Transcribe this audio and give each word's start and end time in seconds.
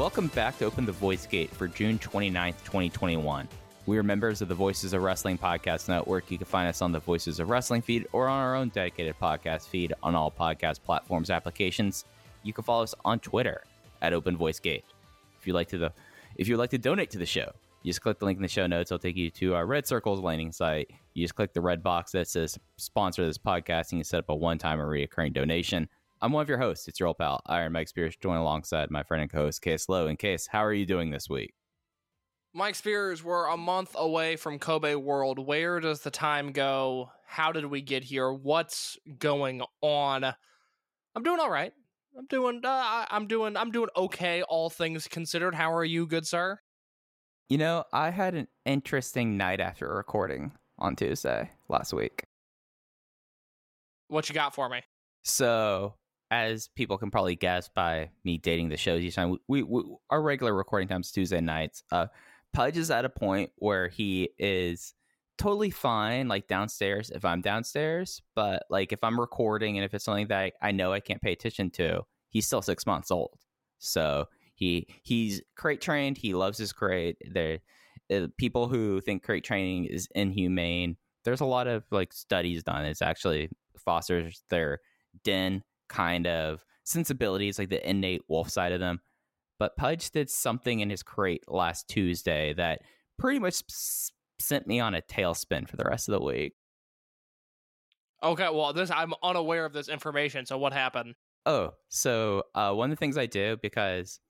Welcome 0.00 0.28
back 0.28 0.56
to 0.56 0.64
Open 0.64 0.86
the 0.86 0.92
Voice 0.92 1.26
Gate 1.26 1.50
for 1.50 1.68
June 1.68 1.98
29th, 1.98 2.56
2021. 2.64 3.46
We 3.84 3.98
are 3.98 4.02
members 4.02 4.40
of 4.40 4.48
the 4.48 4.54
Voices 4.54 4.94
of 4.94 5.02
Wrestling 5.02 5.36
Podcast 5.36 5.90
Network. 5.90 6.30
You 6.30 6.38
can 6.38 6.46
find 6.46 6.66
us 6.66 6.80
on 6.80 6.90
the 6.90 7.00
Voices 7.00 7.38
of 7.38 7.50
Wrestling 7.50 7.82
feed 7.82 8.06
or 8.12 8.26
on 8.26 8.38
our 8.38 8.56
own 8.56 8.70
dedicated 8.70 9.16
podcast 9.20 9.68
feed 9.68 9.92
on 10.02 10.14
all 10.14 10.30
podcast 10.30 10.82
platforms 10.82 11.28
applications. 11.28 12.06
You 12.44 12.54
can 12.54 12.64
follow 12.64 12.82
us 12.82 12.94
on 13.04 13.20
Twitter 13.20 13.62
at 14.00 14.14
Open 14.14 14.38
Voice 14.38 14.58
Gate. 14.58 14.86
If 15.38 15.46
you 15.46 15.52
like 15.52 15.68
to 15.68 15.76
the 15.76 15.92
if 16.36 16.48
you'd 16.48 16.56
like 16.56 16.70
to 16.70 16.78
donate 16.78 17.10
to 17.10 17.18
the 17.18 17.26
show, 17.26 17.52
you 17.82 17.90
just 17.90 18.00
click 18.00 18.18
the 18.18 18.24
link 18.24 18.36
in 18.36 18.42
the 18.42 18.48
show 18.48 18.66
notes. 18.66 18.90
It'll 18.90 19.00
take 19.00 19.18
you 19.18 19.30
to 19.32 19.54
our 19.54 19.66
Red 19.66 19.86
Circles 19.86 20.20
landing 20.20 20.50
site. 20.50 20.90
You 21.12 21.24
just 21.24 21.34
click 21.34 21.52
the 21.52 21.60
red 21.60 21.82
box 21.82 22.12
that 22.12 22.26
says 22.26 22.58
sponsor 22.78 23.26
this 23.26 23.36
podcast 23.36 23.90
and 23.92 23.98
you 23.98 24.04
set 24.04 24.20
up 24.20 24.30
a 24.30 24.34
one-time 24.34 24.80
or 24.80 24.88
recurring 24.88 25.34
donation. 25.34 25.90
I'm 26.22 26.32
one 26.32 26.42
of 26.42 26.48
your 26.48 26.58
hosts. 26.58 26.86
It's 26.86 27.00
your 27.00 27.06
old 27.06 27.18
pal, 27.18 27.40
Iron 27.46 27.72
Mike 27.72 27.88
Spears, 27.88 28.14
joined 28.16 28.40
alongside 28.40 28.90
my 28.90 29.02
friend 29.02 29.22
and 29.22 29.30
co-host 29.30 29.62
Case 29.62 29.88
Lowe. 29.88 30.06
And 30.06 30.18
Case, 30.18 30.46
how 30.46 30.64
are 30.64 30.72
you 30.72 30.84
doing 30.84 31.10
this 31.10 31.30
week? 31.30 31.54
Mike 32.52 32.74
Spears, 32.74 33.24
we're 33.24 33.46
a 33.46 33.56
month 33.56 33.94
away 33.96 34.36
from 34.36 34.58
Kobe 34.58 34.96
World. 34.96 35.38
Where 35.38 35.80
does 35.80 36.00
the 36.00 36.10
time 36.10 36.52
go? 36.52 37.10
How 37.26 37.52
did 37.52 37.64
we 37.64 37.80
get 37.80 38.04
here? 38.04 38.32
What's 38.32 38.98
going 39.18 39.62
on? 39.80 40.24
I'm 40.24 41.22
doing 41.22 41.40
all 41.40 41.50
right. 41.50 41.72
I'm 42.18 42.26
doing. 42.26 42.60
Uh, 42.64 43.06
I'm 43.08 43.26
doing. 43.26 43.56
I'm 43.56 43.70
doing 43.70 43.88
okay, 43.96 44.42
all 44.42 44.68
things 44.68 45.06
considered. 45.06 45.54
How 45.54 45.72
are 45.72 45.84
you, 45.84 46.06
good 46.06 46.26
sir? 46.26 46.58
You 47.48 47.58
know, 47.58 47.84
I 47.92 48.10
had 48.10 48.34
an 48.34 48.48
interesting 48.66 49.36
night 49.36 49.60
after 49.60 49.88
recording 49.88 50.52
on 50.78 50.96
Tuesday 50.96 51.50
last 51.68 51.92
week. 51.92 52.24
What 54.08 54.28
you 54.28 54.34
got 54.34 54.54
for 54.54 54.68
me? 54.68 54.82
So, 55.22 55.94
as 56.30 56.68
people 56.68 56.96
can 56.96 57.10
probably 57.10 57.36
guess 57.36 57.68
by 57.68 58.10
me 58.24 58.38
dating 58.38 58.68
the 58.68 58.76
shows 58.76 59.02
each 59.02 59.16
time, 59.16 59.36
we, 59.48 59.62
we 59.62 59.82
our 60.10 60.22
regular 60.22 60.54
recording 60.54 60.88
times 60.88 61.10
Tuesday 61.10 61.40
nights. 61.40 61.82
Uh, 61.90 62.06
Pudge 62.52 62.76
is 62.76 62.90
at 62.90 63.04
a 63.04 63.08
point 63.08 63.50
where 63.56 63.88
he 63.88 64.30
is 64.38 64.94
totally 65.38 65.70
fine, 65.70 66.28
like 66.28 66.46
downstairs 66.46 67.10
if 67.10 67.24
I'm 67.24 67.40
downstairs, 67.40 68.22
but 68.34 68.64
like 68.70 68.92
if 68.92 69.02
I'm 69.02 69.18
recording 69.18 69.76
and 69.76 69.84
if 69.84 69.94
it's 69.94 70.04
something 70.04 70.28
that 70.28 70.38
I, 70.38 70.52
I 70.62 70.72
know 70.72 70.92
I 70.92 71.00
can't 71.00 71.22
pay 71.22 71.32
attention 71.32 71.70
to, 71.72 72.02
he's 72.28 72.46
still 72.46 72.62
six 72.62 72.86
months 72.86 73.10
old. 73.10 73.38
So 73.78 74.26
he 74.54 74.86
he's 75.02 75.40
crate 75.56 75.80
trained. 75.80 76.18
He 76.18 76.34
loves 76.34 76.58
his 76.58 76.72
crate. 76.72 77.16
There, 77.28 77.60
uh, 78.12 78.26
people 78.36 78.68
who 78.68 79.00
think 79.00 79.22
crate 79.22 79.44
training 79.44 79.86
is 79.86 80.08
inhumane. 80.14 80.96
There's 81.24 81.40
a 81.40 81.46
lot 81.46 81.66
of 81.66 81.84
like 81.90 82.12
studies 82.12 82.62
done. 82.62 82.84
It's 82.84 83.02
actually 83.02 83.48
fosters 83.78 84.42
their 84.50 84.80
den 85.24 85.62
kind 85.90 86.26
of 86.26 86.64
sensibilities, 86.84 87.58
like 87.58 87.68
the 87.68 87.86
innate 87.88 88.22
wolf 88.28 88.48
side 88.48 88.72
of 88.72 88.80
them. 88.80 89.00
But 89.58 89.76
Pudge 89.76 90.10
did 90.10 90.30
something 90.30 90.80
in 90.80 90.88
his 90.88 91.02
crate 91.02 91.44
last 91.46 91.86
Tuesday 91.86 92.54
that 92.54 92.80
pretty 93.18 93.38
much 93.38 93.62
sent 94.38 94.66
me 94.66 94.80
on 94.80 94.94
a 94.94 95.02
tailspin 95.02 95.68
for 95.68 95.76
the 95.76 95.84
rest 95.84 96.08
of 96.08 96.12
the 96.12 96.24
week. 96.24 96.54
Okay, 98.22 98.48
well, 98.50 98.72
this 98.72 98.90
I'm 98.90 99.12
unaware 99.22 99.66
of 99.66 99.74
this 99.74 99.88
information. 99.88 100.46
So 100.46 100.56
what 100.56 100.72
happened? 100.72 101.14
Oh, 101.44 101.74
so 101.88 102.44
uh, 102.54 102.72
one 102.72 102.90
of 102.90 102.96
the 102.96 103.00
things 103.00 103.18
I 103.18 103.26
do 103.26 103.58
because 103.60 104.20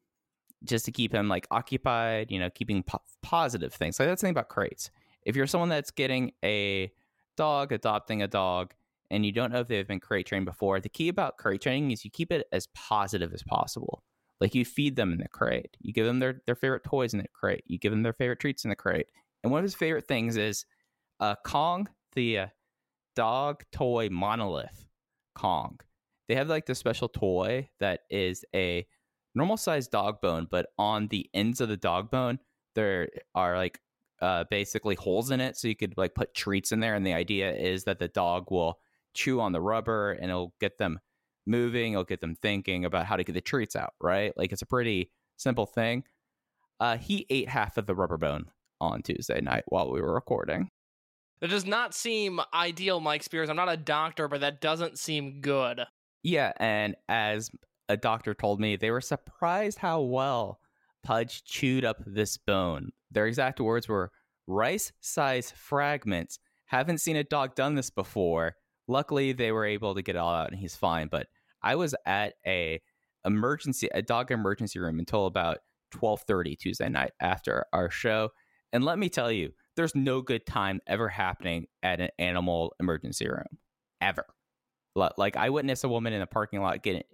just 0.65 0.85
to 0.85 0.93
keep 0.93 1.13
him 1.13 1.29
like 1.29 1.47
occupied, 1.51 2.31
you 2.31 2.39
know, 2.39 2.51
keeping 2.51 2.83
po- 2.83 3.03
positive 3.23 3.73
things. 3.73 3.99
Like 3.99 4.09
that's 4.09 4.21
the 4.21 4.27
thing 4.27 4.33
about 4.33 4.49
crates. 4.49 4.91
If 5.23 5.37
you're 5.37 5.47
someone 5.47 5.69
that's 5.69 5.91
getting 5.91 6.33
a 6.45 6.93
dog, 7.37 7.73
adopting 7.73 8.23
a 8.23 8.29
dog, 8.29 8.75
and 9.11 9.25
you 9.25 9.33
don't 9.33 9.53
know 9.53 9.61
if 9.61 9.69
they've 9.69 9.87
been 9.87 10.01
crate 10.01 10.27
trained 10.27 10.47
before, 10.47 10.81
the 10.81 10.89
key 10.89 11.09
about 11.09 11.37
crate 11.37 11.63
training 11.63 11.91
is 11.91 12.05
you 12.05 12.11
keep 12.11 12.33
it 12.33 12.47
as 12.53 12.69
positive 12.75 13.33
as 13.33 13.43
possible. 13.43 14.03
Like 14.41 14.55
you 14.55 14.65
feed 14.65 14.97
them 14.97 15.13
in 15.13 15.19
the 15.19 15.29
crate, 15.29 15.77
you 15.81 15.93
give 15.93 16.07
them 16.07 16.19
their, 16.19 16.41
their 16.47 16.55
favorite 16.55 16.85
toys 16.85 17.13
in 17.13 17.21
the 17.21 17.29
crate, 17.33 17.65
you 17.67 17.79
give 17.79 17.93
them 17.93 18.03
their 18.03 18.13
favorite 18.13 18.41
treats 18.41 18.65
in 18.65 18.71
the 18.71 18.77
crate. 18.77 19.07
And 19.43 19.53
one 19.53 19.59
of 19.59 19.65
his 19.65 19.75
favorite 19.75 20.09
things 20.09 20.37
is 20.37 20.65
uh, 21.19 21.35
Kong, 21.45 21.89
the 22.15 22.39
uh, 22.39 22.47
dog 23.15 23.65
toy 23.73 24.09
monolith. 24.11 24.87
Kong 25.35 25.79
they 26.31 26.37
have 26.37 26.49
like 26.49 26.65
this 26.65 26.79
special 26.79 27.09
toy 27.09 27.69
that 27.81 28.03
is 28.09 28.45
a 28.55 28.87
normal 29.35 29.57
sized 29.57 29.91
dog 29.91 30.21
bone, 30.21 30.47
but 30.49 30.69
on 30.79 31.09
the 31.09 31.29
ends 31.35 31.61
of 31.61 31.69
the 31.69 31.77
dog 31.77 32.09
bone, 32.09 32.39
there 32.77 33.09
are 33.35 33.57
like 33.57 33.81
uh, 34.23 34.45
basically 34.49 34.95
holes 34.95 35.33
in 35.33 35.41
it. 35.41 35.57
So 35.57 35.67
you 35.67 35.75
could 35.75 35.95
like 35.97 36.15
put 36.15 36.33
treats 36.33 36.71
in 36.71 36.79
there. 36.79 36.95
And 36.95 37.05
the 37.05 37.15
idea 37.15 37.53
is 37.53 37.83
that 37.83 37.99
the 37.99 38.07
dog 38.07 38.53
will 38.53 38.79
chew 39.15 39.41
on 39.41 39.53
the 39.53 39.61
rubber 39.61 40.13
and 40.13 40.31
it'll 40.31 40.55
get 40.61 40.79
them 40.79 40.99
moving, 41.47 41.93
it'll 41.93 42.05
get 42.05 42.21
them 42.21 42.37
thinking 42.37 42.85
about 42.85 43.07
how 43.07 43.17
to 43.17 43.25
get 43.25 43.33
the 43.33 43.41
treats 43.41 43.77
out, 43.77 43.95
right? 44.01 44.33
Like 44.37 44.53
it's 44.53 44.63
a 44.63 44.67
pretty 44.67 45.11
simple 45.37 45.67
thing. 45.67 46.05
Uh, 46.79 46.97
he 46.97 47.27
ate 47.29 47.49
half 47.49 47.77
of 47.77 47.87
the 47.87 47.95
rubber 47.95 48.17
bone 48.17 48.47
on 48.81 49.03
Tuesday 49.03 49.41
night 49.41 49.65
while 49.69 49.91
we 49.91 50.01
were 50.01 50.15
recording. 50.15 50.71
That 51.41 51.51
does 51.51 51.67
not 51.67 51.95
seem 51.95 52.41
ideal, 52.53 53.01
Mike 53.01 53.23
Spears. 53.23 53.49
I'm 53.49 53.57
not 53.57 53.73
a 53.73 53.77
doctor, 53.77 54.29
but 54.29 54.43
that 54.43 54.61
doesn't 54.61 54.99
seem 54.99 55.41
good. 55.41 55.83
Yeah, 56.23 56.53
and 56.59 56.97
as 57.09 57.51
a 57.89 57.97
doctor 57.97 58.35
told 58.35 58.61
me, 58.61 58.77
they 58.77 58.91
were 58.91 59.01
surprised 59.01 59.79
how 59.79 60.03
well 60.03 60.61
Pudge 61.03 61.45
chewed 61.45 61.85
up 61.85 61.97
this 62.07 62.37
bone. 62.37 62.91
Their 63.11 63.27
exact 63.27 63.59
words 63.61 63.89
were 63.89 64.13
rice 64.47 64.93
sized 65.01 65.55
fragments. 65.55 66.39
Haven't 66.67 66.99
seen 66.99 67.17
a 67.17 67.25
dog 67.25 67.55
done 67.55 67.75
this 67.75 67.91
before. 67.91 68.57
Luckily, 68.91 69.33
they 69.33 69.53
were 69.53 69.65
able 69.65 69.95
to 69.95 70.03
get 70.03 70.17
it 70.17 70.19
all 70.19 70.35
out 70.35 70.51
and 70.51 70.59
he's 70.59 70.75
fine. 70.75 71.07
But 71.09 71.29
I 71.63 71.77
was 71.77 71.95
at 72.05 72.35
a 72.45 72.81
emergency, 73.25 73.89
a 73.95 74.03
dog 74.03 74.33
emergency 74.33 74.81
room 74.81 74.99
until 74.99 75.27
about 75.27 75.59
12:30 75.93 76.59
Tuesday 76.59 76.89
night 76.89 77.13
after 77.21 77.67
our 77.73 77.89
show. 77.89 78.31
And 78.73 78.85
let 78.85 78.99
me 78.99 79.09
tell 79.09 79.31
you, 79.31 79.53
there's 79.77 79.95
no 79.95 80.23
good 80.23 80.45
time 80.45 80.81
ever 80.89 81.09
happening 81.09 81.67
at 81.85 82.01
an 82.01 82.11
animal 82.19 82.75
emergency 82.81 83.29
room. 83.29 83.59
Ever. 84.01 84.27
Like 84.97 85.37
I 85.37 85.51
witnessed 85.51 85.85
a 85.85 85.89
woman 85.89 86.13
in 86.13 86.21
a 86.21 86.27
parking 86.27 86.61
lot 86.61 86.83
getting 86.83 87.05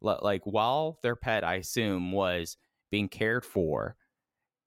like 0.00 0.42
while 0.44 0.98
their 1.02 1.14
pet 1.14 1.44
I 1.44 1.54
assume 1.54 2.10
was 2.10 2.56
being 2.90 3.08
cared 3.08 3.44
for 3.44 3.96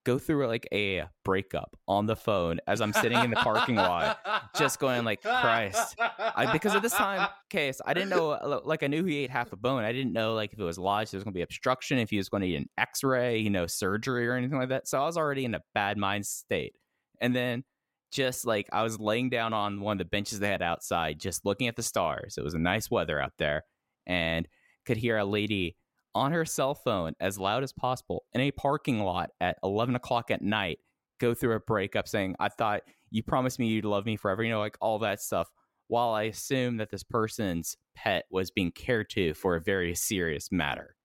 go 0.06 0.18
through 0.18 0.48
like 0.48 0.68
a 0.72 1.04
breakup 1.26 1.76
on 1.88 2.06
the 2.06 2.16
phone 2.16 2.60
as 2.68 2.80
I'm 2.80 2.94
sitting 2.94 3.20
in 3.20 3.32
the 3.32 3.36
parking 3.36 3.76
lot, 3.76 4.20
just 4.56 4.80
going 4.80 5.04
like, 5.04 5.22
Christ. 5.22 5.96
I, 6.00 6.50
because 6.54 6.76
at 6.76 6.82
this 6.82 6.94
time, 6.94 7.28
case, 7.50 7.82
I 7.86 7.94
didn't 7.94 8.10
know, 8.10 8.32
uh, 8.32 8.62
like, 8.64 8.84
I 8.84 8.88
knew 8.88 9.04
he 9.04 9.18
ate 9.18 9.32
half 9.32 9.52
a 9.52 9.58
bone. 9.58 9.84
I 9.84 9.92
didn't 9.92 10.14
know, 10.14 10.34
like, 10.36 10.54
if 10.54 10.60
it 10.60 10.64
was 10.64 10.78
lodged, 10.78 11.12
there 11.12 11.18
was 11.18 11.24
going 11.24 11.34
to 11.34 11.38
be 11.38 11.42
obstruction, 11.42 11.98
if 11.98 12.12
he 12.12 12.18
was 12.18 12.30
going 12.30 12.42
to 12.42 12.48
need 12.48 12.56
an 12.56 12.70
x 12.78 13.04
ray, 13.04 13.40
you 13.40 13.50
know, 13.50 13.68
surgery 13.68 14.28
or 14.28 14.36
anything 14.36 14.58
like 14.58 14.70
that. 14.70 14.88
So 14.88 15.02
I 15.02 15.06
was 15.06 15.18
already 15.18 15.44
in 15.44 15.56
a 15.56 15.62
bad 15.74 15.98
mind 15.98 16.26
state. 16.26 16.76
And 17.20 17.36
then 17.36 17.64
just 18.12 18.46
like 18.46 18.70
I 18.72 18.84
was 18.84 19.00
laying 19.00 19.30
down 19.30 19.54
on 19.54 19.82
one 19.82 19.94
of 19.94 19.98
the 19.98 20.06
benches 20.06 20.40
they 20.40 20.50
had 20.50 20.62
outside, 20.62 21.20
just 21.20 21.46
looking 21.46 21.68
at 21.68 21.76
the 21.76 21.84
stars. 21.84 22.36
It 22.38 22.44
was 22.44 22.54
a 22.54 22.60
nice 22.60 22.90
weather 22.90 23.20
out 23.20 23.34
there, 23.38 23.64
and 24.06 24.48
could 24.86 24.98
hear 24.98 25.18
a 25.18 25.26
lady 25.26 25.76
on 26.16 26.32
her 26.32 26.46
cell 26.46 26.74
phone 26.74 27.14
as 27.20 27.38
loud 27.38 27.62
as 27.64 27.74
possible 27.74 28.24
in 28.34 28.42
a 28.42 28.52
parking 28.52 29.00
lot 29.00 29.30
at 29.42 29.58
11 29.64 29.96
o'clock 29.96 30.32
at 30.32 30.42
night 30.42 30.80
go 31.20 31.34
through 31.34 31.56
a 31.56 31.60
breakup 31.60 32.08
saying, 32.08 32.36
I 32.40 32.50
thought 32.50 32.82
you 33.12 33.22
promised 33.22 33.60
me 33.60 33.68
you'd 33.68 33.86
love 33.86 34.06
me 34.06 34.16
forever, 34.16 34.44
you 34.44 34.50
know, 34.50 34.60
like 34.60 34.78
all 34.82 35.00
that 35.00 35.22
stuff. 35.22 35.50
While 35.88 36.14
I 36.14 36.24
assume 36.24 36.78
that 36.78 36.90
this 36.90 37.04
person's 37.04 37.78
pet 37.96 38.26
was 38.32 38.50
being 38.50 38.72
cared 38.72 39.10
to 39.12 39.34
for 39.36 39.56
a 39.56 39.62
very 39.62 39.94
serious 39.94 40.52
matter. 40.52 40.96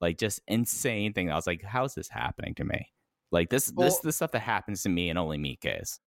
Like 0.00 0.18
just 0.18 0.40
insane 0.48 1.12
thing. 1.12 1.30
I 1.30 1.36
was 1.36 1.46
like, 1.46 1.62
how's 1.62 1.94
this 1.94 2.08
happening 2.08 2.54
to 2.56 2.64
me? 2.64 2.88
Like 3.30 3.48
this 3.50 3.72
Well- 3.74 3.86
this 3.88 3.98
the 4.00 4.12
stuff 4.12 4.32
that 4.32 4.40
happens 4.40 4.82
to 4.82 4.88
me 4.88 5.08
and 5.08 5.18
only 5.18 5.38
me 5.38 5.56
case. 5.56 6.00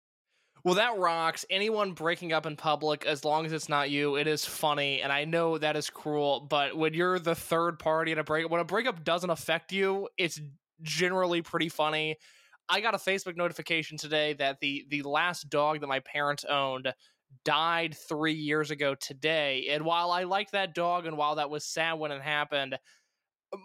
Well, 0.64 0.76
that 0.76 0.98
rocks. 0.98 1.46
Anyone 1.50 1.94
breaking 1.94 2.34
up 2.34 2.46
in 2.46 2.56
public, 2.56 3.06
as 3.06 3.24
long 3.24 3.46
as 3.46 3.54
it's 3.54 3.70
not 3.70 3.90
you, 3.90 4.16
it 4.16 4.28
is 4.28 4.46
funny. 4.46 5.02
And 5.02 5.12
I 5.12 5.24
know 5.26 5.58
that 5.58 5.76
is 5.76 5.90
cruel, 5.90 6.42
but 6.50 6.76
when 6.76 6.94
you're 6.94 7.20
the 7.20 7.36
third 7.36 7.80
party 7.80 8.12
in 8.12 8.18
a 8.20 8.24
breakup, 8.24 8.52
when 8.52 8.62
a 8.62 8.66
breakup 8.66 9.04
doesn't 9.04 9.30
affect 9.30 9.72
you, 9.72 10.10
it's 10.18 10.40
generally 10.82 11.42
pretty 11.42 11.70
funny. 11.70 12.18
I 12.70 12.82
got 12.82 12.96
a 12.96 12.98
Facebook 12.98 13.38
notification 13.38 13.98
today 13.98 14.34
that 14.34 14.60
the 14.60 14.86
the 14.90 15.04
last 15.04 15.50
dog 15.50 15.80
that 15.80 15.88
my 15.88 16.02
parents 16.02 16.44
owned 16.44 16.94
died 17.46 17.96
three 17.96 18.34
years 18.34 18.72
ago 18.72 18.94
today. 18.96 19.68
And 19.72 19.86
while 19.86 20.12
I 20.12 20.24
liked 20.24 20.52
that 20.52 20.76
dog 20.76 21.06
and 21.06 21.18
while 21.18 21.36
that 21.36 21.50
was 21.50 21.66
sad 21.66 21.94
when 21.94 22.12
it 22.12 22.22
happened, 22.22 22.78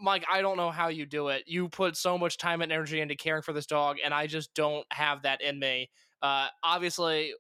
Mike, 0.01 0.25
I 0.31 0.41
don't 0.43 0.57
know 0.57 0.71
how 0.71 0.89
you 0.89 1.07
do 1.07 1.29
it. 1.29 1.45
You 1.47 1.69
put 1.69 1.97
so 1.97 2.17
much 2.17 2.39
time 2.39 2.63
and 2.63 2.71
energy 2.71 3.01
into 3.01 3.17
caring 3.17 3.43
for 3.43 3.53
this 3.53 3.67
dog, 3.67 3.97
and 4.05 4.15
I 4.15 4.27
just 4.29 4.55
don't 4.55 4.87
have 4.93 5.23
that 5.23 5.41
in 5.43 5.59
me. 5.59 5.91
Uh, 6.23 6.49
obviously, 6.63 7.35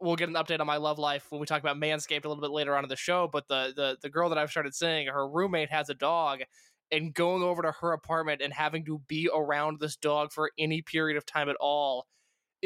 we'll 0.00 0.16
get 0.16 0.28
an 0.28 0.34
update 0.34 0.60
on 0.60 0.66
my 0.66 0.76
love 0.76 0.98
life 0.98 1.26
when 1.30 1.40
we 1.40 1.46
talk 1.46 1.60
about 1.60 1.76
Manscaped 1.76 2.24
a 2.24 2.28
little 2.28 2.42
bit 2.42 2.50
later 2.50 2.76
on 2.76 2.84
in 2.84 2.88
the 2.88 2.96
show. 2.96 3.28
But 3.30 3.48
the 3.48 3.72
the 3.74 3.96
the 4.02 4.10
girl 4.10 4.28
that 4.28 4.38
I've 4.38 4.50
started 4.50 4.74
seeing, 4.74 5.06
her 5.08 5.28
roommate 5.28 5.70
has 5.70 5.88
a 5.88 5.94
dog, 5.94 6.40
and 6.90 7.14
going 7.14 7.42
over 7.42 7.62
to 7.62 7.72
her 7.80 7.92
apartment 7.92 8.42
and 8.42 8.52
having 8.52 8.84
to 8.86 9.00
be 9.08 9.28
around 9.34 9.80
this 9.80 9.96
dog 9.96 10.32
for 10.32 10.50
any 10.58 10.82
period 10.82 11.16
of 11.16 11.26
time 11.26 11.48
at 11.48 11.56
all 11.60 12.06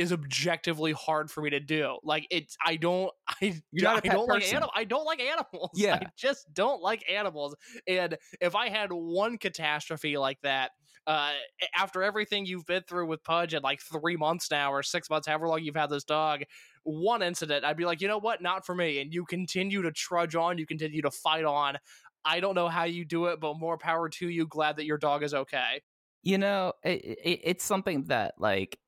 is 0.00 0.12
objectively 0.14 0.92
hard 0.92 1.30
for 1.30 1.42
me 1.42 1.50
to 1.50 1.60
do. 1.60 1.98
Like 2.02 2.26
it's 2.30 2.56
I 2.64 2.76
don't 2.76 3.12
I, 3.28 3.60
You're 3.70 3.84
not 3.84 3.96
a 3.96 3.98
I 3.98 4.00
pet 4.00 4.12
don't 4.12 4.28
like 4.28 4.40
person. 4.40 4.56
animal 4.56 4.72
I 4.74 4.84
don't 4.84 5.04
like 5.04 5.20
animals. 5.20 5.70
Yeah. 5.74 5.96
I 5.96 6.06
just 6.16 6.52
don't 6.52 6.82
like 6.82 7.04
animals. 7.10 7.54
And 7.86 8.16
if 8.40 8.56
I 8.56 8.70
had 8.70 8.90
one 8.92 9.36
catastrophe 9.38 10.16
like 10.16 10.38
that, 10.42 10.70
uh, 11.06 11.32
after 11.76 12.02
everything 12.02 12.46
you've 12.46 12.66
been 12.66 12.82
through 12.88 13.06
with 13.06 13.22
Pudge 13.24 13.54
in 13.54 13.62
like 13.62 13.80
three 13.80 14.16
months 14.16 14.50
now 14.50 14.72
or 14.72 14.82
six 14.82 15.10
months, 15.10 15.26
however 15.26 15.48
long 15.48 15.62
you've 15.62 15.76
had 15.76 15.90
this 15.90 16.04
dog, 16.04 16.42
one 16.82 17.22
incident, 17.22 17.64
I'd 17.64 17.76
be 17.76 17.84
like, 17.84 18.00
you 18.00 18.08
know 18.08 18.18
what, 18.18 18.42
not 18.42 18.64
for 18.64 18.74
me. 18.74 19.00
And 19.00 19.12
you 19.12 19.24
continue 19.24 19.82
to 19.82 19.92
trudge 19.92 20.34
on, 20.34 20.58
you 20.58 20.66
continue 20.66 21.02
to 21.02 21.10
fight 21.10 21.44
on. 21.44 21.78
I 22.24 22.40
don't 22.40 22.54
know 22.54 22.68
how 22.68 22.84
you 22.84 23.04
do 23.04 23.26
it, 23.26 23.40
but 23.40 23.58
more 23.58 23.78
power 23.78 24.08
to 24.08 24.28
you. 24.28 24.46
Glad 24.46 24.76
that 24.76 24.84
your 24.84 24.98
dog 24.98 25.22
is 25.22 25.34
okay. 25.34 25.82
You 26.22 26.38
know, 26.38 26.74
it, 26.84 27.04
it, 27.04 27.40
it's 27.44 27.64
something 27.64 28.04
that 28.04 28.34
like 28.38 28.78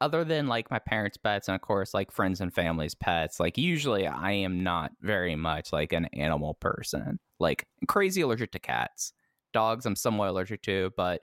other 0.00 0.24
than 0.24 0.46
like 0.46 0.70
my 0.70 0.78
parents' 0.78 1.16
pets 1.16 1.48
and 1.48 1.54
of 1.54 1.60
course 1.60 1.94
like 1.94 2.10
friends 2.12 2.40
and 2.40 2.52
family's 2.52 2.94
pets, 2.94 3.40
like 3.40 3.58
usually 3.58 4.06
I 4.06 4.32
am 4.32 4.62
not 4.62 4.92
very 5.00 5.34
much 5.36 5.72
like 5.72 5.92
an 5.92 6.06
animal 6.12 6.54
person. 6.54 7.18
Like 7.40 7.66
crazy 7.86 8.20
allergic 8.20 8.52
to 8.52 8.58
cats. 8.58 9.12
Dogs 9.52 9.86
I'm 9.86 9.96
somewhat 9.96 10.28
allergic 10.28 10.62
to, 10.62 10.92
but 10.96 11.22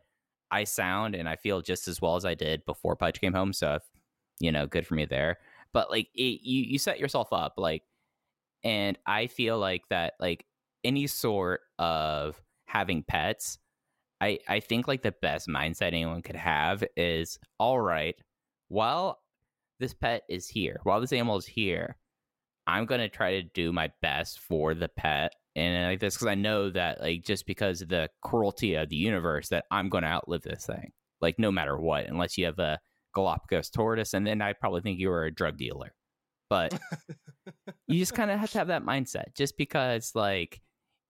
I 0.51 0.63
sound 0.63 1.15
and 1.15 1.27
I 1.27 1.35
feel 1.35 1.61
just 1.61 1.87
as 1.87 2.01
well 2.01 2.15
as 2.15 2.25
I 2.25 2.33
did 2.33 2.65
before 2.65 2.95
Pudge 2.95 3.19
came 3.19 3.33
home, 3.33 3.53
so 3.53 3.79
you 4.39 4.51
know, 4.51 4.67
good 4.67 4.85
for 4.85 4.95
me 4.95 5.05
there. 5.05 5.37
But 5.73 5.89
like 5.89 6.09
it, 6.13 6.41
you 6.43 6.63
you 6.63 6.79
set 6.79 6.99
yourself 6.99 7.31
up 7.31 7.53
like 7.57 7.83
and 8.63 8.97
I 9.05 9.27
feel 9.27 9.59
like 9.59 9.83
that 9.89 10.13
like 10.19 10.45
any 10.83 11.07
sort 11.07 11.61
of 11.79 12.41
having 12.67 13.03
pets 13.03 13.57
I, 14.21 14.39
I 14.47 14.59
think 14.59 14.87
like 14.87 15.01
the 15.01 15.11
best 15.11 15.47
mindset 15.47 15.87
anyone 15.87 16.21
could 16.21 16.35
have 16.35 16.83
is 16.95 17.37
all 17.59 17.79
right, 17.79 18.15
while 18.75 19.21
this 19.79 19.93
pet 19.93 20.23
is 20.27 20.49
here, 20.49 20.81
while 20.83 20.99
this 20.99 21.13
animal 21.13 21.37
is 21.37 21.45
here, 21.45 21.95
I'm 22.67 22.85
gonna 22.85 23.07
try 23.07 23.39
to 23.39 23.43
do 23.43 23.71
my 23.71 23.89
best 24.01 24.39
for 24.39 24.73
the 24.73 24.89
pet 24.89 25.31
and 25.55 25.91
like 25.91 26.01
this 26.01 26.15
because 26.15 26.27
I 26.27 26.35
know 26.35 26.69
that 26.71 26.99
like 26.99 27.23
just 27.23 27.45
because 27.45 27.81
of 27.81 27.87
the 27.87 28.09
cruelty 28.21 28.75
of 28.75 28.89
the 28.89 28.97
universe 28.97 29.47
that 29.49 29.63
I'm 29.71 29.87
gonna 29.87 30.07
outlive 30.07 30.41
this 30.41 30.65
thing, 30.65 30.91
like 31.21 31.39
no 31.39 31.51
matter 31.51 31.79
what, 31.79 32.07
unless 32.07 32.37
you 32.37 32.45
have 32.47 32.59
a 32.59 32.79
Galapagos 33.13 33.69
tortoise, 33.69 34.13
and 34.13 34.27
then 34.27 34.41
I 34.41 34.51
probably 34.51 34.81
think 34.81 34.99
you 34.99 35.07
were 35.07 35.23
a 35.23 35.33
drug 35.33 35.57
dealer. 35.57 35.95
But 36.49 36.77
you 37.87 37.97
just 37.97 38.13
kind 38.13 38.29
of 38.29 38.39
have 38.39 38.51
to 38.51 38.57
have 38.57 38.67
that 38.67 38.83
mindset, 38.83 39.35
just 39.35 39.57
because 39.57 40.11
like 40.15 40.61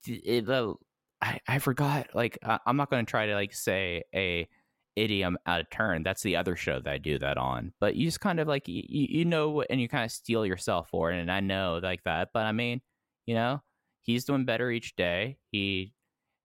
it, 0.06 0.46
the 0.46 0.76
I, 1.20 1.40
I 1.48 1.58
forgot 1.60 2.10
like 2.14 2.38
I, 2.44 2.60
i'm 2.66 2.78
not 2.78 2.90
going 2.92 3.04
to 3.06 3.10
try 3.10 3.28
to 3.28 3.34
like 3.34 3.54
say 3.54 4.04
a 4.14 4.48
idiom 4.96 5.38
out 5.46 5.60
of 5.60 5.70
turn 5.70 6.04
that's 6.04 6.24
the 6.24 6.36
other 6.36 6.56
show 6.56 6.80
that 6.80 6.94
i 6.94 6.98
do 6.98 7.20
that 7.20 7.38
on 7.38 7.74
but 7.80 7.96
you 7.96 8.06
just 8.06 8.22
kind 8.22 8.40
of 8.40 8.48
like 8.48 8.68
you, 8.68 8.84
you 8.88 9.26
know 9.26 9.62
and 9.70 9.82
you 9.82 9.90
kind 9.90 10.06
of 10.06 10.12
steal 10.12 10.46
yourself 10.46 10.90
for 10.90 11.12
it 11.12 11.20
and 11.20 11.32
i 11.32 11.40
know 11.40 11.80
like 11.84 12.04
that 12.04 12.30
but 12.34 12.46
i 12.46 12.52
mean 12.52 12.82
you 13.26 13.36
know 13.36 13.62
he's 14.02 14.24
doing 14.24 14.46
better 14.46 14.72
each 14.72 14.96
day 14.96 15.38
he 15.52 15.94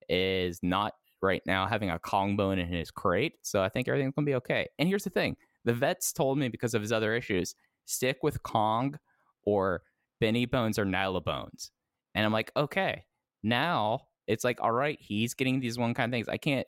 is 0.09 0.59
not 0.63 0.95
right 1.23 1.43
now 1.47 1.67
having 1.67 1.91
a 1.91 1.99
Kong 1.99 2.37
bone 2.37 2.59
in 2.59 2.67
his 2.67 2.91
crate 2.91 3.35
so 3.43 3.63
i 3.63 3.69
think 3.69 3.87
everything's 3.87 4.15
to 4.15 4.23
be 4.23 4.35
okay 4.35 4.67
and 4.79 4.89
here's 4.89 5.05
the 5.05 5.11
thing 5.11 5.37
the 5.65 5.75
vets 5.75 6.13
told 6.13 6.39
me 6.39 6.49
because 6.49 6.75
of 6.75 6.83
his 6.83 6.93
other 6.93 7.15
issues 7.15 7.55
stick 7.85 8.19
with 8.23 8.43
kong 8.43 8.99
or 9.45 9.83
Benebones 10.23 10.79
or 10.79 10.85
Nylabones 10.85 11.71
and 12.15 12.27
i'm 12.27 12.33
like 12.33 12.51
okay 12.57 13.05
now 13.43 14.01
it's 14.27 14.45
like 14.45 14.61
all 14.61 14.73
right 14.73 14.99
he's 15.01 15.35
getting 15.35 15.61
these 15.61 15.79
one 15.79 15.95
kind 15.95 16.13
of 16.13 16.17
things 16.17 16.29
i 16.29 16.37
can't 16.37 16.67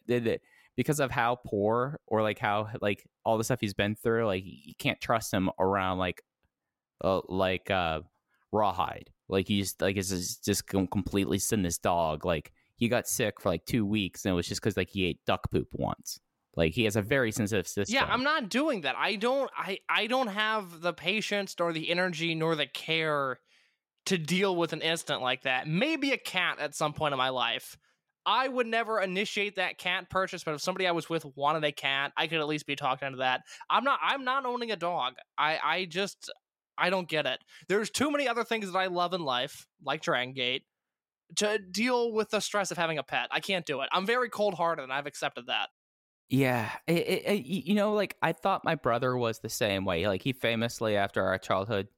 because 0.77 1.01
of 1.01 1.11
how 1.11 1.39
poor 1.47 1.99
or 2.07 2.23
like 2.23 2.39
how 2.39 2.69
like 2.81 3.05
all 3.25 3.39
the 3.39 3.45
stuff 3.45 3.61
he's 3.61 3.75
been 3.75 3.95
through 3.95 4.27
like 4.27 4.43
you 4.45 4.75
can't 4.79 5.01
trust 5.01 5.33
him 5.33 5.51
around 5.59 5.99
like 5.99 6.23
uh, 7.05 7.21
like 7.29 7.71
uh 7.71 8.01
rawhide 8.53 9.11
like 9.29 9.49
he's 9.49 9.67
just 9.67 9.83
like 9.83 9.97
it's 9.97 10.11
just, 10.11 10.45
just 10.45 10.67
completely 10.67 11.39
sin 11.39 11.63
this 11.63 11.79
dog 11.79 12.25
like 12.25 12.53
he 12.77 12.89
got 12.89 13.07
sick 13.07 13.41
for 13.41 13.49
like 13.49 13.65
two 13.65 13.85
weeks 13.85 14.25
and 14.25 14.33
it 14.33 14.35
was 14.35 14.47
just 14.47 14.61
because 14.61 14.77
like 14.77 14.91
he 14.91 15.07
ate 15.07 15.21
duck 15.27 15.51
poop 15.51 15.69
once 15.75 16.21
like 16.57 16.75
he 16.75 16.85
has 16.85 16.97
a 16.97 17.03
very 17.03 17.33
sensitive 17.33 17.67
system 17.67 17.95
Yeah, 17.95 18.05
I'm 18.05 18.25
not 18.25 18.49
doing 18.51 18.83
that. 18.83 18.95
I 18.97 19.17
don't 19.17 19.51
I 19.57 19.79
I 19.89 20.07
don't 20.07 20.27
have 20.27 20.81
the 20.81 20.93
patience 20.93 21.55
nor 21.59 21.73
the 21.73 21.91
energy 21.91 22.35
nor 22.35 22.55
the 22.55 22.67
care 22.67 23.39
to 24.07 24.19
deal 24.19 24.55
with 24.55 24.73
an 24.73 24.83
incident 24.83 25.23
like 25.23 25.43
that. 25.43 25.67
Maybe 25.67 26.13
a 26.13 26.19
cat 26.19 26.59
at 26.59 26.75
some 26.75 26.93
point 26.93 27.13
in 27.13 27.19
my 27.19 27.31
life. 27.31 27.79
I 28.25 28.47
would 28.49 28.67
never 28.67 29.01
initiate 29.01 29.57
that 29.57 29.79
cat 29.79 30.09
purchase, 30.11 30.45
but 30.45 30.55
if 30.55 30.61
somebody 30.61 30.87
I 30.87 30.93
was 30.93 31.09
with 31.09 31.25
wanted 31.37 31.65
a 31.65 31.73
cat, 31.73 32.13
I 32.17 32.27
could 32.29 32.39
at 32.39 32.47
least 32.47 32.67
be 32.67 32.77
talked 32.77 33.03
into 33.03 33.19
that. 33.19 33.43
I'm 33.69 33.85
not 33.85 33.99
I'm 34.03 34.25
not 34.25 34.47
owning 34.47 34.71
a 34.71 34.77
dog. 34.77 35.15
I 35.37 35.59
I 35.63 35.85
just 35.87 36.31
I 36.79 36.91
don't 36.91 37.09
get 37.09 37.27
it. 37.27 37.41
There's 37.69 37.91
too 37.91 38.11
many 38.11 38.29
other 38.29 38.45
things 38.45 38.71
that 38.71 38.79
I 38.79 38.87
love 38.87 39.13
in 39.15 39.23
life, 39.23 39.67
like 39.83 40.03
Dragon 40.03 40.35
Gate, 40.35 40.65
to 41.37 41.59
deal 41.59 42.13
with 42.13 42.31
the 42.31 42.41
stress 42.41 42.71
of 42.71 42.79
having 42.79 42.99
a 42.99 43.03
pet. 43.03 43.29
I 43.31 43.41
can't 43.41 43.67
do 43.67 43.81
it. 43.83 43.89
I'm 43.93 44.07
very 44.07 44.31
cold 44.31 44.55
hearted 44.55 44.83
and 44.83 44.93
I've 44.93 45.07
accepted 45.07 45.47
that. 45.47 45.71
Yeah, 46.29 46.71
it, 46.87 46.97
it, 47.07 47.23
it- 47.27 47.45
you 47.47 47.75
know, 47.75 47.93
like 47.93 48.17
I 48.23 48.33
thought 48.33 48.65
my 48.65 48.75
brother 48.75 49.17
was 49.17 49.41
the 49.41 49.49
same 49.49 49.85
way. 49.85 50.07
Like 50.09 50.23
he 50.23 50.33
famously, 50.33 50.97
after 50.97 51.23
our 51.25 51.39
childhood 51.39 51.89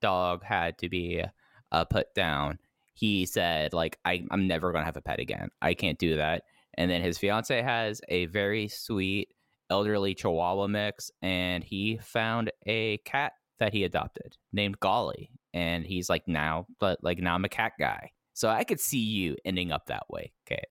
dog 0.00 0.42
had 0.44 0.78
to 0.78 0.88
be 0.88 1.22
uh, 1.70 1.84
put 1.84 2.14
down, 2.14 2.58
he 2.92 3.26
said, 3.26 3.72
"Like 3.72 3.98
I, 4.04 4.24
I'm 4.30 4.46
never 4.46 4.72
gonna 4.72 4.84
have 4.84 4.96
a 4.96 5.02
pet 5.02 5.20
again. 5.20 5.48
I 5.60 5.74
can't 5.74 5.98
do 5.98 6.16
that." 6.16 6.44
And 6.74 6.90
then 6.90 7.02
his 7.02 7.18
fiance 7.18 7.60
has 7.60 8.00
a 8.08 8.26
very 8.26 8.68
sweet 8.68 9.28
elderly 9.70 10.14
Chihuahua 10.14 10.66
mix, 10.68 11.10
and 11.20 11.64
he 11.64 11.98
found 12.02 12.50
a 12.66 12.98
cat 12.98 13.32
that 13.58 13.72
he 13.72 13.84
adopted 13.84 14.36
named 14.52 14.80
Golly, 14.80 15.30
and 15.54 15.84
he's 15.86 16.10
like 16.10 16.26
now, 16.26 16.66
but 16.80 16.98
like 17.02 17.18
now 17.18 17.34
I'm 17.34 17.44
a 17.44 17.48
cat 17.48 17.72
guy. 17.78 18.10
So 18.34 18.48
I 18.48 18.64
could 18.64 18.80
see 18.80 18.98
you 18.98 19.36
ending 19.44 19.72
up 19.72 19.86
that 19.86 20.04
way. 20.08 20.32
Okay. 20.46 20.62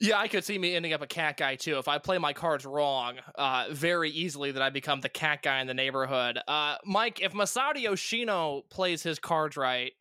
Yeah, 0.00 0.18
I 0.18 0.26
could 0.26 0.44
see 0.44 0.58
me 0.58 0.74
ending 0.74 0.92
up 0.92 1.02
a 1.02 1.06
cat 1.06 1.36
guy 1.36 1.54
too. 1.54 1.78
If 1.78 1.86
I 1.86 1.98
play 1.98 2.18
my 2.18 2.32
cards 2.32 2.64
wrong, 2.66 3.18
uh, 3.36 3.66
very 3.70 4.10
easily 4.10 4.50
that 4.50 4.60
I 4.60 4.70
become 4.70 5.00
the 5.00 5.08
cat 5.08 5.42
guy 5.42 5.60
in 5.60 5.68
the 5.68 5.74
neighborhood. 5.74 6.40
Uh, 6.48 6.76
Mike, 6.84 7.20
if 7.20 7.32
Masato 7.32 7.80
Yoshino 7.80 8.62
plays 8.68 9.04
his 9.04 9.20
cards 9.20 9.56
right, 9.56 9.92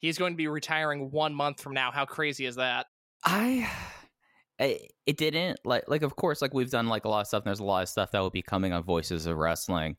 he's 0.00 0.18
going 0.18 0.32
to 0.32 0.36
be 0.36 0.48
retiring 0.48 1.10
one 1.10 1.34
month 1.34 1.60
from 1.60 1.74
now. 1.74 1.90
How 1.90 2.04
crazy 2.04 2.46
is 2.46 2.56
that? 2.56 2.86
I 3.24 3.70
it, 4.58 4.92
it 5.06 5.16
didn't 5.16 5.60
like 5.64 5.84
like 5.88 6.02
of 6.02 6.16
course 6.16 6.42
like 6.42 6.54
we've 6.54 6.70
done 6.70 6.88
like 6.88 7.04
a 7.04 7.08
lot 7.08 7.20
of 7.20 7.26
stuff. 7.26 7.42
And 7.42 7.46
there's 7.46 7.60
a 7.60 7.64
lot 7.64 7.82
of 7.82 7.88
stuff 7.88 8.10
that 8.12 8.20
will 8.20 8.30
be 8.30 8.42
coming 8.42 8.72
on 8.72 8.82
Voices 8.82 9.26
of 9.26 9.36
Wrestling 9.36 9.96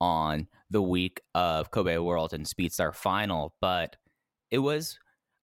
on 0.00 0.48
the 0.70 0.82
week 0.82 1.20
of 1.34 1.70
Kobe 1.70 1.98
World 1.98 2.32
and 2.32 2.44
Speedstar 2.46 2.94
Final, 2.94 3.54
but 3.60 3.96
it 4.50 4.58
was. 4.58 4.98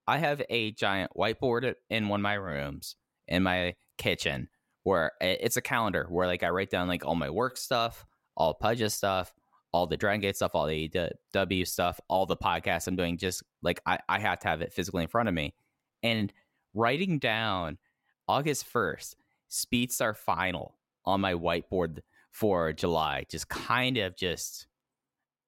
I 0.08 0.18
have 0.18 0.42
a 0.50 0.72
giant 0.72 1.12
whiteboard 1.16 1.76
in 1.92 2.08
one 2.08 2.22
of 2.22 2.24
my 2.24 2.34
rooms 2.34 2.96
in 3.28 3.44
my 3.44 3.76
kitchen 4.00 4.50
where 4.84 5.12
eh, 5.22 5.36
it's 5.40 5.56
a 5.56 5.62
calendar 5.62 6.08
where 6.10 6.26
like 6.26 6.42
I 6.42 6.50
write 6.50 6.72
down 6.72 6.88
like 6.88 7.06
all 7.06 7.14
my 7.14 7.30
work 7.30 7.58
stuff, 7.58 8.08
all 8.36 8.56
Pudge's 8.56 8.96
stuff, 8.96 9.32
all 9.72 9.88
the 9.88 9.98
Dragon 9.98 10.22
Gate 10.22 10.36
stuff, 10.36 10.52
all 10.54 10.68
the 10.68 10.90
W 11.34 11.66
stuff, 11.66 12.00
all 12.08 12.26
the 12.26 12.38
podcasts 12.38 12.88
I'm 12.88 12.96
doing. 12.96 13.18
Just 13.18 13.44
like 13.62 13.82
I, 13.86 14.00
I 14.08 14.20
have 14.20 14.40
to 14.40 14.48
have 14.48 14.62
it 14.62 14.74
physically 14.74 15.04
in 15.04 15.10
front 15.10 15.30
of 15.30 15.36
me, 15.36 15.54
and 16.04 16.32
writing 16.74 17.20
down 17.20 17.78
August 18.28 18.66
first 18.66 19.16
Speedstar 19.50 20.16
final 20.16 20.76
on 21.06 21.22
my 21.22 21.34
whiteboard 21.34 22.00
for 22.32 22.72
July 22.74 23.26
just 23.30 23.50
kind 23.50 23.98
of 23.98 24.16
just 24.16 24.68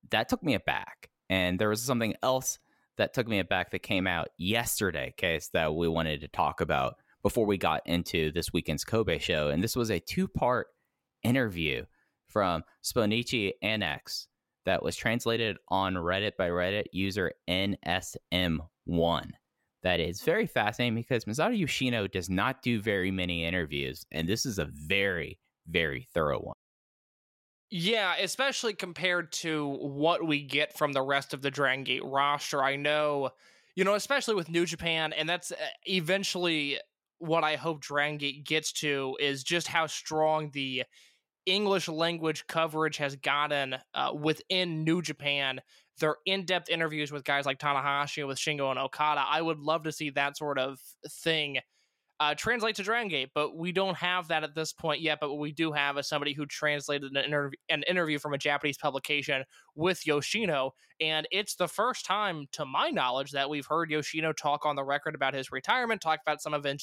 that 0.10 0.30
took 0.30 0.44
me 0.44 0.56
aback. 0.56 1.10
And 1.30 1.60
there 1.60 1.70
was 1.70 1.82
something 1.82 2.16
else 2.24 2.60
that 2.98 3.14
took 3.14 3.28
me 3.28 3.40
aback 3.40 3.72
that 3.72 3.80
came 3.80 4.08
out 4.08 4.30
yesterday, 4.38 5.14
case 5.16 5.50
that 5.54 5.74
we 5.74 5.88
wanted 5.88 6.22
to 6.22 6.28
talk 6.28 6.60
about 6.60 6.96
before 7.22 7.46
we 7.46 7.58
got 7.58 7.82
into 7.86 8.32
this 8.32 8.52
weekend's 8.52 8.84
Kobe 8.84 9.20
show. 9.20 9.50
And 9.50 9.64
this 9.64 9.76
was 9.76 9.92
a 9.92 10.00
two 10.00 10.28
part 10.28 10.68
interview 11.24 11.86
from 12.32 12.64
Sponichi 12.84 13.52
Annex 13.62 14.28
that 14.66 14.84
was 14.84 14.96
translated 14.96 15.58
on 15.70 15.96
Reddit 15.96 16.38
by 16.38 16.50
Reddit 16.50 16.86
user 16.92 17.32
NSM1. 17.50 19.30
That 19.84 20.00
is 20.00 20.22
very 20.22 20.46
fascinating 20.46 20.96
because 20.96 21.26
Masato 21.26 21.58
Yoshino 21.58 22.08
does 22.08 22.30
not 22.30 22.62
do 22.62 22.80
very 22.80 23.10
many 23.10 23.46
interviews, 23.46 24.06
and 24.12 24.28
this 24.28 24.46
is 24.46 24.60
a 24.60 24.66
very, 24.66 25.40
very 25.68 26.08
thorough 26.14 26.40
one. 26.40 26.56
Yeah, 27.72 28.16
especially 28.20 28.74
compared 28.74 29.32
to 29.34 29.78
what 29.80 30.28
we 30.28 30.44
get 30.44 30.78
from 30.78 30.92
the 30.92 31.02
rest 31.02 31.34
of 31.34 31.42
the 31.42 31.50
Dragon 31.50 31.86
Gate 31.86 32.04
roster. 32.04 32.62
I 32.62 32.76
know, 32.76 33.32
you 33.76 33.84
know, 33.84 33.96
especially 33.96 34.36
with 34.36 34.50
New 34.50 34.66
Japan, 34.66 35.14
and 35.14 35.28
that's 35.28 35.52
uh, 35.52 35.56
eventually 35.86 36.78
what 37.18 37.44
I 37.44 37.56
hope 37.56 37.82
Dragon 37.82 38.18
Gate 38.18 38.46
gets 38.46 38.74
to 38.74 39.16
is 39.20 39.44
just 39.44 39.68
how 39.68 39.88
strong 39.88 40.52
the 40.52 40.84
English 41.46 41.88
language 41.88 42.46
coverage 42.48 42.98
has 42.98 43.16
gotten 43.16 43.76
uh, 43.94 44.12
within 44.14 44.84
New 44.84 45.02
Japan. 45.02 45.62
Their 46.00 46.16
in 46.26 46.46
depth 46.46 46.70
interviews 46.70 47.12
with 47.12 47.24
guys 47.24 47.46
like 47.46 47.60
Tanahashi, 47.60 48.26
with 48.28 48.38
Shingo 48.38 48.70
and 48.72 48.80
Okada. 48.80 49.24
I 49.28 49.42
would 49.42 49.60
love 49.60 49.84
to 49.84 49.92
see 49.92 50.10
that 50.12 50.38
sort 50.38 50.58
of 50.58 50.80
thing 51.08 51.60
uh, 52.22 52.36
translate 52.36 52.76
to 52.76 52.84
Dragon 52.84 53.08
Gate, 53.08 53.30
but 53.34 53.58
we 53.58 53.72
don't 53.72 53.98
have 53.98 54.28
that 54.28 54.44
at 54.44 54.54
this 54.54 54.72
point 54.72 55.02
yet. 55.02 55.18
But 55.20 55.32
what 55.32 55.40
we 55.40 55.52
do 55.52 55.72
have 55.72 55.98
is 55.98 56.08
somebody 56.08 56.34
who 56.34 56.46
translated 56.46 57.12
an, 57.16 57.32
interv- 57.32 57.54
an 57.68 57.82
interview 57.88 58.20
from 58.20 58.36
a 58.36 58.38
Japanese 58.38 58.78
publication 58.78 59.44
with 59.74 60.06
Yoshino, 60.06 60.76
and 61.00 61.28
it's 61.32 61.56
the 61.56 61.68
first 61.68 62.06
time, 62.06 62.46
to 62.52 62.64
my 62.64 62.90
knowledge, 62.92 63.32
that 63.32 63.50
we've 63.50 63.66
heard 63.66 63.90
Yoshino 63.90 64.34
talk 64.34 64.68
on 64.68 64.76
the 64.76 64.84
record 64.84 65.16
about 65.16 65.34
his 65.34 65.52
retirement, 65.52 66.00
talk 66.00 66.20
about 66.24 66.44
some 66.44 66.54
of 66.54 66.64
in- 66.68 66.78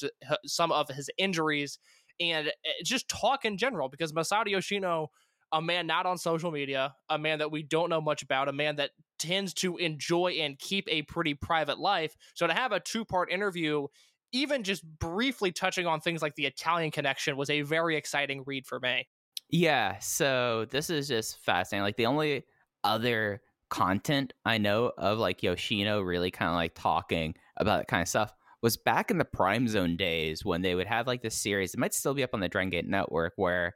some 0.45 0.73
of 0.73 0.89
his 0.89 1.09
injuries, 1.17 1.79
and 2.19 2.47
eh, 2.47 2.51
just 2.83 3.07
talk 3.09 3.45
in 3.45 3.57
general. 3.57 3.89
Because 3.89 4.13
Masato 4.13 4.47
Yoshino, 4.47 5.09
a 5.51 5.61
man 5.61 5.87
not 5.87 6.05
on 6.05 6.17
social 6.17 6.51
media, 6.51 6.95
a 7.09 7.17
man 7.17 7.39
that 7.39 7.51
we 7.51 7.63
don't 7.63 7.89
know 7.89 8.01
much 8.01 8.23
about, 8.23 8.47
a 8.47 8.53
man 8.53 8.77
that 8.77 8.91
tends 9.17 9.53
to 9.53 9.77
enjoy 9.77 10.37
and 10.39 10.57
keep 10.59 10.87
a 10.89 11.01
pretty 11.03 11.33
private 11.33 11.79
life. 11.79 12.15
So 12.33 12.47
to 12.47 12.53
have 12.53 12.71
a 12.71 12.79
two 12.79 13.05
part 13.05 13.31
interview 13.31 13.87
even 14.31 14.63
just 14.63 14.83
briefly 14.99 15.51
touching 15.51 15.87
on 15.87 16.01
things 16.01 16.21
like 16.21 16.35
the 16.35 16.45
Italian 16.45 16.91
connection 16.91 17.37
was 17.37 17.49
a 17.49 17.61
very 17.61 17.95
exciting 17.95 18.43
read 18.45 18.65
for 18.65 18.79
me. 18.79 19.07
Yeah, 19.49 19.97
so 19.99 20.67
this 20.69 20.89
is 20.89 21.07
just 21.07 21.39
fascinating. 21.39 21.83
Like 21.83 21.97
the 21.97 22.05
only 22.05 22.43
other 22.83 23.41
content 23.69 24.33
I 24.45 24.57
know 24.57 24.91
of 24.97 25.17
like 25.17 25.43
Yoshino 25.43 26.01
really 26.01 26.31
kind 26.31 26.49
of 26.49 26.55
like 26.55 26.73
talking 26.75 27.35
about 27.57 27.79
that 27.79 27.87
kind 27.87 28.01
of 28.01 28.07
stuff 28.07 28.33
was 28.61 28.77
back 28.77 29.09
in 29.09 29.17
the 29.17 29.25
Prime 29.25 29.67
Zone 29.67 29.95
days 29.95 30.43
when 30.43 30.61
they 30.61 30.75
would 30.75 30.87
have 30.87 31.07
like 31.07 31.21
this 31.21 31.37
series. 31.37 31.73
It 31.73 31.79
might 31.79 31.93
still 31.93 32.13
be 32.13 32.23
up 32.23 32.31
on 32.33 32.39
the 32.39 32.49
Dragon 32.49 32.69
Gate 32.69 32.87
network 32.87 33.33
where 33.37 33.73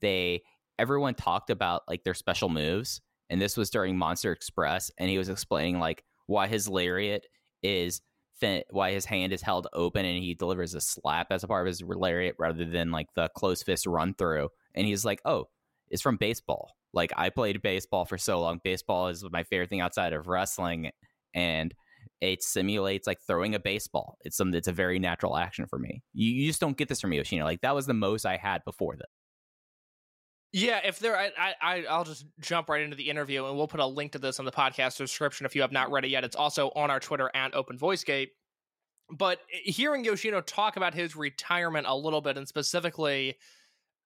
they 0.00 0.42
everyone 0.78 1.14
talked 1.14 1.50
about 1.50 1.82
like 1.88 2.04
their 2.04 2.14
special 2.14 2.48
moves. 2.48 3.00
And 3.30 3.40
this 3.40 3.56
was 3.56 3.70
during 3.70 3.96
Monster 3.96 4.32
Express, 4.32 4.90
and 4.98 5.08
he 5.08 5.16
was 5.16 5.30
explaining 5.30 5.78
like 5.78 6.04
why 6.26 6.46
his 6.46 6.68
lariat 6.68 7.26
is 7.62 8.02
why 8.70 8.90
his 8.90 9.04
hand 9.04 9.32
is 9.32 9.40
held 9.40 9.68
open 9.72 10.04
and 10.04 10.20
he 10.22 10.34
delivers 10.34 10.74
a 10.74 10.80
slap 10.80 11.28
as 11.30 11.44
a 11.44 11.48
part 11.48 11.64
of 11.64 11.68
his 11.68 11.80
lariat 11.80 12.34
rather 12.40 12.64
than 12.64 12.90
like 12.90 13.06
the 13.14 13.28
close 13.36 13.62
fist 13.62 13.86
run 13.86 14.14
through. 14.14 14.48
And 14.74 14.84
he's 14.84 15.04
like, 15.04 15.20
oh, 15.24 15.46
it's 15.90 16.02
from 16.02 16.16
baseball. 16.16 16.72
Like 16.92 17.12
I 17.16 17.30
played 17.30 17.62
baseball 17.62 18.04
for 18.04 18.18
so 18.18 18.40
long. 18.40 18.60
Baseball 18.64 19.08
is 19.08 19.24
my 19.30 19.44
favorite 19.44 19.70
thing 19.70 19.80
outside 19.80 20.12
of 20.12 20.26
wrestling, 20.26 20.90
and 21.34 21.72
it 22.22 22.42
simulates 22.42 23.06
like 23.06 23.18
throwing 23.26 23.54
a 23.54 23.58
baseball. 23.58 24.16
It's 24.20 24.36
something 24.36 24.52
that's 24.52 24.68
a 24.68 24.72
very 24.72 25.00
natural 25.00 25.36
action 25.36 25.66
for 25.66 25.78
me. 25.78 26.02
You, 26.14 26.30
you 26.30 26.46
just 26.46 26.60
don't 26.60 26.76
get 26.76 26.88
this 26.88 27.00
from 27.00 27.12
Yoshino. 27.12 27.44
Like 27.44 27.62
that 27.62 27.74
was 27.74 27.86
the 27.86 27.94
most 27.94 28.24
I 28.24 28.36
had 28.36 28.64
before 28.64 28.94
this. 28.96 29.08
Yeah, 30.52 30.80
if 30.84 30.98
there, 30.98 31.18
I, 31.18 31.54
I, 31.60 31.84
I'll 31.88 32.04
just 32.04 32.26
jump 32.38 32.68
right 32.68 32.82
into 32.82 32.94
the 32.94 33.08
interview, 33.08 33.46
and 33.46 33.56
we'll 33.56 33.66
put 33.66 33.80
a 33.80 33.86
link 33.86 34.12
to 34.12 34.18
this 34.18 34.38
on 34.38 34.44
the 34.44 34.52
podcast 34.52 34.98
description 34.98 35.46
if 35.46 35.56
you 35.56 35.62
have 35.62 35.72
not 35.72 35.90
read 35.90 36.04
it 36.04 36.08
yet. 36.08 36.24
It's 36.24 36.36
also 36.36 36.70
on 36.76 36.90
our 36.90 37.00
Twitter 37.00 37.30
at 37.34 37.54
Open 37.54 37.76
Voice 37.76 38.04
Gate. 38.04 38.30
But 39.10 39.40
hearing 39.48 40.04
Yoshino 40.04 40.42
talk 40.42 40.76
about 40.76 40.94
his 40.94 41.16
retirement 41.16 41.86
a 41.88 41.96
little 41.96 42.20
bit, 42.20 42.36
and 42.36 42.46
specifically 42.46 43.36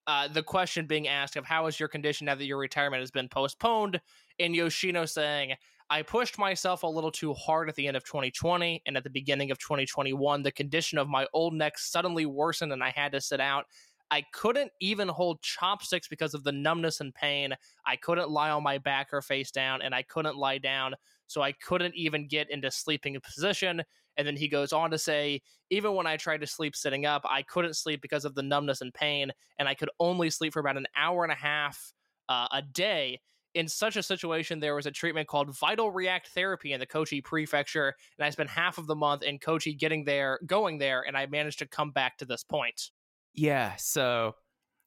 uh, 0.07 0.29
the 0.29 0.43
question 0.43 0.87
being 0.87 1.09
asked 1.09 1.37
of 1.37 1.45
how 1.45 1.67
is 1.67 1.79
your 1.79 1.89
condition 1.89 2.27
now 2.27 2.37
that 2.37 2.47
your 2.47 2.59
retirement 2.59 3.01
has 3.01 3.11
been 3.11 3.29
postponed, 3.29 4.01
and 4.39 4.55
Yoshino 4.55 5.05
saying, 5.05 5.55
I 5.89 6.03
pushed 6.03 6.39
myself 6.39 6.83
a 6.83 6.89
little 6.89 7.13
too 7.13 7.33
hard 7.35 7.69
at 7.69 7.77
the 7.77 7.87
end 7.87 7.97
of 7.97 8.05
2020 8.05 8.83
and 8.87 8.97
at 8.97 9.05
the 9.05 9.11
beginning 9.11 9.51
of 9.51 9.59
2021. 9.59 10.43
The 10.43 10.51
condition 10.51 10.99
of 10.99 11.09
my 11.09 11.27
old 11.33 11.55
neck 11.55 11.79
suddenly 11.79 12.27
worsened 12.27 12.73
and 12.73 12.83
I 12.83 12.91
had 12.91 13.13
to 13.13 13.21
sit 13.21 13.41
out. 13.41 13.67
I 14.11 14.25
couldn't 14.33 14.71
even 14.81 15.09
hold 15.09 15.43
chopsticks 15.43 16.09
because 16.09 16.35
of 16.35 16.45
the 16.45 16.53
numbness 16.53 17.01
and 17.01 17.15
pain. 17.15 17.55
I 17.87 17.97
couldn't 17.97 18.31
lie 18.31 18.51
on 18.51 18.63
my 18.63 18.79
back 18.79 19.09
or 19.13 19.21
face 19.21 19.51
down, 19.51 19.83
and 19.83 19.95
I 19.95 20.03
couldn't 20.03 20.37
lie 20.37 20.59
down. 20.59 20.95
So 21.27 21.43
I 21.43 21.53
couldn't 21.53 21.95
even 21.97 22.29
get 22.29 22.51
into 22.51 22.71
sleeping 22.71 23.19
position. 23.21 23.83
And 24.17 24.27
then 24.27 24.37
he 24.37 24.49
goes 24.49 24.73
on 24.73 24.91
to 24.93 24.99
say, 24.99 25.43
even 25.71 25.95
when 25.95 26.07
I 26.07 26.17
tried 26.17 26.41
to 26.41 26.47
sleep 26.47 26.77
sitting 26.77 27.05
up, 27.05 27.23
I 27.29 27.43
couldn't 27.43 27.75
sleep 27.75 28.01
because 28.01 28.25
of 28.25 28.35
the 28.35 28.43
numbness 28.43 28.81
and 28.81 28.95
pain, 28.95 29.33
and 29.59 29.69
I 29.69 29.75
could 29.75 29.91
only 29.99 30.31
sleep 30.31 30.53
for 30.53 30.61
about 30.61 30.77
an 30.77 30.87
hour 30.97 31.25
and 31.25 31.33
a 31.33 31.37
half 31.37 31.93
uh, 32.29 32.47
a 32.53 32.63
day. 32.63 33.21
In 33.57 33.69
such 33.69 33.97
a 33.97 34.03
situation, 34.03 34.61
there 34.61 34.75
was 34.75 34.85
a 34.85 34.91
treatment 34.91 35.29
called 35.29 35.57
Vital 35.57 35.91
React 35.91 36.29
Therapy 36.29 36.75
in 36.75 36.79
the 36.79 36.85
Kochi 36.85 37.23
Prefecture, 37.23 37.95
and 38.19 38.27
I 38.27 38.29
spent 38.29 38.51
half 38.51 38.77
of 38.77 38.87
the 38.87 38.95
month 38.95 39.23
in 39.23 39.39
Kochi 39.39 39.73
getting 39.73 40.05
there, 40.05 40.39
going 40.45 40.77
there, 40.77 41.03
and 41.07 41.17
I 41.17 41.25
managed 41.25 41.61
to 41.61 41.67
come 41.67 41.91
back 41.91 42.19
to 42.19 42.27
this 42.27 42.45
point. 42.45 42.91
Yeah, 43.33 43.75
so 43.77 44.35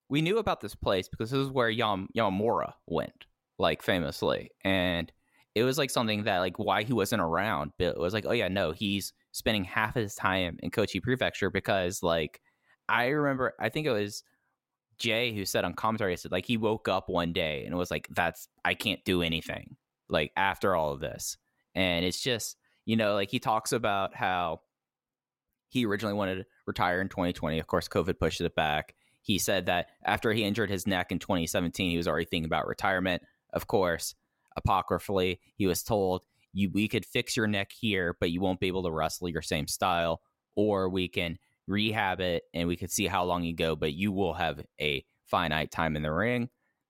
we 0.08 0.22
knew 0.22 0.38
about 0.38 0.62
this 0.62 0.76
place 0.76 1.10
because 1.10 1.32
this 1.32 1.40
is 1.40 1.50
where 1.50 1.72
Yam 1.72 2.10
Yamamura 2.16 2.74
went, 2.86 3.26
like 3.58 3.82
famously, 3.82 4.52
and 4.64 5.12
it 5.56 5.64
was 5.64 5.80
like 5.80 5.90
something 5.90 6.26
that 6.26 6.38
like 6.38 6.60
why 6.60 6.84
he 6.84 6.94
wasn't 6.94 7.24
around. 7.24 7.72
But 7.80 7.96
it 7.96 8.00
was 8.00 8.14
like, 8.14 8.28
oh 8.28 8.34
yeah, 8.34 8.50
no, 8.50 8.72
he's 8.72 9.14
spending 9.32 9.64
half 9.64 9.96
his 9.96 10.14
time 10.14 10.60
in 10.62 10.70
Kochi 10.70 11.00
Prefecture 11.00 11.50
because 11.50 12.04
like 12.04 12.40
I 12.88 13.08
remember, 13.08 13.56
I 13.60 13.70
think 13.70 13.88
it 13.88 13.92
was 13.92 14.24
Jay 15.00 15.34
who 15.34 15.46
said 15.46 15.66
on 15.66 15.74
commentary, 15.74 16.16
said 16.18 16.32
like 16.32 16.46
he 16.46 16.58
woke 16.58 16.88
up 16.88 17.10
one 17.10 17.34
day 17.34 17.66
and 17.66 17.76
was 17.76 17.92
like, 17.92 18.08
that's 18.12 18.48
I 18.64 18.74
can't 18.74 19.04
do 19.06 19.22
anything 19.22 19.76
like 20.10 20.32
after 20.36 20.76
all 20.76 20.92
of 20.92 21.00
this, 21.00 21.38
and 21.76 22.06
it's 22.06 22.22
just 22.22 22.58
you 22.86 22.96
know 22.96 23.14
like 23.14 23.32
he 23.32 23.40
talks 23.40 23.72
about 23.72 24.16
how 24.16 24.62
he 25.70 25.86
originally 25.86 26.16
wanted 26.16 26.36
to 26.36 26.46
retire 26.66 27.02
in 27.02 27.10
2020. 27.10 27.60
Of 27.60 27.68
course, 27.68 27.88
COVID 27.88 28.20
pushed 28.20 28.42
it 28.42 28.56
back. 28.56 28.96
He 29.22 29.38
said 29.38 29.68
that 29.68 29.88
after 30.04 30.34
he 30.34 30.44
injured 30.44 30.70
his 30.70 30.88
neck 30.88 31.12
in 31.12 31.20
2017, 31.20 31.92
he 31.92 31.98
was 31.98 32.08
already 32.08 32.26
thinking 32.26 32.46
about 32.46 32.68
retirement. 32.68 33.22
Of 33.54 33.68
course, 33.68 34.16
apocryphally, 34.56 35.40
he 35.56 35.68
was 35.68 35.84
told, 35.84 36.22
"You 36.54 36.70
we 36.72 36.88
could 36.88 37.06
fix 37.06 37.38
your 37.38 37.48
neck 37.48 37.72
here, 37.72 38.18
but 38.20 38.32
you 38.32 38.42
won't 38.42 38.60
be 38.60 38.68
able 38.68 38.84
to 38.84 38.92
wrestle 38.92 39.30
your 39.30 39.42
same 39.42 39.68
style, 39.68 40.22
or 40.56 40.90
we 40.90 41.08
can 41.08 41.38
rehab 41.70 42.20
it 42.20 42.44
and 42.54 42.68
we 42.68 42.76
could 42.76 42.92
see 42.92 43.08
how 43.08 43.24
long 43.24 43.44
you 43.44 43.56
go, 43.56 43.76
but 43.76 43.94
you 43.94 44.12
will 44.12 44.34
have 44.34 44.62
a 44.82 45.06
finite 45.26 45.72
time 45.72 45.96
in 45.96 46.04
the 46.04 46.12
ring." 46.12 46.50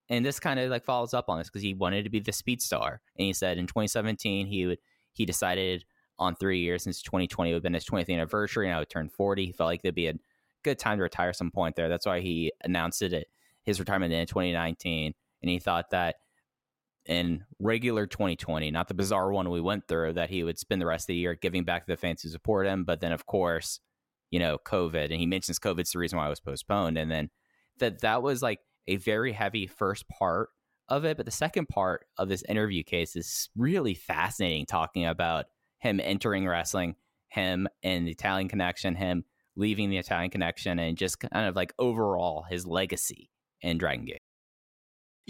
And 0.09 0.25
this 0.25 0.39
kind 0.39 0.59
of 0.59 0.71
like 0.71 0.85
follows 0.85 1.13
up 1.13 1.29
on 1.29 1.37
this 1.37 1.47
because 1.47 1.61
he 1.61 1.75
wanted 1.75 2.03
to 2.03 2.09
be 2.09 2.19
the 2.19 2.31
speed 2.31 2.61
star, 2.61 3.01
and 3.17 3.25
he 3.25 3.33
said 3.33 3.57
in 3.57 3.67
2017 3.67 4.47
he 4.47 4.65
would 4.65 4.79
he 5.11 5.25
decided 5.25 5.85
on 6.19 6.35
three 6.35 6.59
years 6.59 6.83
since 6.83 7.01
2020 7.01 7.51
would 7.51 7.55
have 7.55 7.63
been 7.63 7.73
his 7.73 7.85
20th 7.85 8.09
anniversary 8.09 8.67
and 8.67 8.75
I 8.75 8.79
would 8.79 8.89
turn 8.89 9.09
40. 9.09 9.45
He 9.45 9.51
felt 9.51 9.67
like 9.67 9.81
there'd 9.81 9.95
be 9.95 10.07
a 10.07 10.15
good 10.63 10.77
time 10.77 10.97
to 10.97 11.03
retire 11.03 11.33
some 11.33 11.51
point 11.51 11.75
there. 11.75 11.89
That's 11.89 12.05
why 12.05 12.19
he 12.19 12.51
announced 12.63 13.01
it 13.01 13.13
at 13.13 13.27
his 13.63 13.79
retirement 13.79 14.13
in 14.13 14.27
2019. 14.27 15.13
And 15.41 15.49
he 15.49 15.59
thought 15.59 15.91
that 15.91 16.17
in 17.05 17.45
regular 17.59 18.05
2020, 18.05 18.69
not 18.71 18.87
the 18.87 18.93
bizarre 18.93 19.31
one 19.31 19.49
we 19.49 19.61
went 19.61 19.87
through, 19.87 20.13
that 20.13 20.29
he 20.29 20.43
would 20.43 20.59
spend 20.59 20.81
the 20.81 20.85
rest 20.85 21.03
of 21.03 21.07
the 21.07 21.15
year 21.15 21.35
giving 21.35 21.63
back 21.63 21.85
to 21.85 21.91
the 21.91 21.97
fans 21.97 22.21
who 22.21 22.29
support 22.29 22.67
him. 22.67 22.83
But 22.83 22.99
then, 22.99 23.13
of 23.13 23.25
course, 23.25 23.79
you 24.31 24.39
know, 24.39 24.57
COVID. 24.65 25.05
And 25.05 25.19
he 25.19 25.25
mentions 25.25 25.59
COVID's 25.59 25.91
the 25.91 25.99
reason 25.99 26.17
why 26.17 26.27
it 26.27 26.29
was 26.29 26.39
postponed. 26.39 26.97
And 26.97 27.09
then 27.09 27.29
that 27.79 28.01
that 28.01 28.21
was 28.21 28.41
like 28.41 28.59
a 28.87 28.97
very 28.97 29.31
heavy 29.31 29.67
first 29.67 30.07
part 30.09 30.49
of 30.87 31.05
it. 31.05 31.17
But 31.17 31.25
the 31.25 31.31
second 31.31 31.69
part 31.69 32.05
of 32.17 32.29
this 32.29 32.43
interview 32.49 32.83
case 32.83 33.15
is 33.15 33.49
really 33.55 33.93
fascinating, 33.93 34.65
talking 34.65 35.05
about 35.05 35.45
him 35.79 35.99
entering 36.03 36.47
wrestling, 36.47 36.95
him 37.29 37.67
and 37.83 38.07
the 38.07 38.11
Italian 38.11 38.49
connection, 38.49 38.95
him 38.95 39.23
leaving 39.55 39.89
the 39.89 39.97
Italian 39.97 40.31
connection, 40.31 40.79
and 40.79 40.97
just 40.97 41.19
kind 41.19 41.47
of 41.47 41.55
like 41.55 41.73
overall 41.79 42.45
his 42.49 42.65
legacy 42.65 43.29
in 43.61 43.77
Dragon 43.77 44.05
Gate. 44.05 44.21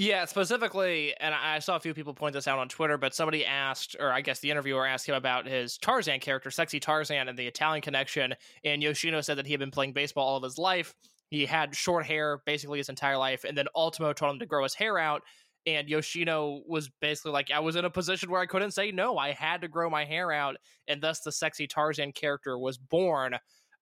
Yeah, 0.02 0.24
specifically, 0.24 1.14
and 1.20 1.36
I 1.36 1.60
saw 1.60 1.76
a 1.76 1.80
few 1.82 1.94
people 1.94 2.14
point 2.14 2.32
this 2.32 2.48
out 2.48 2.58
on 2.58 2.70
Twitter, 2.70 2.98
but 2.98 3.14
somebody 3.14 3.46
asked, 3.46 3.98
or 4.00 4.14
I 4.14 4.22
guess 4.22 4.40
the 4.40 4.50
interviewer 4.50 4.86
asked 4.86 5.06
him 5.06 5.16
about 5.16 5.46
his 5.46 5.78
Tarzan 5.78 6.22
character, 6.22 6.50
Sexy 6.50 6.80
Tarzan, 6.80 7.28
and 7.28 7.38
the 7.38 7.46
Italian 7.46 7.82
connection. 7.82 8.34
And 8.64 8.82
Yoshino 8.82 9.20
said 9.20 9.38
that 9.38 9.46
he 9.46 9.52
had 9.52 9.60
been 9.60 9.72
playing 9.72 9.92
baseball 9.92 10.26
all 10.26 10.38
of 10.38 10.44
his 10.44 10.58
life. 10.58 10.96
He 11.30 11.46
had 11.46 11.76
short 11.76 12.06
hair 12.06 12.42
basically 12.46 12.78
his 12.78 12.88
entire 12.88 13.18
life, 13.18 13.44
and 13.44 13.58
then 13.58 13.66
Ultimo 13.76 14.14
told 14.14 14.32
him 14.32 14.40
to 14.40 14.46
grow 14.46 14.64
his 14.64 14.74
hair 14.74 14.98
out. 14.98 15.24
And 15.66 15.90
Yoshino 15.90 16.62
was 16.66 16.90
basically 17.02 17.34
like, 17.34 17.52
I 17.52 17.60
was 17.60 17.76
in 17.76 17.84
a 17.84 17.90
position 17.90 18.32
where 18.32 18.40
I 18.40 18.46
couldn't 18.46 18.72
say 18.72 18.92
no. 18.92 19.18
I 19.18 19.34
had 19.34 19.60
to 19.64 19.68
grow 19.68 19.90
my 19.90 20.06
hair 20.06 20.32
out, 20.32 20.56
and 20.88 21.04
thus 21.04 21.20
the 21.20 21.34
Sexy 21.34 21.68
Tarzan 21.68 22.14
character 22.14 22.58
was 22.58 22.78
born. 22.78 23.36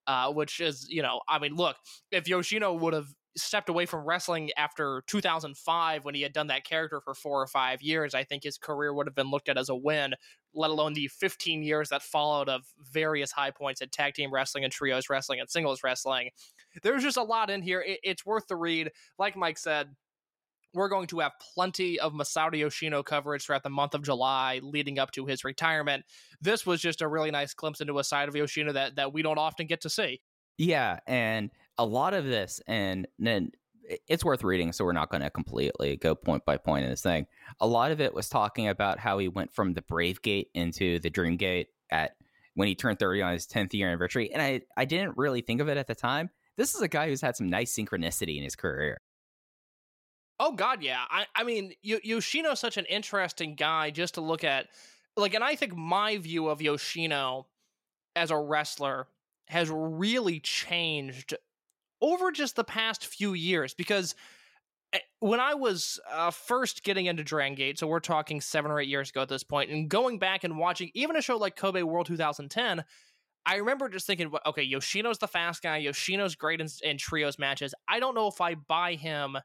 Uh, 0.07 0.31
which 0.31 0.61
is, 0.61 0.87
you 0.89 1.01
know, 1.01 1.19
I 1.27 1.37
mean, 1.37 1.53
look, 1.53 1.75
if 2.13 2.29
Yoshino 2.29 2.73
would 2.73 2.93
have 2.93 3.09
stepped 3.37 3.69
away 3.69 3.85
from 3.85 4.05
wrestling 4.05 4.51
after 4.57 5.03
2005 5.07 6.05
when 6.05 6.15
he 6.15 6.21
had 6.21 6.33
done 6.33 6.47
that 6.47 6.63
character 6.63 6.99
for 6.99 7.13
four 7.13 7.41
or 7.41 7.47
five 7.47 7.81
years, 7.81 8.13
I 8.13 8.23
think 8.23 8.43
his 8.43 8.57
career 8.57 8.93
would 8.93 9.07
have 9.07 9.15
been 9.15 9.29
looked 9.29 9.49
at 9.49 9.57
as 9.57 9.69
a 9.69 9.75
win, 9.75 10.13
let 10.53 10.69
alone 10.69 10.93
the 10.93 11.07
15 11.07 11.63
years 11.63 11.89
that 11.89 12.01
followed 12.01 12.49
of 12.49 12.63
various 12.91 13.31
high 13.31 13.51
points 13.51 13.81
at 13.81 13.91
tag 13.91 14.15
team 14.15 14.33
wrestling 14.33 14.63
and 14.63 14.73
trios 14.73 15.09
wrestling 15.09 15.39
and 15.39 15.49
singles 15.49 15.83
wrestling. 15.83 16.29
There's 16.83 17.03
just 17.03 17.17
a 17.17 17.23
lot 17.23 17.49
in 17.49 17.61
here. 17.61 17.83
it's 17.85 18.25
worth 18.25 18.47
the 18.47 18.55
read. 18.55 18.91
Like 19.17 19.35
Mike 19.35 19.57
said, 19.57 19.89
we're 20.73 20.89
going 20.89 21.07
to 21.07 21.19
have 21.19 21.33
plenty 21.55 21.99
of 21.99 22.13
Masato 22.13 22.57
Yoshino 22.57 23.01
coverage 23.01 23.45
throughout 23.45 23.63
the 23.63 23.69
month 23.69 23.95
of 23.95 24.03
July 24.03 24.59
leading 24.61 24.99
up 24.99 25.11
to 25.11 25.25
his 25.25 25.43
retirement. 25.43 26.05
This 26.41 26.65
was 26.65 26.81
just 26.81 27.01
a 27.01 27.07
really 27.07 27.31
nice 27.31 27.53
glimpse 27.53 27.81
into 27.81 27.99
a 27.99 28.03
side 28.03 28.29
of 28.29 28.35
Yoshino 28.35 28.73
that, 28.73 28.95
that 28.95 29.13
we 29.13 29.21
don't 29.21 29.39
often 29.39 29.65
get 29.67 29.81
to 29.81 29.89
see. 29.89 30.21
Yeah, 30.57 30.99
and 31.07 31.51
a 31.77 31.85
lot 31.85 32.13
of 32.13 32.25
this, 32.25 32.61
and 32.67 33.07
then 33.19 33.51
it's 34.07 34.25
worth 34.25 34.43
reading, 34.43 34.73
so 34.73 34.83
we're 34.85 34.91
not 34.91 35.09
going 35.09 35.21
to 35.21 35.29
completely 35.29 35.95
go 35.95 36.15
point 36.15 36.45
by 36.45 36.57
point 36.57 36.83
in 36.83 36.89
this 36.89 37.01
thing. 37.01 37.25
A 37.59 37.67
lot 37.67 37.91
of 37.91 38.01
it 38.01 38.13
was 38.13 38.29
talking 38.29 38.67
about 38.67 38.99
how 38.99 39.17
he 39.17 39.27
went 39.27 39.53
from 39.53 39.73
the 39.73 39.81
Brave 39.81 40.21
Gate 40.21 40.49
into 40.53 40.99
the 40.99 41.09
Dream 41.09 41.37
Gate 41.37 41.69
at 41.89 42.15
when 42.55 42.67
he 42.67 42.75
turned 42.75 42.99
30 42.99 43.21
on 43.21 43.33
his 43.33 43.47
10th 43.47 43.73
year 43.73 43.87
anniversary. 43.87 44.31
And 44.33 44.41
I, 44.41 44.61
I 44.75 44.85
didn't 44.85 45.15
really 45.15 45.41
think 45.41 45.61
of 45.61 45.69
it 45.69 45.77
at 45.77 45.87
the 45.87 45.95
time. 45.95 46.29
This 46.57 46.73
is 46.73 46.81
a 46.81 46.87
guy 46.87 47.07
who's 47.07 47.21
had 47.21 47.35
some 47.35 47.47
nice 47.47 47.73
synchronicity 47.73 48.37
in 48.37 48.43
his 48.43 48.55
career. 48.55 48.99
Oh 50.39 50.51
God, 50.51 50.81
yeah. 50.81 51.03
I, 51.09 51.25
I 51.35 51.43
mean, 51.43 51.73
Yoshino's 51.81 52.59
such 52.59 52.77
an 52.77 52.85
interesting 52.85 53.55
guy 53.55 53.91
just 53.91 54.15
to 54.15 54.21
look 54.21 54.43
at. 54.43 54.67
Like, 55.15 55.33
and 55.33 55.43
I 55.43 55.55
think 55.55 55.75
my 55.75 56.17
view 56.17 56.47
of 56.47 56.61
Yoshino 56.61 57.47
as 58.15 58.31
a 58.31 58.37
wrestler 58.37 59.07
has 59.47 59.69
really 59.69 60.39
changed 60.39 61.35
over 62.01 62.31
just 62.31 62.55
the 62.55 62.63
past 62.63 63.05
few 63.05 63.33
years 63.33 63.73
because 63.73 64.15
eh, 64.93 64.99
when 65.19 65.39
I 65.39 65.53
was 65.53 65.99
uh, 66.11 66.31
first 66.31 66.83
getting 66.83 67.05
into 67.05 67.23
Dragon 67.23 67.55
Gate, 67.55 67.79
so 67.79 67.87
we're 67.87 67.99
talking 67.99 68.41
seven 68.41 68.71
or 68.71 68.79
eight 68.79 68.89
years 68.89 69.09
ago 69.09 69.21
at 69.21 69.29
this 69.29 69.43
point, 69.43 69.71
and 69.71 69.89
going 69.89 70.19
back 70.19 70.43
and 70.43 70.57
watching 70.57 70.91
even 70.93 71.15
a 71.15 71.21
show 71.21 71.37
like 71.37 71.55
Kobe 71.55 71.81
World 71.81 72.07
2010, 72.07 72.83
I 73.45 73.55
remember 73.55 73.87
just 73.87 74.05
thinking, 74.05 74.29
okay, 74.45 74.69
Yoshino's 74.69 75.19
the 75.19 75.27
fast 75.27 75.63
guy. 75.63 75.77
Yoshino's 75.77 76.35
great 76.35 76.59
in, 76.59 76.67
in 76.83 76.97
trios 76.97 77.39
matches. 77.39 77.73
I 77.87 78.01
don't 78.01 78.13
know 78.13 78.27
if 78.27 78.41
I 78.41 78.55
buy 78.55 78.95
him 78.95 79.37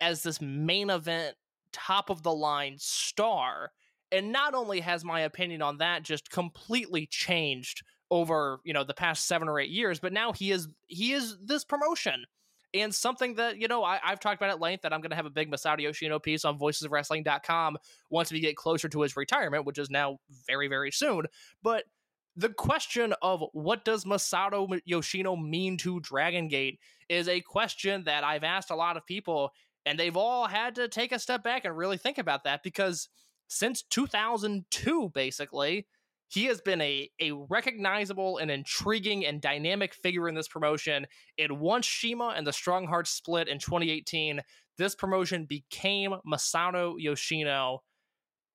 as 0.00 0.22
this 0.22 0.40
main 0.40 0.88
event, 0.88 1.34
top 1.72 2.10
of 2.10 2.22
the 2.22 2.32
line 2.32 2.76
star. 2.78 3.72
And 4.12 4.30
not 4.30 4.54
only 4.54 4.80
has 4.80 5.04
my 5.04 5.20
opinion 5.20 5.62
on 5.62 5.78
that 5.78 6.04
just 6.04 6.30
completely 6.30 7.06
changed 7.06 7.82
over 8.14 8.60
you 8.62 8.72
know 8.72 8.84
the 8.84 8.94
past 8.94 9.26
seven 9.26 9.48
or 9.48 9.58
eight 9.58 9.70
years 9.70 9.98
but 9.98 10.12
now 10.12 10.32
he 10.32 10.52
is 10.52 10.68
he 10.86 11.12
is 11.12 11.36
this 11.44 11.64
promotion. 11.64 12.24
And 12.72 12.92
something 12.92 13.34
that 13.36 13.58
you 13.58 13.68
know 13.68 13.82
I, 13.84 13.98
have 14.02 14.20
talked 14.20 14.40
about 14.40 14.50
at 14.50 14.60
length 14.60 14.82
that 14.82 14.92
i'm 14.92 15.00
going 15.00 15.10
to 15.10 15.16
have 15.16 15.26
a 15.26 15.30
big 15.30 15.50
masato 15.50 15.80
yoshino 15.80 16.20
piece 16.20 16.44
on 16.44 16.56
voices 16.56 16.82
of 16.82 16.92
voicesofwrestling.com 16.92 17.76
once 18.10 18.30
we 18.30 18.40
get 18.40 18.56
closer 18.56 18.88
to 18.88 19.00
his 19.00 19.16
retirement 19.16 19.64
which 19.64 19.78
is 19.78 19.90
now 19.90 20.18
very 20.46 20.68
very 20.68 20.92
soon. 20.92 21.26
But 21.62 21.84
the 22.36 22.50
question 22.50 23.14
of 23.20 23.44
what 23.52 23.84
does 23.84 24.04
masato 24.04 24.80
yoshino 24.84 25.34
mean 25.34 25.76
to 25.78 25.98
dragon 26.00 26.46
gate 26.46 26.78
is 27.08 27.28
a 27.28 27.40
question 27.40 28.04
that 28.04 28.24
i've 28.24 28.44
asked 28.44 28.70
a 28.70 28.76
lot 28.76 28.96
of 28.96 29.06
people 29.06 29.52
and 29.86 29.98
they've 29.98 30.16
all 30.16 30.46
had 30.46 30.76
to 30.76 30.88
take 30.88 31.12
a 31.12 31.18
step 31.18 31.44
back 31.44 31.64
and 31.64 31.76
really 31.76 31.96
think 31.96 32.18
about 32.18 32.44
that 32.44 32.62
because 32.62 33.08
since 33.46 33.82
2002 33.82 35.10
basically 35.14 35.86
he 36.34 36.46
has 36.46 36.60
been 36.60 36.80
a, 36.80 37.08
a 37.20 37.30
recognizable 37.48 38.38
and 38.38 38.50
intriguing 38.50 39.24
and 39.24 39.40
dynamic 39.40 39.94
figure 39.94 40.28
in 40.28 40.34
this 40.34 40.48
promotion. 40.48 41.06
It 41.36 41.52
once 41.52 41.86
CIMA 41.86 42.34
and 42.36 42.44
the 42.44 42.52
Strong 42.52 42.88
Heart 42.88 43.06
split 43.06 43.48
in 43.48 43.58
2018, 43.58 44.40
this 44.76 44.96
promotion 44.96 45.44
became 45.44 46.14
Masato 46.26 46.96
Yoshino. 46.98 47.82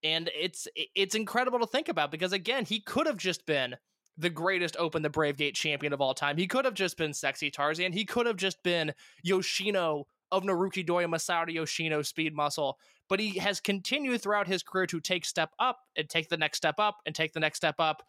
And 0.04 0.30
it's 0.38 0.68
it's 0.76 1.16
incredible 1.16 1.60
to 1.60 1.68
think 1.68 1.90
about 1.90 2.12
because 2.12 2.34
again, 2.34 2.66
he 2.66 2.82
could 2.82 3.08
have 3.08 3.18
just 3.18 3.46
been 3.46 3.76
the 4.18 4.30
greatest 4.30 4.76
Open 4.78 5.02
the 5.02 5.10
Brave 5.10 5.38
Gate 5.38 5.56
champion 5.56 5.94
of 5.94 6.02
all 6.02 6.14
time. 6.14 6.38
He 6.38 6.48
could 6.48 6.66
have 6.66 6.74
just 6.74 6.98
been 6.98 7.14
Sexy 7.14 7.50
Tarzan. 7.50 7.94
He 7.94 8.04
could 8.04 8.26
have 8.26 8.36
just 8.36 8.62
been 8.64 8.94
Yoshino 9.24 10.06
of 10.32 10.44
Naruki 10.44 10.86
Doi 10.86 11.06
Masato 11.06 11.54
Yoshino 11.54 12.02
Speed 12.02 12.36
Muscle 12.36 12.78
but 13.10 13.20
he 13.20 13.40
has 13.40 13.60
continued 13.60 14.22
throughout 14.22 14.48
his 14.48 14.62
career 14.62 14.86
to 14.86 15.00
take 15.00 15.26
step 15.26 15.50
up 15.60 15.80
and 15.98 16.08
take 16.08 16.30
the 16.30 16.38
next 16.38 16.58
step 16.58 16.76
up 16.78 16.98
and 17.06 17.16
take 17.16 17.34
the 17.34 17.40
next 17.40 17.58
step 17.58 17.76
up 17.80 18.04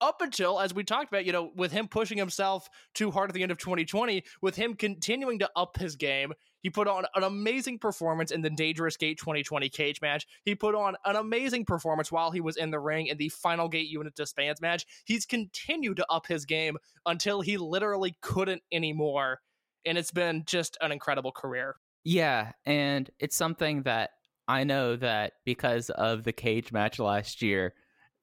up 0.00 0.20
until 0.20 0.60
as 0.60 0.74
we 0.74 0.84
talked 0.84 1.08
about 1.10 1.24
you 1.24 1.32
know 1.32 1.50
with 1.56 1.72
him 1.72 1.88
pushing 1.88 2.18
himself 2.18 2.68
too 2.94 3.10
hard 3.10 3.30
at 3.30 3.34
the 3.34 3.42
end 3.42 3.50
of 3.50 3.58
2020 3.58 4.22
with 4.42 4.56
him 4.56 4.74
continuing 4.74 5.38
to 5.38 5.50
up 5.56 5.78
his 5.78 5.96
game 5.96 6.32
he 6.66 6.70
put 6.70 6.88
on 6.88 7.04
an 7.14 7.22
amazing 7.22 7.78
performance 7.78 8.32
in 8.32 8.40
the 8.40 8.50
dangerous 8.50 8.96
gate 8.96 9.18
2020 9.18 9.68
cage 9.68 10.00
match. 10.00 10.26
He 10.44 10.56
put 10.56 10.74
on 10.74 10.96
an 11.04 11.14
amazing 11.14 11.64
performance 11.64 12.10
while 12.10 12.32
he 12.32 12.40
was 12.40 12.56
in 12.56 12.72
the 12.72 12.80
ring 12.80 13.06
in 13.06 13.18
the 13.18 13.28
final 13.28 13.68
gate 13.68 13.86
unit 13.86 14.16
disbands 14.16 14.60
match. 14.60 14.84
He's 15.04 15.24
continued 15.26 15.98
to 15.98 16.06
up 16.10 16.26
his 16.26 16.44
game 16.44 16.76
until 17.06 17.40
he 17.40 17.56
literally 17.56 18.16
couldn't 18.20 18.64
anymore 18.72 19.42
and 19.86 19.96
it's 19.96 20.10
been 20.10 20.42
just 20.46 20.76
an 20.80 20.92
incredible 20.92 21.32
career 21.32 21.76
yeah 22.04 22.52
and 22.66 23.10
it's 23.18 23.36
something 23.36 23.82
that 23.82 24.10
I 24.48 24.64
know 24.64 24.96
that 24.96 25.34
because 25.44 25.90
of 25.90 26.24
the 26.24 26.32
cage 26.32 26.72
match 26.72 26.98
last 26.98 27.42
year, 27.42 27.74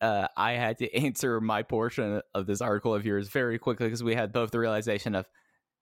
uh, 0.02 0.28
I 0.38 0.54
had 0.54 0.78
to 0.80 0.94
answer 0.96 1.42
my 1.42 1.64
portion 1.64 2.22
of 2.34 2.46
this 2.46 2.62
article 2.62 2.94
of 2.94 3.06
yours 3.06 3.30
very 3.30 3.60
quickly 3.60 3.88
because 3.88 4.04
we 4.04 4.16
had 4.16 4.32
both 4.32 4.52
the 4.52 4.60
realization 4.60 5.16
of 5.16 5.28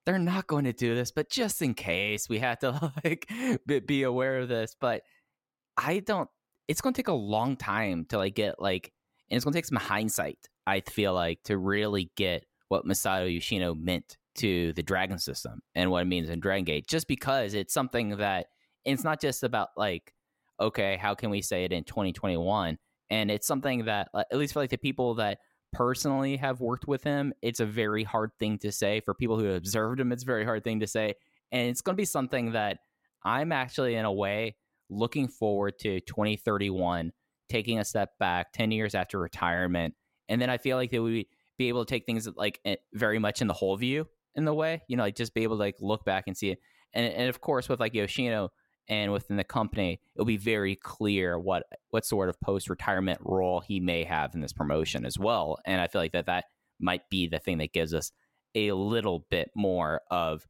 they're 0.05 0.17
not 0.17 0.47
going 0.47 0.65
to 0.65 0.73
do 0.73 0.95
this, 0.95 1.11
but 1.11 1.29
just 1.29 1.61
in 1.61 1.75
case, 1.75 2.27
we 2.27 2.39
had 2.39 2.59
to 2.61 2.91
like 3.03 3.31
be 3.85 4.03
aware 4.03 4.39
of 4.39 4.49
this. 4.49 4.75
But 4.79 5.03
I 5.77 5.99
don't. 5.99 6.29
It's 6.67 6.81
going 6.81 6.93
to 6.93 6.97
take 6.97 7.07
a 7.07 7.13
long 7.13 7.55
time 7.55 8.05
to 8.09 8.17
like 8.17 8.35
get 8.35 8.59
like, 8.59 8.91
and 9.29 9.35
it's 9.35 9.43
going 9.43 9.53
to 9.53 9.57
take 9.57 9.65
some 9.65 9.77
hindsight. 9.77 10.39
I 10.65 10.79
feel 10.79 11.13
like 11.13 11.43
to 11.43 11.57
really 11.57 12.11
get 12.15 12.45
what 12.69 12.85
Masato 12.85 13.31
Yoshino 13.31 13.75
meant 13.75 14.17
to 14.35 14.73
the 14.73 14.83
Dragon 14.83 15.17
system 15.17 15.61
and 15.75 15.91
what 15.91 16.03
it 16.03 16.05
means 16.05 16.29
in 16.29 16.39
Dragon 16.39 16.65
Gate, 16.65 16.87
just 16.87 17.07
because 17.07 17.53
it's 17.53 17.73
something 17.73 18.17
that 18.17 18.47
it's 18.85 19.03
not 19.03 19.21
just 19.21 19.43
about 19.43 19.69
like 19.77 20.13
okay, 20.61 20.97
how 20.97 21.15
can 21.15 21.29
we 21.29 21.41
say 21.41 21.65
it 21.65 21.73
in 21.73 21.83
2021? 21.83 22.77
And 23.09 23.31
it's 23.31 23.47
something 23.47 23.85
that, 23.85 24.09
at 24.13 24.37
least 24.37 24.53
for 24.53 24.59
like 24.59 24.69
the 24.69 24.77
people 24.77 25.15
that 25.15 25.39
personally 25.73 26.37
have 26.37 26.61
worked 26.61 26.87
with 26.87 27.03
him, 27.03 27.33
it's 27.41 27.59
a 27.59 27.65
very 27.65 28.03
hard 28.03 28.31
thing 28.39 28.59
to 28.59 28.71
say. 28.71 29.01
For 29.01 29.13
people 29.13 29.39
who 29.39 29.51
observed 29.51 29.99
him, 29.99 30.11
it's 30.11 30.23
a 30.23 30.25
very 30.25 30.45
hard 30.45 30.63
thing 30.63 30.79
to 30.79 30.87
say. 30.87 31.15
And 31.51 31.67
it's 31.67 31.81
going 31.81 31.95
to 31.95 32.01
be 32.01 32.05
something 32.05 32.51
that 32.53 32.77
I'm 33.23 33.51
actually, 33.51 33.95
in 33.95 34.05
a 34.05 34.11
way, 34.11 34.55
looking 34.89 35.27
forward 35.27 35.79
to 35.79 35.99
2031, 36.01 37.11
taking 37.49 37.79
a 37.79 37.85
step 37.85 38.11
back 38.19 38.53
10 38.53 38.71
years 38.71 38.95
after 38.95 39.19
retirement. 39.19 39.95
And 40.29 40.41
then 40.41 40.49
I 40.49 40.57
feel 40.57 40.77
like 40.77 40.91
that 40.91 41.01
we 41.01 41.27
be 41.57 41.67
able 41.67 41.83
to 41.83 41.89
take 41.89 42.05
things 42.05 42.27
like 42.35 42.59
eh, 42.65 42.75
very 42.93 43.19
much 43.19 43.41
in 43.41 43.47
the 43.47 43.53
whole 43.53 43.75
view 43.75 44.07
in 44.35 44.45
the 44.45 44.53
way, 44.53 44.81
you 44.87 44.97
know, 44.97 45.03
like 45.03 45.15
just 45.15 45.33
be 45.33 45.43
able 45.43 45.57
to 45.57 45.61
like 45.61 45.75
look 45.79 46.05
back 46.05 46.25
and 46.27 46.35
see 46.35 46.51
it. 46.51 46.59
And, 46.93 47.05
and 47.13 47.29
of 47.29 47.41
course, 47.41 47.69
with 47.69 47.79
like 47.79 47.93
Yoshino, 47.93 48.51
and 48.87 49.13
within 49.13 49.37
the 49.37 49.43
company, 49.43 50.01
it'll 50.15 50.25
be 50.25 50.37
very 50.37 50.75
clear 50.75 51.39
what 51.39 51.63
what 51.91 52.05
sort 52.05 52.29
of 52.29 52.39
post 52.41 52.69
retirement 52.69 53.19
role 53.23 53.61
he 53.61 53.79
may 53.79 54.03
have 54.03 54.33
in 54.33 54.41
this 54.41 54.53
promotion 54.53 55.05
as 55.05 55.17
well. 55.17 55.57
And 55.65 55.79
I 55.79 55.87
feel 55.87 56.01
like 56.01 56.11
that 56.13 56.25
that 56.25 56.45
might 56.79 57.09
be 57.09 57.27
the 57.27 57.39
thing 57.39 57.59
that 57.59 57.73
gives 57.73 57.93
us 57.93 58.11
a 58.55 58.71
little 58.73 59.25
bit 59.29 59.49
more 59.55 60.01
of. 60.09 60.45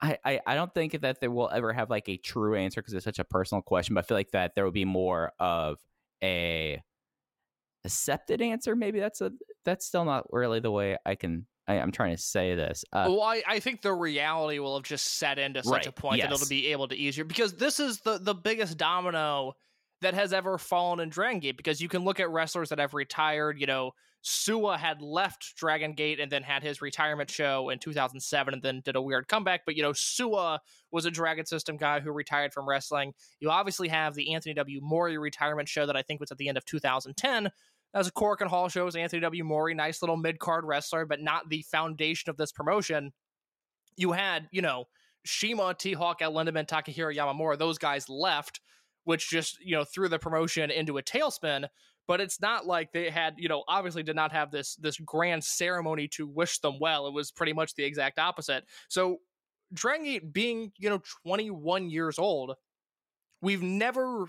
I, 0.00 0.16
I, 0.24 0.40
I 0.46 0.54
don't 0.54 0.72
think 0.72 1.00
that 1.00 1.20
there 1.20 1.30
will 1.32 1.50
ever 1.52 1.72
have 1.72 1.90
like 1.90 2.08
a 2.08 2.16
true 2.16 2.54
answer 2.54 2.80
because 2.80 2.94
it's 2.94 3.04
such 3.04 3.18
a 3.18 3.24
personal 3.24 3.62
question, 3.62 3.96
but 3.96 4.04
I 4.04 4.06
feel 4.06 4.16
like 4.16 4.30
that 4.30 4.54
there 4.54 4.64
will 4.64 4.70
be 4.70 4.84
more 4.84 5.32
of 5.40 5.78
a 6.22 6.80
accepted 7.84 8.40
answer. 8.40 8.76
Maybe 8.76 9.00
that's 9.00 9.20
a 9.20 9.32
that's 9.64 9.84
still 9.84 10.04
not 10.04 10.32
really 10.32 10.60
the 10.60 10.70
way 10.70 10.96
I 11.04 11.16
can 11.16 11.46
I, 11.68 11.74
am 11.74 11.92
trying 11.92 12.16
to 12.16 12.22
say 12.22 12.54
this. 12.54 12.84
Uh, 12.92 13.06
well, 13.08 13.22
I, 13.22 13.42
I 13.46 13.60
think 13.60 13.82
the 13.82 13.92
reality 13.92 14.58
will 14.58 14.76
have 14.76 14.84
just 14.84 15.18
set 15.18 15.38
into 15.38 15.62
such 15.62 15.72
Right, 15.72 15.86
a 15.86 15.92
point 15.92 16.22
that 16.22 16.32
it'll 16.32 16.48
be 16.48 16.68
able 16.68 16.88
to 16.88 16.96
easier 16.96 17.24
because 17.24 17.54
this 17.54 17.78
is 17.78 18.00
the 18.00 18.18
the 18.18 18.34
biggest 18.34 18.76
domino 18.78 19.54
that 20.00 20.14
has 20.14 20.32
ever 20.32 20.58
fallen 20.58 21.00
in 21.00 21.08
Dragon 21.08 21.40
Gate 21.40 21.56
because 21.56 21.80
you 21.80 21.88
can 21.88 22.04
look 22.04 22.20
at 22.20 22.30
wrestlers 22.30 22.68
that 22.68 22.78
have 22.78 22.94
retired. 22.94 23.60
You 23.60 23.66
know, 23.66 23.92
Suwa 24.24 24.78
had 24.78 25.02
left 25.02 25.56
Dragon 25.56 25.94
Gate 25.94 26.20
and 26.20 26.30
then 26.30 26.42
had 26.42 26.62
his 26.62 26.80
retirement 26.80 27.30
show 27.30 27.70
in 27.70 27.78
2007 27.78 28.54
and 28.54 28.62
then 28.62 28.80
did 28.84 28.96
a 28.96 29.02
weird 29.02 29.28
comeback. 29.28 29.62
But 29.66 29.76
you 29.76 29.82
know, 29.82 29.92
Suwa 29.92 30.58
was 30.90 31.04
a 31.04 31.10
Dragon 31.10 31.46
System 31.46 31.76
guy 31.76 32.00
who 32.00 32.12
retired 32.12 32.52
from 32.52 32.68
wrestling. 32.68 33.12
You 33.40 33.50
obviously 33.50 33.88
have 33.88 34.14
the 34.14 34.34
Anthony 34.34 34.54
W. 34.54 34.80
Mori 34.82 35.18
retirement 35.18 35.68
show 35.68 35.86
that 35.86 35.96
I 35.96 36.02
think 36.02 36.20
was 36.20 36.30
at 36.30 36.38
the 36.38 36.48
end 36.48 36.58
of 36.58 36.64
2010. 36.64 37.50
Was 37.94 38.08
a 38.08 38.12
Korakuen 38.12 38.48
Hall 38.48 38.68
shows. 38.68 38.96
Anthony 38.96 39.20
W. 39.20 39.44
Mori, 39.44 39.74
nice 39.74 40.02
little 40.02 40.16
mid 40.16 40.38
card 40.38 40.64
wrestler, 40.64 41.06
but 41.06 41.20
not 41.20 41.48
the 41.48 41.62
foundation 41.62 42.30
of 42.30 42.36
this 42.36 42.52
promotion. 42.52 43.12
You 43.96 44.12
had, 44.12 44.48
you 44.52 44.62
know, 44.62 44.84
CIMA, 45.24 45.74
T 45.78 45.94
Hawk, 45.94 46.22
El 46.22 46.32
Lindaman, 46.32 46.66
Takahiro 46.66 47.14
Yamamura, 47.14 47.58
those 47.58 47.78
guys 47.78 48.08
left, 48.08 48.60
which 49.04 49.30
just, 49.30 49.58
you 49.60 49.74
know, 49.74 49.84
threw 49.84 50.08
the 50.08 50.18
promotion 50.18 50.70
into 50.70 50.98
a 50.98 51.02
tailspin. 51.02 51.66
But 52.06 52.20
it's 52.20 52.40
not 52.40 52.66
like 52.66 52.92
they 52.92 53.10
had, 53.10 53.34
you 53.36 53.48
know, 53.48 53.64
obviously 53.68 54.02
did 54.02 54.16
not 54.16 54.32
have 54.32 54.50
this 54.50 54.76
this 54.76 54.98
grand 54.98 55.44
ceremony 55.44 56.08
to 56.08 56.26
wish 56.26 56.58
them 56.60 56.78
well. 56.80 57.06
It 57.06 57.12
was 57.12 57.30
pretty 57.30 57.52
much 57.52 57.74
the 57.74 57.84
exact 57.84 58.18
opposite. 58.18 58.64
So 58.88 59.18
Dragon 59.72 60.04
Gate 60.04 60.32
being, 60.32 60.72
you 60.78 60.88
know, 60.88 61.02
21 61.26 61.90
years 61.90 62.18
old, 62.18 62.54
we've 63.42 63.62
never 63.62 64.26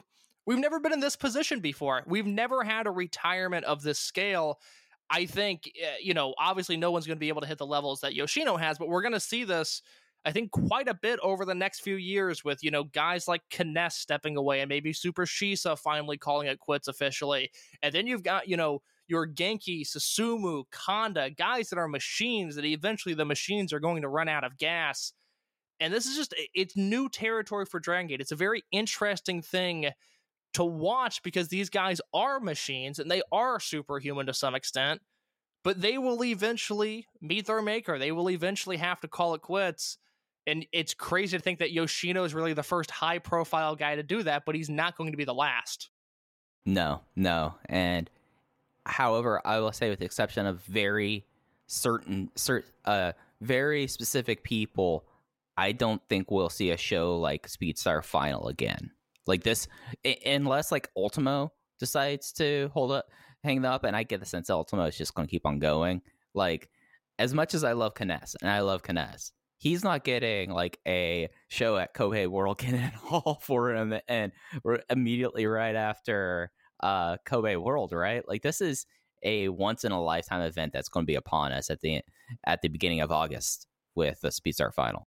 we've 0.50 0.58
never 0.58 0.80
been 0.80 0.94
in 0.94 1.00
this 1.00 1.16
position 1.16 1.60
before. 1.60 2.02
We've 2.08 2.26
never 2.26 2.64
had 2.64 2.88
a 2.88 2.92
retirement 2.92 3.66
of 3.66 3.84
this 3.84 4.00
scale. 4.00 4.60
I 5.08 5.28
think, 5.28 5.70
uh, 5.80 5.98
you 6.02 6.16
know, 6.16 6.34
obviously 6.40 6.76
no 6.76 6.90
one's 6.90 7.06
going 7.06 7.18
to 7.18 7.20
be 7.20 7.30
able 7.30 7.42
to 7.42 7.48
hit 7.48 7.60
the 7.60 7.68
levels 7.68 8.02
that 8.02 8.16
Yoshino 8.16 8.58
has, 8.58 8.80
but 8.80 8.90
we're 8.90 9.04
going 9.04 9.14
to 9.14 9.20
see 9.20 9.44
this, 9.44 9.84
I 10.26 10.32
think, 10.32 10.50
quite 10.50 10.88
a 10.88 10.96
bit 10.96 11.20
over 11.22 11.46
the 11.46 11.54
next 11.54 11.82
few 11.82 11.98
years 11.98 12.44
with, 12.44 12.64
you 12.64 12.72
know, 12.72 12.84
guys 12.84 13.28
like 13.28 13.44
K-ness 13.52 13.96
stepping 13.96 14.38
away 14.38 14.62
and 14.62 14.70
maybe 14.70 14.92
Super 14.92 15.28
Shisa 15.28 15.78
finally 15.78 16.18
calling 16.18 16.48
it 16.48 16.58
quits 16.58 16.88
officially. 16.88 17.52
And 17.84 17.94
then 17.94 18.08
you've 18.08 18.24
got, 18.24 18.48
you 18.48 18.58
know, 18.58 18.82
your 19.08 19.28
Genki, 19.28 19.82
Susumu, 19.88 20.64
Kanda, 20.72 21.30
guys 21.30 21.70
that 21.70 21.78
are 21.78 21.88
machines 21.88 22.56
that 22.56 22.66
eventually 22.66 23.14
the 23.14 23.24
machines 23.24 23.72
are 23.72 23.80
going 23.80 24.02
to 24.02 24.10
run 24.10 24.28
out 24.28 24.44
of 24.44 24.58
gas. 24.58 25.14
And 25.80 25.94
this 25.94 26.08
is 26.08 26.16
just, 26.16 26.34
it's 26.56 26.76
new 26.76 27.08
territory 27.08 27.68
for 27.68 27.80
Dragon 27.80 28.08
Gate. 28.08 28.22
It's 28.22 28.32
a 28.32 28.36
very 28.36 28.64
interesting 28.72 29.44
thing 29.44 29.92
to 30.54 30.64
watch 30.64 31.22
because 31.24 31.48
these 31.48 31.70
guys 31.70 32.02
are 32.14 32.40
machines 32.40 33.00
and 33.00 33.10
they 33.10 33.22
are 33.32 33.60
superhuman 33.60 34.26
to 34.26 34.34
some 34.34 34.56
extent, 34.56 35.02
but 35.64 35.82
they 35.82 35.98
will 35.98 36.24
eventually 36.24 37.08
meet 37.22 37.46
their 37.46 37.62
maker. 37.62 38.00
They 38.00 38.12
will 38.12 38.30
eventually 38.30 38.78
have 38.78 39.00
to 39.02 39.08
call 39.08 39.34
it 39.34 39.42
quits. 39.42 39.98
And 40.48 40.66
it's 40.72 40.94
crazy 40.94 41.38
to 41.38 41.44
think 41.44 41.60
that 41.60 41.72
Yoshino 41.72 42.24
is 42.24 42.34
really 42.34 42.54
the 42.54 42.64
first 42.64 42.90
high 42.90 43.20
profile 43.20 43.76
guy 43.76 43.96
to 43.96 44.04
do 44.04 44.24
that, 44.24 44.44
but 44.46 44.56
he's 44.56 44.70
not 44.70 44.98
going 44.98 45.12
to 45.12 45.18
be 45.18 45.26
the 45.26 45.34
last. 45.34 45.90
No, 46.66 47.02
no. 47.16 47.56
And 47.68 48.10
however, 48.86 49.42
I 49.46 49.60
will 49.60 49.72
say 49.72 49.90
with 49.90 50.00
the 50.00 50.06
exception 50.06 50.46
of 50.46 50.62
very 50.62 51.26
certain 51.68 52.32
cert, 52.36 52.64
uh 52.86 53.12
very 53.42 53.88
specific 53.88 54.44
people, 54.44 55.06
I 55.58 55.72
don't 55.72 56.02
think 56.10 56.32
we'll 56.32 56.50
see 56.50 56.72
a 56.72 56.78
show 56.78 57.18
like 57.18 57.48
Speedstar 57.48 58.04
Final 58.04 58.48
again. 58.48 58.92
Like 59.30 59.44
this 59.44 59.68
unless 60.26 60.72
like 60.72 60.90
Ultimo 60.98 61.54
decides 61.80 62.34
to 62.34 62.70
hold 62.74 62.92
up 62.92 63.06
hang 63.44 63.64
up 63.64 63.86
and 63.86 63.96
I 63.96 64.04
get 64.04 64.20
the 64.20 64.26
sense 64.26 64.48
that 64.48 64.54
Ultimo 64.54 64.86
is 64.86 64.98
just 64.98 65.14
going 65.14 65.28
to 65.28 65.32
keep 65.32 65.46
on 65.46 65.60
going. 65.60 66.02
Like 66.34 66.70
as 67.18 67.34
much 67.34 67.54
as 67.54 67.64
I 67.64 67.74
love 67.74 67.96
K-ness 67.96 68.36
and 68.42 68.50
I 68.50 68.62
love 68.62 68.84
K-ness, 68.84 69.32
he's 69.58 69.84
not 69.84 70.04
getting 70.04 70.50
like 70.52 70.80
a 70.88 71.30
show 71.48 71.78
at 71.78 71.94
Kobe 71.94 72.26
World 72.26 72.58
Cannon 72.60 72.92
Hall 72.92 73.40
for 73.42 73.74
him 73.74 73.94
and 74.08 74.32
immediately 74.90 75.46
right 75.46 75.76
after 75.76 76.52
uh 76.82 77.18
Kobe 77.26 77.56
World, 77.56 77.94
right? 77.94 78.28
Like 78.28 78.42
this 78.42 78.62
is 78.62 78.86
a 79.24 79.50
once 79.50 79.84
in 79.84 79.92
a 79.92 80.02
lifetime 80.02 80.42
event 80.42 80.74
that's 80.74 80.90
going 80.90 81.06
to 81.06 81.08
be 81.08 81.16
upon 81.16 81.52
us 81.52 81.70
at 81.70 81.82
the 81.82 82.02
at 82.46 82.62
the 82.62 82.70
beginning 82.70 83.02
of 83.02 83.12
August 83.12 83.68
with 83.96 84.22
the 84.22 84.30
Speedstar 84.30 84.74
final. 84.74 85.09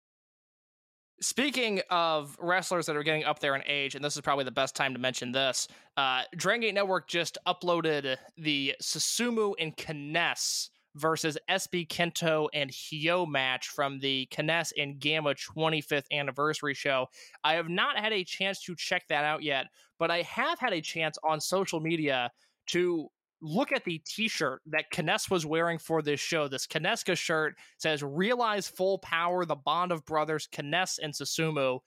Speaking 1.20 1.80
of 1.90 2.36
wrestlers 2.38 2.86
that 2.86 2.96
are 2.96 3.02
getting 3.02 3.24
up 3.24 3.40
there 3.40 3.56
in 3.56 3.62
age, 3.66 3.96
and 3.96 4.04
this 4.04 4.14
is 4.14 4.22
probably 4.22 4.44
the 4.44 4.52
best 4.52 4.76
time 4.76 4.92
to 4.92 5.00
mention 5.00 5.32
this, 5.32 5.66
uh, 5.96 6.22
Dragon 6.36 6.60
Gate 6.60 6.74
Network 6.74 7.08
just 7.08 7.38
uploaded 7.46 8.16
the 8.36 8.74
Susumu 8.80 9.54
and 9.58 9.76
K-ness 9.76 10.70
versus 10.94 11.36
SB 11.50 11.88
Kento 11.88 12.48
and 12.54 12.70
Hyo 12.70 13.26
match 13.26 13.68
from 13.68 13.98
the 13.98 14.26
K-ness 14.30 14.72
and 14.78 15.00
Gamma 15.00 15.34
25th 15.34 16.06
anniversary 16.12 16.74
show. 16.74 17.06
I 17.42 17.54
have 17.54 17.68
not 17.68 17.98
had 17.98 18.12
a 18.12 18.24
chance 18.24 18.62
to 18.62 18.76
check 18.76 19.08
that 19.08 19.24
out 19.24 19.42
yet, 19.42 19.66
but 19.98 20.10
I 20.10 20.22
have 20.22 20.58
had 20.58 20.72
a 20.72 20.80
chance 20.80 21.18
on 21.28 21.40
social 21.40 21.80
media 21.80 22.30
to 22.68 23.08
look 23.40 23.72
at 23.72 23.84
the 23.84 24.00
t-shirt 24.04 24.60
that 24.66 24.90
K-ness 24.90 25.30
was 25.30 25.46
wearing 25.46 25.78
for 25.78 26.02
this 26.02 26.20
show. 26.20 26.48
This 26.48 26.66
Kineska 26.66 27.16
shirt 27.16 27.54
says 27.78 28.02
realize 28.02 28.68
full 28.68 28.98
power, 28.98 29.44
the 29.44 29.56
bond 29.56 29.92
of 29.92 30.04
brothers, 30.04 30.48
K-ness 30.50 30.98
and 30.98 31.12
Susumu. 31.12 31.80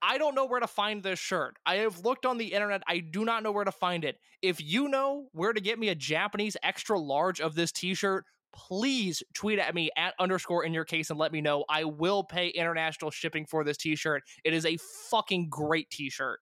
I 0.00 0.18
don't 0.18 0.34
know 0.34 0.44
where 0.44 0.60
to 0.60 0.66
find 0.66 1.02
this 1.02 1.18
shirt. 1.18 1.56
I 1.64 1.76
have 1.76 2.04
looked 2.04 2.26
on 2.26 2.36
the 2.36 2.52
internet. 2.52 2.82
I 2.86 2.98
do 2.98 3.24
not 3.24 3.42
know 3.42 3.52
where 3.52 3.64
to 3.64 3.72
find 3.72 4.04
it. 4.04 4.18
If 4.42 4.62
you 4.62 4.88
know 4.88 5.28
where 5.32 5.52
to 5.52 5.60
get 5.60 5.78
me 5.78 5.88
a 5.88 5.94
Japanese 5.94 6.56
extra 6.62 6.98
large 6.98 7.40
of 7.40 7.54
this 7.54 7.72
t-shirt, 7.72 8.24
please 8.54 9.22
tweet 9.32 9.58
at 9.58 9.74
me 9.74 9.90
at 9.96 10.14
underscore 10.20 10.64
in 10.64 10.74
your 10.74 10.84
case 10.84 11.10
and 11.10 11.18
let 11.18 11.32
me 11.32 11.40
know. 11.40 11.64
I 11.68 11.84
will 11.84 12.22
pay 12.22 12.48
international 12.48 13.10
shipping 13.10 13.46
for 13.46 13.64
this 13.64 13.78
t-shirt. 13.78 14.22
It 14.44 14.52
is 14.52 14.66
a 14.66 14.76
fucking 15.10 15.48
great 15.48 15.90
t-shirt. 15.90 16.38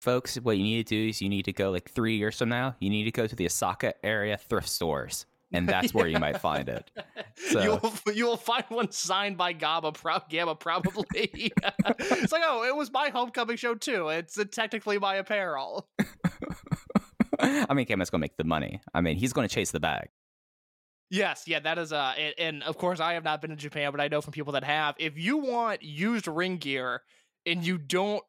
Folks, 0.00 0.36
what 0.36 0.56
you 0.56 0.62
need 0.62 0.86
to 0.86 0.94
do 0.94 1.08
is 1.08 1.20
you 1.22 1.28
need 1.28 1.46
to 1.46 1.52
go 1.52 1.70
like 1.70 1.90
three 1.90 2.16
years 2.16 2.38
from 2.38 2.48
now, 2.48 2.76
you 2.80 2.90
need 2.90 3.04
to 3.04 3.10
go 3.10 3.26
to 3.26 3.34
the 3.34 3.46
Osaka 3.46 3.94
area 4.04 4.36
thrift 4.36 4.68
stores. 4.68 5.26
And 5.52 5.68
that's 5.68 5.94
where 5.94 6.06
you 6.08 6.18
might 6.18 6.40
find 6.40 6.68
it. 6.68 6.90
So- 7.36 7.62
You'll 7.62 7.92
you'll 8.14 8.36
find 8.36 8.64
one 8.68 8.90
signed 8.90 9.36
by 9.36 9.52
Gamma, 9.52 9.92
pro- 9.92 10.18
Gamma 10.28 10.54
probably. 10.54 11.06
it's 11.22 12.32
like, 12.32 12.42
oh, 12.44 12.64
it 12.64 12.74
was 12.76 12.90
my 12.92 13.08
homecoming 13.10 13.56
show 13.56 13.74
too. 13.74 14.08
It's 14.08 14.38
uh, 14.38 14.44
technically 14.50 14.98
my 14.98 15.16
apparel. 15.16 15.88
I 17.38 17.74
mean, 17.74 17.86
Gamma's 17.86 18.10
going 18.10 18.20
to 18.20 18.24
make 18.24 18.36
the 18.36 18.44
money. 18.44 18.80
I 18.94 19.00
mean, 19.02 19.16
he's 19.16 19.32
going 19.32 19.46
to 19.48 19.54
chase 19.54 19.70
the 19.70 19.80
bag. 19.80 20.08
Yes, 21.10 21.44
yeah, 21.46 21.60
that 21.60 21.78
is 21.78 21.92
uh 21.92 22.14
and, 22.18 22.34
and 22.36 22.62
of 22.64 22.76
course 22.78 22.98
I 22.98 23.12
have 23.12 23.22
not 23.22 23.40
been 23.40 23.50
to 23.50 23.56
Japan, 23.56 23.92
but 23.92 24.00
I 24.00 24.08
know 24.08 24.20
from 24.20 24.32
people 24.32 24.54
that 24.54 24.64
have. 24.64 24.96
If 24.98 25.16
you 25.16 25.36
want 25.36 25.82
used 25.84 26.26
ring 26.26 26.56
gear 26.56 27.02
and 27.46 27.64
you 27.64 27.78
don't 27.78 28.24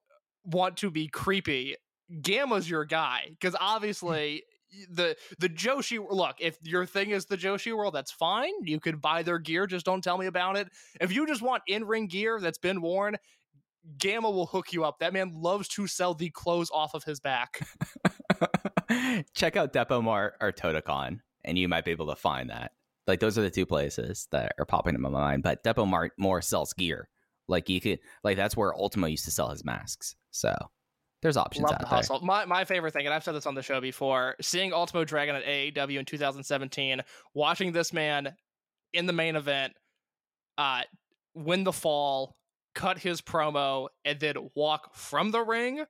want 0.47 0.77
to 0.77 0.89
be 0.89 1.07
creepy, 1.07 1.75
Gamma's 2.21 2.69
your 2.69 2.85
guy 2.85 3.27
because 3.29 3.53
hmm. 3.53 3.63
obviously 3.63 4.43
the 4.89 5.15
the 5.39 5.49
Joshi 5.49 6.03
look, 6.09 6.37
if 6.39 6.57
your 6.61 6.85
thing 6.85 7.11
is 7.11 7.25
the 7.25 7.37
Joshi 7.37 7.75
world, 7.75 7.93
that's 7.93 8.11
fine. 8.11 8.51
You 8.61 8.79
could 8.79 9.01
buy 9.01 9.23
their 9.23 9.39
gear, 9.39 9.67
just 9.67 9.85
don't 9.85 10.03
tell 10.03 10.17
me 10.17 10.25
about 10.25 10.57
it. 10.57 10.69
If 10.99 11.11
you 11.11 11.25
just 11.25 11.41
want 11.41 11.63
in-ring 11.67 12.07
gear 12.07 12.39
that's 12.39 12.57
been 12.57 12.81
worn, 12.81 13.17
Gamma 13.97 14.29
will 14.29 14.45
hook 14.45 14.73
you 14.73 14.83
up. 14.83 14.99
That 14.99 15.13
man 15.13 15.31
loves 15.33 15.67
to 15.69 15.87
sell 15.87 16.13
the 16.13 16.29
clothes 16.29 16.69
off 16.71 16.93
of 16.93 17.03
his 17.03 17.19
back. 17.19 17.65
Check 19.33 19.55
out 19.55 19.73
Depot 19.73 20.01
Mart 20.01 20.35
or 20.41 20.51
Totocon, 20.51 21.19
and 21.45 21.57
you 21.57 21.67
might 21.67 21.85
be 21.85 21.91
able 21.91 22.07
to 22.07 22.15
find 22.15 22.49
that. 22.49 22.71
Like 23.05 23.21
those 23.21 23.37
are 23.37 23.41
the 23.41 23.49
two 23.49 23.65
places 23.65 24.27
that 24.31 24.53
are 24.59 24.65
popping 24.65 24.95
in 24.95 25.01
my 25.01 25.09
mind. 25.09 25.43
But 25.43 25.63
Depot 25.63 25.85
Mart 25.85 26.11
more 26.17 26.41
sells 26.41 26.73
gear. 26.73 27.07
Like 27.47 27.69
you 27.69 27.79
could, 27.81 27.99
like 28.23 28.37
that's 28.37 28.57
where 28.57 28.75
Ultimo 28.75 29.07
used 29.07 29.25
to 29.25 29.31
sell 29.31 29.49
his 29.49 29.63
masks. 29.63 30.15
So 30.31 30.53
there's 31.21 31.37
options 31.37 31.63
Love 31.63 31.73
out 31.73 31.79
the 31.79 31.85
there. 31.85 31.95
hustle. 31.95 32.19
My 32.21 32.45
my 32.45 32.65
favorite 32.65 32.93
thing, 32.93 33.05
and 33.05 33.13
I've 33.13 33.23
said 33.23 33.33
this 33.33 33.45
on 33.45 33.55
the 33.55 33.63
show 33.63 33.81
before, 33.81 34.35
seeing 34.41 34.73
Ultimo 34.73 35.03
Dragon 35.03 35.35
at 35.35 35.45
AEW 35.45 35.99
in 35.99 36.05
2017, 36.05 37.01
watching 37.33 37.71
this 37.71 37.91
man 37.91 38.35
in 38.93 39.05
the 39.05 39.13
main 39.13 39.35
event, 39.35 39.73
uh, 40.57 40.81
win 41.33 41.63
the 41.63 41.73
fall, 41.73 42.35
cut 42.75 42.99
his 42.99 43.21
promo, 43.21 43.87
and 44.05 44.19
then 44.19 44.35
walk 44.55 44.95
from 44.95 45.31
the 45.31 45.41
ring 45.41 45.83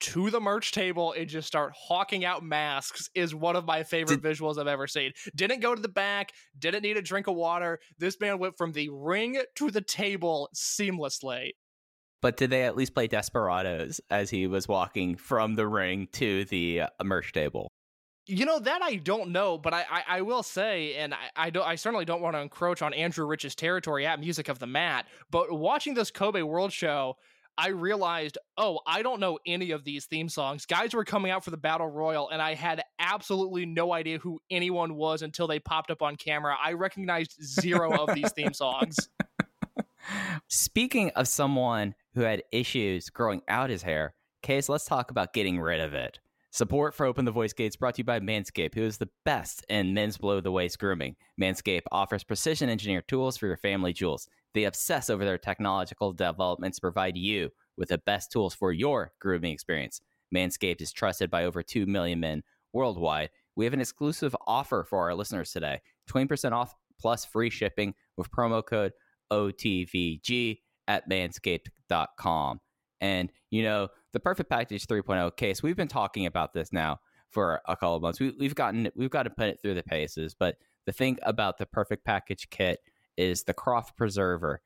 to 0.00 0.30
the 0.30 0.40
merch 0.40 0.72
table 0.72 1.12
and 1.12 1.28
just 1.28 1.48
start 1.48 1.72
hawking 1.76 2.24
out 2.24 2.42
masks 2.42 3.10
is 3.14 3.34
one 3.34 3.56
of 3.56 3.64
my 3.64 3.82
favorite 3.82 4.22
visuals 4.22 4.58
I've 4.58 4.66
ever 4.66 4.86
seen. 4.86 5.12
Didn't 5.34 5.60
go 5.60 5.74
to 5.74 5.80
the 5.80 5.88
back, 5.88 6.32
didn't 6.58 6.82
need 6.82 6.96
a 6.96 7.02
drink 7.02 7.26
of 7.26 7.34
water. 7.34 7.80
This 7.98 8.20
man 8.20 8.38
went 8.38 8.56
from 8.56 8.72
the 8.72 8.88
ring 8.90 9.40
to 9.56 9.70
the 9.70 9.80
table 9.80 10.48
seamlessly. 10.54 11.50
But 12.20 12.36
did 12.36 12.50
they 12.50 12.64
at 12.64 12.76
least 12.76 12.94
play 12.94 13.06
Desperados 13.06 14.00
as 14.10 14.30
he 14.30 14.46
was 14.46 14.66
walking 14.66 15.16
from 15.16 15.54
the 15.54 15.68
ring 15.68 16.08
to 16.12 16.44
the 16.46 16.82
uh, 16.82 16.88
merch 17.04 17.32
table? 17.32 17.70
You 18.26 18.44
know 18.44 18.58
that 18.58 18.82
I 18.82 18.96
don't 18.96 19.30
know, 19.30 19.56
but 19.56 19.72
I 19.72 19.86
I, 19.90 20.02
I 20.08 20.20
will 20.22 20.42
say, 20.42 20.96
and 20.96 21.14
I 21.14 21.18
I, 21.34 21.50
don't, 21.50 21.66
I 21.66 21.76
certainly 21.76 22.04
don't 22.04 22.20
want 22.20 22.34
to 22.36 22.40
encroach 22.40 22.82
on 22.82 22.92
Andrew 22.92 23.24
Rich's 23.24 23.54
territory 23.54 24.04
at 24.04 24.20
Music 24.20 24.48
of 24.48 24.58
the 24.58 24.66
Mat. 24.66 25.06
But 25.30 25.50
watching 25.52 25.94
this 25.94 26.10
Kobe 26.10 26.42
World 26.42 26.72
Show, 26.72 27.16
I 27.58 27.68
realized, 27.70 28.38
oh, 28.56 28.78
I 28.86 29.02
don't 29.02 29.18
know 29.18 29.40
any 29.44 29.72
of 29.72 29.82
these 29.82 30.06
theme 30.06 30.28
songs. 30.28 30.64
Guys 30.64 30.94
were 30.94 31.04
coming 31.04 31.32
out 31.32 31.44
for 31.44 31.50
the 31.50 31.56
Battle 31.56 31.88
Royal, 31.88 32.30
and 32.30 32.40
I 32.40 32.54
had 32.54 32.82
absolutely 33.00 33.66
no 33.66 33.92
idea 33.92 34.18
who 34.18 34.40
anyone 34.48 34.94
was 34.94 35.22
until 35.22 35.48
they 35.48 35.58
popped 35.58 35.90
up 35.90 36.00
on 36.00 36.14
camera. 36.14 36.56
I 36.62 36.74
recognized 36.74 37.36
zero 37.42 38.06
of 38.06 38.14
these 38.14 38.30
theme 38.32 38.54
songs. 38.54 38.96
Speaking 40.48 41.10
of 41.10 41.26
someone 41.26 41.96
who 42.14 42.20
had 42.20 42.44
issues 42.52 43.10
growing 43.10 43.42
out 43.48 43.70
his 43.70 43.82
hair, 43.82 44.14
Case, 44.40 44.68
let's 44.68 44.84
talk 44.84 45.10
about 45.10 45.32
getting 45.32 45.60
rid 45.60 45.80
of 45.80 45.94
it. 45.94 46.20
Support 46.50 46.94
for 46.94 47.06
Open 47.06 47.24
the 47.24 47.32
Voice 47.32 47.52
Gates 47.52 47.76
brought 47.76 47.96
to 47.96 48.00
you 48.00 48.04
by 48.04 48.20
Manscaped, 48.20 48.74
who 48.74 48.84
is 48.84 48.98
the 48.98 49.10
best 49.24 49.66
in 49.68 49.94
men's 49.94 50.16
below 50.16 50.40
the 50.40 50.52
waist 50.52 50.78
grooming. 50.78 51.16
Manscaped 51.38 51.82
offers 51.92 52.24
precision 52.24 52.70
engineered 52.70 53.08
tools 53.08 53.36
for 53.36 53.46
your 53.46 53.56
family 53.56 53.92
jewels. 53.92 54.28
They 54.54 54.64
obsess 54.64 55.10
over 55.10 55.24
their 55.24 55.38
technological 55.38 56.12
developments 56.12 56.78
to 56.78 56.82
provide 56.82 57.16
you 57.16 57.50
with 57.76 57.90
the 57.90 57.98
best 57.98 58.32
tools 58.32 58.54
for 58.54 58.72
your 58.72 59.12
grooming 59.20 59.52
experience. 59.52 60.00
Manscaped 60.34 60.80
is 60.80 60.92
trusted 60.92 61.30
by 61.30 61.44
over 61.44 61.62
2 61.62 61.86
million 61.86 62.20
men 62.20 62.42
worldwide. 62.72 63.30
We 63.56 63.64
have 63.64 63.74
an 63.74 63.80
exclusive 63.80 64.36
offer 64.46 64.84
for 64.88 65.04
our 65.08 65.14
listeners 65.14 65.52
today 65.52 65.80
20% 66.10 66.52
off 66.52 66.74
plus 67.00 67.24
free 67.24 67.50
shipping 67.50 67.94
with 68.16 68.30
promo 68.30 68.64
code 68.64 68.92
OTVG 69.32 70.58
at 70.86 71.08
manscaped.com. 71.08 72.60
And, 73.00 73.30
you 73.50 73.62
know, 73.62 73.88
the 74.12 74.20
perfect 74.20 74.50
package 74.50 74.86
3.0 74.86 75.36
case, 75.36 75.62
we've 75.62 75.76
been 75.76 75.88
talking 75.88 76.26
about 76.26 76.52
this 76.52 76.72
now 76.72 76.98
for 77.30 77.60
a 77.66 77.76
couple 77.76 77.96
of 77.96 78.02
months. 78.02 78.20
We, 78.20 78.34
we've 78.38 78.54
gotten, 78.54 78.90
we've 78.96 79.10
got 79.10 79.24
to 79.24 79.30
put 79.30 79.48
it 79.48 79.58
through 79.62 79.74
the 79.74 79.82
paces. 79.82 80.34
But 80.34 80.56
the 80.86 80.92
thing 80.92 81.18
about 81.22 81.58
the 81.58 81.66
perfect 81.66 82.04
package 82.04 82.48
kit 82.50 82.80
is 83.18 83.42
the 83.42 83.52
crop 83.52 83.94
preserver. 83.98 84.62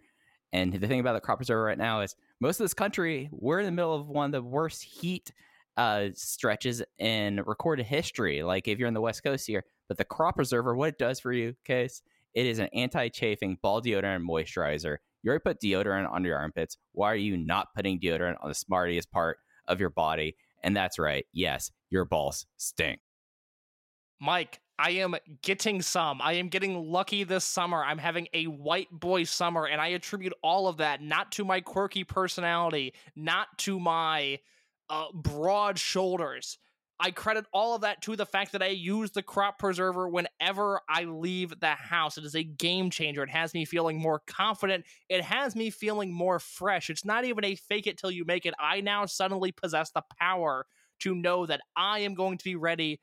And 0.52 0.72
the 0.72 0.86
thing 0.86 1.00
about 1.00 1.14
the 1.14 1.20
crop 1.20 1.38
preserver 1.38 1.64
right 1.64 1.78
now 1.78 2.02
is 2.02 2.14
most 2.40 2.60
of 2.60 2.64
this 2.64 2.74
country, 2.74 3.28
we're 3.32 3.60
in 3.60 3.66
the 3.66 3.72
middle 3.72 3.94
of 3.94 4.08
one 4.08 4.26
of 4.26 4.32
the 4.32 4.42
worst 4.42 4.82
heat 4.82 5.32
uh, 5.76 6.08
stretches 6.14 6.82
in 6.98 7.42
recorded 7.46 7.86
history. 7.86 8.42
Like 8.42 8.68
if 8.68 8.78
you're 8.78 8.88
in 8.88 8.94
the 8.94 9.00
West 9.00 9.24
Coast 9.24 9.46
here, 9.46 9.64
but 9.88 9.96
the 9.96 10.04
crop 10.04 10.36
preserver, 10.36 10.76
what 10.76 10.90
it 10.90 10.98
does 10.98 11.18
for 11.18 11.32
you, 11.32 11.54
case, 11.64 12.02
it 12.34 12.46
is 12.46 12.58
an 12.58 12.68
anti-chafing 12.74 13.58
ball 13.62 13.80
deodorant 13.82 14.24
moisturizer. 14.28 14.98
You 15.22 15.30
already 15.30 15.42
put 15.42 15.60
deodorant 15.60 16.12
under 16.12 16.28
your 16.28 16.38
armpits. 16.38 16.76
Why 16.92 17.12
are 17.12 17.16
you 17.16 17.36
not 17.36 17.68
putting 17.74 18.00
deodorant 18.00 18.36
on 18.42 18.48
the 18.48 18.54
smartest 18.54 19.10
part 19.10 19.38
of 19.68 19.80
your 19.80 19.90
body? 19.90 20.36
And 20.62 20.76
that's 20.76 20.98
right. 20.98 21.24
Yes, 21.32 21.70
your 21.90 22.04
balls 22.04 22.46
stink. 22.56 23.00
Mike, 24.20 24.60
I 24.78 24.90
am 24.90 25.14
getting 25.42 25.82
some. 25.82 26.20
I 26.20 26.35
am 26.35 26.48
getting 26.48 26.90
lucky 26.90 27.24
this 27.24 27.44
summer. 27.44 27.85
I'm 27.85 27.98
having 27.98 28.28
a 28.32 28.44
white 28.44 28.90
boy 28.90 29.24
summer, 29.24 29.66
and 29.66 29.80
I 29.80 29.88
attribute 29.88 30.32
all 30.42 30.66
of 30.66 30.78
that 30.78 31.02
not 31.02 31.32
to 31.32 31.44
my 31.44 31.61
quirky 31.61 32.04
personality, 32.04 32.94
not 33.14 33.58
to 33.58 33.78
my 33.78 34.40
uh, 34.90 35.06
broad 35.14 35.78
shoulders. 35.78 36.58
I 36.98 37.11
credit 37.11 37.46
all 37.52 37.74
of 37.74 37.80
that 37.80 38.00
to 38.02 38.14
the 38.14 38.26
fact 38.26 38.52
that 38.52 38.62
I 38.62 38.68
use 38.68 39.11
the 39.11 39.22
crop 39.22 39.58
preserver 39.58 40.08
whenever 40.08 40.80
I 40.88 41.04
leave 41.04 41.58
the 41.58 41.70
house. 41.70 42.16
It 42.16 42.24
is 42.24 42.37
a 42.37 42.44
game 42.44 42.90
changer. 42.90 43.24
It 43.24 43.30
has 43.30 43.54
me 43.54 43.64
feeling 43.64 44.00
more 44.00 44.22
confident. 44.26 44.85
It 45.08 45.22
has 45.22 45.56
me 45.56 45.70
feeling 45.70 46.12
more 46.12 46.38
fresh. 46.38 46.90
It's 46.90 47.04
not 47.04 47.24
even 47.24 47.44
a 47.44 47.56
fake 47.56 47.88
it 47.88 47.98
till 47.98 48.12
you 48.12 48.24
make 48.24 48.46
it. 48.46 48.54
I 48.61 48.82
now 48.82 49.06
suddenly 49.06 49.50
possess 49.50 49.90
the 49.90 50.02
power 50.20 50.64
to 51.00 51.14
know 51.14 51.44
that 51.46 51.61
I 51.74 52.00
am 52.00 52.14
going 52.14 52.38
to 52.38 52.44
be 52.44 52.54
ready 52.54 53.00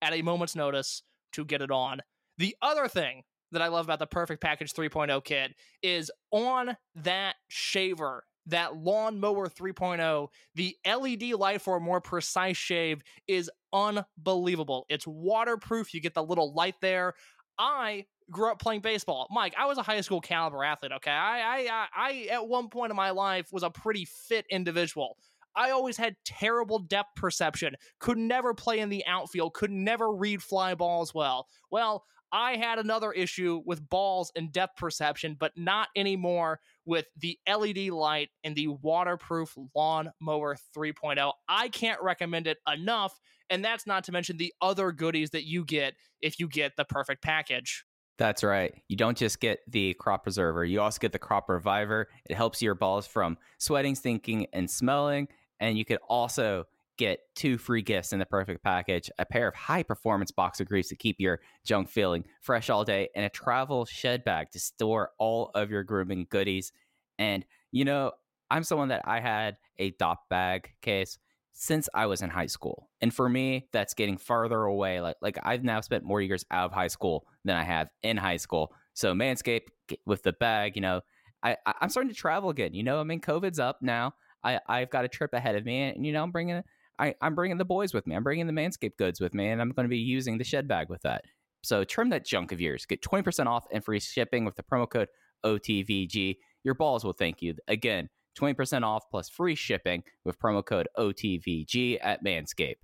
at 0.00 0.12
a 0.12 0.22
moment's 0.22 0.54
notice 0.54 1.02
to 1.32 1.44
get 1.44 1.62
it 1.62 1.70
on. 1.70 2.00
The 2.38 2.56
other 2.62 2.88
thing 2.88 3.22
that 3.52 3.62
I 3.62 3.68
love 3.68 3.86
about 3.86 3.98
the 3.98 4.06
Perfect 4.06 4.42
Package 4.42 4.72
3.0 4.72 5.24
kit 5.24 5.54
is 5.82 6.10
on 6.30 6.76
that 6.94 7.36
shaver, 7.48 8.24
that 8.46 8.76
lawnmower 8.76 9.48
3.0, 9.48 10.28
the 10.54 10.76
LED 10.86 11.32
light 11.38 11.60
for 11.60 11.76
a 11.76 11.80
more 11.80 12.00
precise 12.00 12.56
shave 12.56 13.02
is 13.26 13.50
unbelievable. 13.72 14.86
It's 14.88 15.06
waterproof. 15.06 15.92
You 15.92 16.00
get 16.00 16.14
the 16.14 16.24
little 16.24 16.54
light 16.54 16.76
there. 16.80 17.14
I 17.58 18.06
grew 18.30 18.50
up 18.50 18.60
playing 18.60 18.80
baseball. 18.80 19.26
Mike, 19.30 19.54
I 19.58 19.66
was 19.66 19.78
a 19.78 19.82
high 19.82 20.00
school 20.00 20.20
caliber 20.20 20.64
athlete, 20.64 20.92
okay? 20.92 21.10
I 21.10 21.66
I 21.66 21.86
I 21.94 22.28
at 22.30 22.46
one 22.46 22.68
point 22.68 22.90
in 22.90 22.96
my 22.96 23.10
life 23.10 23.48
was 23.52 23.62
a 23.62 23.70
pretty 23.70 24.04
fit 24.04 24.46
individual. 24.50 25.16
I 25.56 25.70
always 25.70 25.96
had 25.96 26.16
terrible 26.24 26.78
depth 26.78 27.16
perception, 27.16 27.74
could 27.98 28.18
never 28.18 28.54
play 28.54 28.78
in 28.80 28.88
the 28.88 29.04
outfield, 29.06 29.54
could 29.54 29.70
never 29.70 30.12
read 30.12 30.42
fly 30.42 30.74
balls 30.74 31.14
well. 31.14 31.46
Well, 31.70 32.04
I 32.32 32.56
had 32.56 32.78
another 32.78 33.12
issue 33.12 33.60
with 33.66 33.88
balls 33.88 34.30
and 34.36 34.52
depth 34.52 34.76
perception, 34.76 35.36
but 35.38 35.52
not 35.56 35.88
anymore 35.96 36.60
with 36.84 37.06
the 37.18 37.38
LED 37.48 37.88
light 37.88 38.30
and 38.44 38.54
the 38.54 38.68
waterproof 38.68 39.56
lawn 39.74 40.12
mower 40.20 40.56
3.0. 40.76 41.32
I 41.48 41.68
can't 41.68 42.00
recommend 42.00 42.46
it 42.46 42.58
enough, 42.72 43.18
and 43.48 43.64
that's 43.64 43.86
not 43.86 44.04
to 44.04 44.12
mention 44.12 44.36
the 44.36 44.54
other 44.62 44.92
goodies 44.92 45.30
that 45.30 45.44
you 45.44 45.64
get 45.64 45.94
if 46.20 46.38
you 46.38 46.48
get 46.48 46.76
the 46.76 46.84
perfect 46.84 47.22
package. 47.22 47.84
That's 48.16 48.44
right. 48.44 48.74
You 48.86 48.96
don't 48.96 49.16
just 49.16 49.40
get 49.40 49.60
the 49.66 49.94
crop 49.94 50.24
preserver, 50.24 50.64
you 50.64 50.80
also 50.80 50.98
get 51.00 51.12
the 51.12 51.18
crop 51.18 51.48
reviver. 51.48 52.08
It 52.28 52.36
helps 52.36 52.62
your 52.62 52.74
balls 52.74 53.06
from 53.06 53.38
sweating, 53.58 53.94
stinking, 53.94 54.46
and 54.52 54.70
smelling. 54.70 55.28
And 55.60 55.76
you 55.76 55.84
could 55.84 55.98
also 56.08 56.64
get 56.98 57.20
two 57.34 57.56
free 57.56 57.80
gifts 57.80 58.12
in 58.12 58.18
the 58.18 58.26
perfect 58.26 58.62
package 58.62 59.10
a 59.18 59.24
pair 59.24 59.48
of 59.48 59.54
high 59.54 59.82
performance 59.82 60.30
boxer 60.30 60.66
briefs 60.66 60.90
to 60.90 60.96
keep 60.96 61.16
your 61.18 61.40
junk 61.64 61.88
feeling 61.88 62.24
fresh 62.42 62.68
all 62.68 62.84
day, 62.84 63.08
and 63.14 63.24
a 63.24 63.30
travel 63.30 63.84
shed 63.84 64.24
bag 64.24 64.50
to 64.50 64.58
store 64.58 65.10
all 65.18 65.50
of 65.54 65.70
your 65.70 65.82
grooming 65.82 66.26
goodies. 66.30 66.72
And, 67.18 67.44
you 67.72 67.84
know, 67.84 68.12
I'm 68.50 68.64
someone 68.64 68.88
that 68.88 69.02
I 69.06 69.20
had 69.20 69.56
a 69.78 69.92
DOP 69.92 70.18
bag 70.28 70.72
case 70.82 71.18
since 71.52 71.88
I 71.94 72.06
was 72.06 72.22
in 72.22 72.30
high 72.30 72.46
school. 72.46 72.88
And 73.00 73.12
for 73.12 73.28
me, 73.28 73.68
that's 73.72 73.94
getting 73.94 74.16
farther 74.16 74.62
away. 74.62 75.00
Like, 75.00 75.16
like 75.20 75.38
I've 75.42 75.64
now 75.64 75.80
spent 75.80 76.04
more 76.04 76.20
years 76.20 76.44
out 76.50 76.66
of 76.66 76.72
high 76.72 76.88
school 76.88 77.26
than 77.44 77.56
I 77.56 77.64
have 77.64 77.88
in 78.02 78.16
high 78.16 78.36
school. 78.36 78.72
So 78.94 79.14
Manscaped 79.14 79.68
with 80.06 80.22
the 80.22 80.32
bag, 80.32 80.76
you 80.76 80.82
know, 80.82 81.00
I, 81.42 81.56
I'm 81.80 81.88
starting 81.88 82.12
to 82.12 82.16
travel 82.16 82.50
again. 82.50 82.74
You 82.74 82.82
know, 82.82 83.00
I 83.00 83.04
mean, 83.04 83.20
COVID's 83.20 83.58
up 83.58 83.78
now. 83.80 84.14
I 84.44 84.60
I've 84.66 84.90
got 84.90 85.04
a 85.04 85.08
trip 85.08 85.32
ahead 85.32 85.56
of 85.56 85.64
me, 85.64 85.90
and 85.90 86.04
you 86.04 86.12
know 86.12 86.22
I'm 86.22 86.30
bringing 86.30 86.62
I 86.98 87.14
I'm 87.20 87.34
bringing 87.34 87.58
the 87.58 87.64
boys 87.64 87.94
with 87.94 88.06
me. 88.06 88.14
I'm 88.14 88.22
bringing 88.22 88.46
the 88.46 88.52
Manscaped 88.52 88.96
goods 88.98 89.20
with 89.20 89.34
me, 89.34 89.48
and 89.48 89.60
I'm 89.60 89.70
going 89.70 89.84
to 89.84 89.90
be 89.90 89.98
using 89.98 90.38
the 90.38 90.44
shed 90.44 90.68
bag 90.68 90.88
with 90.88 91.02
that. 91.02 91.24
So 91.62 91.84
trim 91.84 92.10
that 92.10 92.24
junk 92.24 92.52
of 92.52 92.60
yours. 92.60 92.86
Get 92.86 93.02
20% 93.02 93.46
off 93.46 93.66
and 93.70 93.84
free 93.84 94.00
shipping 94.00 94.44
with 94.44 94.56
the 94.56 94.62
promo 94.62 94.88
code 94.88 95.08
OTVG. 95.44 96.36
Your 96.64 96.74
balls 96.74 97.04
will 97.04 97.12
thank 97.12 97.42
you. 97.42 97.54
Again, 97.68 98.08
20% 98.38 98.82
off 98.82 99.04
plus 99.10 99.28
free 99.28 99.54
shipping 99.54 100.02
with 100.24 100.38
promo 100.38 100.64
code 100.64 100.88
OTVG 100.98 101.98
at 102.00 102.24
Manscaped. 102.24 102.76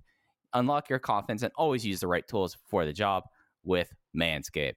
Unlock 0.53 0.91
your 0.91 0.99
confidence 0.99 1.43
and 1.43 1.53
always 1.57 1.87
use 1.87 2.01
the 2.01 2.07
right 2.07 2.27
tools 2.27 2.57
for 2.69 2.85
the 2.85 2.93
job 2.93 3.25
with 3.65 3.93
Manscaped. 4.17 4.75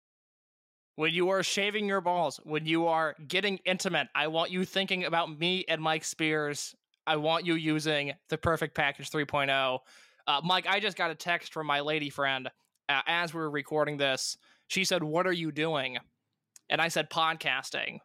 When 1.00 1.14
you 1.14 1.30
are 1.30 1.44
shaving 1.44 1.88
your 1.88 2.02
balls, 2.02 2.42
when 2.44 2.66
you 2.66 2.88
are 2.88 3.16
getting 3.26 3.62
intimate, 3.64 4.10
I 4.14 4.28
want 4.28 4.52
you 4.52 4.66
thinking 4.66 5.06
about 5.06 5.40
me 5.40 5.64
and 5.70 5.82
Mike 5.82 6.04
Spears. 6.04 6.76
I 7.08 7.16
want 7.16 7.46
you 7.46 7.54
using 7.54 8.12
the 8.28 8.38
Perfect 8.38 8.76
Package 8.76 9.10
3.0. 9.10 9.80
Uh, 10.28 10.42
Mike, 10.44 10.68
I 10.68 10.82
just 10.82 10.98
got 10.98 11.10
a 11.10 11.16
text 11.16 11.54
from 11.54 11.68
my 11.68 11.80
lady 11.80 12.10
friend 12.10 12.50
uh, 12.90 13.00
as 13.08 13.34
we 13.34 13.40
were 13.40 13.50
recording 13.50 13.96
this. 13.96 14.36
She 14.68 14.84
said, 14.84 15.02
What 15.02 15.26
are 15.26 15.32
you 15.32 15.54
doing? 15.54 16.00
And 16.70 16.82
I 16.82 16.90
said, 16.90 17.10
Podcasting. 17.10 18.00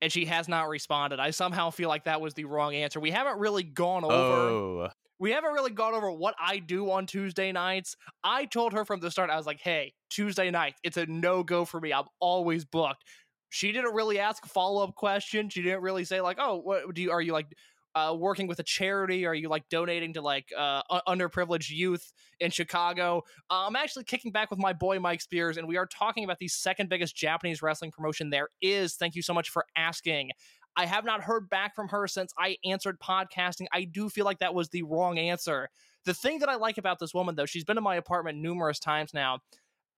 And 0.00 0.10
she 0.10 0.24
has 0.24 0.48
not 0.48 0.70
responded. 0.70 1.20
I 1.20 1.32
somehow 1.32 1.68
feel 1.68 1.90
like 1.90 2.04
that 2.04 2.22
was 2.22 2.32
the 2.32 2.46
wrong 2.46 2.74
answer. 2.74 3.00
We 3.00 3.10
haven't 3.10 3.38
really 3.38 3.64
gone 3.64 4.02
over 4.02 4.14
Oh, 4.14 4.88
we 5.20 5.30
haven't 5.30 5.52
really 5.52 5.70
gone 5.70 5.94
over 5.94 6.10
what 6.10 6.34
I 6.40 6.58
do 6.58 6.90
on 6.90 7.06
Tuesday 7.06 7.52
nights. 7.52 7.94
I 8.24 8.46
told 8.46 8.72
her 8.72 8.84
from 8.84 9.00
the 9.00 9.10
start, 9.10 9.30
I 9.30 9.36
was 9.36 9.46
like, 9.46 9.60
hey, 9.60 9.92
Tuesday 10.08 10.50
night, 10.50 10.74
it's 10.82 10.96
a 10.96 11.06
no 11.06 11.44
go 11.44 11.64
for 11.64 11.78
me. 11.78 11.92
I'm 11.92 12.06
always 12.18 12.64
booked. 12.64 13.04
She 13.50 13.70
didn't 13.70 13.94
really 13.94 14.18
ask 14.18 14.44
a 14.44 14.48
follow 14.48 14.82
up 14.82 14.94
question. 14.94 15.50
She 15.50 15.62
didn't 15.62 15.82
really 15.82 16.04
say, 16.04 16.20
like, 16.20 16.38
oh, 16.40 16.56
what 16.56 16.94
do 16.94 17.02
you, 17.02 17.10
are 17.10 17.20
you 17.20 17.32
like, 17.32 17.46
uh, 17.94 18.14
working 18.16 18.46
with 18.46 18.58
a 18.60 18.62
charity? 18.62 19.26
Are 19.26 19.34
you 19.34 19.48
like 19.48 19.68
donating 19.68 20.14
to 20.14 20.22
like 20.22 20.52
uh, 20.56 20.82
un- 20.88 21.00
underprivileged 21.08 21.70
youth 21.70 22.12
in 22.38 22.50
Chicago? 22.50 23.22
Uh, 23.50 23.66
I'm 23.66 23.76
actually 23.76 24.04
kicking 24.04 24.32
back 24.32 24.50
with 24.50 24.60
my 24.60 24.72
boy 24.72 25.00
Mike 25.00 25.20
Spears, 25.20 25.56
and 25.56 25.66
we 25.66 25.76
are 25.76 25.86
talking 25.86 26.24
about 26.24 26.38
the 26.38 26.48
second 26.48 26.88
biggest 26.88 27.16
Japanese 27.16 27.62
wrestling 27.62 27.90
promotion 27.90 28.30
there 28.30 28.48
is. 28.62 28.94
Thank 28.94 29.16
you 29.16 29.22
so 29.22 29.34
much 29.34 29.50
for 29.50 29.64
asking. 29.76 30.30
I 30.76 30.86
have 30.86 31.04
not 31.04 31.22
heard 31.22 31.50
back 31.50 31.74
from 31.74 31.88
her 31.88 32.06
since 32.06 32.32
I 32.38 32.56
answered 32.64 32.98
podcasting. 33.00 33.66
I 33.72 33.84
do 33.84 34.08
feel 34.08 34.24
like 34.24 34.38
that 34.38 34.54
was 34.54 34.68
the 34.68 34.82
wrong 34.82 35.18
answer. 35.18 35.68
The 36.04 36.14
thing 36.14 36.38
that 36.38 36.48
I 36.48 36.54
like 36.54 36.78
about 36.78 36.98
this 36.98 37.12
woman, 37.12 37.34
though, 37.34 37.46
she's 37.46 37.64
been 37.64 37.76
in 37.76 37.84
my 37.84 37.96
apartment 37.96 38.38
numerous 38.38 38.78
times 38.78 39.12
now. 39.12 39.40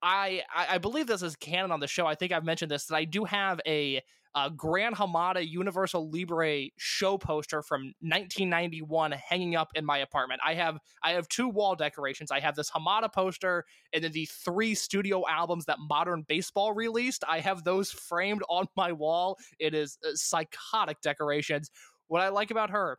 I, 0.03 0.43
I 0.53 0.79
believe 0.79 1.07
this 1.07 1.23
is 1.23 1.37
canon 1.37 1.71
on 1.71 1.79
the 1.79 1.87
show. 1.87 2.07
I 2.07 2.17
think 2.17 2.33
I've 2.33 2.45
mentioned 2.45 2.71
this 2.71 2.87
that 2.87 2.97
I 2.97 3.05
do 3.05 3.25
have 3.25 3.61
a, 3.67 4.03
a 4.35 4.51
Gran 4.51 4.95
Hamada 4.95 5.47
Universal 5.47 6.11
Libre 6.11 6.69
show 6.79 7.19
poster 7.19 7.63
from 7.63 7.83
1991 8.01 9.13
hanging 9.13 9.57
up 9.57 9.71
in 9.75 9.85
my 9.85 9.99
apartment. 9.99 10.41
I 10.45 10.55
have 10.55 10.79
I 11.03 11.13
have 11.13 11.29
two 11.29 11.49
wall 11.49 11.75
decorations. 11.75 12.31
I 12.31 12.41
have 12.41 12.55
this 12.55 12.71
Hamada 12.71 13.13
poster 13.13 13.65
and 13.93 14.03
then 14.05 14.13
the 14.13 14.27
three 14.27 14.75
studio 14.75 15.25
albums 15.29 15.67
that 15.67 15.79
Modern 15.79 16.25
Baseball 16.27 16.73
released. 16.73 17.25
I 17.29 17.41
have 17.41 17.65
those 17.65 17.91
framed 17.91 18.43
on 18.49 18.67
my 18.77 18.93
wall. 18.93 19.37
It 19.59 19.75
is 19.75 19.99
uh, 20.05 20.11
psychotic 20.15 21.01
decorations. 21.03 21.71
What 22.09 22.23
I 22.23 22.29
like 22.29 22.51
about 22.51 22.71
her 22.71 22.99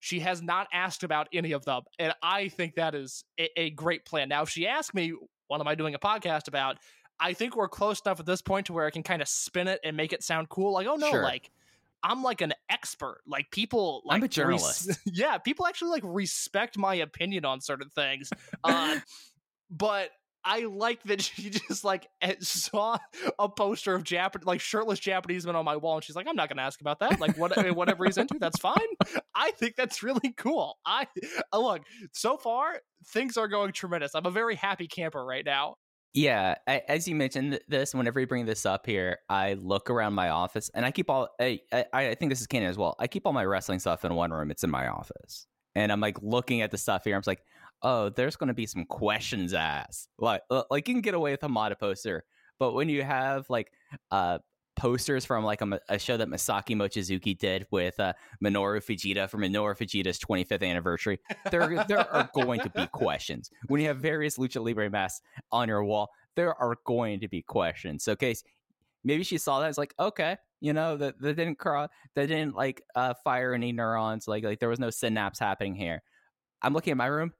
She 0.00 0.20
has 0.20 0.42
not 0.42 0.68
asked 0.72 1.02
about 1.02 1.28
any 1.32 1.52
of 1.52 1.64
them. 1.64 1.82
And 1.98 2.12
I 2.22 2.48
think 2.48 2.74
that 2.74 2.94
is 2.94 3.24
a, 3.40 3.48
a 3.58 3.70
great 3.70 4.04
plan. 4.04 4.28
Now, 4.28 4.42
if 4.42 4.50
she 4.50 4.66
asked 4.66 4.94
me, 4.94 5.14
what 5.48 5.60
am 5.60 5.68
I 5.68 5.74
doing 5.74 5.94
a 5.94 5.98
podcast 5.98 6.48
about? 6.48 6.76
I 7.20 7.32
think 7.32 7.56
we're 7.56 7.68
close 7.68 8.00
enough 8.04 8.20
at 8.20 8.26
this 8.26 8.42
point 8.42 8.66
to 8.66 8.72
where 8.72 8.86
I 8.86 8.90
can 8.90 9.02
kind 9.02 9.22
of 9.22 9.28
spin 9.28 9.68
it 9.68 9.80
and 9.84 9.96
make 9.96 10.12
it 10.12 10.22
sound 10.22 10.48
cool. 10.48 10.72
Like, 10.72 10.86
oh 10.86 10.96
no, 10.96 11.10
Sure. 11.10 11.22
like 11.22 11.50
I'm 12.02 12.22
like 12.22 12.42
an 12.42 12.52
expert. 12.68 13.22
Like 13.26 13.50
people 13.50 14.02
like 14.04 14.16
I'm 14.16 14.22
a 14.22 14.26
res- 14.26 14.30
journalist. 14.34 14.90
yeah, 15.06 15.38
people 15.38 15.66
actually 15.66 15.90
like 15.90 16.02
respect 16.04 16.76
my 16.76 16.96
opinion 16.96 17.44
on 17.44 17.60
certain 17.60 17.88
things. 17.88 18.30
Uh, 18.62 18.98
but 19.70 20.10
I 20.44 20.60
like 20.64 21.02
that 21.04 21.22
she 21.22 21.48
just 21.48 21.84
like 21.84 22.06
eh, 22.20 22.34
saw 22.40 22.98
a 23.38 23.48
poster 23.48 23.94
of 23.94 24.04
Japan 24.04 24.42
like 24.44 24.60
shirtless 24.60 24.98
Japanese 24.98 25.46
men 25.46 25.56
on 25.56 25.64
my 25.64 25.76
wall, 25.76 25.96
and 25.96 26.04
she's 26.04 26.14
like, 26.16 26.26
"I'm 26.28 26.36
not 26.36 26.48
going 26.48 26.58
to 26.58 26.62
ask 26.62 26.80
about 26.82 27.00
that. 27.00 27.18
Like, 27.18 27.38
what, 27.38 27.56
whatever 27.74 28.04
he's 28.04 28.18
into, 28.18 28.38
that's 28.38 28.58
fine." 28.58 28.74
I 29.34 29.52
think 29.52 29.74
that's 29.76 30.02
really 30.02 30.32
cool. 30.36 30.78
I 30.84 31.06
uh, 31.52 31.58
look 31.58 31.82
so 32.12 32.36
far 32.36 32.80
things 33.06 33.36
are 33.38 33.48
going 33.48 33.72
tremendous. 33.72 34.14
I'm 34.14 34.26
a 34.26 34.30
very 34.30 34.56
happy 34.56 34.86
camper 34.86 35.24
right 35.24 35.44
now. 35.44 35.76
Yeah, 36.14 36.54
I, 36.68 36.80
as 36.86 37.08
you 37.08 37.16
mentioned 37.16 37.58
this, 37.66 37.92
whenever 37.92 38.20
you 38.20 38.26
bring 38.28 38.46
this 38.46 38.64
up 38.64 38.86
here, 38.86 39.18
I 39.28 39.54
look 39.54 39.90
around 39.90 40.14
my 40.14 40.28
office 40.28 40.70
and 40.72 40.86
I 40.86 40.92
keep 40.92 41.10
all. 41.10 41.28
I, 41.40 41.58
I, 41.72 41.84
I 41.92 42.14
think 42.14 42.30
this 42.30 42.40
is 42.40 42.46
canon 42.46 42.68
as 42.68 42.78
well. 42.78 42.94
I 43.00 43.08
keep 43.08 43.26
all 43.26 43.32
my 43.32 43.44
wrestling 43.44 43.80
stuff 43.80 44.04
in 44.04 44.14
one 44.14 44.30
room. 44.30 44.52
It's 44.52 44.62
in 44.62 44.70
my 44.70 44.86
office, 44.86 45.48
and 45.74 45.90
I'm 45.90 46.00
like 46.00 46.16
looking 46.22 46.62
at 46.62 46.70
the 46.70 46.78
stuff 46.78 47.02
here. 47.02 47.16
I'm 47.16 47.22
like, 47.26 47.42
oh, 47.82 48.10
there's 48.10 48.36
going 48.36 48.46
to 48.48 48.54
be 48.54 48.66
some 48.66 48.84
questions 48.84 49.54
asked. 49.54 50.08
Like, 50.18 50.42
like 50.70 50.86
you 50.86 50.94
can 50.94 51.00
get 51.00 51.14
away 51.14 51.32
with 51.32 51.42
a 51.42 51.48
Hamada 51.48 51.76
poster, 51.76 52.24
but 52.60 52.74
when 52.74 52.88
you 52.88 53.02
have 53.02 53.50
like 53.50 53.72
uh 54.12 54.38
posters 54.76 55.24
from 55.24 55.44
like 55.44 55.60
a, 55.60 55.80
a 55.88 55.98
show 55.98 56.16
that 56.16 56.28
Masaki 56.28 56.76
Mochizuki 56.76 57.36
did 57.38 57.66
with 57.70 57.98
uh, 58.00 58.12
Minoru 58.42 58.82
Fujita 58.82 59.28
for 59.28 59.38
Minoru 59.38 59.76
Fujita's 59.76 60.18
25th 60.18 60.62
anniversary, 60.62 61.20
there 61.50 61.84
there 61.88 62.10
are 62.12 62.28
going 62.34 62.60
to 62.60 62.70
be 62.70 62.86
questions. 62.88 63.50
When 63.66 63.80
you 63.80 63.88
have 63.88 63.98
various 63.98 64.38
lucha 64.38 64.64
libre 64.64 64.90
masks 64.90 65.22
on 65.52 65.68
your 65.68 65.84
wall, 65.84 66.10
there 66.36 66.54
are 66.54 66.76
going 66.84 67.20
to 67.20 67.28
be 67.28 67.42
questions. 67.42 68.04
So, 68.04 68.16
case 68.16 68.42
maybe 69.04 69.22
she 69.22 69.38
saw 69.38 69.60
that. 69.60 69.68
It's 69.68 69.78
like, 69.78 69.94
okay, 69.98 70.36
you 70.60 70.72
know, 70.72 70.96
that 70.96 71.20
that 71.20 71.36
didn't 71.36 71.58
cross, 71.58 71.90
that 72.14 72.26
didn't 72.26 72.56
like 72.56 72.82
uh, 72.94 73.14
fire 73.22 73.54
any 73.54 73.72
neurons. 73.72 74.26
Like 74.26 74.44
like 74.44 74.58
there 74.58 74.68
was 74.68 74.80
no 74.80 74.90
synapse 74.90 75.38
happening 75.38 75.74
here. 75.74 76.02
I'm 76.62 76.72
looking 76.72 76.92
at 76.92 76.96
my 76.96 77.06
room. 77.06 77.32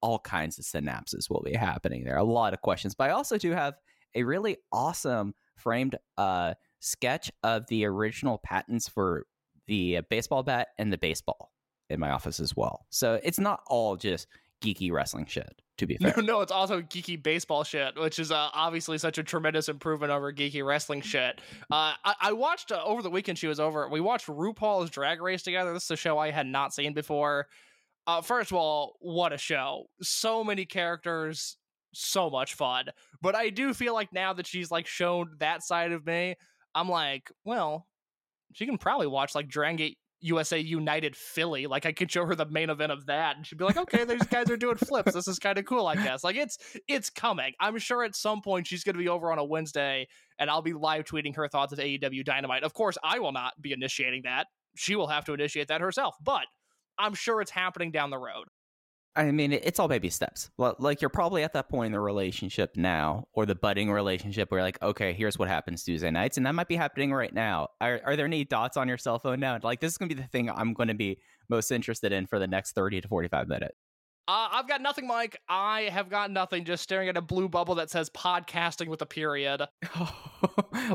All 0.00 0.18
kinds 0.18 0.58
of 0.58 0.64
synapses 0.64 1.28
will 1.28 1.42
be 1.42 1.54
happening 1.54 2.04
there. 2.04 2.16
A 2.16 2.24
lot 2.24 2.54
of 2.54 2.62
questions, 2.62 2.94
but 2.94 3.10
I 3.10 3.12
also 3.12 3.36
do 3.36 3.50
have 3.52 3.74
a 4.14 4.24
really 4.24 4.56
awesome 4.72 5.34
framed 5.56 5.96
uh, 6.16 6.54
sketch 6.80 7.30
of 7.42 7.66
the 7.68 7.84
original 7.84 8.38
patents 8.38 8.88
for 8.88 9.26
the 9.66 9.98
uh, 9.98 10.02
baseball 10.10 10.42
bat 10.42 10.68
and 10.78 10.92
the 10.92 10.98
baseball 10.98 11.52
in 11.88 12.00
my 12.00 12.10
office 12.10 12.40
as 12.40 12.56
well. 12.56 12.86
So 12.90 13.20
it's 13.22 13.38
not 13.38 13.60
all 13.66 13.96
just 13.96 14.26
geeky 14.62 14.90
wrestling 14.90 15.26
shit. 15.26 15.60
To 15.78 15.86
be 15.86 15.96
fair, 15.96 16.12
No, 16.18 16.22
no, 16.22 16.40
it's 16.42 16.52
also 16.52 16.82
geeky 16.82 17.22
baseball 17.22 17.64
shit, 17.64 17.98
which 17.98 18.18
is 18.18 18.30
uh, 18.30 18.50
obviously 18.52 18.98
such 18.98 19.16
a 19.16 19.22
tremendous 19.22 19.70
improvement 19.70 20.12
over 20.12 20.30
geeky 20.30 20.62
wrestling 20.62 21.00
shit. 21.00 21.40
Uh, 21.70 21.94
I, 22.04 22.14
I 22.20 22.32
watched 22.32 22.70
uh, 22.70 22.82
over 22.84 23.00
the 23.00 23.08
weekend. 23.08 23.38
She 23.38 23.46
was 23.46 23.58
over. 23.58 23.88
We 23.88 24.00
watched 24.02 24.26
RuPaul's 24.26 24.90
Drag 24.90 25.22
Race 25.22 25.42
together. 25.42 25.72
This 25.72 25.84
is 25.84 25.92
a 25.92 25.96
show 25.96 26.18
I 26.18 26.32
had 26.32 26.46
not 26.46 26.74
seen 26.74 26.92
before. 26.92 27.46
Uh, 28.06 28.20
first 28.20 28.50
of 28.50 28.58
all, 28.58 28.96
what 29.00 29.32
a 29.32 29.38
show! 29.38 29.86
So 30.02 30.44
many 30.44 30.66
characters, 30.66 31.56
so 31.94 32.28
much 32.28 32.54
fun. 32.54 32.86
But 33.22 33.34
I 33.34 33.48
do 33.48 33.72
feel 33.72 33.94
like 33.94 34.12
now 34.12 34.34
that 34.34 34.46
she's 34.46 34.70
like 34.70 34.86
shown 34.86 35.36
that 35.38 35.62
side 35.62 35.92
of 35.92 36.04
me, 36.04 36.34
I'm 36.74 36.88
like, 36.88 37.30
well, 37.44 37.86
she 38.52 38.66
can 38.66 38.78
probably 38.78 39.06
watch 39.06 39.34
like 39.34 39.48
Dragon 39.48 39.76
Gate 39.76 39.98
USA 40.20 40.58
United 40.58 41.16
Philly. 41.16 41.66
Like 41.66 41.86
I 41.86 41.92
could 41.92 42.10
show 42.10 42.26
her 42.26 42.34
the 42.34 42.46
main 42.46 42.70
event 42.70 42.92
of 42.92 43.06
that, 43.06 43.36
and 43.36 43.46
she'd 43.46 43.58
be 43.58 43.64
like, 43.64 43.76
"Okay, 43.76 44.04
these 44.04 44.22
guys 44.24 44.50
are 44.50 44.56
doing 44.56 44.76
flips. 44.76 45.14
This 45.14 45.28
is 45.28 45.38
kind 45.38 45.58
of 45.58 45.64
cool, 45.64 45.86
I 45.86 45.96
guess." 45.96 46.22
Like 46.22 46.36
it's 46.36 46.58
it's 46.88 47.10
coming. 47.10 47.52
I'm 47.58 47.78
sure 47.78 48.04
at 48.04 48.14
some 48.14 48.42
point 48.42 48.66
she's 48.66 48.84
going 48.84 48.94
to 48.94 49.02
be 49.02 49.08
over 49.08 49.32
on 49.32 49.38
a 49.38 49.44
Wednesday, 49.44 50.08
and 50.38 50.50
I'll 50.50 50.62
be 50.62 50.72
live 50.72 51.04
tweeting 51.04 51.36
her 51.36 51.48
thoughts 51.48 51.72
of 51.72 51.78
AEW 51.78 52.24
Dynamite. 52.24 52.64
Of 52.64 52.74
course, 52.74 52.98
I 53.02 53.18
will 53.18 53.32
not 53.32 53.54
be 53.60 53.72
initiating 53.72 54.22
that. 54.24 54.46
She 54.76 54.94
will 54.94 55.08
have 55.08 55.24
to 55.24 55.32
initiate 55.32 55.68
that 55.68 55.80
herself, 55.80 56.16
but 56.22 56.44
I'm 56.98 57.14
sure 57.14 57.40
it's 57.40 57.50
happening 57.50 57.90
down 57.90 58.10
the 58.10 58.18
road. 58.18 58.48
I 59.16 59.32
mean, 59.32 59.52
it's 59.52 59.80
all 59.80 59.88
baby 59.88 60.08
steps. 60.08 60.50
Well, 60.56 60.76
like 60.78 61.00
you're 61.00 61.10
probably 61.10 61.42
at 61.42 61.52
that 61.54 61.68
point 61.68 61.86
in 61.86 61.92
the 61.92 62.00
relationship 62.00 62.76
now, 62.76 63.26
or 63.32 63.44
the 63.44 63.56
budding 63.56 63.90
relationship, 63.90 64.50
where 64.50 64.60
you're 64.60 64.66
like, 64.66 64.80
okay, 64.82 65.12
here's 65.12 65.36
what 65.36 65.48
happens 65.48 65.82
Tuesday 65.82 66.10
nights, 66.10 66.36
and 66.36 66.46
that 66.46 66.54
might 66.54 66.68
be 66.68 66.76
happening 66.76 67.12
right 67.12 67.34
now. 67.34 67.68
Are, 67.80 68.00
are 68.04 68.16
there 68.16 68.26
any 68.26 68.44
dots 68.44 68.76
on 68.76 68.86
your 68.86 68.98
cell 68.98 69.18
phone 69.18 69.40
now? 69.40 69.58
Like, 69.62 69.80
this 69.80 69.90
is 69.92 69.98
gonna 69.98 70.08
be 70.08 70.14
the 70.14 70.28
thing 70.28 70.48
I'm 70.48 70.74
gonna 70.74 70.94
be 70.94 71.18
most 71.48 71.72
interested 71.72 72.12
in 72.12 72.26
for 72.26 72.38
the 72.38 72.46
next 72.46 72.72
thirty 72.72 73.00
to 73.00 73.08
forty-five 73.08 73.48
minutes. 73.48 73.74
Uh, 74.28 74.48
I've 74.52 74.68
got 74.68 74.80
nothing, 74.80 75.08
Mike. 75.08 75.40
I 75.48 75.82
have 75.92 76.08
got 76.08 76.30
nothing. 76.30 76.64
Just 76.64 76.84
staring 76.84 77.08
at 77.08 77.16
a 77.16 77.20
blue 77.20 77.48
bubble 77.48 77.74
that 77.76 77.90
says 77.90 78.08
podcasting 78.10 78.86
with 78.86 79.02
a 79.02 79.06
period. 79.06 79.62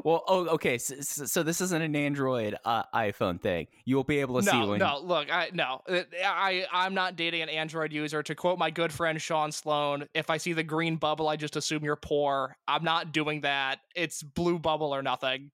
well, 0.04 0.24
oh, 0.28 0.48
okay. 0.54 0.78
So, 0.78 0.96
so 1.02 1.44
this 1.44 1.60
isn't 1.60 1.82
an 1.82 1.96
Android 1.96 2.56
uh, 2.64 2.84
iPhone 2.94 3.42
thing. 3.42 3.68
You 3.84 3.98
will 3.98 4.06
be 4.06 4.20
able 4.20 4.40
to 4.40 4.46
see 4.50 4.58
No, 4.58 4.68
when. 4.70 4.80
no. 4.80 5.00
Look, 5.04 5.30
I 5.34 5.50
no. 5.54 5.82
Uh, 5.90 6.04
I 6.24 6.66
I'm 6.72 6.94
not 6.94 7.18
dating 7.18 7.42
an 7.42 7.50
Android 7.50 7.92
user. 7.92 8.24
To 8.24 8.36
quote 8.36 8.58
my 8.58 8.70
good 8.70 8.94
friend 8.94 9.22
Sean 9.22 9.52
Sloan, 9.52 10.08
if 10.14 10.30
I 10.30 10.38
see 10.38 10.54
the 10.54 10.64
green 10.64 10.96
bubble, 10.96 11.28
I 11.28 11.36
just 11.36 11.58
assume 11.58 11.84
you're 11.84 11.98
poor. 11.98 12.56
I'm 12.68 12.84
not 12.86 13.12
doing 13.12 13.42
that. 13.42 13.80
It's 13.96 14.24
blue 14.24 14.60
bubble 14.60 14.96
or 14.96 15.02
nothing. 15.02 15.52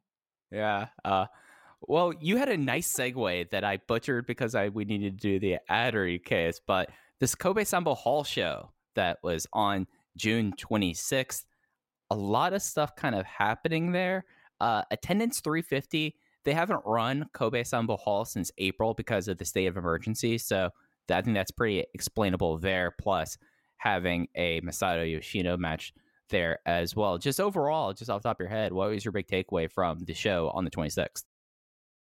Yeah. 0.51 0.87
Uh, 1.03 1.25
well, 1.81 2.13
you 2.19 2.37
had 2.37 2.49
a 2.49 2.57
nice 2.57 2.93
segue 2.93 3.49
that 3.49 3.63
I 3.63 3.77
butchered 3.77 4.27
because 4.27 4.53
I 4.53 4.69
we 4.69 4.85
needed 4.85 5.19
to 5.19 5.27
do 5.27 5.39
the 5.39 5.57
addery 5.67 6.23
case, 6.23 6.61
but 6.65 6.89
this 7.21 7.35
Kobe 7.35 7.63
Sambo 7.63 7.93
Hall 7.93 8.23
show 8.23 8.71
that 8.95 9.19
was 9.23 9.47
on 9.53 9.85
June 10.17 10.53
26th, 10.57 11.45
a 12.09 12.15
lot 12.15 12.51
of 12.51 12.63
stuff 12.63 12.95
kind 12.95 13.15
of 13.15 13.25
happening 13.25 13.91
there. 13.91 14.25
Uh, 14.59 14.81
attendance 14.91 15.39
350. 15.39 16.15
They 16.43 16.53
haven't 16.53 16.81
run 16.83 17.27
Kobe 17.33 17.63
Sambo 17.63 17.95
Hall 17.95 18.25
since 18.25 18.51
April 18.57 18.95
because 18.95 19.27
of 19.27 19.37
the 19.37 19.45
state 19.45 19.67
of 19.67 19.77
emergency, 19.77 20.39
so 20.39 20.71
I 21.09 21.21
think 21.21 21.35
that's 21.35 21.51
pretty 21.51 21.85
explainable 21.93 22.57
there. 22.57 22.91
Plus, 22.99 23.37
having 23.77 24.27
a 24.35 24.59
Masato 24.61 25.09
Yoshino 25.09 25.57
match 25.57 25.93
there 26.29 26.59
as 26.65 26.95
well. 26.95 27.19
Just 27.19 27.39
overall, 27.39 27.93
just 27.93 28.09
off 28.09 28.23
top 28.23 28.37
of 28.37 28.39
your 28.39 28.49
head, 28.49 28.73
what 28.73 28.89
was 28.89 29.05
your 29.05 29.11
big 29.11 29.27
takeaway 29.27 29.71
from 29.71 29.99
the 29.99 30.13
show 30.13 30.49
on 30.55 30.65
the 30.65 30.71
26th? 30.71 31.23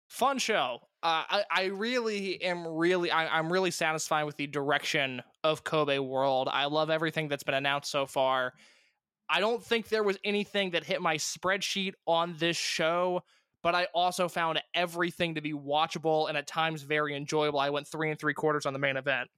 Fun 0.08 0.38
show. 0.38 0.80
Uh, 1.06 1.24
I 1.30 1.44
I 1.52 1.64
really 1.66 2.42
am 2.42 2.66
really 2.68 3.12
I, 3.12 3.28
I'm 3.38 3.54
really 3.54 3.70
satisfied 3.70 4.24
with 4.24 4.38
the 4.38 4.48
direction 4.48 5.22
of 5.44 5.64
Kobe 5.64 6.00
World. 6.00 6.50
I 6.52 6.66
love 6.66 6.90
everything 6.90 7.28
that's 7.28 7.44
been 7.44 7.54
announced 7.54 7.92
so 7.92 8.08
far. 8.08 8.54
I 9.30 9.40
don't 9.40 9.64
think 9.64 9.90
there 9.90 10.02
was 10.02 10.18
anything 10.24 10.72
that 10.72 10.84
hit 10.84 11.04
my 11.04 11.18
spreadsheet 11.18 11.94
on 12.08 12.36
this 12.40 12.58
show, 12.58 13.22
but 13.62 13.76
I 13.76 13.86
also 13.94 14.28
found 14.28 14.60
everything 14.74 15.36
to 15.36 15.42
be 15.42 15.54
watchable 15.54 16.28
and 16.28 16.36
at 16.36 16.48
times 16.48 16.82
very 16.82 17.16
enjoyable. 17.16 17.60
I 17.60 17.70
went 17.70 17.88
three 17.88 18.10
and 18.10 18.20
three 18.20 18.34
quarters 18.34 18.66
on 18.66 18.74
the 18.74 18.80
main 18.80 18.98
event, 18.98 19.30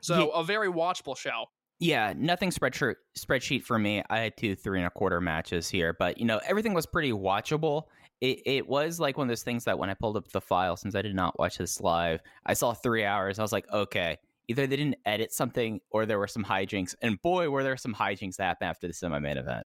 so 0.00 0.18
Yeah. 0.32 0.40
a 0.40 0.42
very 0.42 0.68
watchable 0.68 1.18
show. 1.18 1.44
Yeah, 1.80 2.14
nothing 2.16 2.48
spreadsheet 2.50 2.94
spreadsheet 3.14 3.62
for 3.62 3.78
me. 3.78 4.02
I 4.08 4.20
had 4.20 4.38
two 4.38 4.54
three 4.54 4.78
and 4.78 4.86
a 4.86 4.90
quarter 4.90 5.20
matches 5.20 5.68
here, 5.68 5.92
but 5.92 6.16
you 6.16 6.24
know 6.24 6.40
everything 6.46 6.72
was 6.72 6.86
pretty 6.86 7.12
watchable. 7.12 7.82
It 8.20 8.40
it 8.46 8.68
was 8.68 8.98
like 8.98 9.16
one 9.16 9.26
of 9.26 9.28
those 9.28 9.42
things 9.42 9.64
that 9.64 9.78
when 9.78 9.90
I 9.90 9.94
pulled 9.94 10.16
up 10.16 10.28
the 10.28 10.40
file, 10.40 10.76
since 10.76 10.94
I 10.94 11.02
did 11.02 11.14
not 11.14 11.38
watch 11.38 11.58
this 11.58 11.80
live, 11.80 12.20
I 12.46 12.54
saw 12.54 12.72
three 12.72 13.04
hours. 13.04 13.38
I 13.38 13.42
was 13.42 13.52
like, 13.52 13.70
okay, 13.72 14.16
either 14.48 14.66
they 14.66 14.76
didn't 14.76 14.96
edit 15.06 15.32
something 15.32 15.80
or 15.90 16.06
there 16.06 16.18
were 16.18 16.26
some 16.26 16.44
hijinks, 16.44 16.94
and 17.02 17.20
boy, 17.22 17.48
were 17.50 17.62
there 17.62 17.76
some 17.76 17.94
hijinks 17.94 18.36
that 18.36 18.44
happened 18.44 18.70
after 18.70 18.86
the 18.88 18.92
semi 18.92 19.18
main 19.18 19.36
event. 19.36 19.66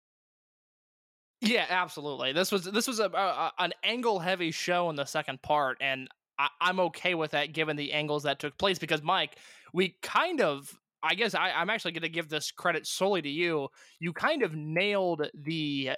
Yeah, 1.42 1.66
absolutely. 1.70 2.34
This 2.34 2.52
was 2.52 2.66
this 2.66 2.88
was 2.88 3.00
a, 3.00 3.06
a 3.06 3.52
an 3.60 3.74
angle 3.84 4.20
heavy 4.20 4.52
show 4.52 4.90
in 4.90 4.96
the 4.96 5.06
second 5.06 5.42
part, 5.42 5.78
and 5.80 6.10
I, 6.38 6.50
I'm 6.60 6.80
okay 6.82 7.16
with 7.16 7.32
that 7.32 7.54
given 7.54 7.78
the 7.78 7.94
angles 7.94 8.24
that 8.24 8.40
took 8.40 8.58
place. 8.58 8.80
Because 8.80 9.02
Mike, 9.02 9.38
we 9.74 9.96
kind 10.02 10.42
of, 10.42 10.78
I 11.02 11.16
guess 11.16 11.36
I, 11.36 11.52
I'm 11.52 11.70
actually 11.70 11.94
going 11.94 12.02
to 12.02 12.10
give 12.10 12.28
this 12.28 12.52
credit 12.52 12.86
solely 12.86 13.22
to 13.22 13.30
you. 13.30 13.70
You 14.00 14.12
kind 14.12 14.44
of 14.44 14.54
nailed 14.54 15.30
the 15.34 15.92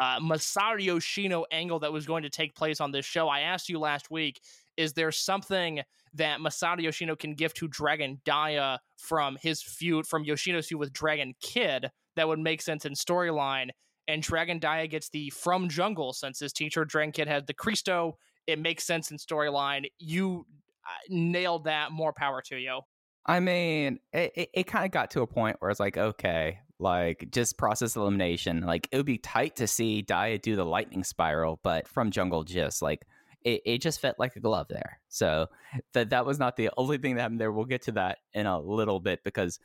uh, 0.00 0.18
Masato 0.20 0.82
Yoshino 0.82 1.44
angle 1.50 1.78
that 1.80 1.92
was 1.92 2.06
going 2.06 2.22
to 2.22 2.30
take 2.30 2.54
place 2.54 2.80
on 2.80 2.90
this 2.90 3.04
show. 3.04 3.28
I 3.28 3.40
asked 3.40 3.68
you 3.68 3.78
last 3.78 4.10
week, 4.10 4.40
is 4.76 4.92
there 4.92 5.12
something 5.12 5.80
that 6.14 6.40
Masato 6.40 6.82
Yoshino 6.82 7.14
can 7.16 7.34
give 7.34 7.54
to 7.54 7.68
Dragon 7.68 8.20
Dia 8.24 8.80
from 8.96 9.36
his 9.40 9.62
feud, 9.62 10.06
from 10.06 10.24
Yoshino's 10.24 10.66
feud 10.66 10.80
with 10.80 10.92
Dragon 10.92 11.34
Kid, 11.40 11.90
that 12.16 12.26
would 12.26 12.38
make 12.38 12.62
sense 12.62 12.84
in 12.84 12.94
storyline? 12.94 13.68
And 14.06 14.22
Dragon 14.22 14.58
Dia 14.58 14.86
gets 14.86 15.08
the 15.08 15.30
From 15.30 15.68
Jungle 15.68 16.12
since 16.12 16.38
his 16.38 16.52
teacher 16.52 16.84
Dragon 16.84 17.12
Kid 17.12 17.28
had 17.28 17.46
the 17.46 17.54
Cristo. 17.54 18.18
It 18.46 18.58
makes 18.58 18.84
sense 18.84 19.10
in 19.10 19.16
storyline. 19.16 19.86
You 19.98 20.46
uh, 20.86 20.90
nailed 21.08 21.64
that. 21.64 21.92
More 21.92 22.12
power 22.12 22.42
to 22.42 22.56
you. 22.56 22.80
I 23.26 23.40
mean, 23.40 24.00
it, 24.12 24.32
it, 24.34 24.48
it 24.52 24.64
kind 24.64 24.84
of 24.84 24.90
got 24.90 25.10
to 25.12 25.22
a 25.22 25.26
point 25.26 25.56
where 25.58 25.70
it's 25.70 25.80
like, 25.80 25.96
okay, 25.96 26.58
like 26.78 27.28
just 27.30 27.56
process 27.58 27.96
elimination. 27.96 28.62
Like 28.62 28.88
it 28.90 28.96
would 28.96 29.06
be 29.06 29.18
tight 29.18 29.56
to 29.56 29.66
see 29.66 30.02
Dia 30.02 30.38
do 30.38 30.56
the 30.56 30.64
lightning 30.64 31.04
spiral, 31.04 31.60
but 31.62 31.88
from 31.88 32.10
Jungle 32.10 32.44
just 32.44 32.82
like 32.82 33.06
it, 33.42 33.62
it 33.64 33.78
just 33.78 34.00
fit 34.00 34.16
like 34.18 34.36
a 34.36 34.40
glove 34.40 34.66
there. 34.68 35.00
So 35.08 35.46
that 35.92 36.10
that 36.10 36.26
was 36.26 36.38
not 36.38 36.56
the 36.56 36.70
only 36.76 36.98
thing 36.98 37.14
that 37.14 37.22
happened 37.22 37.40
there. 37.40 37.52
We'll 37.52 37.64
get 37.64 37.82
to 37.82 37.92
that 37.92 38.18
in 38.32 38.46
a 38.46 38.58
little 38.58 39.00
bit 39.00 39.22
because 39.22 39.58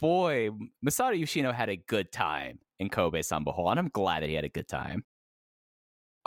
boy, 0.00 0.50
Masato 0.84 1.18
Yoshino 1.18 1.52
had 1.52 1.68
a 1.68 1.76
good 1.76 2.12
time 2.12 2.58
in 2.78 2.88
Kobe 2.88 3.22
Sambo 3.22 3.54
and 3.68 3.78
I'm 3.78 3.88
glad 3.88 4.22
that 4.22 4.28
he 4.28 4.34
had 4.34 4.44
a 4.44 4.50
good 4.50 4.68
time. 4.68 5.04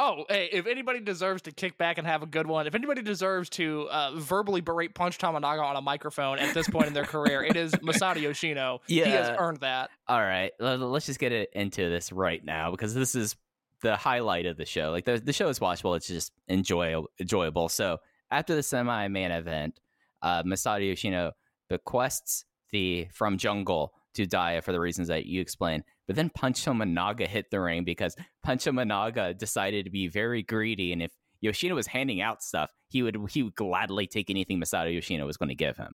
Oh, 0.02 0.24
hey, 0.30 0.48
if 0.54 0.66
anybody 0.66 1.02
deserves 1.02 1.42
to 1.42 1.52
kick 1.52 1.78
back 1.78 1.98
and 1.98 2.08
have 2.08 2.24
a 2.24 2.26
good 2.26 2.48
one, 2.48 2.68
if 2.68 2.74
anybody 2.74 3.02
deserves 3.02 3.50
to 3.52 3.90
uh, 3.92 4.12
verbally 4.16 4.62
berate 4.62 4.96
Punch 4.96 5.18
Tominaga 5.18 5.62
on 5.62 5.76
a 5.76 5.82
microphone 5.82 6.40
at 6.40 6.54
this 6.54 6.70
point 6.70 6.88
in 6.88 6.94
their 6.94 7.04
career, 7.04 7.44
it 7.44 7.58
is 7.58 7.74
Masato 7.74 8.22
Yoshino. 8.22 8.80
Yeah. 8.88 9.04
He 9.06 9.12
has 9.12 9.30
earned 9.38 9.58
that. 9.58 9.90
All 10.08 10.22
right, 10.22 10.54
let- 10.58 10.80
let's 10.80 11.06
just 11.06 11.20
get 11.20 11.34
it 11.34 11.50
into 11.54 11.90
this 11.90 12.14
right 12.14 12.44
now 12.44 12.72
because 12.72 12.94
this 12.94 13.14
is 13.14 13.36
the 13.82 13.98
highlight 13.98 14.46
of 14.46 14.56
the 14.56 14.66
show. 14.66 14.92
Like 14.92 15.04
the 15.04 15.20
the 15.20 15.34
show 15.34 15.50
is 15.50 15.60
watchable; 15.60 15.98
it's 15.98 16.08
just 16.08 16.32
enjoy 16.48 17.04
enjoyable. 17.20 17.68
So 17.68 17.98
after 18.32 18.56
the 18.56 18.64
semi 18.64 19.10
main 19.10 19.32
event, 19.32 19.82
uh, 20.22 20.44
Masato 20.44 20.88
Yoshino 20.88 21.34
bequests 21.70 22.46
the 22.72 23.08
from 23.14 23.38
Jungle 23.38 23.94
to 24.16 24.26
Dia 24.26 24.62
for 24.62 24.72
the 24.72 24.80
reasons 24.80 25.08
that 25.08 25.26
you 25.26 25.42
explained. 25.42 25.84
But 26.08 26.16
then 26.16 26.30
Punch 26.30 26.66
Tominaga 26.66 27.28
hit 27.28 27.52
the 27.52 27.60
ring 27.60 27.84
because 27.84 28.16
Punch 28.44 28.66
Tominaga 28.66 29.38
decided 29.38 29.86
to 29.86 29.92
be 29.92 30.08
very 30.08 30.44
greedy, 30.44 30.92
and 30.92 31.02
if 31.02 31.12
Yoshino 31.42 31.76
was 31.76 31.88
handing 31.88 32.22
out 32.22 32.44
stuff, 32.44 32.72
he 32.90 33.04
would 33.04 33.18
he 33.30 33.44
would 33.44 33.56
gladly 33.56 34.08
take 34.08 34.30
anything 34.30 34.60
Masato 34.60 34.94
Yoshino 34.94 35.26
was 35.26 35.38
going 35.38 35.50
to 35.50 35.56
give 35.56 35.78
him. 35.78 35.94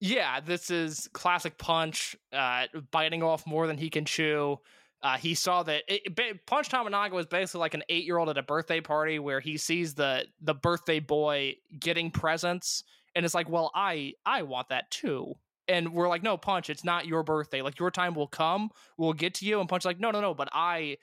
Yeah, 0.00 0.40
this 0.40 0.70
is 0.70 1.08
classic 1.12 1.58
Punch, 1.58 2.14
uh, 2.32 2.66
biting 2.92 3.22
off 3.22 3.46
more 3.46 3.66
than 3.66 3.76
he 3.76 3.90
can 3.90 4.04
chew. 4.04 4.58
Uh, 5.02 5.16
he 5.16 5.34
saw 5.34 5.62
that 5.62 5.84
it, 5.88 6.14
ba- 6.14 6.38
Punch 6.46 6.68
Tominaga 6.68 7.12
was 7.12 7.26
basically 7.26 7.60
like 7.60 7.74
an 7.74 7.84
eight 7.88 8.04
year 8.04 8.18
old 8.18 8.28
at 8.28 8.38
a 8.38 8.42
birthday 8.42 8.80
party 8.80 9.18
where 9.18 9.40
he 9.40 9.56
sees 9.56 9.94
the 9.94 10.24
the 10.40 10.54
birthday 10.54 11.00
boy 11.00 11.54
getting 11.78 12.10
presents, 12.10 12.84
and 13.14 13.24
it's 13.24 13.34
like, 13.34 13.48
well, 13.48 13.70
I 13.74 14.14
I 14.26 14.42
want 14.42 14.68
that 14.70 14.90
too. 14.90 15.34
And 15.68 15.92
we're 15.92 16.08
like, 16.08 16.22
no, 16.22 16.36
Punch, 16.36 16.70
it's 16.70 16.84
not 16.84 17.06
your 17.06 17.22
birthday. 17.22 17.60
Like 17.60 17.78
your 17.78 17.90
time 17.90 18.14
will 18.14 18.26
come, 18.26 18.70
we'll 18.96 19.12
get 19.12 19.34
to 19.34 19.44
you. 19.44 19.60
And 19.60 19.68
Punch 19.68 19.84
like, 19.84 20.00
no, 20.00 20.10
no, 20.10 20.20
no, 20.20 20.34
but 20.34 20.48
I 20.52 20.96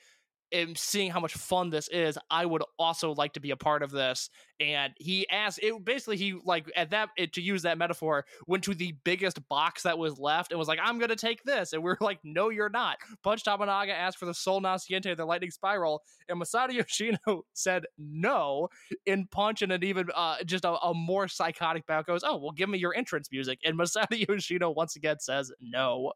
am 0.52 0.74
seeing 0.74 1.10
how 1.10 1.20
much 1.20 1.34
fun 1.34 1.70
this 1.70 1.88
is. 1.88 2.18
I 2.30 2.46
would 2.46 2.62
also 2.78 3.12
like 3.12 3.32
to 3.34 3.40
be 3.40 3.50
a 3.50 3.56
part 3.56 3.82
of 3.82 3.90
this. 3.90 4.30
And 4.60 4.92
he 4.98 5.28
asked, 5.28 5.60
it 5.62 5.84
basically 5.84 6.16
he 6.16 6.34
like 6.44 6.70
at 6.74 6.90
that 6.90 7.10
it, 7.16 7.34
to 7.34 7.42
use 7.42 7.62
that 7.62 7.78
metaphor 7.78 8.24
went 8.46 8.64
to 8.64 8.74
the 8.74 8.94
biggest 9.04 9.46
box 9.48 9.82
that 9.82 9.98
was 9.98 10.18
left 10.18 10.52
and 10.52 10.58
was 10.58 10.68
like, 10.68 10.78
I'm 10.82 10.98
gonna 10.98 11.16
take 11.16 11.42
this. 11.44 11.72
And 11.72 11.82
we 11.82 11.90
are 11.90 11.98
like, 12.00 12.20
no, 12.24 12.48
you're 12.48 12.70
not. 12.70 12.96
Punch 13.22 13.44
Tominaga 13.44 13.90
asked 13.90 14.18
for 14.18 14.26
the 14.26 14.34
Sol 14.34 14.60
Naciente, 14.60 15.16
the 15.16 15.24
Lightning 15.24 15.50
Spiral, 15.50 16.02
and 16.28 16.40
Masato 16.40 16.72
Yoshino 16.72 17.44
said 17.52 17.84
no. 17.98 18.68
In 19.04 19.26
Punch 19.30 19.62
and 19.62 19.72
an 19.72 19.84
even 19.84 20.06
uh, 20.14 20.36
just 20.44 20.64
a, 20.64 20.72
a 20.78 20.94
more 20.94 21.28
psychotic 21.28 21.86
bout 21.86 22.06
goes, 22.06 22.22
oh 22.24 22.36
well, 22.36 22.52
give 22.52 22.68
me 22.68 22.78
your 22.78 22.94
entrance 22.96 23.28
music. 23.30 23.58
And 23.64 23.78
Masato 23.78 24.06
Yoshino 24.28 24.70
once 24.70 24.96
again 24.96 25.18
says 25.20 25.52
no. 25.60 26.12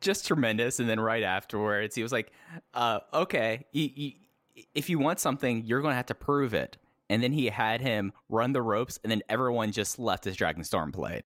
Just 0.00 0.26
tremendous. 0.26 0.80
And 0.80 0.88
then 0.88 1.00
right 1.00 1.22
afterwards, 1.22 1.94
he 1.94 2.02
was 2.02 2.12
like, 2.12 2.32
uh, 2.74 3.00
"Okay, 3.12 3.66
if 3.72 4.90
you 4.90 4.98
want 4.98 5.20
something, 5.20 5.64
you're 5.64 5.80
going 5.80 5.92
to 5.92 5.96
have 5.96 6.06
to 6.06 6.14
prove 6.14 6.54
it." 6.54 6.76
And 7.10 7.22
then 7.22 7.32
he 7.32 7.46
had 7.46 7.80
him 7.80 8.12
run 8.28 8.52
the 8.52 8.62
ropes, 8.62 8.98
and 9.02 9.10
then 9.10 9.22
everyone 9.28 9.72
just 9.72 9.98
left 9.98 10.24
his 10.24 10.36
Dragon 10.36 10.62
Storm 10.64 10.90
blade. 10.90 11.24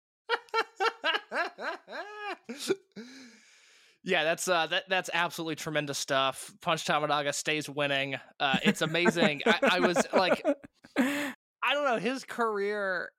yeah, 4.05 4.25
that's 4.25 4.49
uh, 4.49 4.67
that 4.69 4.89
that's 4.89 5.11
absolutely 5.12 5.57
tremendous 5.57 5.99
stuff. 5.99 6.53
Punch 6.61 6.85
Tominaga 6.87 7.35
stays 7.35 7.69
winning. 7.69 8.17
Uh, 8.41 8.59
it's 8.62 8.83
amazing. 8.83 9.43
I, 9.47 9.59
I 9.73 9.81
was 9.81 9.99
like, 10.12 10.43
I 10.99 11.75
don't 11.75 11.85
know, 11.85 11.99
his 11.99 12.25
career 12.25 13.11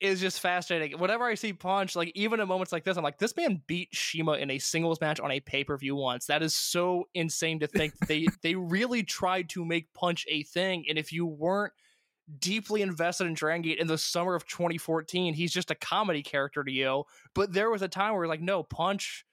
is 0.00 0.20
just 0.20 0.40
fascinating. 0.40 0.98
Whenever 0.98 1.24
I 1.24 1.34
see 1.34 1.52
Punch, 1.52 1.96
like 1.96 2.12
even 2.14 2.40
in 2.40 2.48
moments 2.48 2.72
like 2.72 2.84
this, 2.84 2.96
I'm 2.96 3.04
like, 3.04 3.18
this 3.18 3.36
man 3.36 3.62
beat 3.66 3.94
CIMA 3.94 4.34
in 4.34 4.50
a 4.50 4.58
singles 4.58 5.00
match 5.00 5.20
on 5.20 5.30
a 5.30 5.40
pay 5.40 5.64
per 5.64 5.76
view 5.76 5.96
once. 5.96 6.26
That 6.26 6.42
is 6.42 6.54
so 6.54 7.08
insane 7.14 7.60
to 7.60 7.66
think. 7.66 7.94
they 8.06 8.26
they 8.42 8.54
really 8.54 9.02
tried 9.02 9.48
to 9.50 9.64
make 9.64 9.92
Punch 9.94 10.26
a 10.28 10.42
thing, 10.42 10.84
and 10.88 10.98
if 10.98 11.12
you 11.12 11.26
weren't 11.26 11.72
deeply 12.38 12.82
invested 12.82 13.26
in 13.26 13.34
Dragon 13.34 13.62
Gate 13.62 13.78
in 13.78 13.86
the 13.86 13.98
summer 13.98 14.34
of 14.34 14.46
2014, 14.46 15.34
he's 15.34 15.52
just 15.52 15.70
a 15.70 15.76
comedy 15.76 16.22
character 16.22 16.64
to 16.64 16.72
you. 16.72 17.04
But 17.34 17.52
there 17.52 17.70
was 17.70 17.82
a 17.82 17.88
time 17.88 18.14
where 18.14 18.26
like, 18.26 18.40
no, 18.40 18.62
Punch, 18.64 19.24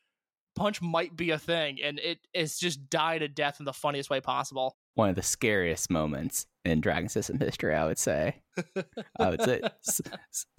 Punch 0.56 0.82
might 0.82 1.16
be 1.16 1.32
a 1.32 1.40
thing, 1.40 1.80
and 1.84 2.00
it 2.00 2.20
it's 2.34 2.60
just 2.60 2.90
died 2.90 3.22
a 3.22 3.28
death 3.28 3.58
in 3.60 3.66
the 3.66 3.74
funniest 3.74 4.10
way 4.10 4.22
possible. 4.22 4.78
One 4.96 5.10
of 5.10 5.16
the 5.16 5.24
scariest 5.24 5.90
moments 5.90 6.46
in 6.66 6.82
Dragon 6.82 7.10
System 7.10 7.40
history, 7.40 7.76
I 7.76 7.86
would 7.86 7.98
say. 7.98 8.42
I 9.20 9.30
would 9.30 9.42
say. 9.42 9.62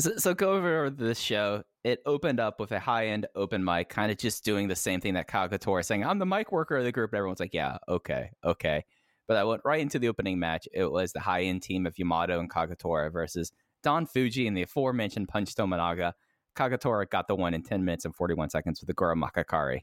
So, 0.01 0.17
so 0.17 0.35
go 0.35 0.53
over 0.53 0.91
this 0.91 1.19
show. 1.19 1.63
It 1.83 2.01
opened 2.05 2.41
up 2.41 2.61
with 2.61 2.73
a 2.73 2.79
high 2.79 3.09
end 3.09 3.27
open 3.35 3.65
mic, 3.65 3.89
kind 3.89 4.11
of 4.11 4.19
just 4.19 4.45
doing 4.45 4.69
the 4.69 4.77
same 4.77 5.01
thing 5.01 5.15
that 5.15 5.29
Kagatora 5.29 5.85
saying, 5.85 6.05
I'm 6.05 6.19
the 6.19 6.27
mic 6.27 6.53
worker 6.53 6.77
of 6.77 6.85
the 6.85 6.93
group. 6.93 7.13
And 7.13 7.19
everyone's 7.19 7.41
like, 7.41 7.55
yeah, 7.55 7.79
okay, 7.89 8.31
okay. 8.45 8.85
But 9.27 9.37
I 9.37 9.45
went 9.45 9.63
right 9.65 9.81
into 9.81 9.99
the 9.99 10.09
opening 10.09 10.39
match. 10.39 10.69
It 10.73 10.91
was 10.91 11.13
the 11.13 11.21
high 11.21 11.43
end 11.43 11.63
team 11.63 11.87
of 11.87 11.99
Yamato 11.99 12.41
and 12.41 12.51
Kagatora 12.51 13.13
versus 13.13 13.53
Don 13.83 14.07
Fuji 14.07 14.47
and 14.47 14.57
the 14.57 14.63
aforementioned 14.63 15.29
Punch 15.29 15.55
Tominaga. 15.55 16.13
Kagatora 16.57 17.09
got 17.09 17.29
the 17.29 17.35
one 17.35 17.55
in 17.55 17.63
10 17.63 17.85
minutes 17.85 18.05
and 18.05 18.15
41 18.15 18.51
seconds 18.51 18.81
with 18.81 18.89
the 18.89 18.95
Goro 18.95 19.15
Makakari. 19.15 19.81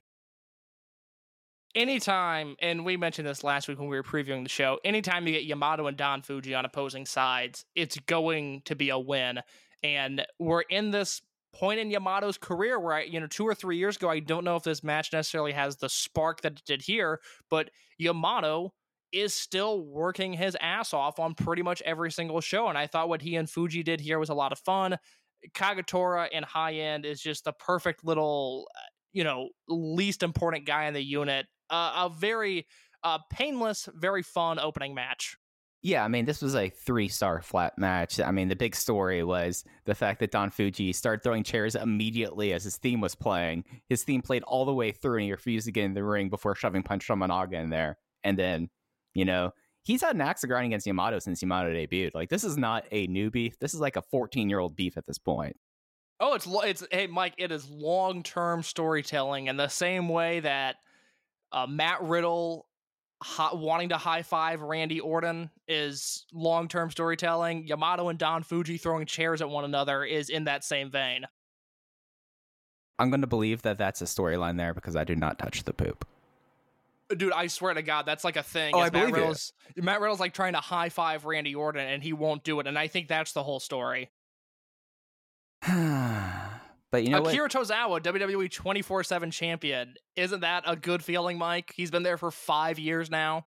Anytime, 1.76 2.56
and 2.62 2.86
we 2.86 2.98
mentioned 2.98 3.28
this 3.28 3.44
last 3.44 3.68
week 3.68 3.80
when 3.80 3.88
we 3.88 3.98
were 3.98 4.04
previewing 4.04 4.44
the 4.44 4.50
show, 4.50 4.80
anytime 4.84 5.28
you 5.28 5.34
get 5.34 5.44
Yamato 5.44 5.88
and 5.88 5.98
Don 5.98 6.22
Fuji 6.22 6.54
on 6.54 6.66
opposing 6.66 7.06
sides, 7.06 7.66
it's 7.76 7.98
going 8.08 8.62
to 8.66 8.76
be 8.76 8.90
a 8.90 9.00
win. 9.00 9.40
And 9.84 10.26
we're 10.40 10.62
in 10.62 10.92
this 10.92 11.22
point 11.54 11.80
in 11.80 11.92
Yamato's 11.92 12.38
career 12.38 12.80
where 12.80 12.96
I, 12.96 13.02
you 13.04 13.20
know, 13.20 13.28
two 13.28 13.48
or 13.48 13.54
three 13.54 13.78
years 13.78 13.98
ago, 13.98 14.10
I 14.10 14.20
don't 14.20 14.44
know 14.44 14.56
if 14.56 14.64
this 14.64 14.84
match 14.84 15.12
necessarily 15.12 15.52
has 15.52 15.78
the 15.78 15.90
spark 15.90 16.42
that 16.42 16.54
it 16.54 16.62
did 16.66 16.82
here, 16.82 17.20
but 17.50 17.70
Yamato 17.98 18.74
is 19.12 19.34
still 19.34 19.82
working 19.82 20.34
his 20.34 20.56
ass 20.62 20.94
off 20.94 21.20
on 21.20 21.34
pretty 21.36 21.62
much 21.62 21.82
every 21.82 22.12
single 22.12 22.40
show. 22.40 22.68
And 22.68 22.78
I 22.78 22.88
thought 22.88 23.10
what 23.10 23.22
he 23.22 23.36
and 23.36 23.50
Fuji 23.50 23.84
did 23.84 24.00
here 24.00 24.20
was 24.20 24.30
a 24.30 24.34
lot 24.34 24.52
of 24.54 24.60
fun. 24.60 24.98
Kagatora 25.54 26.30
in 26.32 26.44
high 26.44 26.76
end 26.76 27.06
is 27.06 27.22
just 27.22 27.44
the 27.44 27.52
perfect 27.52 28.06
little, 28.06 28.68
uh, 28.76 28.80
you 29.12 29.24
know, 29.24 29.50
least 29.68 30.24
important 30.24 30.66
guy 30.66 30.86
in 30.86 30.94
the 30.94 31.04
unit. 31.04 31.48
Uh, 31.72 32.06
a 32.06 32.10
very 32.10 32.68
uh, 33.04 33.20
painless, 33.32 33.90
very 33.96 34.22
fun 34.22 34.60
opening 34.60 34.94
match. 34.94 35.38
Yeah, 35.84 36.06
I 36.06 36.10
mean, 36.10 36.26
this 36.26 36.44
was 36.44 36.56
a 36.56 36.70
three 36.70 37.08
star 37.08 37.42
flat 37.42 37.78
match. 37.78 38.20
I 38.20 38.30
mean, 38.32 38.50
the 38.50 38.56
big 38.56 38.76
story 38.76 39.24
was 39.24 39.64
the 39.86 39.96
fact 39.96 40.20
that 40.20 40.30
Don 40.30 40.52
Fuji 40.52 40.94
started 40.94 41.24
throwing 41.24 41.44
chairs 41.44 41.74
immediately 41.74 42.54
as 42.54 42.64
his 42.64 42.78
theme 42.78 43.02
was 43.02 43.16
playing. 43.16 43.64
His 43.90 44.04
theme 44.04 44.22
played 44.22 44.44
all 44.44 44.66
the 44.66 44.74
way 44.74 44.92
through, 44.92 45.18
and 45.18 45.26
he 45.26 45.32
refused 45.32 45.66
to 45.66 45.72
get 45.72 45.86
in 45.86 45.96
the 45.96 46.04
ring 46.04 46.30
before 46.30 46.54
shoving 46.54 46.84
Punch 46.84 47.08
Tominaga 47.08 47.54
in 47.54 47.72
there. 47.72 47.98
And 48.24 48.38
then, 48.38 48.70
you 49.16 49.26
know, 49.26 49.54
he's 49.82 50.02
had 50.02 50.14
an 50.14 50.22
axe 50.22 50.42
to 50.42 50.48
grind 50.48 50.68
against 50.68 50.86
Yamato 50.86 51.18
since 51.18 51.42
Yamato 51.42 51.70
debuted. 51.74 52.12
Like, 52.14 52.30
this 52.30 52.44
is 52.44 52.58
not 52.58 52.86
a 52.92 53.08
new 53.08 53.32
beef. 53.32 53.58
This 53.58 53.74
is 53.74 53.80
like 53.80 53.96
a 53.96 54.04
14 54.04 54.50
year 54.50 54.60
old 54.60 54.76
beef 54.76 54.98
at 54.98 55.08
this 55.08 55.18
point. 55.18 55.58
Oh, 56.20 56.36
it's 56.36 56.46
lo- 56.46 56.62
it's 56.62 56.86
hey 56.92 57.08
Mike, 57.08 57.34
it 57.40 57.52
is 57.52 57.68
long 57.68 58.22
term 58.22 58.62
storytelling 58.62 59.48
in 59.48 59.58
the 59.58 59.68
same 59.68 60.08
way 60.08 60.42
that 60.42 60.76
uh, 61.52 61.68
Matt 61.68 62.02
Riddle 62.02 62.66
hi- 63.22 63.54
wanting 63.54 63.90
to 63.90 63.98
high 63.98 64.24
five 64.24 64.62
Randy 64.62 65.00
Orton 65.00 65.50
is 65.68 66.26
long 66.34 66.68
term 66.68 66.90
storytelling. 66.90 67.68
Yamato 67.68 68.10
and 68.10 68.20
Don 68.20 68.44
Fuji 68.44 68.78
throwing 68.78 69.06
chairs 69.06 69.42
at 69.42 69.50
one 69.50 69.64
another 69.66 70.04
is 70.04 70.30
in 70.30 70.46
that 70.46 70.64
same 70.64 70.90
vein. 70.90 71.26
I'm 73.00 73.10
going 73.10 73.22
to 73.22 73.28
believe 73.28 73.64
that 73.64 73.78
that's 73.78 74.02
a 74.02 74.06
storyline 74.06 74.58
there 74.58 74.74
because 74.74 74.96
I 74.96 75.04
do 75.04 75.16
not 75.16 75.40
touch 75.40 75.64
the 75.64 75.74
poop. 75.74 76.08
Dude, 77.16 77.34
I 77.34 77.48
swear 77.48 77.74
to 77.74 77.82
God, 77.82 78.06
that's 78.06 78.24
like 78.24 78.38
a 78.38 78.44
thing. 78.44 78.74
Oh, 78.74 78.80
I 78.80 78.84
Matt 78.84 78.94
believe 78.94 79.10
it. 79.10 79.18
Riddle's, 79.18 79.54
Matt 79.76 80.00
Riddle's 80.00 80.20
like 80.20 80.34
trying 80.34 80.54
to 80.54 80.60
high 80.60 80.90
five 80.90 81.26
Randy 81.26 81.56
Orton 81.56 81.86
and 81.86 82.02
he 82.02 82.14
won't 82.14 82.44
do 82.44 82.60
it, 82.60 82.68
and 82.68 82.78
I 82.78 82.88
think 82.88 83.08
that's 83.08 83.34
the 83.34 83.44
whole 83.44 83.60
story. 83.60 84.10
but 86.92 87.04
you 87.04 87.10
know 87.10 87.22
what? 87.22 87.34
Akira 87.34 87.50
Tozawa, 87.50 88.02
WWE 88.02 88.52
24 88.52 89.04
7 89.04 89.32
champion. 89.32 89.96
Isn't 90.16 90.42
that 90.42 90.64
a 90.68 90.76
good 90.76 91.04
feeling, 91.04 91.38
Mike? 91.38 91.74
He's 91.76 91.92
been 91.92 92.04
there 92.04 92.18
for 92.18 92.32
five 92.32 92.78
years 92.78 93.10
now. 93.10 93.46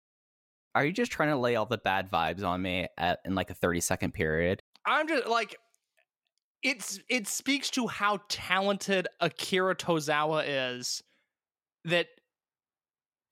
Are 0.76 0.86
you 0.86 0.92
just 0.92 1.12
trying 1.12 1.30
to 1.30 1.38
lay 1.38 1.56
all 1.56 1.66
the 1.66 1.78
bad 1.78 2.10
vibes 2.10 2.44
on 2.44 2.62
me 2.62 2.88
at, 2.98 3.20
in 3.26 3.36
like 3.36 3.50
a 3.50 3.54
30 3.54 3.82
second 3.82 4.14
period? 4.14 4.62
I'm 4.86 5.08
just 5.08 5.28
like 5.28 5.58
it's 6.64 7.00
it 7.10 7.28
speaks 7.28 7.70
to 7.72 7.88
how 7.88 8.22
talented 8.30 9.08
Akira 9.20 9.76
Tozawa 9.76 10.44
is 10.48 11.04
that 11.86 12.08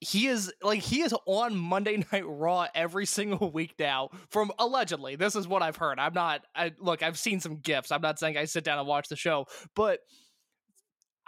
he 0.02 0.28
is 0.28 0.52
like 0.64 0.82
he 0.82 1.02
is 1.02 1.14
on 1.28 1.56
Monday 1.56 2.04
Night 2.12 2.24
Raw 2.26 2.68
every 2.74 3.06
single 3.06 3.52
week 3.52 3.76
now 3.80 4.10
from 4.30 4.52
allegedly. 4.60 5.16
This 5.16 5.36
is 5.36 5.48
what 5.48 5.62
I've 5.62 5.78
heard. 5.78 6.00
I'm 6.00 6.14
not 6.14 6.42
I 6.56 6.74
look, 6.80 7.04
I've 7.04 7.20
seen 7.20 7.40
some 7.40 7.58
gifs. 7.58 7.92
I'm 7.92 8.02
not 8.02 8.20
saying 8.20 8.36
I 8.36 8.46
sit 8.46 8.64
down 8.64 8.80
and 8.80 8.88
watch 8.88 9.08
the 9.08 9.16
show, 9.16 9.46
but 9.76 10.00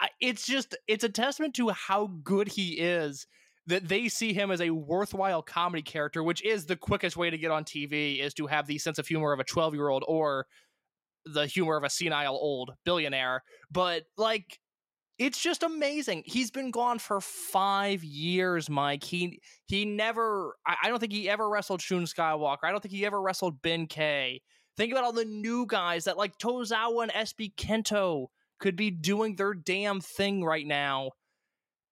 I, 0.00 0.08
it's 0.20 0.44
just 0.44 0.76
it's 0.88 1.04
a 1.04 1.08
testament 1.08 1.54
to 1.54 1.70
how 1.70 2.08
good 2.24 2.48
he 2.48 2.72
is 2.72 3.26
that 3.66 3.88
they 3.88 4.08
see 4.08 4.32
him 4.32 4.50
as 4.50 4.60
a 4.60 4.70
worthwhile 4.70 5.40
comedy 5.40 5.82
character, 5.82 6.22
which 6.22 6.44
is 6.44 6.66
the 6.66 6.76
quickest 6.76 7.16
way 7.16 7.30
to 7.30 7.38
get 7.38 7.52
on 7.52 7.64
TV 7.64 8.20
is 8.20 8.34
to 8.34 8.46
have 8.46 8.66
the 8.66 8.78
sense 8.78 8.98
of 8.98 9.06
humor 9.06 9.32
of 9.32 9.40
a 9.40 9.44
12 9.44 9.74
year 9.74 9.88
old 9.88 10.04
or 10.06 10.46
the 11.24 11.46
humor 11.46 11.76
of 11.76 11.84
a 11.84 11.90
senile 11.90 12.34
old 12.34 12.72
billionaire. 12.84 13.42
But 13.70 14.04
like, 14.18 14.58
it's 15.18 15.40
just 15.40 15.62
amazing. 15.62 16.22
He's 16.26 16.50
been 16.50 16.70
gone 16.70 16.98
for 16.98 17.20
five 17.20 18.02
years, 18.02 18.68
Mike. 18.68 19.04
He 19.04 19.40
he 19.66 19.84
never. 19.84 20.56
I, 20.66 20.76
I 20.84 20.88
don't 20.88 20.98
think 20.98 21.12
he 21.12 21.28
ever 21.28 21.48
wrestled 21.48 21.80
Shun 21.80 22.04
Skywalker. 22.04 22.64
I 22.64 22.70
don't 22.70 22.80
think 22.80 22.94
he 22.94 23.06
ever 23.06 23.20
wrestled 23.20 23.62
Ben 23.62 23.86
K. 23.86 24.42
Think 24.76 24.90
about 24.92 25.04
all 25.04 25.12
the 25.12 25.24
new 25.24 25.66
guys 25.66 26.04
that 26.04 26.16
like 26.16 26.36
Tozawa 26.38 27.04
and 27.04 27.12
SB 27.12 27.54
Kento 27.54 28.26
could 28.58 28.76
be 28.76 28.90
doing 28.90 29.36
their 29.36 29.54
damn 29.54 30.00
thing 30.00 30.44
right 30.44 30.66
now. 30.66 31.10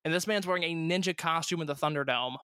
And 0.05 0.12
this 0.12 0.27
man's 0.27 0.47
wearing 0.47 0.64
a 0.64 0.75
ninja 0.75 1.16
costume 1.16 1.61
in 1.61 1.68
the 1.68 1.75
Thunderdome. 1.75 2.37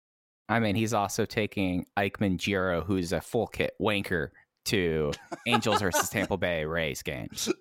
I 0.48 0.60
mean, 0.60 0.76
he's 0.76 0.94
also 0.94 1.26
taking 1.26 1.86
Ikeman 1.96 2.38
Jiro, 2.38 2.82
who's 2.82 3.12
a 3.12 3.20
full 3.20 3.48
kit 3.48 3.72
wanker, 3.80 4.28
to 4.68 5.12
Angels 5.46 5.80
versus 5.80 6.08
Tampa 6.08 6.36
Bay 6.36 6.64
Rays 6.64 7.02
games. 7.02 7.52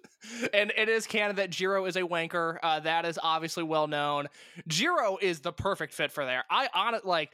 and 0.54 0.72
it 0.78 0.90
is 0.90 1.08
canon 1.08 1.36
that 1.38 1.50
Jiro 1.50 1.86
is 1.86 1.96
a 1.96 2.02
wanker. 2.02 2.58
Uh, 2.64 2.80
that 2.82 3.06
is 3.06 3.20
obviously 3.22 3.64
well 3.64 3.88
known. 3.88 4.28
Jiro 4.68 5.18
is 5.22 5.42
the 5.42 5.52
perfect 5.52 5.94
fit 5.94 6.12
for 6.12 6.26
there. 6.26 6.44
I 6.50 6.70
on 6.74 6.96
it 6.96 7.06
like 7.06 7.32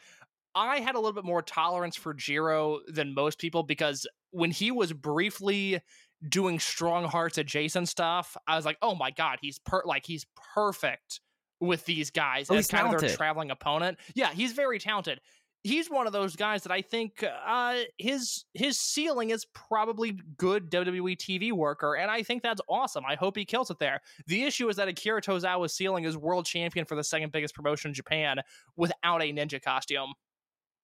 I 0.55 0.79
had 0.79 0.95
a 0.95 0.99
little 0.99 1.13
bit 1.13 1.25
more 1.25 1.41
tolerance 1.41 1.95
for 1.95 2.13
Jiro 2.13 2.79
than 2.87 3.13
most 3.13 3.39
people 3.39 3.63
because 3.63 4.07
when 4.31 4.51
he 4.51 4.71
was 4.71 4.93
briefly 4.93 5.81
doing 6.29 6.59
strong 6.59 7.05
hearts 7.05 7.37
adjacent 7.37 7.89
stuff, 7.89 8.37
I 8.47 8.55
was 8.55 8.65
like, 8.65 8.77
oh 8.81 8.95
my 8.95 9.11
god, 9.11 9.39
he's 9.41 9.59
per 9.59 9.81
like 9.85 10.05
he's 10.05 10.25
perfect 10.53 11.19
with 11.59 11.85
these 11.85 12.11
guys 12.11 12.47
Oh, 12.51 12.55
as 12.55 12.67
kind 12.67 12.93
of 12.93 12.99
their 12.99 13.15
traveling 13.15 13.49
opponent. 13.49 13.97
Yeah, 14.15 14.31
he's 14.31 14.51
very 14.53 14.79
talented. 14.79 15.21
He's 15.63 15.89
one 15.89 16.07
of 16.07 16.13
those 16.13 16.35
guys 16.35 16.63
that 16.63 16.71
I 16.71 16.81
think 16.81 17.23
uh, 17.23 17.79
his 17.97 18.43
his 18.53 18.77
ceiling 18.77 19.29
is 19.29 19.45
probably 19.45 20.19
good 20.37 20.69
WWE 20.69 21.17
TV 21.17 21.51
worker, 21.53 21.95
and 21.95 22.11
I 22.11 22.21
think 22.21 22.43
that's 22.43 22.61
awesome. 22.67 23.05
I 23.07 23.15
hope 23.15 23.37
he 23.37 23.45
kills 23.45 23.71
it 23.71 23.79
there. 23.79 24.01
The 24.27 24.43
issue 24.43 24.67
is 24.67 24.75
that 24.75 24.89
Akira 24.89 25.21
Tozawa's 25.21 25.73
ceiling 25.73 26.03
is 26.03 26.17
world 26.17 26.45
champion 26.45 26.85
for 26.85 26.95
the 26.95 27.03
second 27.03 27.31
biggest 27.31 27.55
promotion 27.55 27.89
in 27.89 27.95
Japan 27.95 28.39
without 28.75 29.21
a 29.21 29.31
ninja 29.31 29.61
costume. 29.61 30.13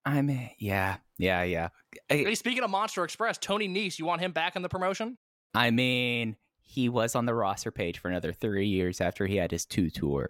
I 0.06 0.22
mean, 0.22 0.50
yeah, 0.58 0.98
yeah, 1.18 1.44
yeah. 1.44 1.70
I, 2.10 2.16
Hey, 2.16 2.36
speaking 2.36 2.64
of 2.64 2.70
Monster 2.70 3.04
Express, 3.04 3.38
Tony 3.38 3.68
Nese, 3.68 4.00
you 4.00 4.06
want 4.06 4.22
him 4.22 4.32
back 4.32 4.56
in 4.56 4.62
the 4.62 4.70
promotion? 4.70 5.18
I 5.54 5.72
mean, 5.72 6.38
he 6.62 6.88
was 6.88 7.16
on 7.16 7.26
the 7.26 7.34
roster 7.34 7.72
page 7.72 8.00
for 8.00 8.08
another 8.08 8.32
three 8.32 8.68
years 8.68 9.02
after 9.02 9.26
he 9.26 9.36
had 9.36 9.52
his 9.52 9.66
two 9.66 9.90
tour. 9.90 10.30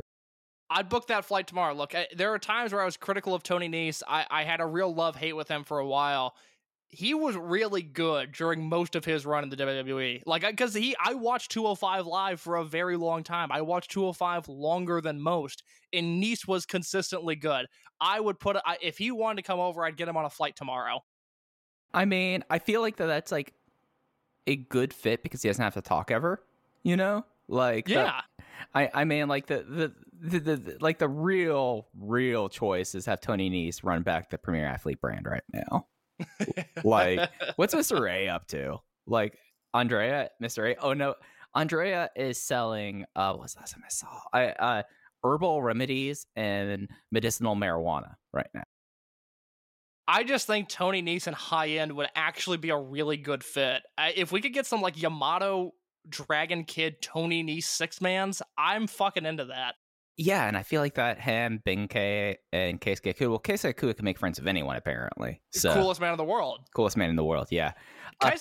I'd 0.69 0.89
book 0.89 1.07
that 1.07 1.25
flight 1.25 1.47
tomorrow. 1.47 1.73
Look, 1.73 1.95
I, 1.95 2.07
there 2.15 2.33
are 2.33 2.39
times 2.39 2.71
where 2.71 2.81
I 2.81 2.85
was 2.85 2.97
critical 2.97 3.33
of 3.33 3.43
Tony 3.43 3.67
Nese. 3.69 4.03
I, 4.07 4.25
I 4.29 4.43
had 4.43 4.59
a 4.61 4.65
real 4.65 4.93
love 4.93 5.15
hate 5.15 5.33
with 5.33 5.47
him 5.47 5.63
for 5.63 5.79
a 5.79 5.85
while. 5.87 6.35
He 6.91 7.13
was 7.13 7.35
really 7.35 7.83
good 7.83 8.31
during 8.31 8.67
most 8.67 8.95
of 8.95 9.05
his 9.05 9.25
run 9.25 9.43
in 9.43 9.49
the 9.49 9.55
WWE. 9.57 10.23
Like, 10.25 10.41
because 10.41 10.73
he, 10.73 10.95
I 10.99 11.13
watched 11.13 11.51
205 11.51 12.05
live 12.07 12.39
for 12.41 12.55
a 12.55 12.63
very 12.63 12.97
long 12.97 13.23
time. 13.23 13.51
I 13.51 13.61
watched 13.61 13.91
205 13.91 14.47
longer 14.47 14.99
than 14.99 15.19
most, 15.21 15.63
and 15.93 16.21
Nese 16.21 16.47
was 16.47 16.65
consistently 16.65 17.35
good. 17.35 17.67
I 18.01 18.19
would 18.19 18.39
put, 18.39 18.57
I, 18.65 18.77
if 18.81 18.97
he 18.97 19.11
wanted 19.11 19.43
to 19.43 19.47
come 19.47 19.59
over, 19.59 19.85
I'd 19.85 19.97
get 19.97 20.07
him 20.07 20.17
on 20.17 20.25
a 20.25 20.29
flight 20.31 20.55
tomorrow. 20.55 21.03
I 21.93 22.05
mean, 22.05 22.43
I 22.49 22.59
feel 22.59 22.81
like 22.81 22.97
that 22.97 23.07
that's 23.07 23.31
like 23.31 23.53
a 24.47 24.55
good 24.55 24.93
fit 24.93 25.21
because 25.21 25.41
he 25.41 25.49
doesn't 25.49 25.63
have 25.63 25.73
to 25.75 25.81
talk 25.81 26.09
ever. 26.11 26.43
You 26.83 26.95
know, 26.97 27.25
like 27.47 27.85
the- 27.85 27.93
Yeah. 27.93 28.21
I 28.73 28.89
I 28.93 29.03
mean, 29.05 29.27
like 29.27 29.47
the 29.47 29.63
the, 29.67 29.93
the 30.21 30.39
the 30.39 30.77
like 30.79 30.99
the 30.99 31.07
real 31.07 31.87
real 31.97 32.49
choice 32.49 32.95
is 32.95 33.05
have 33.05 33.21
Tony 33.21 33.49
Nese 33.49 33.83
run 33.83 34.03
back 34.03 34.29
the 34.29 34.37
Premier 34.37 34.65
Athlete 34.65 35.01
brand 35.01 35.25
right 35.25 35.43
now. 35.53 35.87
like, 36.83 37.29
what's 37.55 37.73
Mr. 37.73 38.09
A 38.11 38.27
up 38.27 38.47
to? 38.47 38.77
Like 39.07 39.37
Andrea, 39.73 40.29
Mr. 40.41 40.71
A. 40.71 40.75
Oh 40.79 40.93
no, 40.93 41.15
Andrea 41.55 42.09
is 42.15 42.41
selling. 42.41 43.05
Uh, 43.15 43.33
what's 43.33 43.53
the 43.53 43.61
last 43.61 43.73
time 43.73 43.83
I 43.85 43.89
saw? 43.89 44.19
I 44.33 44.45
uh, 44.47 44.83
herbal 45.23 45.61
remedies 45.61 46.25
and 46.35 46.89
medicinal 47.11 47.55
marijuana 47.55 48.15
right 48.33 48.49
now. 48.53 48.63
I 50.07 50.23
just 50.23 50.47
think 50.47 50.69
Tony 50.69 50.99
and 50.99 51.35
high 51.35 51.67
end 51.67 51.91
would 51.93 52.07
actually 52.15 52.57
be 52.57 52.71
a 52.71 52.77
really 52.77 53.17
good 53.17 53.43
fit. 53.43 53.83
I, 53.95 54.13
if 54.15 54.31
we 54.31 54.41
could 54.41 54.53
get 54.53 54.65
some 54.65 54.81
like 54.81 54.99
Yamato 54.99 55.73
Dragon 56.07 56.63
Kid 56.63 56.99
Tony 57.01 57.43
Nese 57.43 57.65
six 57.65 58.01
mans, 58.01 58.41
I'm 58.57 58.87
fucking 58.87 59.25
into 59.25 59.45
that. 59.45 59.75
Yeah, 60.21 60.45
and 60.45 60.57
I 60.57 60.63
feel 60.63 60.81
like 60.81 60.95
that 60.95 61.17
him, 61.21 61.61
Benkei, 61.65 62.35
and 62.51 62.81
Keisuke 62.81 63.15
Okuda. 63.15 63.29
Well, 63.29 63.39
Keisuke 63.39 63.95
can 63.95 64.03
make 64.03 64.19
friends 64.19 64.37
with 64.37 64.49
anyone 64.49 64.75
apparently. 64.75 65.41
So 65.53 65.73
Coolest 65.73 66.01
man 66.01 66.11
in 66.11 66.17
the 66.17 66.25
world. 66.25 66.59
coolest 66.75 66.97
man 66.97 67.09
in 67.09 67.15
the 67.15 67.23
world. 67.23 67.47
Yeah. 67.51 67.71
Uh, 68.19 68.31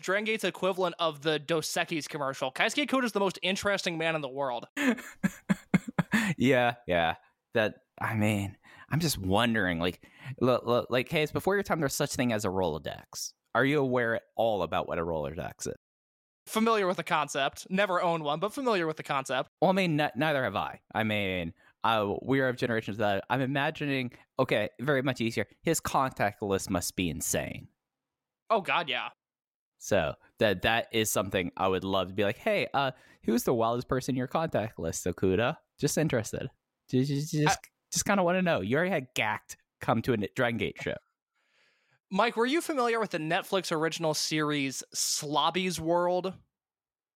Dragon 0.00 0.24
Gate's 0.24 0.42
equivalent 0.42 0.96
of 0.98 1.22
the 1.22 1.38
Dos 1.38 1.68
Equis 1.68 2.08
commercial. 2.08 2.50
Keisuke 2.50 2.88
Okuda's 2.88 3.12
the 3.12 3.20
most 3.20 3.38
interesting 3.42 3.96
man 3.96 4.16
in 4.16 4.22
the 4.22 4.28
world. 4.28 4.66
yeah, 6.36 6.74
yeah. 6.88 7.14
That 7.54 7.74
I 8.00 8.14
mean, 8.16 8.56
I'm 8.90 8.98
just 8.98 9.16
wondering, 9.16 9.78
like, 9.78 10.00
look, 10.40 10.66
look, 10.66 10.88
like, 10.90 11.14
it's 11.14 11.30
before 11.30 11.54
your 11.54 11.62
time. 11.62 11.78
There's 11.78 11.94
such 11.94 12.16
thing 12.16 12.32
as 12.32 12.44
a 12.44 12.48
Rolodex. 12.48 13.34
Are 13.54 13.64
you 13.64 13.78
aware 13.78 14.16
at 14.16 14.22
all 14.36 14.64
about 14.64 14.88
what 14.88 14.98
a 14.98 15.02
Rolodex 15.02 15.68
is? 15.68 15.74
Familiar 16.50 16.86
with 16.86 16.96
the 16.96 17.04
concept. 17.04 17.66
Never 17.70 18.02
owned 18.02 18.24
one, 18.24 18.40
but 18.40 18.52
familiar 18.52 18.86
with 18.86 18.96
the 18.96 19.02
concept. 19.02 19.48
Well, 19.60 19.70
I 19.70 19.72
mean, 19.72 20.00
n- 20.00 20.10
neither 20.16 20.42
have 20.42 20.56
I. 20.56 20.80
I 20.92 21.04
mean, 21.04 21.52
uh, 21.84 22.14
we 22.22 22.40
are 22.40 22.48
of 22.48 22.56
generations 22.56 22.98
that 22.98 23.24
I'm 23.30 23.40
imagining. 23.40 24.10
Okay, 24.38 24.68
very 24.80 25.02
much 25.02 25.20
easier. 25.20 25.46
His 25.62 25.78
contact 25.80 26.42
list 26.42 26.68
must 26.68 26.96
be 26.96 27.08
insane. 27.08 27.68
Oh 28.50 28.60
god, 28.60 28.88
yeah. 28.88 29.10
So 29.78 30.14
that 30.40 30.62
that 30.62 30.88
is 30.92 31.10
something 31.10 31.52
I 31.56 31.68
would 31.68 31.84
love 31.84 32.08
to 32.08 32.14
be 32.14 32.24
like, 32.24 32.36
hey, 32.38 32.66
uh, 32.74 32.90
who's 33.24 33.44
the 33.44 33.54
wildest 33.54 33.88
person 33.88 34.14
in 34.14 34.18
your 34.18 34.26
contact 34.26 34.78
list, 34.78 35.04
Okuda? 35.06 35.56
Just 35.78 35.96
interested. 35.96 36.50
Just 36.90 37.10
just 37.10 37.32
just, 37.32 37.58
just 37.92 38.04
kind 38.04 38.18
of 38.18 38.26
want 38.26 38.38
to 38.38 38.42
know. 38.42 38.60
You 38.60 38.76
already 38.76 38.90
had 38.90 39.14
Gackt 39.14 39.56
come 39.80 40.02
to 40.02 40.12
a 40.12 40.16
Dragon 40.34 40.58
Gate 40.58 40.76
show. 40.82 40.96
Mike, 42.10 42.36
were 42.36 42.46
you 42.46 42.60
familiar 42.60 42.98
with 42.98 43.10
the 43.10 43.18
Netflix 43.18 43.70
original 43.70 44.14
series 44.14 44.82
Slobby's 44.94 45.80
World? 45.80 46.34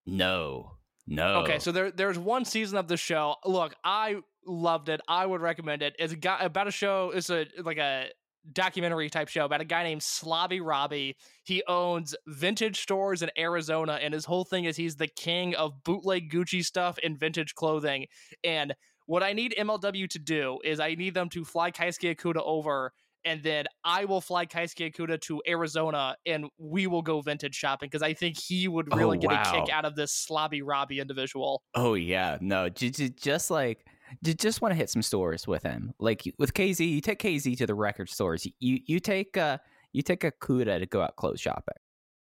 No, 0.07 0.72
no. 1.07 1.40
Okay, 1.42 1.59
so 1.59 1.72
there 1.72 1.90
there's 1.90 2.18
one 2.18 2.45
season 2.45 2.78
of 2.78 2.86
the 2.88 2.97
show. 2.97 3.36
Look, 3.45 3.74
I 3.82 4.16
loved 4.47 4.88
it. 4.88 5.01
I 5.09 5.26
would 5.26 5.40
recommend 5.40 5.82
it. 5.82 5.97
It's 5.99 6.12
a 6.12 6.16
guy 6.16 6.38
about 6.40 6.68
a 6.68 6.70
show. 6.70 7.11
It's 7.14 7.30
a 7.30 7.47
like 7.62 7.78
a 7.78 8.09
documentary 8.53 9.09
type 9.09 9.28
show 9.28 9.45
about 9.45 9.61
a 9.61 9.64
guy 9.64 9.82
named 9.82 10.03
Slobby 10.03 10.61
Robbie. 10.62 11.16
He 11.42 11.62
owns 11.66 12.14
vintage 12.26 12.80
stores 12.80 13.22
in 13.22 13.30
Arizona, 13.36 13.99
and 14.01 14.14
his 14.14 14.24
whole 14.24 14.45
thing 14.45 14.64
is 14.64 14.76
he's 14.76 14.97
the 14.97 15.09
king 15.09 15.55
of 15.55 15.82
bootleg 15.82 16.30
Gucci 16.30 16.64
stuff 16.64 16.99
and 17.03 17.18
vintage 17.18 17.55
clothing. 17.55 18.07
And 18.42 18.74
what 19.07 19.22
I 19.22 19.32
need 19.32 19.55
MLW 19.59 20.09
to 20.11 20.18
do 20.18 20.59
is 20.64 20.80
I 20.80 20.95
need 20.95 21.14
them 21.14 21.28
to 21.30 21.45
fly 21.45 21.70
Keisuke 21.70 22.16
Okuda 22.16 22.42
over. 22.45 22.92
And 23.25 23.43
then 23.43 23.64
I 23.85 24.05
will 24.05 24.20
fly 24.20 24.45
Keisuke 24.47 24.93
Okuda 24.95 25.20
to 25.22 25.43
Arizona, 25.49 26.16
and 26.27 26.47
we 26.59 26.87
will 26.87 27.01
go 27.03 27.20
vintage 27.22 27.55
shopping 27.55 27.89
because 27.89 28.03
I 28.03 28.12
think 28.12 28.39
he 28.39 28.68
would 28.68 28.95
really 28.95 29.16
Oh, 29.16 29.20
get 29.20 29.33
a 29.33 29.51
kick 29.51 29.70
out 29.72 29.85
of 29.87 29.97
this 29.97 30.27
Slobby 30.31 30.61
Robbie 30.62 31.01
individual. 31.01 31.62
Oh 31.75 31.95
yeah, 31.95 32.37
no. 32.41 32.68
j- 32.68 32.91
j- 32.91 33.09
Just 33.09 33.51
like, 33.51 33.87
just 34.22 34.61
want 34.61 34.72
to 34.72 34.77
hit 34.77 34.91
some 34.91 35.01
stores 35.03 35.47
with 35.47 35.62
him. 35.62 35.93
Like 35.99 36.22
with 36.39 36.53
KZ, 36.55 36.87
you 36.89 37.01
take 37.01 37.18
KZ 37.22 37.57
to 37.59 37.66
the 37.66 37.75
record 37.75 38.11
stores. 38.11 38.47
You 38.61 38.81
you 38.87 39.01
take 39.01 39.37
uh 39.39 39.59
you 39.93 40.03
take 40.03 40.22
a 40.25 40.31
Kuda 40.33 40.79
to 40.81 40.87
go 40.87 41.01
out 41.01 41.16
clothes 41.16 41.41
shopping. 41.41 41.75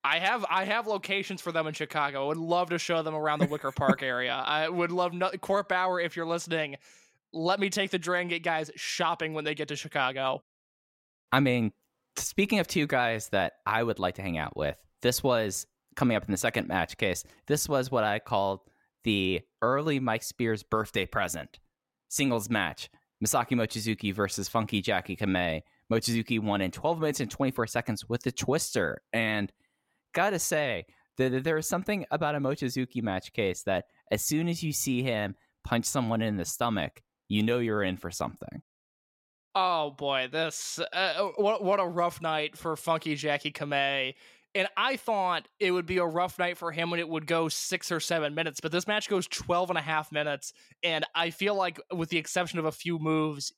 I 0.03 0.19
have 0.19 0.45
I 0.49 0.65
have 0.65 0.87
locations 0.87 1.41
for 1.41 1.51
them 1.51 1.67
in 1.67 1.73
Chicago. 1.73 2.23
I 2.25 2.27
would 2.27 2.37
love 2.37 2.69
to 2.71 2.79
show 2.79 3.01
them 3.03 3.15
around 3.15 3.39
the 3.39 3.45
Wicker 3.47 3.71
Park 3.71 4.03
area. 4.03 4.33
I 4.33 4.67
would 4.67 4.91
love 4.91 5.13
no- 5.13 5.29
Court 5.31 5.69
Bauer 5.69 5.99
if 6.01 6.15
you're 6.17 6.25
listening. 6.25 6.75
Let 7.33 7.59
me 7.61 7.69
take 7.69 7.91
the 7.91 7.99
Dragon 7.99 8.27
Gate 8.27 8.43
guys 8.43 8.69
shopping 8.75 9.33
when 9.33 9.45
they 9.45 9.55
get 9.55 9.69
to 9.69 9.75
Chicago. 9.77 10.43
I 11.31 11.39
mean, 11.39 11.71
speaking 12.17 12.59
of 12.59 12.67
two 12.67 12.87
guys 12.87 13.29
that 13.29 13.53
I 13.65 13.83
would 13.83 13.99
like 13.99 14.15
to 14.15 14.21
hang 14.21 14.37
out 14.37 14.55
with, 14.55 14.75
this 15.01 15.23
was 15.23 15.65
coming 15.95 16.15
up 16.15 16.25
in 16.25 16.31
the 16.31 16.37
second 16.37 16.67
match 16.67 16.97
case. 16.97 17.23
This 17.47 17.67
was 17.67 17.91
what 17.91 18.03
I 18.03 18.19
called 18.19 18.61
the 19.03 19.41
early 19.61 19.99
Mike 19.99 20.23
Spears 20.23 20.63
birthday 20.63 21.05
present 21.05 21.59
singles 22.09 22.49
match. 22.49 22.89
Masaki 23.23 23.51
Mochizuki 23.51 24.13
versus 24.13 24.49
Funky 24.49 24.81
Jackie 24.81 25.15
Kamei. 25.15 25.61
Mochizuki 25.91 26.39
won 26.39 26.61
in 26.61 26.71
12 26.71 26.99
minutes 26.99 27.19
and 27.19 27.29
24 27.29 27.67
seconds 27.67 28.09
with 28.09 28.23
the 28.23 28.31
twister. 28.31 29.01
And 29.13 29.51
gotta 30.13 30.39
say, 30.39 30.85
that 31.17 31.43
there 31.43 31.57
is 31.57 31.67
something 31.67 32.05
about 32.11 32.35
a 32.35 32.39
Mochizuki 32.39 33.01
match 33.01 33.33
case 33.33 33.63
that 33.63 33.85
as 34.11 34.23
soon 34.23 34.47
as 34.47 34.63
you 34.63 34.71
see 34.71 35.03
him 35.03 35.35
punch 35.63 35.85
someone 35.85 36.21
in 36.21 36.37
the 36.37 36.45
stomach, 36.45 37.01
you 37.27 37.43
know 37.43 37.59
you're 37.59 37.83
in 37.83 37.97
for 37.97 38.11
something. 38.11 38.61
Oh 39.53 39.91
boy, 39.91 40.29
this 40.31 40.79
uh, 40.93 41.29
what 41.35 41.63
what 41.63 41.79
a 41.79 41.85
rough 41.85 42.21
night 42.21 42.57
for 42.57 42.75
Funky 42.75 43.15
Jackie 43.15 43.51
Kamei. 43.51 44.13
And 44.53 44.67
I 44.75 44.97
thought 44.97 45.47
it 45.59 45.71
would 45.71 45.85
be 45.85 45.97
a 45.97 46.05
rough 46.05 46.37
night 46.37 46.57
for 46.57 46.71
him 46.71 46.91
when 46.91 46.99
it 46.99 47.07
would 47.07 47.25
go 47.25 47.47
six 47.47 47.89
or 47.91 48.01
seven 48.01 48.35
minutes, 48.35 48.59
but 48.59 48.71
this 48.73 48.85
match 48.85 49.07
goes 49.07 49.25
12 49.27 49.69
and 49.69 49.79
a 49.79 49.81
half 49.81 50.11
minutes. 50.11 50.51
And 50.83 51.05
I 51.15 51.29
feel 51.29 51.55
like, 51.55 51.79
with 51.93 52.09
the 52.09 52.17
exception 52.17 52.59
of 52.59 52.65
a 52.65 52.71
few 52.71 52.99
moves, 52.99 53.53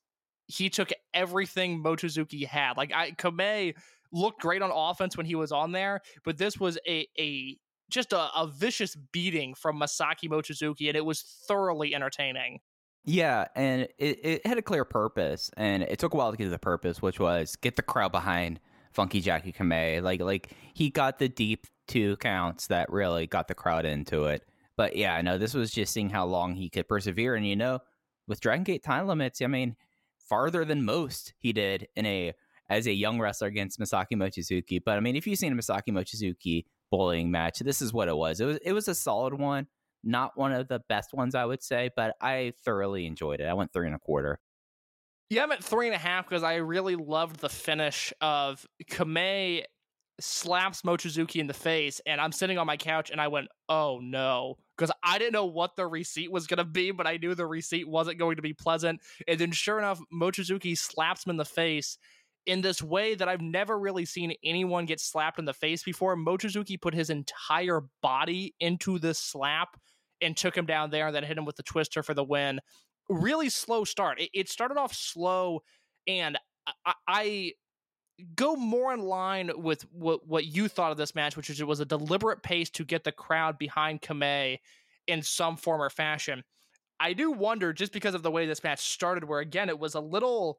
he 0.46 0.70
took 0.70 0.90
everything 1.12 1.82
Mochizuki 1.82 2.46
had. 2.46 2.76
Like 2.76 2.92
I 2.92 3.12
Kamei 3.12 3.74
looked 4.12 4.40
great 4.40 4.62
on 4.62 4.70
offense 4.72 5.16
when 5.16 5.26
he 5.26 5.34
was 5.34 5.52
on 5.52 5.72
there, 5.72 6.00
but 6.24 6.38
this 6.38 6.58
was 6.58 6.78
a 6.88 7.06
a 7.18 7.56
just 7.90 8.12
a, 8.12 8.30
a 8.36 8.46
vicious 8.46 8.96
beating 9.12 9.54
from 9.54 9.78
Masaki 9.78 10.28
Mochizuki, 10.28 10.88
and 10.88 10.96
it 10.96 11.04
was 11.04 11.22
thoroughly 11.46 11.94
entertaining. 11.94 12.60
Yeah, 13.04 13.48
and 13.54 13.82
it, 13.98 14.24
it 14.24 14.46
had 14.46 14.56
a 14.56 14.62
clear 14.62 14.84
purpose, 14.84 15.50
and 15.56 15.82
it 15.82 15.98
took 15.98 16.14
a 16.14 16.16
while 16.16 16.30
to 16.30 16.36
get 16.38 16.44
to 16.44 16.50
the 16.50 16.58
purpose, 16.58 17.02
which 17.02 17.20
was 17.20 17.56
get 17.56 17.76
the 17.76 17.82
crowd 17.82 18.12
behind 18.12 18.60
Funky 18.92 19.20
Jackie 19.20 19.52
Kamei. 19.52 20.02
Like 20.02 20.20
like 20.20 20.52
he 20.72 20.88
got 20.88 21.18
the 21.18 21.28
deep 21.28 21.66
two 21.86 22.16
counts 22.16 22.68
that 22.68 22.90
really 22.90 23.26
got 23.26 23.48
the 23.48 23.54
crowd 23.54 23.84
into 23.84 24.24
it. 24.24 24.42
But 24.76 24.96
yeah, 24.96 25.20
no, 25.20 25.36
this 25.36 25.52
was 25.52 25.70
just 25.70 25.92
seeing 25.92 26.08
how 26.08 26.24
long 26.24 26.54
he 26.54 26.70
could 26.70 26.88
persevere, 26.88 27.34
and 27.34 27.46
you 27.46 27.56
know, 27.56 27.80
with 28.26 28.40
Dragon 28.40 28.64
Gate 28.64 28.82
time 28.82 29.06
limits, 29.06 29.42
I 29.42 29.48
mean, 29.48 29.76
farther 30.18 30.64
than 30.64 30.84
most 30.84 31.34
he 31.38 31.52
did 31.52 31.88
in 31.96 32.06
a 32.06 32.32
as 32.70 32.86
a 32.86 32.92
young 32.92 33.20
wrestler 33.20 33.48
against 33.48 33.78
Masaki 33.78 34.14
Mochizuki. 34.14 34.80
But 34.82 34.96
I 34.96 35.00
mean, 35.00 35.16
if 35.16 35.26
you've 35.26 35.38
seen 35.38 35.52
a 35.52 35.56
Masaki 35.56 35.90
Mochizuki 35.90 36.64
bullying 36.90 37.30
match, 37.30 37.58
this 37.58 37.82
is 37.82 37.92
what 37.92 38.08
it 38.08 38.16
was. 38.16 38.40
It 38.40 38.46
was 38.46 38.58
it 38.64 38.72
was 38.72 38.88
a 38.88 38.94
solid 38.94 39.34
one, 39.34 39.66
not 40.04 40.36
one 40.36 40.52
of 40.52 40.68
the 40.68 40.80
best 40.88 41.12
ones 41.12 41.34
I 41.34 41.44
would 41.44 41.62
say, 41.62 41.90
but 41.96 42.14
I 42.20 42.52
thoroughly 42.64 43.06
enjoyed 43.06 43.40
it. 43.40 43.46
I 43.46 43.54
went 43.54 43.72
three 43.72 43.86
and 43.86 43.96
a 43.96 43.98
quarter. 43.98 44.38
Yeah, 45.30 45.42
I'm 45.42 45.52
at 45.52 45.64
three 45.64 45.86
and 45.86 45.94
a 45.94 45.98
half 45.98 46.28
because 46.28 46.42
I 46.42 46.56
really 46.56 46.96
loved 46.96 47.40
the 47.40 47.48
finish 47.48 48.12
of 48.20 48.64
Kamei 48.90 49.64
slaps 50.20 50.82
Mochizuki 50.82 51.40
in 51.40 51.46
the 51.46 51.54
face, 51.54 52.00
and 52.06 52.20
I'm 52.20 52.32
sitting 52.32 52.58
on 52.58 52.66
my 52.66 52.76
couch 52.76 53.10
and 53.10 53.20
I 53.20 53.28
went, 53.28 53.48
oh 53.68 54.00
no. 54.02 54.56
Because 54.76 54.92
I 55.02 55.18
didn't 55.18 55.32
know 55.32 55.46
what 55.46 55.76
the 55.76 55.86
receipt 55.86 56.30
was 56.30 56.46
going 56.46 56.58
to 56.58 56.64
be, 56.64 56.90
but 56.90 57.06
I 57.06 57.16
knew 57.16 57.34
the 57.34 57.46
receipt 57.46 57.88
wasn't 57.88 58.18
going 58.18 58.36
to 58.36 58.42
be 58.42 58.52
pleasant. 58.52 59.00
And 59.28 59.38
then, 59.38 59.52
sure 59.52 59.78
enough, 59.78 60.00
Mochizuki 60.12 60.76
slaps 60.76 61.24
him 61.24 61.30
in 61.30 61.36
the 61.36 61.44
face 61.44 61.96
in 62.46 62.60
this 62.60 62.82
way 62.82 63.14
that 63.14 63.28
I've 63.28 63.40
never 63.40 63.78
really 63.78 64.04
seen 64.04 64.34
anyone 64.44 64.84
get 64.84 65.00
slapped 65.00 65.38
in 65.38 65.44
the 65.44 65.54
face 65.54 65.82
before. 65.82 66.16
Mochizuki 66.16 66.80
put 66.80 66.92
his 66.94 67.08
entire 67.08 67.82
body 68.02 68.54
into 68.60 68.98
this 68.98 69.18
slap 69.18 69.80
and 70.24 70.36
took 70.36 70.56
him 70.56 70.66
down 70.66 70.90
there 70.90 71.06
and 71.06 71.14
then 71.14 71.22
hit 71.24 71.38
him 71.38 71.44
with 71.44 71.56
the 71.56 71.62
twister 71.62 72.02
for 72.02 72.14
the 72.14 72.24
win. 72.24 72.60
Really 73.08 73.50
slow 73.50 73.84
start. 73.84 74.20
It, 74.20 74.30
it 74.32 74.48
started 74.48 74.78
off 74.78 74.94
slow, 74.94 75.62
and 76.06 76.38
I, 76.86 76.94
I 77.06 77.52
go 78.34 78.56
more 78.56 78.94
in 78.94 79.00
line 79.00 79.50
with 79.56 79.82
what 79.92 80.26
what 80.26 80.46
you 80.46 80.68
thought 80.68 80.90
of 80.92 80.96
this 80.96 81.14
match, 81.14 81.36
which 81.36 81.50
is 81.50 81.60
it 81.60 81.66
was 81.66 81.80
a 81.80 81.84
deliberate 81.84 82.42
pace 82.42 82.70
to 82.70 82.84
get 82.84 83.04
the 83.04 83.12
crowd 83.12 83.58
behind 83.58 84.00
Kamei 84.02 84.58
in 85.06 85.22
some 85.22 85.56
form 85.56 85.82
or 85.82 85.90
fashion. 85.90 86.42
I 87.00 87.12
do 87.12 87.32
wonder 87.32 87.72
just 87.72 87.92
because 87.92 88.14
of 88.14 88.22
the 88.22 88.30
way 88.30 88.46
this 88.46 88.64
match 88.64 88.80
started, 88.80 89.24
where 89.24 89.40
again 89.40 89.68
it 89.68 89.78
was 89.78 89.94
a 89.94 90.00
little 90.00 90.58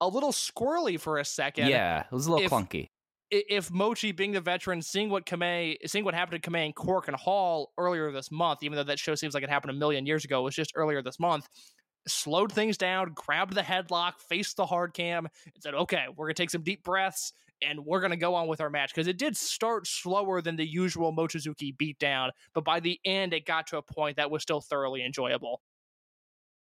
a 0.00 0.06
little 0.06 0.32
squirrely 0.32 1.00
for 1.00 1.18
a 1.18 1.24
second. 1.24 1.68
Yeah, 1.68 2.00
it 2.00 2.12
was 2.12 2.26
a 2.26 2.32
little 2.32 2.44
If- 2.46 2.52
clunky. 2.52 2.90
If 3.34 3.70
Mochi, 3.70 4.12
being 4.12 4.32
the 4.32 4.42
veteran, 4.42 4.82
seeing 4.82 5.08
what 5.08 5.24
Kamei, 5.24 5.76
seeing 5.86 6.04
what 6.04 6.12
happened 6.12 6.42
to 6.42 6.50
Kamei 6.50 6.66
and 6.66 6.76
Korakuen 6.76 7.14
Hall 7.14 7.72
earlier 7.78 8.12
this 8.12 8.30
month, 8.30 8.62
even 8.62 8.76
though 8.76 8.84
that 8.84 8.98
show 8.98 9.14
seems 9.14 9.32
like 9.32 9.42
it 9.42 9.48
happened 9.48 9.70
a 9.70 9.78
million 9.78 10.04
years 10.04 10.26
ago, 10.26 10.40
it 10.40 10.44
was 10.44 10.54
just 10.54 10.72
earlier 10.74 11.00
this 11.02 11.18
month, 11.18 11.48
slowed 12.06 12.52
things 12.52 12.76
down, 12.76 13.12
grabbed 13.14 13.54
the 13.54 13.62
headlock, 13.62 14.20
faced 14.28 14.58
the 14.58 14.66
hard 14.66 14.92
cam, 14.92 15.26
and 15.46 15.62
said, 15.62 15.72
okay, 15.72 16.04
we're 16.14 16.26
going 16.26 16.34
to 16.34 16.42
take 16.42 16.50
some 16.50 16.62
deep 16.62 16.84
breaths 16.84 17.32
and 17.62 17.80
we're 17.86 18.00
going 18.00 18.10
to 18.10 18.18
go 18.18 18.34
on 18.34 18.48
with 18.48 18.60
our 18.60 18.68
match. 18.68 18.92
Because 18.94 19.06
it 19.06 19.16
did 19.16 19.34
start 19.34 19.86
slower 19.86 20.42
than 20.42 20.56
the 20.56 20.66
usual 20.66 21.10
Mochizuki 21.16 21.74
beatdown, 21.74 22.32
but 22.52 22.64
by 22.64 22.80
the 22.80 23.00
end, 23.04 23.32
it 23.32 23.46
got 23.46 23.66
to 23.68 23.78
a 23.78 23.82
point 23.82 24.18
that 24.18 24.30
was 24.30 24.42
still 24.42 24.60
thoroughly 24.60 25.02
enjoyable. 25.02 25.62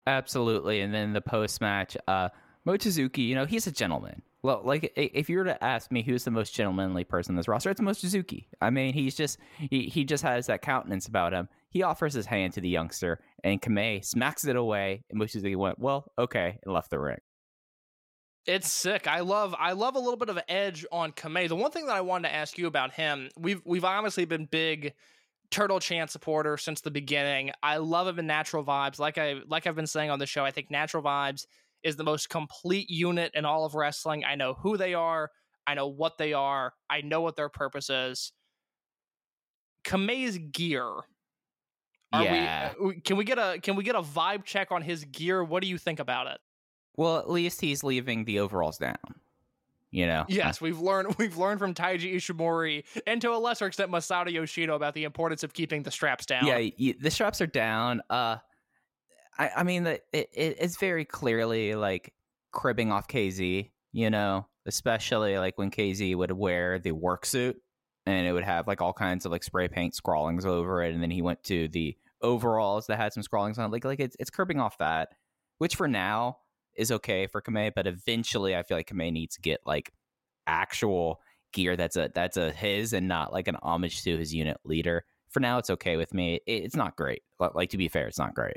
Absolutely. 0.06 0.80
And 0.80 0.92
then 0.92 1.14
the 1.14 1.20
post 1.22 1.62
match, 1.62 1.96
uh, 2.06 2.28
Mochizuki, 2.68 3.26
you 3.26 3.34
know, 3.34 3.46
he's 3.46 3.66
a 3.66 3.72
gentleman. 3.72 4.20
Well, 4.42 4.60
like 4.62 4.92
if 4.94 5.30
you 5.30 5.38
were 5.38 5.44
to 5.44 5.64
ask 5.64 5.90
me 5.90 6.02
who's 6.02 6.24
the 6.24 6.30
most 6.30 6.54
gentlemanly 6.54 7.02
person 7.02 7.32
in 7.32 7.36
this 7.36 7.48
roster, 7.48 7.70
it's 7.70 7.80
Mochizuki. 7.80 8.44
I 8.60 8.68
mean, 8.68 8.92
he's 8.92 9.14
just 9.14 9.38
he, 9.58 9.84
he 9.84 10.04
just 10.04 10.22
has 10.22 10.46
that 10.46 10.60
countenance 10.60 11.08
about 11.08 11.32
him. 11.32 11.48
He 11.70 11.82
offers 11.82 12.12
his 12.12 12.26
hand 12.26 12.52
to 12.54 12.60
the 12.60 12.68
youngster, 12.68 13.20
and 13.42 13.60
Kamei 13.60 14.04
smacks 14.04 14.44
it 14.44 14.54
away. 14.54 15.02
And 15.10 15.20
Mochizuki 15.20 15.56
went, 15.56 15.78
"Well, 15.78 16.12
okay," 16.18 16.58
and 16.62 16.74
left 16.74 16.90
the 16.90 16.98
ring. 16.98 17.18
It's 18.44 18.70
sick. 18.70 19.06
I 19.06 19.20
love 19.20 19.54
I 19.58 19.72
love 19.72 19.96
a 19.96 20.00
little 20.00 20.16
bit 20.16 20.28
of 20.28 20.38
edge 20.46 20.84
on 20.92 21.12
Kamei. 21.12 21.48
The 21.48 21.56
one 21.56 21.70
thing 21.70 21.86
that 21.86 21.96
I 21.96 22.02
wanted 22.02 22.28
to 22.28 22.34
ask 22.34 22.58
you 22.58 22.66
about 22.66 22.92
him, 22.92 23.30
we've 23.38 23.62
we've 23.64 23.84
obviously 23.84 24.26
been 24.26 24.44
big 24.44 24.92
Turtle 25.50 25.80
Chan 25.80 26.08
supporter 26.08 26.58
since 26.58 26.82
the 26.82 26.90
beginning. 26.90 27.50
I 27.62 27.78
love 27.78 28.06
him 28.06 28.18
in 28.18 28.26
Natural 28.26 28.62
Vibes. 28.62 28.98
Like 28.98 29.16
I 29.16 29.36
like 29.46 29.66
I've 29.66 29.74
been 29.74 29.86
saying 29.86 30.10
on 30.10 30.18
the 30.18 30.26
show, 30.26 30.44
I 30.44 30.50
think 30.50 30.70
Natural 30.70 31.02
Vibes 31.02 31.46
is 31.82 31.96
the 31.96 32.04
most 32.04 32.28
complete 32.28 32.90
unit 32.90 33.32
in 33.34 33.44
all 33.44 33.64
of 33.64 33.74
wrestling. 33.74 34.24
I 34.24 34.34
know 34.34 34.54
who 34.54 34.76
they 34.76 34.94
are, 34.94 35.30
I 35.66 35.74
know 35.74 35.86
what 35.88 36.18
they 36.18 36.32
are, 36.32 36.72
I 36.90 37.00
know 37.02 37.20
what 37.20 37.36
their 37.36 37.48
purpose 37.48 37.90
is. 37.90 38.32
Kamei's 39.84 40.38
gear. 40.52 40.86
Are 42.12 42.24
Yeah. 42.24 42.72
we, 42.80 42.90
uh, 42.90 42.92
can 43.04 43.16
we 43.16 43.24
get 43.24 43.38
a 43.38 43.58
can 43.60 43.76
we 43.76 43.84
get 43.84 43.94
a 43.94 44.02
vibe 44.02 44.44
check 44.44 44.72
on 44.72 44.82
his 44.82 45.04
gear? 45.04 45.44
What 45.44 45.62
do 45.62 45.68
you 45.68 45.78
think 45.78 46.00
about 46.00 46.26
it? 46.26 46.40
Well, 46.96 47.18
at 47.18 47.30
least 47.30 47.60
he's 47.60 47.84
leaving 47.84 48.24
the 48.24 48.40
overalls 48.40 48.78
down. 48.78 48.96
You 49.90 50.06
know. 50.06 50.26
Yes, 50.28 50.60
we've 50.60 50.80
learned 50.80 51.14
we've 51.18 51.36
learned 51.36 51.58
from 51.60 51.74
Taiji 51.74 52.14
Ishimori 52.14 52.84
and 53.06 53.20
to 53.22 53.30
a 53.32 53.36
lesser 53.38 53.66
extent 53.66 53.90
Masato 53.90 54.32
Yoshino 54.32 54.74
about 54.74 54.94
the 54.94 55.04
importance 55.04 55.42
of 55.42 55.52
keeping 55.54 55.82
the 55.82 55.90
straps 55.90 56.26
down. 56.26 56.46
Yeah, 56.46 56.92
the 56.98 57.10
straps 57.10 57.40
are 57.40 57.46
down. 57.46 58.02
Uh, 58.10 58.36
I, 59.38 59.50
I 59.58 59.62
mean, 59.62 59.86
it, 59.86 60.04
it, 60.12 60.28
it's 60.34 60.76
very 60.78 61.04
clearly 61.04 61.74
like 61.74 62.12
cribbing 62.52 62.92
off 62.92 63.08
KZ. 63.08 63.70
You 63.92 64.10
know, 64.10 64.46
especially 64.66 65.38
like 65.38 65.56
when 65.56 65.70
KZ 65.70 66.14
would 66.16 66.30
wear 66.32 66.78
the 66.78 66.92
work 66.92 67.24
suit 67.24 67.60
and 68.06 68.26
it 68.26 68.32
would 68.32 68.44
have 68.44 68.66
like 68.66 68.82
all 68.82 68.92
kinds 68.92 69.24
of 69.26 69.32
like 69.32 69.42
spray 69.42 69.68
paint 69.68 69.94
scrawlings 69.94 70.44
over 70.44 70.82
it, 70.82 70.94
and 70.94 71.02
then 71.02 71.10
he 71.10 71.22
went 71.22 71.42
to 71.44 71.68
the 71.68 71.96
overalls 72.22 72.86
that 72.86 72.98
had 72.98 73.12
some 73.12 73.22
scrawlings 73.22 73.58
on. 73.58 73.66
it. 73.66 73.72
Like, 73.72 73.84
like 73.84 74.00
it's 74.00 74.16
it's 74.18 74.30
cribbing 74.30 74.60
off 74.60 74.78
that, 74.78 75.10
which 75.58 75.76
for 75.76 75.88
now 75.88 76.38
is 76.76 76.92
okay 76.92 77.26
for 77.26 77.42
Kamei, 77.42 77.72
but 77.74 77.86
eventually 77.86 78.56
I 78.56 78.62
feel 78.62 78.76
like 78.76 78.88
Kamei 78.88 79.12
needs 79.12 79.34
to 79.36 79.40
get 79.42 79.60
like 79.66 79.92
actual 80.46 81.20
gear 81.52 81.76
that's 81.76 81.96
a 81.96 82.10
that's 82.14 82.36
a 82.36 82.52
his 82.52 82.92
and 82.92 83.08
not 83.08 83.32
like 83.32 83.48
an 83.48 83.56
homage 83.62 84.02
to 84.04 84.16
his 84.16 84.34
unit 84.34 84.58
leader. 84.64 85.04
For 85.30 85.40
now, 85.40 85.58
it's 85.58 85.70
okay 85.70 85.96
with 85.96 86.14
me. 86.14 86.36
It, 86.46 86.64
it's 86.64 86.76
not 86.76 86.96
great. 86.96 87.22
Like, 87.38 87.70
to 87.70 87.76
be 87.76 87.88
fair, 87.88 88.06
it's 88.06 88.18
not 88.18 88.34
great. 88.34 88.56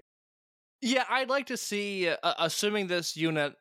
Yeah, 0.82 1.06
I'd 1.10 1.30
like 1.30 1.48
to 1.48 1.58
see 1.58 2.10
uh, 2.10 2.34
assuming 2.40 2.88
this 2.88 3.16
unit 3.16 3.54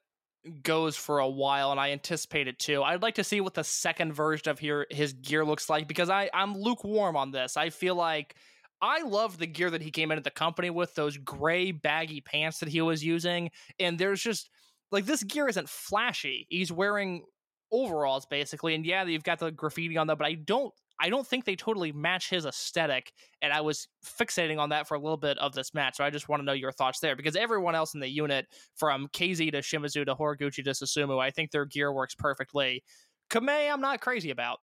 goes 0.62 0.96
for 0.96 1.18
a 1.18 1.28
while 1.28 1.70
and 1.70 1.78
I 1.78 1.90
anticipate 1.90 2.48
it 2.48 2.58
too. 2.58 2.82
I'd 2.82 3.02
like 3.02 3.16
to 3.16 3.24
see 3.24 3.42
what 3.42 3.54
the 3.54 3.64
second 3.64 4.14
version 4.14 4.48
of 4.48 4.58
here 4.58 4.86
his 4.90 5.12
gear 5.12 5.44
looks 5.44 5.68
like 5.68 5.86
because 5.86 6.08
I 6.08 6.30
I'm 6.32 6.56
lukewarm 6.56 7.16
on 7.16 7.30
this. 7.30 7.58
I 7.58 7.68
feel 7.70 7.94
like 7.94 8.36
I 8.80 9.02
love 9.02 9.36
the 9.36 9.46
gear 9.46 9.68
that 9.70 9.82
he 9.82 9.90
came 9.90 10.10
into 10.10 10.22
the 10.22 10.30
company 10.30 10.70
with, 10.70 10.94
those 10.94 11.18
gray 11.18 11.72
baggy 11.72 12.22
pants 12.22 12.60
that 12.60 12.70
he 12.70 12.80
was 12.80 13.04
using. 13.04 13.50
And 13.78 13.98
there's 13.98 14.22
just 14.22 14.48
like 14.90 15.04
this 15.04 15.22
gear 15.22 15.46
isn't 15.48 15.68
flashy. 15.68 16.46
He's 16.48 16.72
wearing 16.72 17.24
overalls 17.70 18.24
basically. 18.24 18.74
And 18.74 18.86
yeah, 18.86 19.04
you've 19.04 19.24
got 19.24 19.38
the 19.38 19.50
graffiti 19.50 19.98
on 19.98 20.06
them, 20.06 20.16
but 20.16 20.26
I 20.26 20.34
don't 20.34 20.72
I 21.00 21.08
don't 21.08 21.26
think 21.26 21.46
they 21.46 21.56
totally 21.56 21.92
match 21.92 22.28
his 22.28 22.44
aesthetic. 22.44 23.12
And 23.40 23.52
I 23.52 23.62
was 23.62 23.88
fixating 24.04 24.58
on 24.58 24.68
that 24.68 24.86
for 24.86 24.94
a 24.94 25.00
little 25.00 25.16
bit 25.16 25.38
of 25.38 25.54
this 25.54 25.72
match. 25.72 25.96
So 25.96 26.04
I 26.04 26.10
just 26.10 26.28
want 26.28 26.40
to 26.40 26.44
know 26.44 26.52
your 26.52 26.72
thoughts 26.72 27.00
there 27.00 27.16
because 27.16 27.36
everyone 27.36 27.74
else 27.74 27.94
in 27.94 28.00
the 28.00 28.08
unit, 28.08 28.46
from 28.76 29.08
KZ 29.08 29.52
to 29.52 29.58
Shimizu 29.58 30.04
to 30.04 30.14
Horiguchi 30.14 30.62
to 30.62 30.70
Susumu, 30.70 31.20
I 31.20 31.30
think 31.30 31.50
their 31.50 31.64
gear 31.64 31.92
works 31.92 32.14
perfectly. 32.14 32.84
Kamei, 33.30 33.72
I'm 33.72 33.80
not 33.80 34.00
crazy 34.00 34.30
about. 34.30 34.58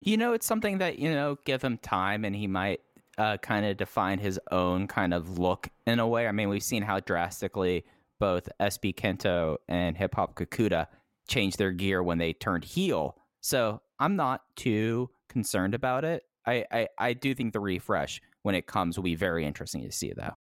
You 0.00 0.16
know, 0.16 0.32
it's 0.32 0.46
something 0.46 0.78
that 0.78 0.98
you 0.98 1.12
know, 1.12 1.38
give 1.44 1.62
him 1.62 1.78
time, 1.78 2.24
and 2.24 2.34
he 2.34 2.48
might 2.48 2.80
uh, 3.18 3.36
kind 3.36 3.64
of 3.64 3.76
define 3.76 4.18
his 4.18 4.40
own 4.50 4.88
kind 4.88 5.14
of 5.14 5.38
look 5.38 5.68
in 5.86 6.00
a 6.00 6.08
way. 6.08 6.26
I 6.26 6.32
mean, 6.32 6.48
we've 6.48 6.62
seen 6.62 6.82
how 6.82 6.98
drastically 6.98 7.84
both 8.18 8.48
SB 8.60 8.94
Kento 8.96 9.58
and 9.68 9.96
Hip 9.96 10.14
Hop 10.16 10.34
Kakuta 10.34 10.88
changed 11.28 11.58
their 11.58 11.70
gear 11.70 12.02
when 12.02 12.18
they 12.18 12.32
turned 12.32 12.64
heel. 12.64 13.16
So 13.40 13.80
I'm 13.98 14.16
not 14.16 14.42
too 14.56 15.10
concerned 15.32 15.74
about 15.74 16.04
it. 16.04 16.22
I, 16.46 16.64
I, 16.70 16.88
I 16.98 17.12
do 17.12 17.34
think 17.34 17.52
the 17.52 17.60
refresh 17.60 18.20
when 18.42 18.54
it 18.54 18.66
comes 18.66 18.96
will 18.96 19.04
be 19.04 19.14
very 19.14 19.46
interesting 19.46 19.82
to 19.82 19.92
see, 19.92 20.12
though. 20.16 20.32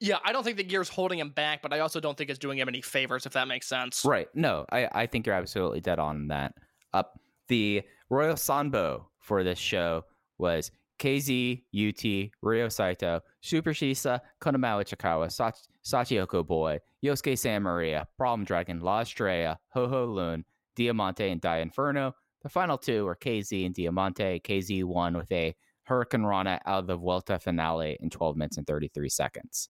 Yeah, 0.00 0.18
I 0.24 0.32
don't 0.32 0.42
think 0.42 0.56
the 0.56 0.64
gear's 0.64 0.88
holding 0.88 1.18
him 1.18 1.30
back, 1.30 1.62
but 1.62 1.72
I 1.72 1.80
also 1.80 2.00
don't 2.00 2.16
think 2.18 2.28
it's 2.28 2.38
doing 2.38 2.58
him 2.58 2.68
any 2.68 2.80
favors, 2.82 3.26
if 3.26 3.32
that 3.34 3.48
makes 3.48 3.66
sense. 3.66 4.04
Right. 4.04 4.28
No, 4.34 4.66
I, 4.70 4.88
I 4.92 5.06
think 5.06 5.26
you're 5.26 5.34
absolutely 5.34 5.80
dead 5.80 5.98
on 5.98 6.28
that. 6.28 6.54
Up 6.92 7.18
the 7.48 7.82
Royal 8.10 8.34
Sanbo 8.34 9.04
for 9.20 9.44
this 9.44 9.58
show 9.58 10.04
was 10.38 10.70
KZ, 10.98 11.62
UT, 11.74 12.30
Ryo 12.42 12.68
Saito, 12.68 13.20
Super 13.40 13.70
Shisa, 13.70 14.20
Konamawa 14.42 14.84
Chikawa, 14.84 15.30
Sach- 15.30 15.56
Shachihoko 15.84 16.46
Boy, 16.46 16.78
Yosuke 17.04 17.38
Santa 17.38 17.60
Maria, 17.60 18.06
Problem 18.16 18.44
Dragon, 18.44 18.80
La 18.80 19.00
Estrella, 19.00 19.58
Ho 19.74 19.88
Ho 19.88 20.04
Lun, 20.04 20.44
Diamante, 20.76 21.30
and 21.30 21.40
Die 21.40 21.58
Inferno. 21.58 22.14
The 22.44 22.50
final 22.50 22.76
two 22.76 23.06
were 23.06 23.16
KZ 23.16 23.64
and 23.64 23.74
Diamante. 23.74 24.38
KZ 24.38 24.84
won 24.84 25.16
with 25.16 25.32
a 25.32 25.56
Hurricane 25.84 26.24
Rana 26.24 26.60
out 26.66 26.80
of 26.80 26.86
the 26.86 26.96
Vuelta 26.96 27.38
finale 27.38 27.96
in 28.00 28.10
12 28.10 28.36
minutes 28.36 28.58
and 28.58 28.66
33 28.66 29.08
seconds. 29.08 29.70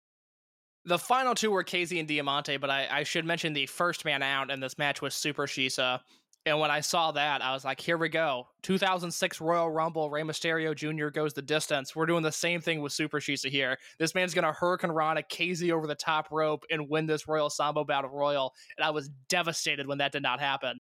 The 0.86 0.98
final 0.98 1.34
two 1.34 1.50
were 1.50 1.62
KZ 1.62 1.98
and 1.98 2.08
Diamante, 2.08 2.56
but 2.56 2.70
I, 2.70 2.88
I 2.90 3.02
should 3.04 3.26
mention 3.26 3.52
the 3.52 3.66
first 3.66 4.06
man 4.06 4.22
out 4.22 4.50
in 4.50 4.60
this 4.60 4.78
match 4.78 5.02
was 5.02 5.14
Super 5.14 5.46
Shisa. 5.46 6.00
And 6.46 6.58
when 6.58 6.70
I 6.70 6.80
saw 6.80 7.12
that, 7.12 7.42
I 7.42 7.52
was 7.52 7.64
like, 7.64 7.80
here 7.80 7.96
we 7.96 8.08
go. 8.10 8.48
2006 8.62 9.40
Royal 9.40 9.70
Rumble, 9.70 10.10
Rey 10.10 10.22
Mysterio 10.22 10.74
Jr. 10.74 11.08
goes 11.08 11.32
the 11.32 11.42
distance. 11.42 11.94
We're 11.94 12.04
doing 12.06 12.22
the 12.22 12.32
same 12.32 12.60
thing 12.60 12.80
with 12.80 12.92
Super 12.92 13.20
Shisa 13.20 13.50
here. 13.50 13.78
This 13.98 14.14
man's 14.14 14.34
going 14.34 14.44
to 14.44 14.52
Hurricane 14.52 14.90
Rana 14.90 15.22
KZ 15.22 15.70
over 15.70 15.86
the 15.86 15.94
top 15.94 16.28
rope 16.30 16.64
and 16.70 16.88
win 16.88 17.06
this 17.06 17.28
Royal 17.28 17.48
Sambo 17.48 17.84
Battle 17.84 18.10
Royal. 18.10 18.52
And 18.76 18.84
I 18.84 18.90
was 18.90 19.10
devastated 19.28 19.86
when 19.86 19.98
that 19.98 20.12
did 20.12 20.22
not 20.22 20.40
happen. 20.40 20.78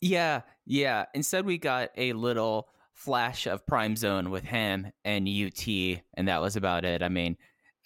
Yeah, 0.00 0.42
yeah. 0.66 1.06
Instead, 1.14 1.44
we 1.44 1.58
got 1.58 1.90
a 1.96 2.12
little 2.14 2.68
flash 2.94 3.46
of 3.46 3.66
Prime 3.66 3.96
Zone 3.96 4.30
with 4.30 4.44
him 4.44 4.90
and 5.04 5.28
UT, 5.28 5.66
and 6.14 6.28
that 6.28 6.40
was 6.40 6.56
about 6.56 6.84
it. 6.84 7.02
I 7.02 7.08
mean, 7.08 7.36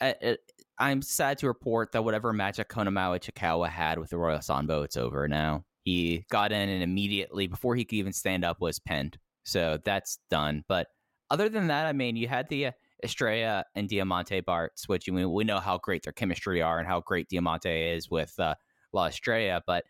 I, 0.01 0.37
am 0.79 1.03
sad 1.03 1.39
to 1.39 1.47
report 1.47 1.93
that 1.93 2.05
whatever 2.05 2.33
magic 2.33 2.69
Konamawa 2.69 3.21
Chikawa 3.21 3.69
had 3.69 3.99
with 3.99 4.11
the 4.11 4.19
Royal 4.19 4.41
Sambo, 4.41 4.83
it's 4.83 4.97
over 4.97 5.29
now. 5.29 5.65
He 5.83 6.25
got 6.31 6.53
in 6.53 6.69
and 6.69 6.83
immediately, 6.83 7.47
before 7.47 7.77
he 7.77 7.85
could 7.85 7.97
even 7.97 8.13
stand 8.13 8.45
up, 8.45 8.61
was 8.61 8.79
pinned. 8.79 9.19
So 9.45 9.79
that's 9.85 10.19
done. 10.31 10.65
But 10.69 10.89
other 11.31 11.49
than 11.49 11.67
that, 11.69 11.87
I 11.87 11.93
mean, 11.93 12.17
you 12.17 12.27
had 12.29 12.49
the 12.49 12.67
uh, 12.67 12.73
Estrella 13.03 13.65
and 13.75 13.89
Diamante 13.89 14.41
Barts, 14.41 14.89
which 14.89 15.09
we, 15.09 15.25
we 15.27 15.45
know 15.45 15.61
how 15.61 15.79
great 15.79 16.03
their 16.03 16.13
chemistry 16.13 16.63
are 16.63 16.79
and 16.79 16.89
how 16.89 17.01
great 17.01 17.29
Diamante 17.29 17.93
is 17.93 18.11
with 18.11 18.35
uh, 18.39 18.55
La 18.93 19.07
Estrella. 19.07 19.63
But 19.67 19.85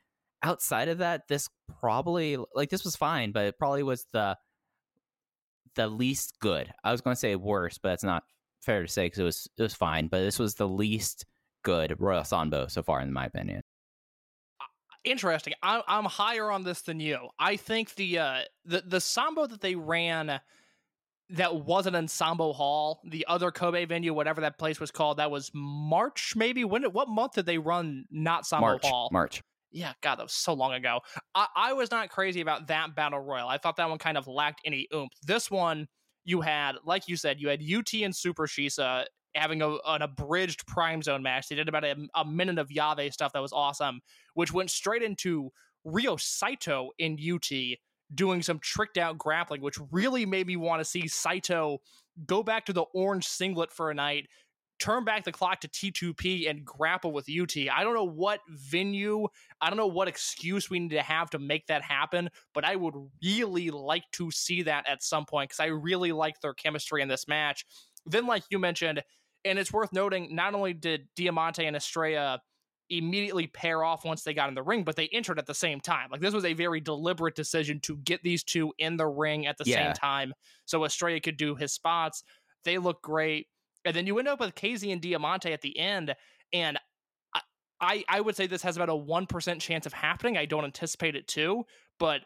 outside 0.45 0.89
of 0.89 0.99
that, 0.99 1.27
this 1.27 1.49
probably 1.81 2.37
like 2.55 2.71
this 2.71 2.85
was 2.85 2.95
fine, 2.95 3.33
but 3.33 3.47
it 3.47 3.59
probably 3.59 3.83
was 3.83 4.07
the 4.13 4.37
the 5.75 5.89
least 5.89 6.37
good. 6.41 6.73
I 6.85 6.93
was 6.93 7.01
going 7.01 7.15
to 7.15 7.21
say 7.21 7.35
worse, 7.35 7.79
but 7.79 7.89
that's 7.89 8.05
not 8.05 8.23
fair 8.61 8.83
to 8.83 8.89
say 8.89 9.07
because 9.07 9.19
it 9.19 9.25
was 9.25 9.49
it 9.59 9.63
was 9.63 9.75
fine. 9.75 10.07
But 10.07 10.21
this 10.21 10.39
was 10.39 10.55
the 10.55 10.69
least 10.69 11.25
good 11.65 11.97
Royal 11.99 12.25
Sambo 12.25 12.67
so 12.69 12.83
far, 12.83 13.01
in 13.01 13.13
my 13.13 13.25
opinion. 13.25 13.63
Interesting. 15.03 15.55
I'm 15.63 15.83
I'm 15.89 16.05
higher 16.05 16.51
on 16.51 16.63
this 16.63 16.83
than 16.83 17.01
you. 17.01 17.29
I 17.39 17.57
think 17.57 17.95
the 17.95 18.19
uh 18.19 18.39
the 18.65 18.83
the 18.87 19.01
Sambo 19.01 19.47
that 19.47 19.63
they 19.63 19.75
ran 19.75 20.41
that 21.31 21.57
wasn't 21.57 21.97
in 21.97 22.07
Sambo 22.07 22.53
Hall, 22.53 23.01
the 23.09 23.25
other 23.27 23.51
Kobe 23.51 23.87
venue, 23.87 24.13
whatever 24.13 24.43
that 24.43 24.59
place 24.59 24.79
was 24.79 24.91
called, 24.91 25.17
that 25.17 25.31
was 25.31 25.51
March 25.55 26.35
maybe. 26.37 26.65
When 26.65 26.85
what 26.85 27.09
month 27.09 27.33
did 27.33 27.47
they 27.47 27.59
run 27.59 28.05
not 28.11 28.47
Sambo 28.47 28.67
March, 28.67 28.85
Hall? 28.85 29.09
March 29.11 29.43
yeah, 29.75 29.93
God, 30.03 30.17
that 30.17 30.23
was 30.23 30.33
so 30.33 30.55
long 30.55 30.73
ago. 30.73 31.01
I, 31.35 31.47
I 31.57 31.73
was 31.73 31.91
not 31.91 32.09
crazy 32.09 32.41
about 32.41 32.69
that 32.69 32.95
battle 32.95 33.19
royal. 33.19 33.49
I 33.49 33.59
thought 33.59 33.77
that 33.77 33.89
one 33.89 33.99
kind 33.99 34.17
of 34.17 34.29
lacked 34.29 34.61
any 34.65 34.87
oomph. 34.95 35.11
This 35.27 35.51
one, 35.51 35.89
you 36.25 36.41
had, 36.41 36.77
like 36.85 37.09
you 37.09 37.17
said, 37.17 37.41
you 37.41 37.49
had 37.49 37.61
UT 37.61 37.93
and 37.95 38.15
Super 38.15 38.47
Shisa 38.47 39.05
having 39.35 39.63
a, 39.63 39.77
an 39.87 40.03
abridged 40.03 40.65
Prime 40.69 41.03
Zone 41.03 41.25
match. 41.25 41.49
They 41.49 41.57
did 41.57 41.69
about 41.69 41.85
a, 41.85 41.97
a 42.15 42.25
minute 42.25 42.59
of 42.59 42.69
Yave 42.69 43.13
stuff 43.13 43.33
that 43.33 43.43
was 43.43 43.53
awesome, 43.53 44.01
which 44.35 44.53
went 44.53 44.71
straight 44.71 45.03
into 45.03 45.51
Ryo 45.85 46.17
Saito 46.17 46.91
in 46.99 47.19
UT 47.19 47.51
doing 48.15 48.43
some 48.43 48.61
tricked 48.61 48.97
out 48.97 49.19
grappling, 49.19 49.61
which 49.61 49.79
really 49.91 50.25
made 50.25 50.47
me 50.47 50.57
want 50.57 50.81
to 50.81 50.85
see 50.85 51.09
Saito 51.09 51.81
go 52.27 52.45
back 52.45 52.67
to 52.67 52.73
the 52.73 52.85
orange 52.95 53.27
singlet 53.27 53.73
for 53.73 53.91
a 53.91 53.95
night, 53.95 54.29
turn 54.79 55.05
back 55.05 55.25
the 55.25 55.33
clock 55.33 55.61
to 55.61 55.69
T2P 55.69 56.49
and 56.49 56.65
grapple 56.65 57.13
with 57.13 57.29
UT. 57.29 57.57
I 57.73 57.85
don't 57.85 57.95
know 57.95 58.05
what 58.05 58.41
venue, 58.49 59.29
I 59.61 59.69
don't 59.69 59.77
know 59.77 59.87
what 59.87 60.09
excuse 60.09 60.69
we 60.69 60.81
need 60.81 60.91
to 60.91 61.03
have 61.03 61.31
to 61.31 61.39
make 61.39 61.67
that 61.69 61.83
happen, 61.83 62.31
but 62.53 62.65
I 62.65 62.77
would 62.77 62.95
really 63.23 63.71
like 63.71 64.05
to 64.13 64.31
see 64.31 64.63
that 64.63 64.89
at 64.89 65.03
some 65.03 65.25
point 65.25 65.51
because 65.51 65.61
I 65.61 65.67
really 65.67 66.13
like 66.13 66.41
their 66.41 66.55
chemistry 66.55 67.03
in 67.03 67.09
this 67.09 67.29
match. 67.29 67.65
Then, 68.07 68.27
like 68.27 68.43
you 68.51 68.59
mentioned, 68.59 69.03
and 69.45 69.59
it's 69.59 69.73
worth 69.73 69.93
noting, 69.93 70.35
not 70.35 70.55
only 70.55 70.73
did 70.73 71.09
Diamante 71.17 71.65
and 71.65 71.77
Estrella 71.77 72.41
immediately 72.91 73.47
pair 73.47 73.83
off 73.83 74.05
once 74.05 74.23
they 74.23 74.35
got 74.35 74.49
in 74.49 74.55
the 74.55 74.63
ring, 74.63 74.85
but 74.85 74.97
they 74.97 75.09
entered 75.09 75.39
at 75.39 75.47
the 75.47 75.55
same 75.55 75.81
time. 75.81 76.09
Like 76.11 76.21
this 76.21 76.35
was 76.35 76.45
a 76.45 76.53
very 76.53 76.81
deliberate 76.81 77.35
decision 77.35 77.81
to 77.81 77.97
get 77.97 78.23
these 78.23 78.45
two 78.45 78.73
in 78.79 78.97
the 78.97 79.07
ring 79.07 79.47
at 79.47 79.57
the 79.57 79.65
yeah. 79.67 79.87
same 79.87 79.93
time 79.95 80.35
so 80.65 80.85
Estrella 80.85 81.21
could 81.21 81.37
do 81.37 81.55
his 81.55 81.73
spots. 81.73 82.25
They 82.65 82.79
look 82.79 83.03
great. 83.03 83.47
And 83.85 83.95
then 83.95 84.07
you 84.07 84.19
end 84.19 84.29
up 84.29 84.41
with 84.41 84.55
KZ 84.55 84.91
and 84.93 85.01
Diamante 85.01 85.53
at 85.53 85.61
the 85.61 85.79
end. 85.79 86.15
And 86.53 86.79
I, 87.35 87.41
I, 87.81 88.05
I 88.09 88.21
would 88.21 88.37
say 88.37 88.47
this 88.47 88.63
has 88.63 88.77
about 88.77 88.89
a 88.89 88.93
1% 88.93 89.61
chance 89.61 89.87
of 89.87 89.93
happening. 89.93 90.37
I 90.37 90.47
don't 90.47 90.65
anticipate 90.65 91.17
it 91.17 91.29
to. 91.29 91.65
But 91.99 92.23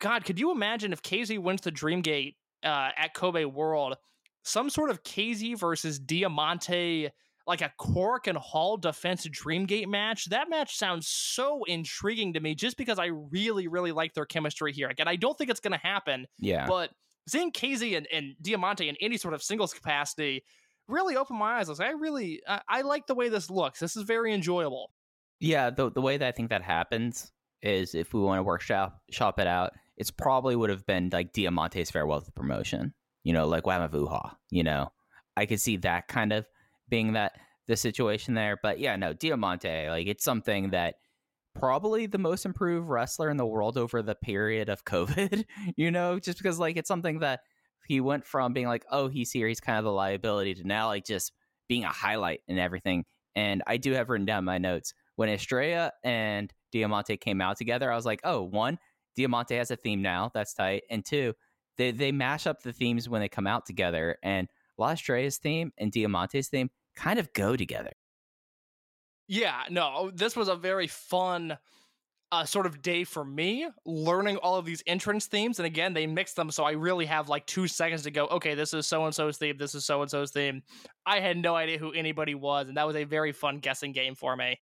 God, 0.00 0.24
could 0.24 0.38
you 0.38 0.50
imagine 0.50 0.92
if 0.92 1.02
KZ 1.02 1.38
wins 1.38 1.62
the 1.62 1.72
Dreamgate 1.72 2.36
uh, 2.64 2.90
at 2.96 3.14
Kobe 3.14 3.44
World? 3.44 3.96
Some 4.42 4.70
sort 4.70 4.90
of 4.90 5.02
KZ 5.02 5.58
versus 5.58 5.98
Diamante, 5.98 7.10
like 7.46 7.60
a 7.60 7.72
Korakuen 7.78 8.36
Hall 8.36 8.76
defense 8.76 9.26
Dreamgate 9.26 9.86
match. 9.86 10.26
That 10.30 10.48
match 10.48 10.76
sounds 10.76 11.08
so 11.08 11.64
intriguing 11.64 12.32
to 12.34 12.40
me 12.40 12.54
just 12.54 12.76
because 12.76 12.98
I 12.98 13.06
really, 13.06 13.68
really 13.68 13.92
like 13.92 14.14
their 14.14 14.24
chemistry 14.24 14.72
here. 14.72 14.88
Again, 14.88 15.08
I 15.08 15.16
don't 15.16 15.36
think 15.36 15.50
it's 15.50 15.60
going 15.60 15.72
to 15.72 15.78
happen. 15.78 16.26
Yeah. 16.38 16.66
But 16.66 16.90
seeing 17.28 17.52
KZ 17.52 17.96
and, 17.96 18.08
and 18.12 18.34
Diamante 18.40 18.88
in 18.88 18.96
any 19.00 19.18
sort 19.18 19.34
of 19.34 19.42
singles 19.42 19.74
capacity 19.74 20.42
really 20.90 21.16
opened 21.16 21.38
my 21.38 21.58
eyes. 21.58 21.68
I 21.68 21.72
was 21.72 21.78
like, 21.78 21.88
I 21.88 21.92
really, 21.92 22.42
I, 22.46 22.60
I 22.68 22.80
like 22.82 23.06
the 23.06 23.14
way 23.14 23.28
this 23.28 23.50
looks. 23.50 23.80
This 23.80 23.96
is 23.96 24.02
very 24.02 24.32
enjoyable. 24.32 24.90
Yeah, 25.40 25.70
the 25.70 25.90
the 25.90 26.02
way 26.02 26.18
that 26.18 26.28
I 26.28 26.32
think 26.32 26.50
that 26.50 26.62
happens 26.62 27.32
is 27.62 27.94
if 27.94 28.12
we 28.12 28.20
want 28.20 28.38
to 28.38 28.42
workshop 28.42 29.00
shop 29.10 29.38
it 29.38 29.46
out, 29.46 29.72
it's 29.96 30.10
probably 30.10 30.54
would 30.56 30.70
have 30.70 30.86
been 30.86 31.10
like 31.12 31.32
Diamante's 31.32 31.90
farewell 31.90 32.20
to 32.20 32.32
promotion. 32.32 32.94
You 33.24 33.32
know, 33.32 33.46
like 33.46 33.64
Wamavuha. 33.64 34.36
You 34.50 34.64
know, 34.64 34.92
I 35.36 35.46
could 35.46 35.60
see 35.60 35.76
that 35.78 36.08
kind 36.08 36.32
of 36.32 36.46
being 36.88 37.14
that 37.14 37.38
the 37.68 37.76
situation 37.76 38.34
there. 38.34 38.58
But 38.62 38.80
yeah, 38.80 38.96
no, 38.96 39.12
Diamante, 39.12 39.88
like 39.88 40.06
it's 40.06 40.24
something 40.24 40.70
that 40.70 40.96
probably 41.54 42.06
the 42.06 42.18
most 42.18 42.44
improved 42.44 42.88
wrestler 42.88 43.30
in 43.30 43.36
the 43.36 43.46
world 43.46 43.76
over 43.76 44.02
the 44.02 44.14
period 44.14 44.68
of 44.68 44.84
COVID. 44.84 45.44
You 45.76 45.90
know, 45.90 46.18
just 46.18 46.38
because 46.38 46.58
like 46.58 46.76
it's 46.76 46.88
something 46.88 47.20
that 47.20 47.40
he 47.90 48.00
went 48.00 48.24
from 48.24 48.52
being 48.52 48.68
like, 48.68 48.84
oh, 48.92 49.08
he's 49.08 49.32
here, 49.32 49.48
he's 49.48 49.58
kind 49.58 49.76
of 49.76 49.82
the 49.82 49.90
liability, 49.90 50.54
to 50.54 50.64
now 50.64 50.86
like 50.86 51.04
just 51.04 51.32
being 51.68 51.82
a 51.82 51.88
highlight 51.88 52.40
and 52.46 52.56
everything. 52.56 53.04
And 53.34 53.64
I 53.66 53.78
do 53.78 53.94
have 53.94 54.08
written 54.08 54.26
down 54.26 54.44
my 54.44 54.58
notes 54.58 54.94
when 55.16 55.28
Estrella 55.28 55.90
and 56.04 56.52
Diamante 56.70 57.16
came 57.16 57.40
out 57.40 57.56
together. 57.56 57.90
I 57.90 57.96
was 57.96 58.06
like, 58.06 58.20
oh, 58.22 58.42
one, 58.42 58.78
Diamante 59.16 59.56
has 59.56 59.72
a 59.72 59.76
theme 59.76 60.02
now, 60.02 60.30
that's 60.32 60.54
tight, 60.54 60.84
and 60.88 61.04
two, 61.04 61.34
they 61.78 61.90
they 61.90 62.12
mash 62.12 62.46
up 62.46 62.62
the 62.62 62.72
themes 62.72 63.08
when 63.08 63.22
they 63.22 63.28
come 63.28 63.48
out 63.48 63.66
together, 63.66 64.18
and 64.22 64.46
La 64.78 64.90
Estrella's 64.92 65.38
theme 65.38 65.72
and 65.76 65.90
Diamante's 65.90 66.46
theme 66.46 66.70
kind 66.94 67.18
of 67.18 67.32
go 67.32 67.56
together. 67.56 67.90
Yeah, 69.26 69.64
no, 69.68 70.12
this 70.14 70.36
was 70.36 70.46
a 70.46 70.54
very 70.54 70.86
fun 70.86 71.58
uh, 72.32 72.44
sort 72.44 72.66
of 72.66 72.80
day 72.80 73.04
for 73.04 73.24
me 73.24 73.66
learning 73.84 74.36
all 74.36 74.56
of 74.56 74.64
these 74.64 74.82
entrance 74.86 75.26
themes. 75.26 75.58
And 75.58 75.66
again, 75.66 75.92
they 75.92 76.06
mix 76.06 76.34
them. 76.34 76.50
So 76.50 76.64
I 76.64 76.72
really 76.72 77.06
have 77.06 77.28
like 77.28 77.46
two 77.46 77.66
seconds 77.66 78.02
to 78.02 78.10
go, 78.10 78.26
okay, 78.28 78.54
this 78.54 78.72
is 78.72 78.86
so 78.86 79.04
and 79.04 79.14
so's 79.14 79.36
theme. 79.36 79.56
This 79.58 79.74
is 79.74 79.84
so 79.84 80.02
and 80.02 80.10
so's 80.10 80.30
theme. 80.30 80.62
I 81.06 81.20
had 81.20 81.36
no 81.36 81.56
idea 81.56 81.78
who 81.78 81.92
anybody 81.92 82.34
was. 82.34 82.68
And 82.68 82.76
that 82.76 82.86
was 82.86 82.96
a 82.96 83.04
very 83.04 83.32
fun 83.32 83.58
guessing 83.58 83.92
game 83.92 84.14
for 84.14 84.36
me. 84.36 84.60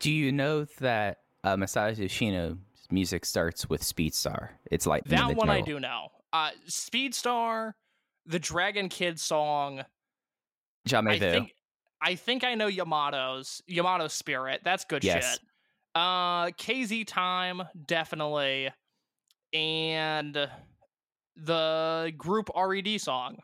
Do 0.00 0.10
you 0.10 0.32
know 0.32 0.64
that 0.80 1.18
uh, 1.44 1.56
Masato 1.56 1.96
Yoshino's 1.96 2.58
music 2.90 3.24
starts 3.24 3.68
with 3.68 3.82
Speedstar? 3.82 4.48
It's 4.70 4.86
like 4.86 5.04
that 5.04 5.36
one 5.36 5.50
I 5.50 5.60
do 5.60 5.78
know. 5.78 6.08
Uh, 6.32 6.50
Speedstar, 6.68 7.74
the 8.26 8.40
Dragon 8.40 8.88
Kid 8.88 9.20
song. 9.20 9.84
I 10.92 11.18
think, 11.18 11.52
I 12.02 12.14
think 12.16 12.44
I 12.44 12.56
know 12.56 12.66
Yamato's 12.66 13.62
Yamato 13.66 14.08
Spirit. 14.08 14.60
That's 14.64 14.84
good 14.84 15.04
yes. 15.04 15.30
shit. 15.30 15.40
Uh, 15.94 16.46
KZ 16.46 17.06
time 17.06 17.62
definitely, 17.86 18.70
and 19.52 20.48
the 21.36 22.12
group 22.16 22.50
RED 22.56 23.00
song. 23.00 23.36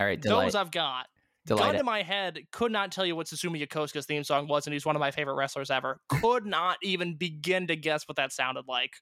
All 0.00 0.06
right, 0.06 0.20
delight. 0.20 0.44
those 0.44 0.54
I've 0.54 0.70
got. 0.70 1.06
Delight 1.46 1.72
Gun 1.72 1.74
to 1.76 1.84
my 1.84 2.02
head, 2.02 2.40
could 2.52 2.70
not 2.70 2.92
tell 2.92 3.06
you 3.06 3.16
what 3.16 3.26
Susumu 3.26 3.64
Yokosuka's 3.66 4.04
theme 4.04 4.22
song 4.22 4.48
was, 4.48 4.66
and 4.66 4.74
he's 4.74 4.84
one 4.84 4.96
of 4.96 5.00
my 5.00 5.10
favorite 5.10 5.34
wrestlers 5.34 5.70
ever. 5.70 5.98
Could 6.08 6.44
not 6.44 6.76
even 6.82 7.16
begin 7.16 7.66
to 7.68 7.76
guess 7.76 8.06
what 8.06 8.16
that 8.16 8.32
sounded 8.32 8.64
like. 8.68 8.92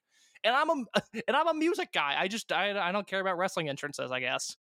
And 0.45 0.55
I'm 0.55 0.69
a 0.69 0.73
and 1.27 1.35
I'm 1.35 1.47
a 1.47 1.53
music 1.53 1.91
guy. 1.91 2.15
I 2.17 2.27
just 2.27 2.51
I, 2.51 2.77
I 2.79 2.91
don't 2.91 3.05
care 3.05 3.19
about 3.19 3.37
wrestling 3.37 3.69
entrances. 3.69 4.11
I 4.11 4.21
guess. 4.21 4.55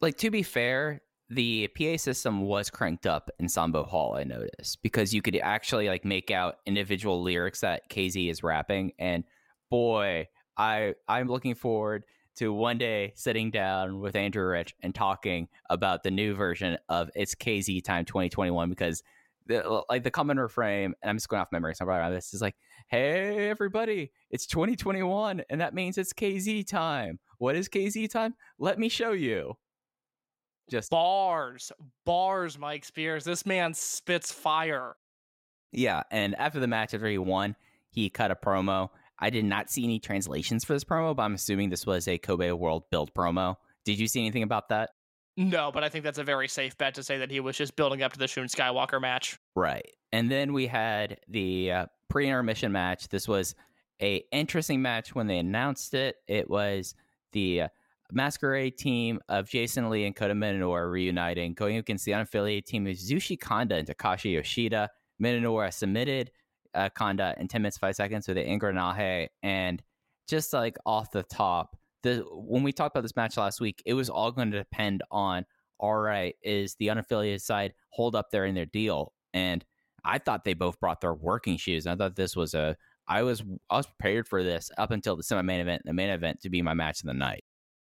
Like 0.00 0.16
to 0.18 0.30
be 0.30 0.42
fair, 0.42 1.00
the 1.30 1.68
PA 1.68 1.96
system 1.96 2.42
was 2.42 2.70
cranked 2.70 3.06
up 3.06 3.30
in 3.38 3.48
Sambo 3.48 3.84
Hall, 3.84 4.16
I 4.16 4.24
noticed, 4.24 4.82
because 4.82 5.12
you 5.12 5.20
could 5.20 5.36
actually 5.36 5.88
like 5.88 6.04
make 6.04 6.30
out 6.30 6.56
individual 6.64 7.22
lyrics 7.22 7.60
that 7.60 7.88
KZ 7.90 8.30
is 8.30 8.42
rapping. 8.42 8.92
And 8.98 9.24
boy, 9.70 10.28
I 10.56 10.94
I'm 11.06 11.28
looking 11.28 11.54
forward 11.54 12.04
to 12.36 12.52
one 12.52 12.78
day 12.78 13.12
sitting 13.16 13.50
down 13.50 14.00
with 14.00 14.16
Andrew 14.16 14.46
Rich 14.46 14.74
and 14.82 14.94
talking 14.94 15.48
about 15.68 16.02
the 16.02 16.10
new 16.10 16.34
version 16.34 16.78
of 16.88 17.10
It's 17.14 17.34
KZ 17.34 17.84
Time 17.84 18.04
2021 18.04 18.70
because 18.70 19.02
the, 19.46 19.82
like 19.88 20.04
the 20.04 20.10
common 20.10 20.38
refrain, 20.38 20.94
and 21.02 21.10
I'm 21.10 21.16
just 21.16 21.28
going 21.28 21.40
off 21.40 21.52
memory, 21.52 21.74
so 21.74 21.88
I'm 21.88 22.12
this 22.12 22.32
is 22.34 22.42
like, 22.42 22.54
"Hey 22.88 23.48
everybody, 23.48 24.12
it's 24.30 24.46
2021, 24.46 25.42
and 25.50 25.60
that 25.60 25.74
means 25.74 25.98
it's 25.98 26.12
KZ 26.12 26.66
time. 26.66 27.18
What 27.38 27.56
is 27.56 27.68
KZ 27.68 28.10
time? 28.10 28.34
Let 28.58 28.78
me 28.78 28.88
show 28.88 29.12
you." 29.12 29.56
Just 30.70 30.90
Bars, 30.90 31.72
bars, 32.04 32.58
Mike 32.58 32.84
Spears. 32.84 33.24
This 33.24 33.46
man 33.46 33.74
spits 33.74 34.32
fire. 34.32 34.96
yeah, 35.72 36.02
and 36.10 36.34
after 36.36 36.60
the 36.60 36.66
match, 36.66 36.94
after 36.94 37.06
he 37.06 37.18
won, 37.18 37.56
he 37.90 38.10
cut 38.10 38.30
a 38.30 38.34
promo. 38.34 38.88
I 39.18 39.30
did 39.30 39.44
not 39.44 39.70
see 39.70 39.84
any 39.84 39.98
translations 39.98 40.64
for 40.64 40.74
this 40.74 40.84
promo, 40.84 41.14
but 41.16 41.22
I'm 41.24 41.34
assuming 41.34 41.70
this 41.70 41.86
was 41.86 42.06
a 42.06 42.18
Kobe 42.18 42.52
World 42.52 42.84
build 42.90 43.12
promo. 43.14 43.56
Did 43.84 43.98
you 43.98 44.06
see 44.06 44.20
anything 44.20 44.42
about 44.44 44.68
that? 44.68 44.90
No, 45.36 45.70
but 45.72 45.82
I 45.84 45.88
think 45.88 46.04
that's 46.04 46.18
a 46.18 46.24
very 46.24 46.48
safe 46.48 46.76
bet 46.76 46.94
to 46.94 47.02
say 47.02 47.18
that 47.18 47.30
he 47.30 47.40
was 47.40 47.56
just 47.56 47.76
building 47.76 48.02
up 48.02 48.12
to 48.12 48.18
the 48.18 48.26
Shun 48.28 48.46
Skywalker 48.46 49.00
match. 49.00 49.38
Right. 49.54 49.88
And 50.12 50.30
then 50.30 50.52
we 50.52 50.66
had 50.66 51.18
the 51.28 51.72
uh, 51.72 51.86
pre-intermission 52.08 52.72
match. 52.72 53.08
This 53.08 53.26
was 53.28 53.54
a 54.02 54.24
interesting 54.32 54.82
match 54.82 55.14
when 55.14 55.26
they 55.26 55.38
announced 55.38 55.94
it. 55.94 56.16
It 56.26 56.50
was 56.50 56.94
the 57.32 57.62
uh, 57.62 57.68
Masquerade 58.12 58.78
team 58.78 59.20
of 59.28 59.48
Jason 59.48 59.90
Lee 59.90 60.04
and 60.04 60.16
Kota 60.16 60.34
Minoura 60.34 60.90
reuniting, 60.90 61.54
going 61.54 61.76
against 61.76 62.04
the 62.04 62.12
unaffiliated 62.12 62.64
team 62.64 62.86
of 62.86 62.94
Yasushi 62.94 63.38
Kanda 63.38 63.76
and 63.76 63.86
Takashi 63.86 64.32
Yoshida. 64.32 64.88
Minoura 65.22 65.72
submitted 65.72 66.30
uh, 66.74 66.88
Kanda 66.90 67.34
in 67.38 67.48
10 67.48 67.62
minutes 67.62 67.78
5 67.78 67.96
seconds 67.96 68.28
with 68.28 68.38
an 68.38 68.46
Ingranaje. 68.46 69.28
And 69.42 69.82
just 70.28 70.52
like 70.52 70.76
off 70.86 71.10
the 71.10 71.22
top, 71.22 71.76
the 72.02 72.24
when 72.30 72.62
we 72.62 72.72
talked 72.72 72.94
about 72.94 73.02
this 73.02 73.16
match 73.16 73.36
last 73.36 73.60
week, 73.60 73.82
it 73.84 73.94
was 73.94 74.08
all 74.08 74.30
going 74.30 74.50
to 74.52 74.58
depend 74.58 75.02
on 75.10 75.44
all 75.80 75.96
right, 75.96 76.34
is 76.42 76.74
the 76.76 76.88
unaffiliated 76.88 77.40
side 77.40 77.72
hold 77.90 78.16
up 78.16 78.30
there 78.30 78.44
in 78.46 78.54
their 78.54 78.66
deal? 78.66 79.12
And 79.32 79.64
I 80.04 80.18
thought 80.18 80.44
they 80.44 80.54
both 80.54 80.80
brought 80.80 81.00
their 81.00 81.14
working 81.14 81.56
shoes. 81.56 81.86
I 81.86 81.94
thought 81.94 82.16
this 82.16 82.34
was 82.34 82.54
a 82.54 82.76
I 83.06 83.22
was 83.22 83.42
I 83.70 83.76
was 83.76 83.86
prepared 83.86 84.28
for 84.28 84.42
this 84.42 84.70
up 84.78 84.90
until 84.90 85.16
the 85.16 85.22
semi 85.22 85.42
main 85.42 85.60
event, 85.60 85.82
the 85.84 85.92
main 85.92 86.10
event 86.10 86.40
to 86.42 86.50
be 86.50 86.62
my 86.62 86.74
match 86.74 87.00
of 87.00 87.06
the 87.06 87.14
night. 87.14 87.44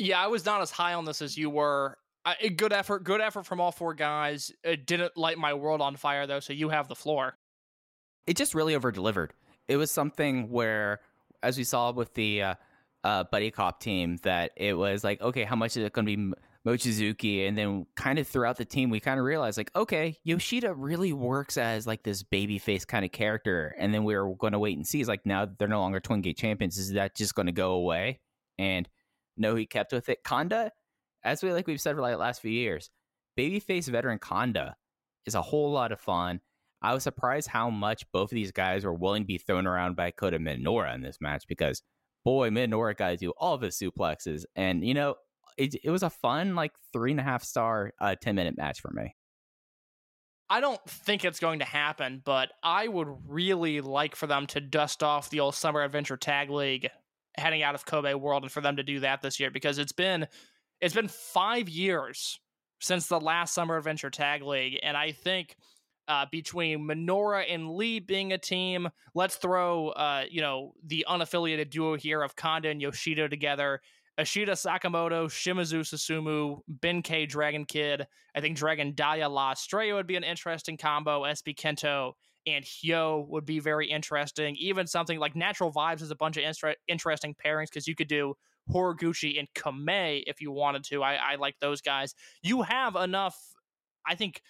Yeah, 0.00 0.22
I 0.22 0.28
was 0.28 0.46
not 0.46 0.62
as 0.62 0.70
high 0.70 0.94
on 0.94 1.04
this 1.04 1.20
as 1.20 1.36
you 1.36 1.50
were. 1.50 1.98
I, 2.24 2.48
good 2.48 2.72
effort, 2.72 3.04
good 3.04 3.20
effort 3.20 3.44
from 3.44 3.60
all 3.60 3.70
four 3.70 3.92
guys. 3.92 4.50
It 4.64 4.86
didn't 4.86 5.16
light 5.16 5.38
my 5.38 5.54
world 5.54 5.80
on 5.80 5.96
fire 5.96 6.26
though, 6.26 6.40
so 6.40 6.52
you 6.52 6.70
have 6.70 6.88
the 6.88 6.94
floor. 6.94 7.36
It 8.26 8.36
just 8.36 8.54
really 8.54 8.74
over 8.74 8.90
delivered. 8.90 9.34
It 9.68 9.76
was 9.76 9.90
something 9.90 10.50
where, 10.50 11.00
as 11.42 11.58
we 11.58 11.64
saw 11.64 11.92
with 11.92 12.14
the 12.14 12.42
uh, 12.42 12.54
uh, 13.04 13.24
Buddy 13.24 13.50
Cop 13.50 13.80
team, 13.80 14.16
that 14.22 14.52
it 14.56 14.74
was 14.74 15.04
like, 15.04 15.20
okay, 15.20 15.44
how 15.44 15.56
much 15.56 15.76
is 15.76 15.84
it 15.84 15.92
going 15.92 16.06
to 16.06 16.16
be 16.16 16.32
Mochizuki? 16.66 17.46
And 17.46 17.56
then 17.56 17.86
kind 17.94 18.18
of 18.18 18.26
throughout 18.26 18.56
the 18.56 18.64
team, 18.64 18.90
we 18.90 19.00
kind 19.00 19.18
of 19.18 19.24
realized, 19.24 19.58
like, 19.58 19.70
okay, 19.76 20.18
Yoshida 20.24 20.74
really 20.74 21.12
works 21.12 21.56
as 21.56 21.86
like 21.86 22.02
this 22.02 22.22
baby 22.22 22.58
face 22.58 22.84
kind 22.84 23.04
of 23.04 23.12
character. 23.12 23.74
And 23.78 23.92
then 23.92 24.04
we 24.04 24.16
were 24.16 24.34
going 24.34 24.52
to 24.52 24.58
wait 24.58 24.76
and 24.76 24.86
see. 24.86 25.00
Is 25.00 25.08
like 25.08 25.24
now 25.26 25.46
they're 25.58 25.68
no 25.68 25.80
longer 25.80 26.00
Twin 26.00 26.20
Gate 26.20 26.36
champions. 26.38 26.78
Is 26.78 26.92
that 26.92 27.16
just 27.16 27.34
going 27.34 27.46
to 27.46 27.52
go 27.52 27.72
away? 27.72 28.20
And 28.58 28.88
no, 29.40 29.56
he 29.56 29.66
kept 29.66 29.92
with 29.92 30.08
it. 30.08 30.22
Kanda, 30.22 30.70
as 31.24 31.42
we 31.42 31.52
like 31.52 31.66
we've 31.66 31.80
said 31.80 31.96
for 31.96 32.02
like 32.02 32.12
the 32.12 32.18
last 32.18 32.42
few 32.42 32.50
years, 32.52 32.90
babyface 33.38 33.88
veteran 33.88 34.18
Kanda 34.18 34.76
is 35.26 35.34
a 35.34 35.42
whole 35.42 35.72
lot 35.72 35.92
of 35.92 36.00
fun. 36.00 36.40
I 36.82 36.94
was 36.94 37.02
surprised 37.02 37.48
how 37.48 37.70
much 37.70 38.04
both 38.12 38.30
of 38.30 38.36
these 38.36 38.52
guys 38.52 38.84
were 38.84 38.94
willing 38.94 39.22
to 39.22 39.26
be 39.26 39.38
thrown 39.38 39.66
around 39.66 39.96
by 39.96 40.10
Kota 40.10 40.38
Minoura 40.38 40.94
in 40.94 41.02
this 41.02 41.18
match 41.20 41.44
because 41.48 41.82
boy, 42.24 42.50
Minoura 42.50 42.96
got 42.96 43.10
to 43.10 43.16
do 43.16 43.32
all 43.36 43.54
of 43.54 43.62
his 43.62 43.78
suplexes, 43.78 44.44
and 44.54 44.84
you 44.84 44.94
know 44.94 45.14
it, 45.56 45.74
it 45.82 45.90
was 45.90 46.02
a 46.02 46.10
fun 46.10 46.54
like 46.54 46.72
three 46.92 47.10
and 47.10 47.20
a 47.20 47.24
half 47.24 47.42
star 47.42 47.92
uh, 48.00 48.14
ten 48.20 48.34
minute 48.34 48.56
match 48.56 48.80
for 48.80 48.90
me. 48.92 49.14
I 50.52 50.60
don't 50.60 50.84
think 50.84 51.24
it's 51.24 51.38
going 51.38 51.60
to 51.60 51.64
happen, 51.64 52.22
but 52.24 52.50
I 52.62 52.88
would 52.88 53.08
really 53.28 53.80
like 53.80 54.16
for 54.16 54.26
them 54.26 54.48
to 54.48 54.60
dust 54.60 55.02
off 55.02 55.30
the 55.30 55.40
old 55.40 55.54
Summer 55.54 55.82
Adventure 55.82 56.16
Tag 56.16 56.50
League 56.50 56.90
heading 57.36 57.62
out 57.62 57.74
of 57.74 57.86
Kobe 57.86 58.14
World 58.14 58.42
and 58.42 58.52
for 58.52 58.60
them 58.60 58.76
to 58.76 58.82
do 58.82 59.00
that 59.00 59.22
this 59.22 59.40
year 59.40 59.50
because 59.50 59.78
it's 59.78 59.92
been 59.92 60.26
it's 60.80 60.94
been 60.94 61.08
5 61.08 61.68
years 61.68 62.40
since 62.80 63.06
the 63.06 63.20
last 63.20 63.54
Summer 63.54 63.76
Adventure 63.76 64.10
Tag 64.10 64.42
League 64.42 64.78
and 64.82 64.96
I 64.96 65.12
think 65.12 65.56
uh, 66.10 66.26
between 66.32 66.80
Minoura 66.80 67.44
and 67.48 67.70
Lee 67.70 68.00
being 68.00 68.32
a 68.32 68.38
team, 68.38 68.88
let's 69.14 69.36
throw 69.36 69.90
uh, 69.90 70.24
you 70.28 70.40
know 70.40 70.74
the 70.84 71.06
unaffiliated 71.08 71.70
duo 71.70 71.96
here 71.96 72.20
of 72.20 72.34
Kanda 72.34 72.68
and 72.68 72.82
Yoshida 72.82 73.28
together. 73.28 73.80
Ashida 74.18 74.50
Sakamoto, 74.50 75.26
Shimizu 75.26 75.80
Susumu, 75.80 76.60
Ben 76.68 77.00
K 77.02 77.26
Dragon 77.26 77.64
Kid. 77.64 78.08
I 78.34 78.40
think 78.40 78.56
Dragon 78.56 78.92
Dia 78.92 79.28
La 79.28 79.52
Estrella 79.52 79.94
would 79.94 80.08
be 80.08 80.16
an 80.16 80.24
interesting 80.24 80.76
combo. 80.76 81.22
SB 81.22 81.56
Kento 81.56 82.14
and 82.46 82.64
Hyo 82.64 83.26
would 83.28 83.44
be 83.44 83.60
very 83.60 83.88
interesting. 83.88 84.56
Even 84.56 84.86
something 84.86 85.18
like 85.18 85.36
Natural 85.36 85.72
Vibes 85.72 86.02
is 86.02 86.10
a 86.10 86.16
bunch 86.16 86.36
of 86.36 86.44
inter- 86.44 86.76
interesting 86.88 87.34
pairings 87.34 87.66
because 87.66 87.86
you 87.86 87.94
could 87.94 88.08
do 88.08 88.34
Horiguchi 88.72 89.38
and 89.38 89.48
Kamei 89.54 90.22
if 90.26 90.40
you 90.40 90.50
wanted 90.50 90.84
to. 90.84 91.02
I, 91.02 91.14
I 91.14 91.34
like 91.36 91.56
those 91.60 91.80
guys. 91.80 92.14
You 92.42 92.62
have 92.62 92.96
enough, 92.96 93.36
I 94.06 94.14
think, 94.14 94.42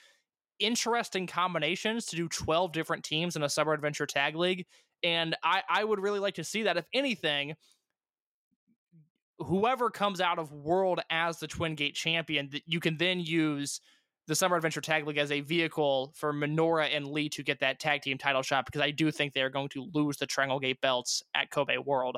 interesting 0.58 1.26
combinations 1.26 2.06
to 2.06 2.16
do 2.16 2.28
12 2.28 2.72
different 2.72 3.04
teams 3.04 3.36
in 3.36 3.42
a 3.42 3.48
Summer 3.48 3.72
Adventure 3.72 4.06
Tag 4.06 4.36
League. 4.36 4.66
And 5.02 5.34
I, 5.42 5.62
I 5.68 5.82
would 5.82 5.98
really 5.98 6.18
like 6.18 6.34
to 6.34 6.44
see 6.44 6.64
that. 6.64 6.76
If 6.76 6.84
anything, 6.92 7.54
whoever 9.38 9.90
comes 9.90 10.20
out 10.20 10.38
of 10.38 10.52
World 10.52 11.00
as 11.10 11.38
the 11.38 11.46
Twin 11.46 11.74
Gate 11.74 11.94
champion, 11.94 12.50
that 12.52 12.62
you 12.66 12.80
can 12.80 12.98
then 12.98 13.20
use 13.20 13.80
the 14.30 14.36
Summer 14.36 14.54
Adventure 14.54 14.80
Tag 14.80 15.08
League 15.08 15.18
as 15.18 15.32
a 15.32 15.40
vehicle 15.40 16.12
for 16.14 16.32
Minoura 16.32 16.88
and 16.96 17.04
Lee 17.08 17.28
to 17.30 17.42
get 17.42 17.58
that 17.58 17.80
tag 17.80 18.02
team 18.02 18.16
title 18.16 18.42
shot 18.42 18.64
because 18.64 18.80
I 18.80 18.92
do 18.92 19.10
think 19.10 19.34
they're 19.34 19.50
going 19.50 19.70
to 19.70 19.90
lose 19.92 20.18
the 20.18 20.26
Triangle 20.26 20.60
Gate 20.60 20.80
belts 20.80 21.24
at 21.34 21.50
Kobe 21.50 21.78
World. 21.78 22.16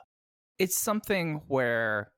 It's 0.58 0.78
something 0.78 1.40
where 1.48 2.12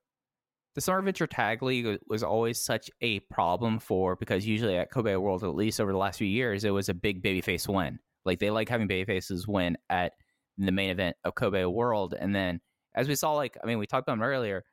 the 0.75 0.81
Summer 0.81 0.99
Adventure 0.99 1.27
Tag 1.27 1.63
League 1.63 1.97
was 2.09 2.23
always 2.23 2.61
such 2.61 2.91
a 2.99 3.21
problem 3.31 3.79
for 3.79 4.17
because 4.17 4.45
usually 4.45 4.75
at 4.75 4.91
Kobe 4.91 5.15
World, 5.15 5.45
at 5.45 5.55
least 5.55 5.79
over 5.79 5.93
the 5.93 5.97
last 5.97 6.17
few 6.17 6.27
years, 6.27 6.65
it 6.65 6.71
was 6.71 6.89
a 6.89 6.93
big 6.93 7.23
babyface 7.23 7.65
win. 7.73 7.97
Like 8.25 8.39
they 8.39 8.49
like 8.49 8.67
having 8.67 8.89
babyfaces 8.89 9.47
win 9.47 9.77
at 9.89 10.11
the 10.57 10.73
main 10.73 10.89
event 10.89 11.15
of 11.23 11.35
Kobe 11.35 11.63
World, 11.63 12.15
and 12.19 12.35
then 12.35 12.59
as 12.95 13.07
we 13.07 13.15
saw, 13.15 13.31
like 13.31 13.57
I 13.63 13.65
mean, 13.65 13.77
we 13.77 13.87
talked 13.87 14.09
about 14.09 14.17
him 14.17 14.23
earlier. 14.23 14.65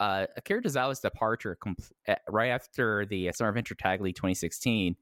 Uh, 0.00 0.26
Akira 0.38 0.62
Tozawa's 0.62 1.00
departure 1.00 1.58
compl- 1.62 1.92
right 2.28 2.48
after 2.48 3.04
the 3.04 3.30
Summer 3.34 3.50
Adventure 3.50 3.74
Tag 3.74 4.00
League 4.00 4.16
2016 4.16 4.96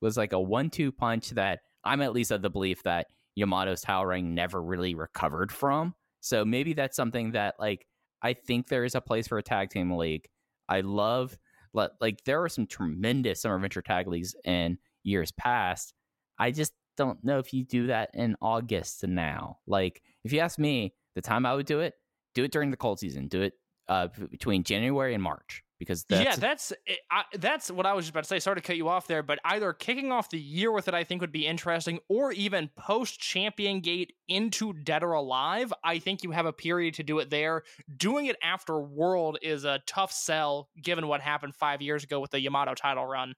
was 0.00 0.16
like 0.16 0.32
a 0.32 0.40
one-two 0.40 0.90
punch 0.90 1.30
that 1.30 1.60
I'm 1.84 2.02
at 2.02 2.12
least 2.12 2.32
of 2.32 2.42
the 2.42 2.50
belief 2.50 2.82
that 2.82 3.06
Yamato's 3.38 3.80
towel 3.80 4.06
ring 4.06 4.34
never 4.34 4.60
really 4.60 4.96
recovered 4.96 5.52
from. 5.52 5.94
So 6.20 6.44
maybe 6.44 6.72
that's 6.72 6.96
something 6.96 7.32
that 7.32 7.54
like 7.60 7.86
I 8.22 8.34
think 8.34 8.68
there 8.68 8.84
is 8.84 8.96
a 8.96 9.00
place 9.00 9.28
for 9.28 9.38
a 9.38 9.42
tag 9.42 9.70
team 9.70 9.92
league. 9.92 10.28
I 10.68 10.80
love 10.80 11.38
like 11.72 12.24
there 12.24 12.42
are 12.42 12.48
some 12.48 12.66
tremendous 12.66 13.42
Summer 13.42 13.54
Adventure 13.54 13.82
Tag 13.82 14.08
Leagues 14.08 14.34
in 14.44 14.78
years 15.04 15.30
past. 15.32 15.94
I 16.38 16.50
just 16.50 16.72
don't 16.96 17.22
know 17.22 17.38
if 17.38 17.54
you 17.54 17.64
do 17.64 17.86
that 17.86 18.10
in 18.14 18.36
August 18.42 19.06
now. 19.06 19.58
Like 19.66 20.02
if 20.24 20.32
you 20.32 20.40
ask 20.40 20.58
me, 20.58 20.94
the 21.14 21.22
time 21.22 21.46
I 21.46 21.54
would 21.54 21.66
do 21.66 21.80
it, 21.80 21.94
do 22.34 22.44
it 22.44 22.52
during 22.52 22.70
the 22.70 22.76
cold 22.76 22.98
season. 22.98 23.28
Do 23.28 23.42
it 23.42 23.54
uh, 23.90 24.08
between 24.30 24.62
January 24.62 25.14
and 25.14 25.22
March 25.22 25.64
because 25.80 26.04
that's 26.04 26.24
yeah, 26.24 26.36
that's 26.36 26.72
I, 27.10 27.24
that's 27.38 27.70
what 27.70 27.86
I 27.86 27.94
was 27.94 28.04
just 28.04 28.12
about 28.12 28.22
to 28.22 28.28
say. 28.28 28.38
Sorry 28.38 28.56
to 28.56 28.60
cut 28.60 28.76
you 28.76 28.88
off 28.88 29.08
there, 29.08 29.22
but 29.22 29.40
either 29.44 29.72
kicking 29.72 30.12
off 30.12 30.30
the 30.30 30.38
year 30.38 30.70
with 30.70 30.86
it, 30.86 30.94
I 30.94 31.02
think 31.02 31.22
would 31.22 31.32
be 31.32 31.46
interesting, 31.46 31.98
or 32.08 32.30
even 32.32 32.70
post 32.76 33.18
Champion 33.18 33.80
Gate 33.80 34.12
into 34.28 34.72
Dead 34.74 35.02
or 35.02 35.14
Alive. 35.14 35.72
I 35.82 35.98
think 35.98 36.22
you 36.22 36.30
have 36.30 36.46
a 36.46 36.52
period 36.52 36.94
to 36.94 37.02
do 37.02 37.18
it 37.18 37.30
there. 37.30 37.64
Doing 37.96 38.26
it 38.26 38.36
after 38.44 38.78
World 38.78 39.38
is 39.42 39.64
a 39.64 39.80
tough 39.86 40.12
sell, 40.12 40.68
given 40.80 41.08
what 41.08 41.20
happened 41.20 41.56
five 41.56 41.82
years 41.82 42.04
ago 42.04 42.20
with 42.20 42.30
the 42.30 42.40
Yamato 42.40 42.74
title 42.74 43.06
run. 43.06 43.34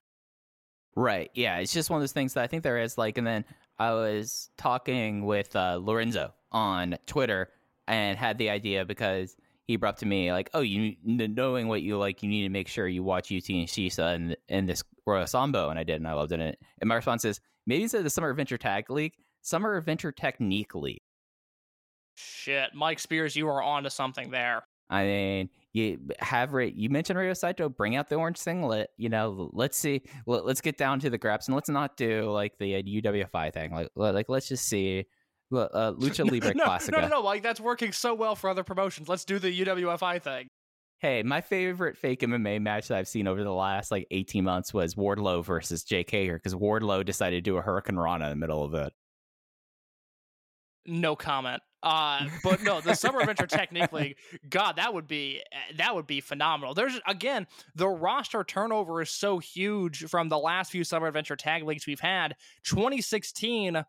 Right. 0.95 1.31
Yeah, 1.33 1.57
it's 1.57 1.73
just 1.73 1.89
one 1.89 1.97
of 1.97 2.03
those 2.03 2.11
things 2.11 2.35
that 2.35 2.43
I 2.43 2.47
think 2.47 2.61
there 2.61 2.77
is 2.77 2.97
like, 2.97 3.17
and 3.17 3.25
then 3.25 3.45
I 3.79 3.93
was 3.93 4.51
talking 4.57 5.25
with 5.25 5.55
uh, 5.55 5.79
Lorenzo 5.81 6.33
on 6.51 6.97
Twitter 7.07 7.49
and 7.87 8.17
had 8.17 8.37
the 8.37 8.49
idea 8.51 8.85
because 8.85 9.35
he 9.65 9.75
brought 9.77 9.97
to 9.97 10.05
me 10.05 10.31
like, 10.31 10.49
"Oh, 10.53 10.61
you 10.61 10.95
knowing 11.03 11.67
what 11.67 11.81
you 11.81 11.97
like, 11.97 12.21
you 12.23 12.29
need 12.29 12.43
to 12.43 12.49
make 12.49 12.67
sure 12.67 12.87
you 12.87 13.03
watch 13.03 13.31
UT 13.31 13.49
and 13.49 13.67
Shisa 13.67 14.15
and 14.15 14.35
in 14.49 14.65
this 14.65 14.83
Royal 15.05 15.27
Sambo," 15.27 15.69
and 15.69 15.79
I 15.79 15.83
did, 15.83 15.95
and 15.95 16.07
I 16.07 16.13
loved 16.13 16.31
it. 16.31 16.59
And 16.81 16.87
my 16.87 16.95
response 16.95 17.25
is 17.25 17.39
maybe 17.65 17.83
instead 17.83 17.99
of 17.99 18.03
the 18.03 18.09
Summer 18.09 18.29
Adventure 18.29 18.57
Tag 18.57 18.89
League, 18.89 19.13
Summer 19.41 19.75
Adventure 19.75 20.11
Technique 20.11 20.75
League. 20.75 21.01
Shit, 22.15 22.75
Mike 22.75 22.99
Spears, 22.99 23.35
you 23.35 23.47
are 23.47 23.61
onto 23.61 23.89
something 23.89 24.29
there. 24.29 24.63
I 24.89 25.05
mean, 25.05 25.49
you 25.71 25.97
have 26.19 26.53
you 26.53 26.89
mentioned 26.89 27.17
Ryo 27.17 27.33
Saito, 27.33 27.69
bring 27.69 27.95
out 27.95 28.09
the 28.09 28.15
orange 28.15 28.37
singlet. 28.37 28.91
You 28.97 29.09
know, 29.09 29.49
let's 29.53 29.77
see, 29.77 30.03
let, 30.27 30.43
us 30.45 30.61
get 30.61 30.77
down 30.77 30.99
to 30.99 31.09
the 31.09 31.17
graps 31.17 31.47
and 31.47 31.55
let's 31.55 31.69
not 31.69 31.97
do 31.97 32.29
like 32.29 32.57
the 32.59 32.83
UWFI 32.83 33.53
thing. 33.53 33.71
Like, 33.71 33.89
like 33.95 34.29
let's 34.29 34.47
just 34.47 34.67
see 34.67 35.05
uh, 35.57 35.93
Lucha 35.93 36.25
Libre 36.31 36.53
no, 36.55 36.65
Classica. 36.65 36.91
No, 36.91 37.01
no, 37.01 37.07
no, 37.07 37.21
like 37.21 37.43
that's 37.43 37.59
working 37.59 37.91
so 37.91 38.13
well 38.13 38.35
for 38.35 38.49
other 38.49 38.63
promotions. 38.63 39.09
Let's 39.09 39.25
do 39.25 39.39
the 39.39 39.65
UWFI 39.65 40.21
thing. 40.21 40.49
Hey, 40.99 41.21
my 41.21 41.41
favorite 41.41 41.97
fake 41.97 42.21
MMA 42.21 42.61
match 42.61 42.87
that 42.87 42.97
I've 42.97 43.09
seen 43.09 43.27
over 43.27 43.43
the 43.43 43.51
last 43.51 43.91
like 43.91 44.07
18 44.11 44.43
months 44.43 44.73
was 44.73 44.95
Wardlow 44.95 45.43
versus 45.43 45.83
Jake 45.83 46.09
Hager 46.09 46.37
because 46.37 46.55
Wardlow 46.55 47.03
decided 47.03 47.37
to 47.37 47.41
do 47.41 47.57
a 47.57 47.61
Hurricane 47.61 47.97
Rana 47.97 48.25
in 48.25 48.29
the 48.29 48.35
middle 48.37 48.63
of 48.63 48.73
it. 48.73 48.93
No 50.85 51.15
comment. 51.15 51.61
Uh, 51.83 52.29
but 52.41 52.63
no, 52.63 52.79
the 52.79 52.95
Summer 52.95 53.19
Adventure 53.19 53.45
Technique 53.45 53.91
League, 53.91 54.15
God, 54.49 54.77
that 54.77 54.93
would 54.93 55.05
be 55.05 55.41
that 55.75 55.93
would 55.93 56.07
be 56.07 56.21
phenomenal. 56.21 56.73
There's 56.73 56.99
again, 57.05 57.45
the 57.75 57.89
roster 57.89 58.45
turnover 58.45 59.01
is 59.01 59.09
so 59.09 59.39
huge 59.39 60.05
from 60.05 60.29
the 60.29 60.37
last 60.37 60.71
few 60.71 60.85
Summer 60.85 61.07
Adventure 61.07 61.35
Tag 61.35 61.63
Leagues 61.63 61.85
we've 61.85 61.99
had. 61.99 62.35
2016, 62.63 63.83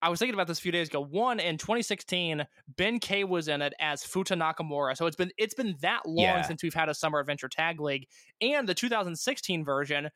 I 0.00 0.08
was 0.08 0.18
thinking 0.20 0.34
about 0.34 0.46
this 0.46 0.58
a 0.58 0.62
few 0.62 0.72
days 0.72 0.88
ago. 0.88 1.00
One 1.00 1.40
in 1.40 1.58
2016, 1.58 2.46
Ben 2.76 2.98
K 3.00 3.24
was 3.24 3.48
in 3.48 3.62
it 3.62 3.74
as 3.80 4.04
Futa 4.04 4.36
Nakamura. 4.38 4.96
So 4.96 5.06
it's 5.06 5.16
been 5.16 5.32
it's 5.38 5.54
been 5.54 5.76
that 5.80 6.06
long 6.06 6.24
Yeah. 6.24 6.42
since 6.42 6.62
we've 6.62 6.74
had 6.74 6.88
a 6.88 6.94
Summer 6.94 7.18
Adventure 7.18 7.48
Tag 7.48 7.80
League. 7.80 8.06
And 8.40 8.68
the 8.68 8.74
2016 8.74 9.64
version, 9.64 10.08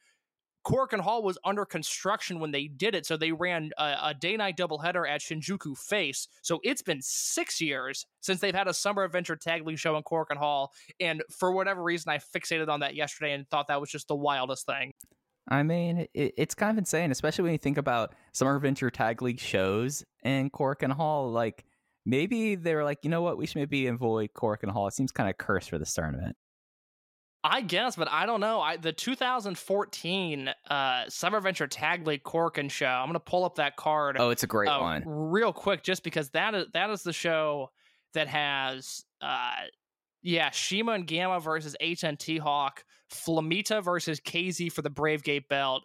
Korakuen 0.64 1.00
Hall 1.00 1.24
was 1.24 1.36
under 1.44 1.64
construction 1.64 2.38
when 2.38 2.52
they 2.52 2.68
did 2.68 2.94
it, 2.94 3.04
so 3.04 3.16
they 3.16 3.32
ran 3.32 3.72
a, 3.78 3.96
a 4.04 4.14
day 4.14 4.36
night 4.36 4.56
doubleheader 4.56 5.08
at 5.08 5.20
Shinjuku 5.20 5.76
Face. 5.76 6.28
So 6.42 6.60
it's 6.62 6.82
been 6.82 7.00
six 7.02 7.60
years 7.60 8.06
since 8.20 8.38
they've 8.40 8.54
had 8.54 8.68
a 8.68 8.74
Summer 8.74 9.02
Adventure 9.02 9.34
Tag 9.34 9.66
League 9.66 9.80
show 9.80 9.96
in 9.96 10.04
Korakuen 10.04 10.36
Hall, 10.36 10.72
and 11.00 11.24
for 11.30 11.50
whatever 11.50 11.82
reason, 11.82 12.12
I 12.12 12.18
fixated 12.18 12.68
on 12.68 12.78
that 12.80 12.94
yesterday 12.94 13.32
and 13.32 13.48
thought 13.48 13.66
that 13.66 13.80
was 13.80 13.90
just 13.90 14.06
the 14.06 14.14
wildest 14.14 14.64
thing. 14.64 14.92
I 15.48 15.62
mean, 15.62 16.06
it, 16.14 16.34
it's 16.36 16.54
kind 16.54 16.70
of 16.70 16.78
insane, 16.78 17.10
especially 17.10 17.44
when 17.44 17.52
you 17.52 17.58
think 17.58 17.78
about 17.78 18.14
Summer 18.32 18.56
Adventure 18.56 18.90
Tag 18.90 19.22
League 19.22 19.40
shows 19.40 20.04
in 20.22 20.50
Korakuen 20.50 20.92
Hall. 20.92 21.30
Like, 21.30 21.64
maybe 22.06 22.54
they 22.54 22.74
were 22.74 22.84
like, 22.84 22.98
you 23.02 23.10
know 23.10 23.22
what, 23.22 23.36
we 23.36 23.46
should 23.46 23.56
maybe 23.56 23.86
avoid 23.86 24.30
Korakuen 24.34 24.70
Hall. 24.70 24.86
It 24.86 24.94
seems 24.94 25.10
kind 25.10 25.28
of 25.28 25.38
cursed 25.38 25.70
for 25.70 25.78
this 25.78 25.92
tournament. 25.92 26.36
I 27.44 27.60
guess, 27.60 27.96
but 27.96 28.08
I 28.08 28.24
don't 28.24 28.38
know. 28.38 28.60
I 28.60 28.76
the 28.76 28.92
2014 28.92 30.50
uh, 30.70 31.04
Summer 31.08 31.38
Adventure 31.38 31.66
Tag 31.66 32.06
League 32.06 32.22
Korakuen 32.22 32.70
show. 32.70 32.86
I'm 32.86 33.08
gonna 33.08 33.18
pull 33.18 33.44
up 33.44 33.56
that 33.56 33.76
card. 33.76 34.16
Oh, 34.18 34.30
it's 34.30 34.44
a 34.44 34.46
great 34.46 34.68
uh, 34.68 34.78
one. 34.78 35.02
real 35.04 35.52
quick, 35.52 35.82
just 35.82 36.04
because 36.04 36.30
that 36.30 36.54
is 36.54 36.66
that 36.72 36.90
is 36.90 37.02
the 37.02 37.12
show 37.12 37.70
that 38.14 38.28
has, 38.28 39.04
uh, 39.20 39.54
yeah, 40.22 40.50
Shima 40.50 40.92
and 40.92 41.06
Gamma 41.06 41.40
versus 41.40 41.76
HNT 41.82 42.38
Hawk, 42.38 42.84
Flamita 43.12 43.82
versus 43.82 44.20
KZ 44.20 44.72
for 44.72 44.82
the 44.82 44.90
Brave 44.90 45.22
Gate 45.22 45.48
belt, 45.48 45.84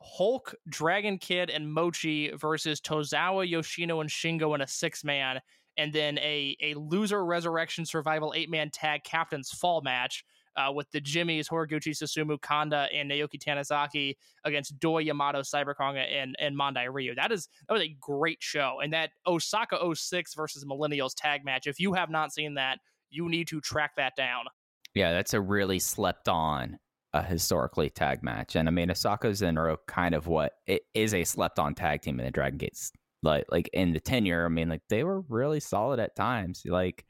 Hulk, 0.00 0.54
Dragon 0.68 1.18
Kid, 1.18 1.50
and 1.50 1.72
Mochi 1.72 2.30
versus 2.32 2.80
Tozawa, 2.80 3.48
Yoshino, 3.48 4.00
and 4.00 4.10
Shingo 4.10 4.54
in 4.54 4.60
a 4.60 4.66
six 4.66 5.04
man, 5.04 5.40
and 5.76 5.92
then 5.92 6.18
a 6.18 6.56
a 6.60 6.74
loser 6.74 7.24
resurrection 7.24 7.84
survival 7.84 8.32
eight 8.36 8.50
man 8.50 8.70
tag 8.70 9.04
captain's 9.04 9.50
fall 9.50 9.80
match. 9.82 10.24
Uh, 10.54 10.70
with 10.70 10.86
the 10.90 11.00
Jimmys, 11.00 11.48
Horiguchi, 11.48 11.96
Susumu, 11.96 12.38
Kanda, 12.38 12.86
and 12.94 13.10
Naoki 13.10 13.42
Tanizaki 13.42 14.16
against 14.44 14.78
Doi 14.78 14.98
Yamato, 14.98 15.40
Cyberkonga, 15.40 16.06
and 16.12 16.36
and 16.38 16.54
Mondai 16.54 16.92
Ryu. 16.92 17.14
That 17.14 17.32
is 17.32 17.48
that 17.66 17.72
was 17.72 17.82
a 17.82 17.96
great 17.98 18.42
show. 18.42 18.80
And 18.84 18.92
that 18.92 19.12
Osaka 19.26 19.78
06 19.94 20.34
versus 20.34 20.66
Millennials 20.66 21.14
tag 21.16 21.42
match. 21.42 21.66
If 21.66 21.80
you 21.80 21.94
have 21.94 22.10
not 22.10 22.34
seen 22.34 22.52
that, 22.56 22.80
you 23.12 23.28
need 23.28 23.48
to 23.48 23.60
track 23.60 23.92
that 23.96 24.16
down. 24.16 24.46
Yeah, 24.94 25.12
that's 25.12 25.34
a 25.34 25.40
really 25.40 25.78
slept 25.78 26.28
on 26.28 26.78
uh, 27.14 27.22
historically 27.22 27.90
tag 27.90 28.22
match. 28.22 28.56
And 28.56 28.68
I 28.68 28.70
mean, 28.70 28.90
Osaka 28.90 29.28
Zenro 29.28 29.76
kind 29.86 30.14
of 30.14 30.26
what 30.26 30.52
it 30.66 30.82
is 30.94 31.14
a 31.14 31.24
slept 31.24 31.58
on 31.58 31.74
tag 31.74 32.02
team 32.02 32.18
in 32.18 32.26
the 32.26 32.32
Dragon 32.32 32.58
Gates. 32.58 32.92
Like, 33.22 33.44
like 33.50 33.70
in 33.72 33.92
the 33.92 34.00
tenure, 34.00 34.44
I 34.44 34.48
mean, 34.48 34.68
like 34.68 34.82
they 34.88 35.04
were 35.04 35.20
really 35.28 35.60
solid 35.60 36.00
at 36.00 36.16
times. 36.16 36.62
Like, 36.66 37.04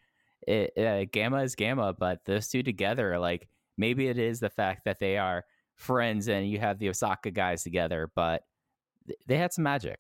it, 0.47 0.77
uh, 0.77 1.07
Gamma 1.11 1.43
is 1.43 1.55
Gamma, 1.55 1.93
but 1.93 2.25
those 2.27 2.49
two 2.49 2.63
together, 2.63 3.19
like 3.19 3.49
maybe 3.79 4.09
it 4.09 4.19
is 4.19 4.41
the 4.41 4.51
fact 4.51 4.85
that 4.85 4.99
they 4.99 5.17
are 5.17 5.45
friends 5.77 6.29
and 6.29 6.49
you 6.49 6.59
have 6.59 6.79
the 6.79 6.89
Osaka 6.89 7.31
guys 7.31 7.63
together, 7.63 8.11
but 8.15 8.43
th- 9.07 9.19
they 9.27 9.37
had 9.39 9.53
some 9.53 9.65
magic. 9.65 9.99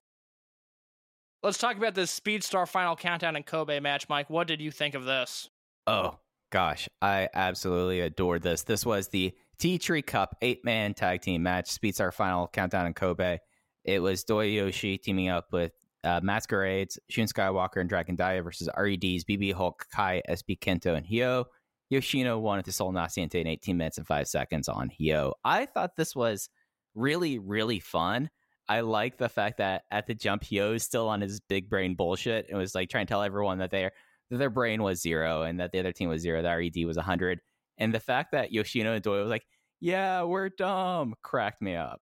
Let's 1.42 1.58
talk 1.58 1.76
about 1.76 1.94
this 1.94 2.18
Speedstar 2.18 2.68
Final 2.68 2.94
Countdown 2.94 3.34
and 3.34 3.44
Kobe 3.44 3.80
match, 3.80 4.08
Mike. 4.08 4.30
What 4.30 4.46
did 4.46 4.60
you 4.60 4.70
think 4.70 4.94
of 4.94 5.04
this? 5.04 5.48
Oh 5.86 6.18
gosh, 6.50 6.88
I 7.00 7.28
absolutely 7.34 8.00
adored 8.00 8.42
this. 8.42 8.62
This 8.62 8.86
was 8.86 9.08
the 9.08 9.32
Tea 9.58 9.78
Tree 9.78 10.02
Cup 10.02 10.36
eight 10.42 10.64
man 10.64 10.94
tag 10.94 11.22
team 11.22 11.42
match, 11.42 11.70
Speedstar 11.70 12.12
Final 12.12 12.48
Countdown 12.48 12.86
in 12.86 12.94
Kobe. 12.94 13.38
It 13.84 14.00
was 14.00 14.24
Doyoshi 14.24 15.02
teaming 15.02 15.28
up 15.28 15.46
with 15.52 15.72
uh, 16.04 16.20
Masquerades, 16.22 16.98
Shun 17.10 17.26
Skywalker, 17.26 17.80
and 17.80 17.88
Dragon 17.88 18.16
Dia 18.16 18.42
versus 18.42 18.68
REDs, 18.76 19.24
BB 19.24 19.54
Hulk, 19.54 19.86
Kai, 19.92 20.22
SB 20.28 20.58
Kento, 20.58 20.96
and 20.96 21.06
Hyo. 21.06 21.44
Yoshino 21.90 22.38
won 22.38 22.58
at 22.58 22.64
the 22.64 22.72
Sol 22.72 22.92
Naciente 22.92 23.34
in 23.34 23.46
18 23.46 23.76
minutes 23.76 23.98
and 23.98 24.06
5 24.06 24.26
seconds 24.26 24.68
on 24.68 24.88
Hyo. 24.88 25.32
I 25.44 25.66
thought 25.66 25.96
this 25.96 26.16
was 26.16 26.48
really, 26.94 27.38
really 27.38 27.80
fun. 27.80 28.30
I 28.68 28.80
like 28.80 29.18
the 29.18 29.28
fact 29.28 29.58
that 29.58 29.82
at 29.90 30.06
the 30.06 30.14
jump, 30.14 30.44
Hyo 30.44 30.74
is 30.74 30.84
still 30.84 31.08
on 31.08 31.20
his 31.20 31.40
big 31.40 31.68
brain 31.68 31.94
bullshit 31.94 32.46
and 32.48 32.56
was 32.56 32.74
like 32.74 32.88
trying 32.88 33.06
to 33.06 33.10
tell 33.10 33.22
everyone 33.22 33.58
that 33.58 33.70
they're 33.70 33.92
their 34.38 34.50
brain 34.50 34.82
was 34.82 35.00
zero 35.00 35.42
and 35.42 35.60
that 35.60 35.72
the 35.72 35.78
other 35.78 35.92
team 35.92 36.08
was 36.08 36.22
zero, 36.22 36.42
The 36.42 36.48
RED 36.48 36.86
was 36.86 36.96
100. 36.96 37.40
And 37.78 37.94
the 37.94 38.00
fact 38.00 38.32
that 38.32 38.52
Yoshino 38.52 38.92
and 38.92 39.02
Doyle 39.02 39.22
was 39.22 39.30
like, 39.30 39.46
yeah, 39.80 40.22
we're 40.22 40.48
dumb, 40.48 41.14
cracked 41.22 41.60
me 41.60 41.74
up. 41.74 42.00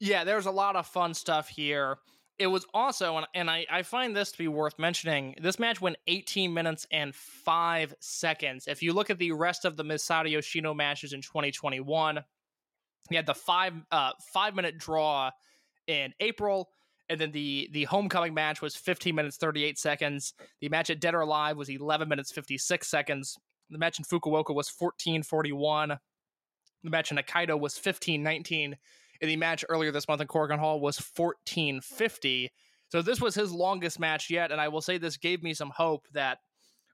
Yeah, 0.00 0.24
there's 0.24 0.46
a 0.46 0.50
lot 0.50 0.76
of 0.76 0.86
fun 0.86 1.14
stuff 1.14 1.48
here. 1.48 1.98
It 2.38 2.46
was 2.48 2.66
also, 2.74 3.16
and, 3.16 3.26
and 3.34 3.50
I, 3.50 3.66
I 3.70 3.82
find 3.82 4.14
this 4.14 4.32
to 4.32 4.38
be 4.38 4.48
worth 4.48 4.78
mentioning, 4.78 5.34
this 5.40 5.58
match 5.58 5.80
went 5.80 5.96
18 6.06 6.52
minutes 6.52 6.86
and 6.90 7.14
5 7.14 7.94
seconds. 8.00 8.66
If 8.68 8.82
you 8.82 8.92
look 8.92 9.08
at 9.10 9.18
the 9.18 9.32
rest 9.32 9.64
of 9.64 9.76
the 9.76 9.84
Masato 9.84 10.30
Yoshino 10.30 10.74
matches 10.74 11.12
in 11.14 11.22
2021, 11.22 12.22
he 13.08 13.16
had 13.16 13.26
the 13.26 13.34
five 13.34 13.72
uh, 13.90 14.12
five 14.32 14.54
minute 14.54 14.78
draw 14.78 15.30
in 15.86 16.12
April, 16.20 16.70
and 17.08 17.20
then 17.20 17.32
the 17.32 17.68
the 17.72 17.84
homecoming 17.84 18.34
match 18.34 18.60
was 18.60 18.76
15 18.76 19.14
minutes 19.14 19.36
38 19.36 19.78
seconds. 19.78 20.34
The 20.60 20.68
match 20.68 20.90
at 20.90 21.00
Dead 21.00 21.14
or 21.14 21.20
Alive 21.20 21.56
was 21.56 21.68
11 21.68 22.08
minutes 22.08 22.32
56 22.32 22.86
seconds. 22.86 23.36
The 23.70 23.78
match 23.78 23.98
in 23.98 24.04
Fukuoka 24.04 24.54
was 24.54 24.68
14:41. 24.70 25.98
The 26.82 26.90
match 26.90 27.10
in 27.10 27.16
Hokkaido 27.16 27.58
was 27.58 27.78
15:19. 27.78 28.76
And 29.20 29.30
the 29.30 29.36
match 29.36 29.64
earlier 29.68 29.90
this 29.90 30.08
month 30.08 30.20
in 30.20 30.26
Korakuen 30.26 30.58
Hall 30.58 30.80
was 30.80 30.98
14:50. 30.98 32.50
So 32.88 33.02
this 33.02 33.20
was 33.20 33.34
his 33.34 33.52
longest 33.52 33.98
match 33.98 34.30
yet, 34.30 34.52
and 34.52 34.60
I 34.60 34.68
will 34.68 34.80
say 34.80 34.98
this 34.98 35.16
gave 35.16 35.42
me 35.42 35.54
some 35.54 35.70
hope 35.70 36.06
that 36.12 36.38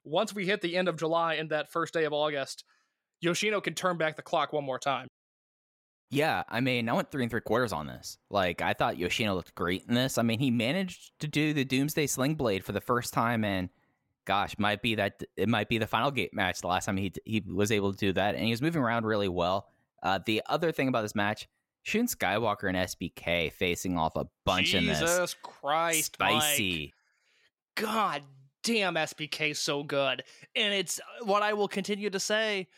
once 0.05 0.35
we 0.35 0.47
hit 0.47 0.61
the 0.61 0.77
end 0.77 0.89
of 0.89 0.97
July 0.97 1.35
and 1.35 1.51
that 1.51 1.71
first 1.71 1.93
day 1.93 2.05
of 2.05 2.13
August, 2.13 2.65
Yoshino 3.21 3.61
can 3.61 3.75
turn 3.75 3.99
back 3.99 4.17
the 4.17 4.23
clock 4.23 4.53
one 4.53 4.65
more 4.65 4.79
time. 4.79 5.09
Yeah, 6.13 6.43
I 6.47 6.61
mean, 6.61 6.91
I 6.91 6.93
went 6.93 7.11
three 7.11 7.23
and 7.23 7.31
three 7.31 7.41
quarters 7.41 7.73
on 7.73 7.87
this. 7.87 8.19
Like, 8.29 8.61
I 8.61 8.75
thought 8.75 8.99
Yoshino 8.99 9.35
looked 9.35 9.55
great 9.55 9.85
in 9.89 9.95
this. 9.95 10.19
I 10.19 10.23
mean, 10.23 10.39
he 10.39 10.51
managed 10.51 11.19
to 11.21 11.27
do 11.27 11.55
the 11.55 11.65
Doomsday 11.65 12.07
Sling 12.07 12.35
Blade 12.35 12.63
for 12.65 12.73
the 12.73 12.83
first 12.83 13.15
time, 13.15 13.45
and 13.45 13.71
gosh, 14.27 14.59
might 14.59 14.83
be 14.83 14.95
that 14.97 15.23
it 15.39 15.49
might 15.49 15.71
be 15.71 15.79
the 15.79 15.87
final 15.87 16.11
gate 16.11 16.35
match. 16.35 16.61
The 16.61 16.67
last 16.67 16.85
time 16.85 16.99
he 16.99 17.15
he 17.25 17.43
was 17.47 17.73
able 17.73 17.93
to 17.93 17.99
do 17.99 18.13
that, 18.13 18.35
and 18.35 18.45
he 18.45 18.51
was 18.51 18.61
moving 18.61 18.83
around 18.83 19.07
really 19.07 19.31
well. 19.31 19.69
Uh, 20.03 20.19
the 20.27 20.43
other 20.51 20.71
thing 20.71 20.89
about 20.89 21.01
this 21.01 21.15
match, 21.15 21.49
Shun 21.83 22.07
Skywalker 22.07 22.69
and 22.69 22.77
SBK 22.77 23.51
facing 23.51 23.97
off 23.97 24.15
a 24.15 24.27
bunch 24.45 24.75
in 24.75 24.85
this. 24.85 25.01
Jesus 25.01 25.35
Christ, 25.43 26.13
Spicy. 26.13 26.93
Mike. 27.79 27.87
God 27.87 28.23
damn, 28.63 28.97
SBK 28.97 29.57
so 29.57 29.83
good, 29.83 30.25
and 30.55 30.75
it's 30.75 31.01
what 31.23 31.43
I 31.43 31.55
will 31.55 31.69
continue 31.69 32.11
to 32.11 32.21
say. 32.21 32.69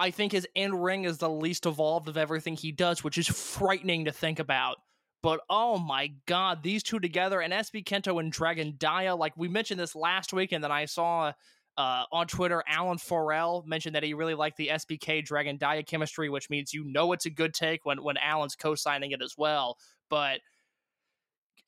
I 0.00 0.10
think 0.10 0.32
his 0.32 0.48
in 0.54 0.74
ring 0.74 1.04
is 1.04 1.18
the 1.18 1.28
least 1.28 1.66
evolved 1.66 2.08
of 2.08 2.16
everything 2.16 2.56
he 2.56 2.72
does, 2.72 3.04
which 3.04 3.18
is 3.18 3.28
frightening 3.28 4.06
to 4.06 4.12
think 4.12 4.38
about. 4.38 4.78
But 5.22 5.40
oh 5.50 5.78
my 5.78 6.12
god, 6.24 6.62
these 6.62 6.82
two 6.82 6.98
together 6.98 7.42
and 7.42 7.52
SB 7.52 7.84
Kento 7.84 8.18
and 8.18 8.32
Dragon 8.32 8.76
Dia, 8.78 9.14
like 9.14 9.34
we 9.36 9.46
mentioned 9.46 9.78
this 9.78 9.94
last 9.94 10.32
week, 10.32 10.52
and 10.52 10.64
then 10.64 10.72
I 10.72 10.86
saw 10.86 11.32
uh, 11.76 12.04
on 12.10 12.26
Twitter 12.26 12.64
Alan 12.66 12.96
Forel 12.96 13.62
mentioned 13.66 13.94
that 13.94 14.02
he 14.02 14.14
really 14.14 14.32
liked 14.34 14.56
the 14.56 14.68
SBK 14.68 15.22
Dragon 15.22 15.58
Dia 15.58 15.82
chemistry, 15.82 16.30
which 16.30 16.48
means 16.48 16.72
you 16.72 16.82
know 16.84 17.12
it's 17.12 17.26
a 17.26 17.30
good 17.30 17.52
take 17.52 17.84
when 17.84 18.02
when 18.02 18.16
Alan's 18.16 18.56
co-signing 18.56 19.10
it 19.10 19.20
as 19.22 19.34
well. 19.36 19.76
But 20.08 20.40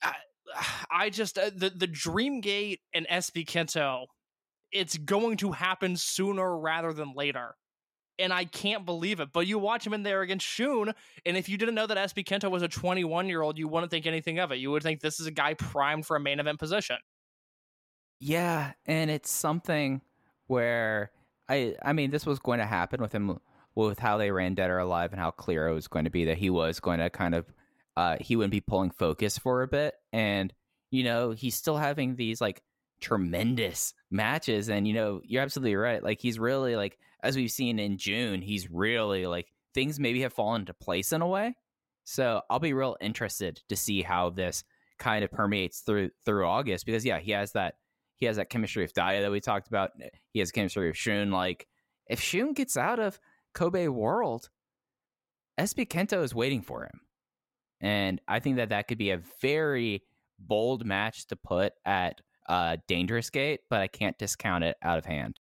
I, 0.03 0.15
I 0.91 1.11
just 1.11 1.37
uh, 1.37 1.51
the 1.55 1.69
the 1.69 1.87
Dreamgate 1.87 2.79
and 2.95 3.07
SB 3.09 3.45
Kento, 3.45 4.07
it's 4.73 4.97
going 4.97 5.37
to 5.37 5.53
happen 5.53 5.99
sooner 5.99 6.59
rather 6.59 6.95
than 6.95 7.13
later 7.15 7.57
and 8.23 8.33
I 8.33 8.45
can't 8.45 8.87
believe 8.87 9.21
it. 9.21 9.33
But 9.33 9.47
you 9.47 9.59
watch 9.59 9.87
him 9.87 9.93
in 9.93 10.03
there 10.03 10.23
against 10.23 10.47
Shun, 10.47 10.95
and 11.27 11.37
if 11.37 11.49
you 11.49 11.59
didn't 11.59 11.75
know 11.75 11.87
that 11.87 11.97
SB 11.97 12.25
Kento 12.25 12.51
was 12.51 12.63
a 12.63 12.69
21 12.69 13.29
year 13.29 13.43
old, 13.43 13.59
you 13.59 13.69
wouldn't 13.69 13.91
think 13.91 14.07
anything 14.07 14.39
of 14.39 14.53
it. 14.53 14.57
You 14.57 14.71
would 14.71 14.83
think 14.83 15.01
this 15.01 15.21
is 15.21 15.27
a 15.27 15.31
guy 15.31 15.55
primed 15.55 16.07
for 16.07 16.17
a 16.17 16.21
main 16.21 16.41
event 16.41 16.59
position. 16.59 16.97
Yeah, 18.21 18.73
and 18.87 19.11
it's 19.11 19.31
something 19.31 20.01
where 20.47 21.11
I 21.49 21.75
I 21.83 21.93
mean, 21.93 22.11
this 22.11 22.25
was 22.25 22.39
going 22.39 22.61
to 22.61 22.67
happen 22.67 23.01
with 23.01 23.13
him 23.13 23.39
with 23.75 23.99
how 23.99 24.17
they 24.17 24.31
ran 24.31 24.55
Dead 24.55 24.71
or 24.71 24.79
Alive 24.79 25.13
and 25.13 25.21
how 25.21 25.31
clear 25.31 25.67
it 25.69 25.75
was 25.75 25.89
going 25.89 26.05
to 26.05 26.11
be 26.11 26.27
that 26.27 26.39
he 26.39 26.51
was 26.51 26.79
going 26.81 27.01
to 27.01 27.11
kind 27.11 27.35
of 27.35 27.47
uh 27.97 28.17
he 28.21 28.37
wouldn't 28.37 28.53
be 28.53 28.61
pulling 28.61 28.91
focus 28.91 29.39
for 29.39 29.63
a 29.63 29.69
bit 29.69 29.95
and 30.13 30.53
you 30.91 31.05
know 31.05 31.31
he's 31.31 31.55
still 31.55 31.77
having 31.77 32.17
these 32.17 32.41
like 32.41 32.63
tremendous 33.03 33.95
matches 34.11 34.69
and 34.69 34.87
you 34.87 34.95
know 34.95 35.21
you're 35.25 35.43
absolutely 35.43 35.75
right 35.75 36.03
like 36.03 36.21
he's 36.21 36.39
really 36.39 36.77
like 36.77 36.99
as 37.23 37.37
we've 37.37 37.51
seen 37.51 37.79
in 37.79 37.99
June 37.99 38.41
he's 38.41 38.71
really 38.71 39.27
like 39.27 39.53
things 39.75 39.99
maybe 39.99 40.23
have 40.23 40.33
fallen 40.33 40.63
into 40.63 40.75
place 40.75 41.13
in 41.13 41.23
a 41.23 41.27
way. 41.27 41.55
So 42.05 42.43
I'll 42.51 42.59
be 42.59 42.73
real 42.73 42.97
interested 43.01 43.63
to 43.69 43.77
see 43.77 44.03
how 44.03 44.31
this 44.31 44.65
kind 44.99 45.25
of 45.25 45.31
permeates 45.31 45.81
through 45.81 46.11
through 46.25 46.47
August 46.47 46.87
because 46.87 47.05
yeah 47.05 47.19
he 47.19 47.33
has 47.33 47.53
that 47.53 47.75
he 48.17 48.27
has 48.27 48.37
that 48.37 48.51
chemistry 48.51 48.83
with 48.83 48.95
Dia 48.95 49.21
that 49.21 49.31
we 49.31 49.41
talked 49.41 49.69
about 49.69 49.91
eh, 50.01 50.09
he 50.33 50.39
has 50.39 50.51
chemistry 50.51 50.89
with 50.89 50.97
Shun 50.97 51.31
like 51.31 51.67
if 52.09 52.21
Shun 52.21 52.53
gets 52.53 52.77
out 52.77 53.01
of 53.01 53.19
Kobe 53.55 53.89
World 53.89 54.49
SB 55.59 55.87
Kento 55.89 56.23
is 56.23 56.35
waiting 56.35 56.63
for 56.63 56.85
him. 56.85 57.01
And 57.81 58.21
I 58.29 58.41
think 58.41 58.57
that 58.57 58.71
that 58.71 58.89
could 58.89 58.99
be 58.99 59.11
a 59.11 59.23
very 59.41 60.03
bold 60.39 60.85
match 60.85 61.27
to 61.29 61.37
put 61.37 61.73
at 61.85 62.21
uh, 62.49 62.77
Dangerous 62.89 63.31
Gate, 63.31 63.61
but 63.71 63.81
I 63.81 63.87
can't 63.87 64.17
discount 64.19 64.65
it 64.65 64.77
out 64.83 64.99
of 64.99 65.05
hand. 65.05 65.39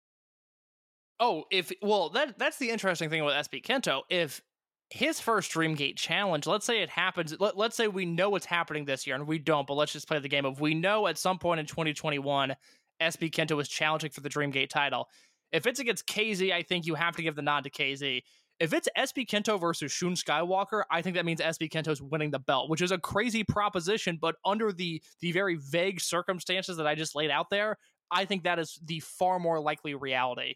Oh, 1.19 1.45
if 1.51 1.71
well, 1.81 2.09
that 2.09 2.37
that's 2.37 2.57
the 2.57 2.69
interesting 2.69 3.09
thing 3.09 3.23
with 3.23 3.33
SB 3.35 3.63
Kento. 3.63 4.01
If 4.09 4.41
his 4.89 5.19
first 5.19 5.51
Dreamgate 5.51 5.95
challenge, 5.95 6.45
let's 6.45 6.65
say 6.65 6.81
it 6.81 6.89
happens, 6.89 7.35
let, 7.39 7.57
let's 7.57 7.75
say 7.75 7.87
we 7.87 8.05
know 8.05 8.29
what's 8.29 8.45
happening 8.45 8.85
this 8.85 9.07
year, 9.07 9.15
and 9.15 9.25
we 9.25 9.39
don't, 9.39 9.65
but 9.65 9.75
let's 9.75 9.93
just 9.93 10.07
play 10.07 10.19
the 10.19 10.29
game 10.29 10.45
of 10.45 10.59
we 10.59 10.73
know 10.73 11.07
at 11.07 11.17
some 11.17 11.39
point 11.39 11.59
in 11.59 11.65
2021, 11.65 12.55
SB 13.01 13.31
Kento 13.31 13.59
is 13.61 13.67
challenging 13.67 14.11
for 14.11 14.21
the 14.21 14.29
Dreamgate 14.29 14.69
title. 14.69 15.07
If 15.51 15.67
it's 15.67 15.79
against 15.79 16.07
KZ, 16.07 16.51
I 16.51 16.63
think 16.63 16.85
you 16.85 16.95
have 16.95 17.15
to 17.15 17.23
give 17.23 17.35
the 17.35 17.41
nod 17.41 17.63
to 17.63 17.69
KZ. 17.69 18.21
If 18.59 18.73
it's 18.73 18.87
SB 18.97 19.27
Kento 19.27 19.59
versus 19.59 19.91
Shun 19.91 20.13
Skywalker, 20.13 20.83
I 20.89 21.01
think 21.01 21.15
that 21.17 21.25
means 21.25 21.41
SB 21.41 21.69
Kento's 21.69 22.01
winning 22.01 22.31
the 22.31 22.39
belt, 22.39 22.69
which 22.69 22.81
is 22.81 22.91
a 22.91 22.97
crazy 22.97 23.43
proposition, 23.43 24.17
but 24.21 24.35
under 24.45 24.71
the 24.71 25.01
the 25.19 25.31
very 25.31 25.55
vague 25.55 25.99
circumstances 25.99 26.77
that 26.77 26.87
I 26.87 26.95
just 26.95 27.15
laid 27.15 27.31
out 27.31 27.49
there, 27.49 27.77
I 28.11 28.25
think 28.25 28.43
that 28.43 28.59
is 28.59 28.79
the 28.83 29.01
far 29.01 29.39
more 29.39 29.59
likely 29.59 29.93
reality. 29.93 30.55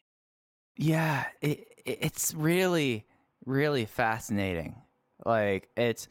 Yeah, 0.77 1.25
it, 1.41 1.67
it's 1.85 2.33
really 2.33 3.05
really 3.45 3.85
fascinating. 3.85 4.81
Like 5.25 5.67
it's 5.75 6.07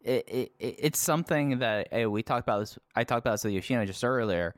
it, 0.00 0.28
it 0.28 0.52
it's 0.58 0.98
something 0.98 1.60
that 1.60 1.88
hey, 1.92 2.06
we 2.06 2.24
talked 2.24 2.46
about 2.46 2.60
this. 2.60 2.78
I 2.96 3.04
talked 3.04 3.24
about 3.24 3.34
this 3.34 3.44
with 3.44 3.52
Yoshino 3.52 3.84
just 3.84 4.02
earlier. 4.02 4.56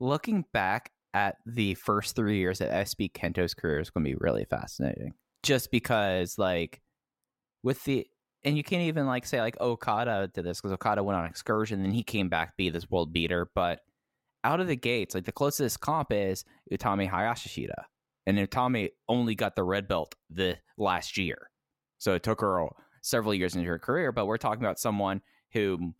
Looking 0.00 0.44
back 0.52 0.90
at 1.12 1.36
the 1.46 1.74
first 1.74 2.16
three 2.16 2.38
years 2.38 2.60
of 2.60 2.68
SB 2.68 3.12
Kento's 3.12 3.54
career 3.54 3.80
is 3.80 3.90
going 3.90 4.04
to 4.04 4.10
be 4.10 4.16
really 4.18 4.44
fascinating 4.44 5.12
just 5.44 5.70
because 5.70 6.38
like 6.38 6.80
with 7.62 7.84
the 7.84 8.06
and 8.42 8.56
you 8.56 8.64
can't 8.64 8.82
even 8.82 9.06
like 9.06 9.26
say 9.26 9.40
like 9.40 9.60
Okada 9.60 10.30
did 10.32 10.44
this 10.44 10.60
because 10.60 10.72
Okada 10.72 11.02
went 11.02 11.18
on 11.18 11.26
excursion 11.26 11.84
and 11.84 11.94
he 11.94 12.02
came 12.02 12.28
back 12.28 12.56
be 12.56 12.70
this 12.70 12.90
world 12.90 13.12
beater, 13.12 13.50
but 13.54 13.80
out 14.42 14.60
of 14.60 14.66
the 14.66 14.76
gates, 14.76 15.14
like 15.14 15.24
the 15.24 15.32
closest 15.32 15.80
comp 15.80 16.12
is 16.12 16.44
Utami 16.70 17.08
Hayashishita, 17.08 17.84
and 18.26 18.36
Utami 18.36 18.90
only 19.08 19.34
got 19.34 19.56
the 19.56 19.62
red 19.62 19.88
belt 19.88 20.14
the 20.28 20.56
last 20.76 21.16
year, 21.16 21.50
so 21.98 22.12
it 22.14 22.22
took 22.22 22.40
her 22.40 22.66
several 23.00 23.34
years 23.34 23.54
into 23.54 23.68
her 23.68 23.78
career. 23.78 24.12
But 24.12 24.26
we're 24.26 24.36
talking 24.36 24.62
about 24.62 24.78
someone 24.78 25.22
who, 25.52 25.94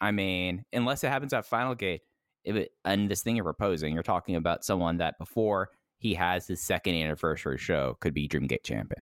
I 0.00 0.10
mean, 0.10 0.64
unless 0.72 1.04
it 1.04 1.08
happens 1.08 1.32
at 1.32 1.46
Final 1.46 1.76
Gate, 1.76 2.00
it, 2.44 2.72
and 2.84 3.08
this 3.08 3.22
thing 3.22 3.36
you're 3.36 3.44
proposing, 3.44 3.94
you're 3.94 4.02
talking 4.02 4.34
about 4.34 4.64
someone 4.64 4.98
that 4.98 5.18
before 5.18 5.70
he 6.04 6.12
has 6.12 6.46
his 6.46 6.60
second 6.60 6.96
anniversary 6.96 7.56
show 7.56 7.96
could 7.98 8.12
be 8.12 8.28
Dreamgate 8.28 8.62
champion. 8.62 9.00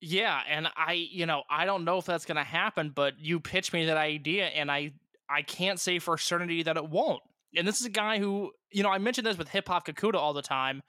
Yeah, 0.00 0.40
and 0.48 0.68
I, 0.76 0.92
you 0.92 1.26
know, 1.26 1.42
I 1.50 1.64
don't 1.64 1.84
know 1.84 1.98
if 1.98 2.04
that's 2.04 2.24
going 2.24 2.36
to 2.36 2.44
happen, 2.44 2.92
but 2.94 3.18
you 3.18 3.40
pitched 3.40 3.72
me 3.72 3.86
that 3.86 3.96
idea, 3.96 4.46
and 4.46 4.70
I, 4.70 4.92
I 5.28 5.42
can't 5.42 5.80
say 5.80 5.98
for 5.98 6.16
certainty 6.16 6.62
that 6.62 6.76
it 6.76 6.88
won't. 6.88 7.22
And 7.56 7.66
this 7.66 7.80
is 7.80 7.86
a 7.86 7.90
guy 7.90 8.20
who, 8.20 8.52
you 8.70 8.84
know, 8.84 8.90
I 8.90 8.98
mentioned 8.98 9.26
this 9.26 9.36
with 9.36 9.48
Hip 9.48 9.66
Hop 9.66 9.84
Kakuta 9.84 10.14
all 10.14 10.32
the 10.32 10.42
time, 10.42 10.80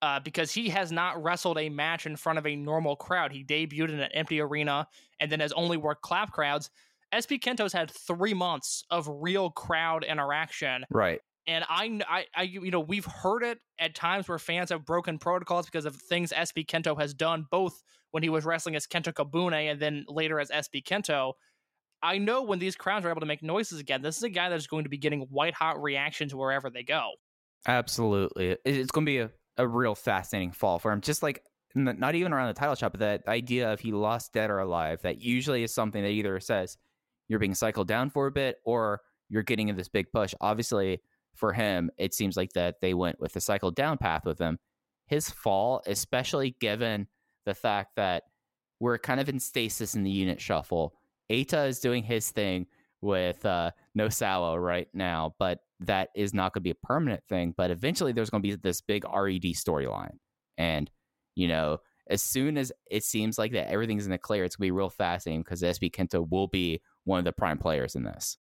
uh, 0.00 0.20
because 0.20 0.50
he 0.50 0.70
has 0.70 0.90
not 0.90 1.22
wrestled 1.22 1.58
a 1.58 1.68
match 1.68 2.06
in 2.06 2.16
front 2.16 2.38
of 2.38 2.46
a 2.46 2.56
normal 2.56 2.96
crowd. 2.96 3.30
He 3.30 3.44
debuted 3.44 3.90
in 3.90 4.00
an 4.00 4.10
empty 4.14 4.40
arena 4.40 4.88
and 5.20 5.30
then 5.30 5.40
has 5.40 5.52
only 5.52 5.76
worked 5.76 6.00
clap 6.00 6.32
crowds. 6.32 6.70
SB 7.12 7.42
Kento's 7.42 7.74
had 7.74 7.90
three 7.90 8.32
months 8.32 8.84
of 8.88 9.06
real 9.06 9.50
crowd 9.50 10.02
interaction. 10.02 10.86
Right. 10.88 11.20
And 11.46 11.64
I, 11.68 12.00
I, 12.08 12.24
I, 12.34 12.42
you 12.42 12.70
know, 12.70 12.80
we've 12.80 13.04
heard 13.04 13.42
it 13.42 13.58
at 13.78 13.94
times 13.94 14.28
where 14.28 14.38
fans 14.38 14.70
have 14.70 14.84
broken 14.84 15.18
protocols 15.18 15.66
because 15.66 15.84
of 15.84 15.96
things 15.96 16.32
SB 16.32 16.66
Kento 16.66 16.98
has 16.98 17.12
done, 17.12 17.46
both 17.50 17.82
when 18.12 18.22
he 18.22 18.30
was 18.30 18.44
wrestling 18.44 18.76
as 18.76 18.86
Kento 18.86 19.12
Kabune 19.12 19.70
and 19.70 19.80
then 19.80 20.04
later 20.08 20.40
as 20.40 20.50
SB 20.50 20.84
Kento. 20.84 21.34
I 22.02 22.18
know 22.18 22.42
when 22.42 22.58
these 22.58 22.76
crowds 22.76 23.04
are 23.04 23.10
able 23.10 23.20
to 23.20 23.26
make 23.26 23.42
noises 23.42 23.78
again, 23.78 24.02
this 24.02 24.16
is 24.16 24.22
a 24.22 24.28
guy 24.30 24.48
that's 24.48 24.66
going 24.66 24.84
to 24.84 24.90
be 24.90 24.98
getting 24.98 25.22
white 25.22 25.54
hot 25.54 25.82
reactions 25.82 26.34
wherever 26.34 26.70
they 26.70 26.82
go. 26.82 27.10
Absolutely. 27.66 28.56
It's 28.64 28.90
going 28.90 29.06
to 29.06 29.10
be 29.10 29.18
a, 29.18 29.30
a 29.56 29.66
real 29.66 29.94
fascinating 29.94 30.52
fall 30.52 30.78
for 30.78 30.92
him. 30.92 31.00
Just 31.00 31.22
like 31.22 31.42
not 31.74 32.14
even 32.14 32.32
around 32.32 32.48
the 32.48 32.54
title 32.54 32.74
shot, 32.74 32.92
but 32.92 33.00
that 33.00 33.26
idea 33.26 33.72
of 33.72 33.80
he 33.80 33.92
lost 33.92 34.32
dead 34.32 34.50
or 34.50 34.58
alive, 34.58 35.02
that 35.02 35.20
usually 35.20 35.64
is 35.64 35.74
something 35.74 36.02
that 36.02 36.10
either 36.10 36.38
says 36.40 36.76
you're 37.28 37.38
being 37.38 37.54
cycled 37.54 37.88
down 37.88 38.10
for 38.10 38.26
a 38.26 38.30
bit 38.30 38.58
or 38.64 39.00
you're 39.28 39.42
getting 39.42 39.68
in 39.68 39.76
this 39.76 39.88
big 39.88 40.12
push. 40.12 40.34
Obviously, 40.40 41.00
for 41.34 41.52
him, 41.52 41.90
it 41.98 42.14
seems 42.14 42.36
like 42.36 42.52
that 42.52 42.76
they 42.80 42.94
went 42.94 43.20
with 43.20 43.32
the 43.32 43.40
cycle 43.40 43.70
down 43.70 43.98
path 43.98 44.24
with 44.24 44.38
him. 44.38 44.58
His 45.06 45.28
fall, 45.28 45.82
especially 45.86 46.56
given 46.60 47.08
the 47.44 47.54
fact 47.54 47.96
that 47.96 48.24
we're 48.80 48.98
kind 48.98 49.20
of 49.20 49.28
in 49.28 49.40
stasis 49.40 49.94
in 49.94 50.02
the 50.02 50.10
unit 50.10 50.40
shuffle. 50.40 50.94
Eita 51.30 51.68
is 51.68 51.80
doing 51.80 52.02
his 52.02 52.30
thing 52.30 52.66
with 53.00 53.44
uh, 53.44 53.70
Nosawa 53.96 54.62
right 54.62 54.88
now, 54.94 55.34
but 55.38 55.60
that 55.80 56.08
is 56.14 56.34
not 56.34 56.52
going 56.52 56.60
to 56.60 56.64
be 56.64 56.70
a 56.70 56.86
permanent 56.86 57.22
thing. 57.28 57.54
But 57.56 57.70
eventually, 57.70 58.12
there's 58.12 58.30
going 58.30 58.42
to 58.42 58.48
be 58.48 58.54
this 58.56 58.80
big 58.80 59.04
RED 59.04 59.42
storyline, 59.42 60.16
and 60.58 60.90
you 61.34 61.48
know, 61.48 61.78
as 62.08 62.22
soon 62.22 62.56
as 62.58 62.72
it 62.90 63.04
seems 63.04 63.38
like 63.38 63.52
that 63.52 63.68
everything's 63.68 64.04
in 64.04 64.10
the 64.10 64.18
clear, 64.18 64.44
it's 64.44 64.56
going 64.56 64.68
to 64.68 64.72
be 64.72 64.76
real 64.76 64.90
fascinating 64.90 65.42
because 65.42 65.62
SB 65.62 65.90
Kento 65.90 66.28
will 66.28 66.48
be 66.48 66.80
one 67.04 67.18
of 67.18 67.24
the 67.24 67.32
prime 67.32 67.58
players 67.58 67.94
in 67.94 68.04
this. 68.04 68.38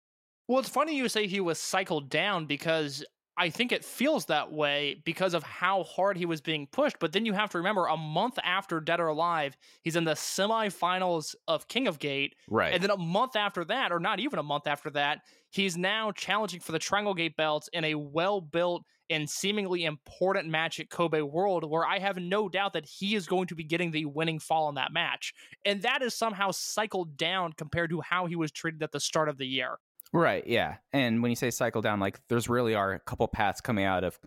Well, 0.49 0.61
it's 0.61 0.69
funny 0.69 0.97
you 0.97 1.09
say 1.09 1.27
he 1.27 1.41
was 1.41 1.59
cycled 1.59 2.09
down 2.09 2.47
because 2.47 3.05
I 3.39 3.51
think 3.51 3.71
it 3.71 3.85
feels 3.85 4.27
that 4.27 4.51
way 4.51 5.03
because 5.05 5.35
of 5.35 5.43
how 5.43 5.83
hard 5.85 6.17
he 6.17 6.25
was 6.25 6.41
being 6.41 6.67
pushed. 6.67 6.99
But 6.99 7.13
then 7.13 7.27
you 7.27 7.35
have 7.35 7.51
to 7.51 7.59
remember 7.59 7.87
a 7.87 7.97
month 7.97 8.39
after 8.43 8.81
Dead 8.81 8.99
or 8.99 9.09
Alive, 9.09 9.57
he's 9.83 9.97
in 9.97 10.05
the 10.05 10.13
semifinals 10.13 11.35
of 11.47 11.69
King 11.69 11.87
of 11.87 11.99
Gate. 11.99 12.35
Right. 12.49 12.73
And 12.73 12.83
then 12.83 12.91
a 12.91 12.97
month 12.97 13.37
after 13.37 13.65
that, 13.67 13.93
or 13.93 14.01
not 14.01 14.21
even 14.21 14.39
a 14.39 14.43
month 14.43 14.67
after 14.67 14.89
that, 14.91 15.21
he's 15.51 15.77
now 15.77 16.13
challenging 16.13 16.61
for 16.61 16.73
the 16.73 16.79
Triangle 16.79 17.13
Gate 17.13 17.37
belts 17.37 17.69
in 17.75 17.85
a 17.85 17.95
well 17.95 18.41
built 18.41 18.85
and 19.11 19.29
seemingly 19.29 19.85
important 19.85 20.49
match 20.49 20.81
at 20.81 20.91
Kobe 20.91 21.21
World, 21.21 21.69
where 21.69 21.85
I 21.85 21.99
have 21.99 22.17
no 22.17 22.49
doubt 22.49 22.73
that 22.73 22.87
he 22.87 23.15
is 23.15 23.27
going 23.27 23.49
to 23.49 23.55
be 23.55 23.65
getting 23.65 23.91
the 23.91 24.07
winning 24.07 24.39
fall 24.39 24.69
in 24.69 24.77
that 24.77 24.93
match. 24.93 25.35
And 25.65 25.83
that 25.83 26.03
is 26.03 26.15
somehow 26.15 26.53
cycled 26.53 27.17
down 27.17 27.53
compared 27.53 27.91
to 27.91 28.01
how 28.01 28.27
he 28.27 28.35
was 28.35 28.51
treated 28.51 28.83
at 28.83 28.93
the 28.93 29.01
start 29.01 29.29
of 29.29 29.37
the 29.37 29.47
year. 29.47 29.79
Right. 30.17 30.47
Yeah. 30.47 30.77
And 30.95 31.23
when 31.23 31.31
you 31.31 31.37
say 31.37 31.51
cycle 31.51 31.83
down, 31.83 32.01
like 32.01 32.19
there's 32.29 32.49
really 32.49 32.75
are 32.75 32.95
a 32.95 33.01
couple 33.01 33.29
paths 33.29 33.61
coming 33.61 33.85
out 33.85 34.03
of 34.03 34.19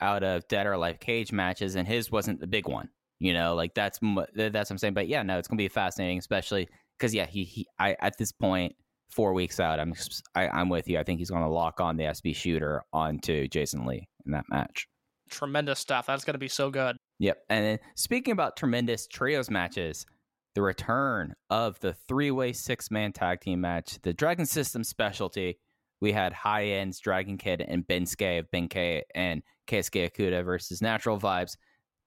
out 0.00 0.22
of 0.22 0.46
dead 0.46 0.66
or 0.66 0.72
alive 0.72 1.00
cage 1.00 1.32
matches, 1.32 1.74
and 1.74 1.86
his 1.86 2.12
wasn't 2.12 2.38
the 2.38 2.46
big 2.46 2.68
one. 2.68 2.88
You 3.18 3.34
know, 3.34 3.56
like 3.56 3.74
that's 3.74 3.98
that's 3.98 4.70
what 4.70 4.70
I'm 4.70 4.78
saying. 4.78 4.94
But 4.94 5.08
yeah, 5.08 5.24
no, 5.24 5.38
it's 5.38 5.48
gonna 5.48 5.58
be 5.58 5.66
fascinating, 5.66 6.18
especially 6.18 6.68
because 6.96 7.12
yeah, 7.12 7.26
he 7.26 7.42
he 7.42 7.66
I 7.80 7.96
at 7.98 8.16
this 8.18 8.30
point 8.30 8.76
four 9.10 9.34
weeks 9.34 9.58
out, 9.58 9.80
I'm 9.80 9.94
I, 10.36 10.44
am 10.44 10.50
i 10.54 10.60
am 10.60 10.68
with 10.68 10.88
you. 10.88 11.00
I 11.00 11.02
think 11.02 11.18
he's 11.18 11.30
gonna 11.30 11.50
lock 11.50 11.80
on 11.80 11.96
the 11.96 12.04
SB 12.04 12.36
shooter 12.36 12.84
onto 12.92 13.48
Jason 13.48 13.84
Lee 13.84 14.08
in 14.24 14.30
that 14.30 14.44
match. 14.48 14.86
Tremendous 15.28 15.80
stuff. 15.80 16.06
That's 16.06 16.24
gonna 16.24 16.38
be 16.38 16.48
so 16.48 16.70
good. 16.70 16.96
Yep. 17.18 17.38
And 17.50 17.64
then 17.64 17.78
speaking 17.96 18.30
about 18.30 18.56
tremendous 18.56 19.08
trios 19.08 19.50
matches, 19.50 20.06
the 20.54 20.62
return 20.62 21.34
of 21.50 21.78
the 21.80 21.94
three 22.08 22.30
way 22.30 22.52
six 22.52 22.90
man 22.90 23.12
tag 23.12 23.40
team 23.40 23.60
match, 23.60 23.98
the 24.02 24.12
Dragon 24.12 24.46
System 24.46 24.84
specialty. 24.84 25.58
We 26.00 26.12
had 26.12 26.32
high 26.32 26.66
ends 26.66 26.98
Dragon 26.98 27.38
Kid 27.38 27.60
and 27.60 27.86
Bensuke 27.86 28.40
of 28.40 28.50
Benkei 28.50 29.02
and 29.14 29.42
Keisuke 29.68 30.10
Okuda 30.10 30.44
versus 30.44 30.82
Natural 30.82 31.18
Vibes, 31.18 31.56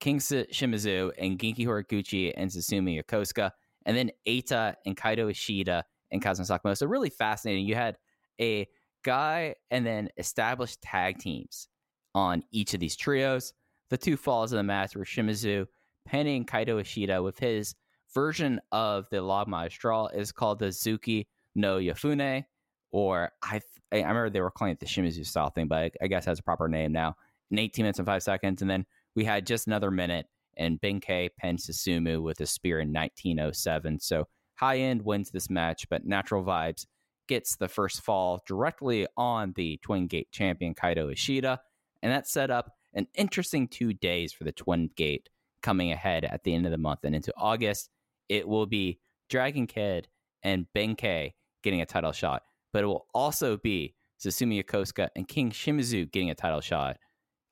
King 0.02 0.20
Shimizu 0.20 1.12
and 1.18 1.40
Genki 1.40 1.66
Horiguchi 1.66 2.34
and 2.36 2.52
Susumu 2.52 3.02
Yokosuka, 3.02 3.52
and 3.86 3.96
then 3.96 4.12
Eita 4.28 4.76
and 4.86 4.98
Kaito 4.98 5.32
Ishida 5.32 5.86
and 6.12 6.22
Kazuma 6.22 6.46
Sakamoto. 6.46 6.78
So 6.78 6.88
really 6.88 7.10
fascinating. 7.10 7.66
You 7.66 7.76
had 7.76 7.98
a 8.40 8.68
guy 9.04 9.56
and 9.72 9.86
then 9.86 10.10
established 10.18 10.82
tag 10.82 11.20
teams 11.20 11.70
on 12.14 12.44
each 12.52 12.74
of 12.74 12.80
these 12.82 12.96
trios. 12.96 13.54
The 13.90 13.98
two 13.98 14.18
falls 14.18 14.52
of 14.52 14.58
the 14.58 14.64
match 14.64 14.96
were 14.96 15.06
Shimizu 15.06 15.68
penning 16.06 16.46
Kaito 16.46 16.82
Ishida 16.82 17.24
with 17.24 17.40
his 17.40 17.76
version 18.16 18.60
of 18.72 19.08
the 19.12 19.22
La 19.22 19.46
Magistral 19.46 20.08
is 20.08 20.32
called 20.32 20.58
the 20.58 20.68
Zuki 20.68 21.28
no 21.54 21.78
Yafune, 21.78 22.46
or 22.92 23.32
I 23.44 23.62
I 23.92 23.98
remember 23.98 24.30
they 24.30 24.42
were 24.42 24.52
calling 24.52 24.72
it 24.74 24.80
the 24.80 24.86
Shimizu 24.86 25.26
style 25.26 25.50
thing, 25.52 25.68
but 25.68 25.92
I, 26.02 26.08
guess 26.08 26.26
has 26.26 26.40
a 26.40 26.44
proper 26.44 26.68
name 26.68 26.92
now. 26.92 27.16
In 27.52 27.60
18 27.60 27.84
minutes 27.84 28.00
and 28.00 28.06
five 28.06 28.24
seconds, 28.24 28.62
and 28.62 28.72
then 28.72 28.86
we 29.16 29.24
had 29.24 29.46
just 29.46 29.68
another 29.68 29.92
minute, 29.92 30.26
and 30.58 30.82
Ben-K 30.82 31.30
pinned 31.38 31.60
Susumu 31.60 32.22
with 32.24 32.42
a 32.42 32.48
spear 32.48 32.80
in 32.80 32.92
1907. 32.92 34.00
So 34.00 34.28
high 34.56 34.80
end 34.80 35.04
wins 35.04 35.30
this 35.30 35.50
match, 35.50 35.88
but 35.90 36.06
Natural 36.06 36.44
Vibes 36.44 36.88
gets 37.28 37.56
the 37.56 37.68
first 37.68 38.02
fall 38.02 38.42
directly 38.48 39.08
on 39.16 39.54
the 39.56 39.78
Twin 39.84 40.08
Gate 40.08 40.32
champion 40.32 40.74
Kaito 40.74 41.12
Ishida, 41.12 41.60
and 42.02 42.12
that 42.12 42.28
set 42.28 42.50
up 42.50 42.72
an 42.94 43.08
interesting 43.14 43.68
two 43.68 43.94
days 43.94 44.34
for 44.34 44.44
the 44.46 44.52
Twin 44.52 44.90
Gate 44.96 45.30
coming 45.62 45.92
ahead 45.92 46.26
at 46.26 46.44
the 46.44 46.54
end 46.54 46.66
of 46.66 46.72
the 46.72 46.78
month 46.78 47.02
and 47.04 47.16
into 47.16 47.34
August. 47.38 47.90
It 48.30 48.48
will 48.48 48.66
be 48.66 49.00
Dragon 49.30 49.68
Kid 49.68 50.08
and 50.44 50.68
Ben-K 50.74 51.34
getting 51.64 51.82
a 51.82 51.86
title 51.86 52.12
shot, 52.12 52.44
but 52.72 52.84
it 52.84 52.88
will 52.88 53.08
also 53.14 53.58
be 53.58 53.96
Susumu 54.24 54.64
Yokosuka 54.64 55.10
and 55.16 55.28
King 55.28 55.52
Shimizu 55.52 56.12
getting 56.12 56.30
a 56.30 56.36
title 56.36 56.62
shot. 56.62 56.98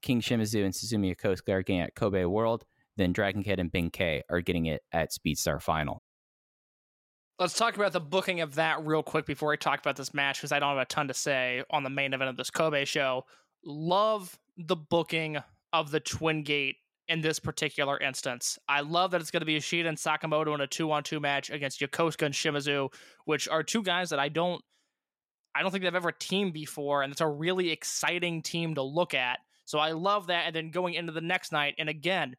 King 0.02 0.22
Shimizu 0.22 0.64
and 0.64 0.74
Susumu 0.74 1.16
Yokosuka 1.16 1.54
are 1.54 1.64
getting 1.64 1.82
at 1.82 1.95
Kobe 1.95 2.26
World. 2.26 2.66
Then 2.98 3.14
Dragon 3.14 3.44
Kid 3.44 3.60
and 3.60 3.72
Ben-K 3.72 4.24
are 4.30 4.41
getting 4.41 4.68
it 4.68 4.82
at 4.91 5.12
Speedstar 5.12 5.62
Final. 5.62 6.04
Let's 7.40 7.56
talk 7.56 7.76
about 7.76 7.94
the 7.94 8.00
booking 8.00 8.41
of 8.41 8.56
that 8.56 8.86
real 8.86 9.02
quick 9.02 9.26
before 9.26 9.50
we 9.50 9.58
talk 9.58 9.80
about 9.80 9.95
this 9.95 10.14
match 10.14 10.38
because 10.38 10.52
I 10.52 10.60
don't 10.60 10.70
have 10.70 10.78
a 10.78 10.86
ton 10.86 11.08
to 11.08 11.14
say 11.14 11.64
on 11.72 11.84
the 11.84 11.90
main 11.90 12.14
event 12.14 12.30
of 12.30 12.38
this 12.38 12.52
Kobe 12.52 12.86
show. 12.86 13.26
Love 13.66 14.38
the 14.56 14.76
booking 14.76 15.40
of 15.74 15.90
the 15.90 16.00
Twin 16.00 16.44
Gate 16.44 16.76
in 17.07 17.21
this 17.21 17.39
particular 17.39 17.99
instance. 17.99 18.57
I 18.67 18.81
love 18.81 19.11
that 19.11 19.21
it's 19.21 19.31
going 19.31 19.41
to 19.41 19.45
be 19.45 19.57
Ishida 19.57 19.89
and 19.89 19.97
Sakamoto 19.97 20.53
in 20.55 20.61
a 20.61 20.67
two-on-two 20.67 21.19
match 21.19 21.49
against 21.49 21.81
Yokosuka 21.81 22.25
and 22.25 22.34
Shimizu, 22.34 22.93
which 23.25 23.47
are 23.47 23.63
two 23.63 23.84
guys 23.84 24.09
that 24.09 24.19
I 24.19 24.30
don't 24.30 24.61
I 25.55 25.61
don't 25.61 25.71
think 25.71 25.84
they've 25.84 25.93
ever 25.93 26.11
teamed 26.11 26.53
before, 26.53 27.03
and 27.03 27.11
it's 27.11 27.21
a 27.21 27.27
really 27.27 27.69
exciting 27.69 28.41
team 28.41 28.73
to 28.75 28.81
look 28.81 29.13
at. 29.13 29.39
So 29.65 29.77
I 29.80 29.91
love 29.91 30.27
that. 30.27 30.47
And 30.47 30.55
then 30.55 30.71
going 30.71 30.95
into 30.95 31.11
the 31.11 31.21
next 31.21 31.51
night, 31.51 31.75
and 31.77 31.89
again, 31.89 32.35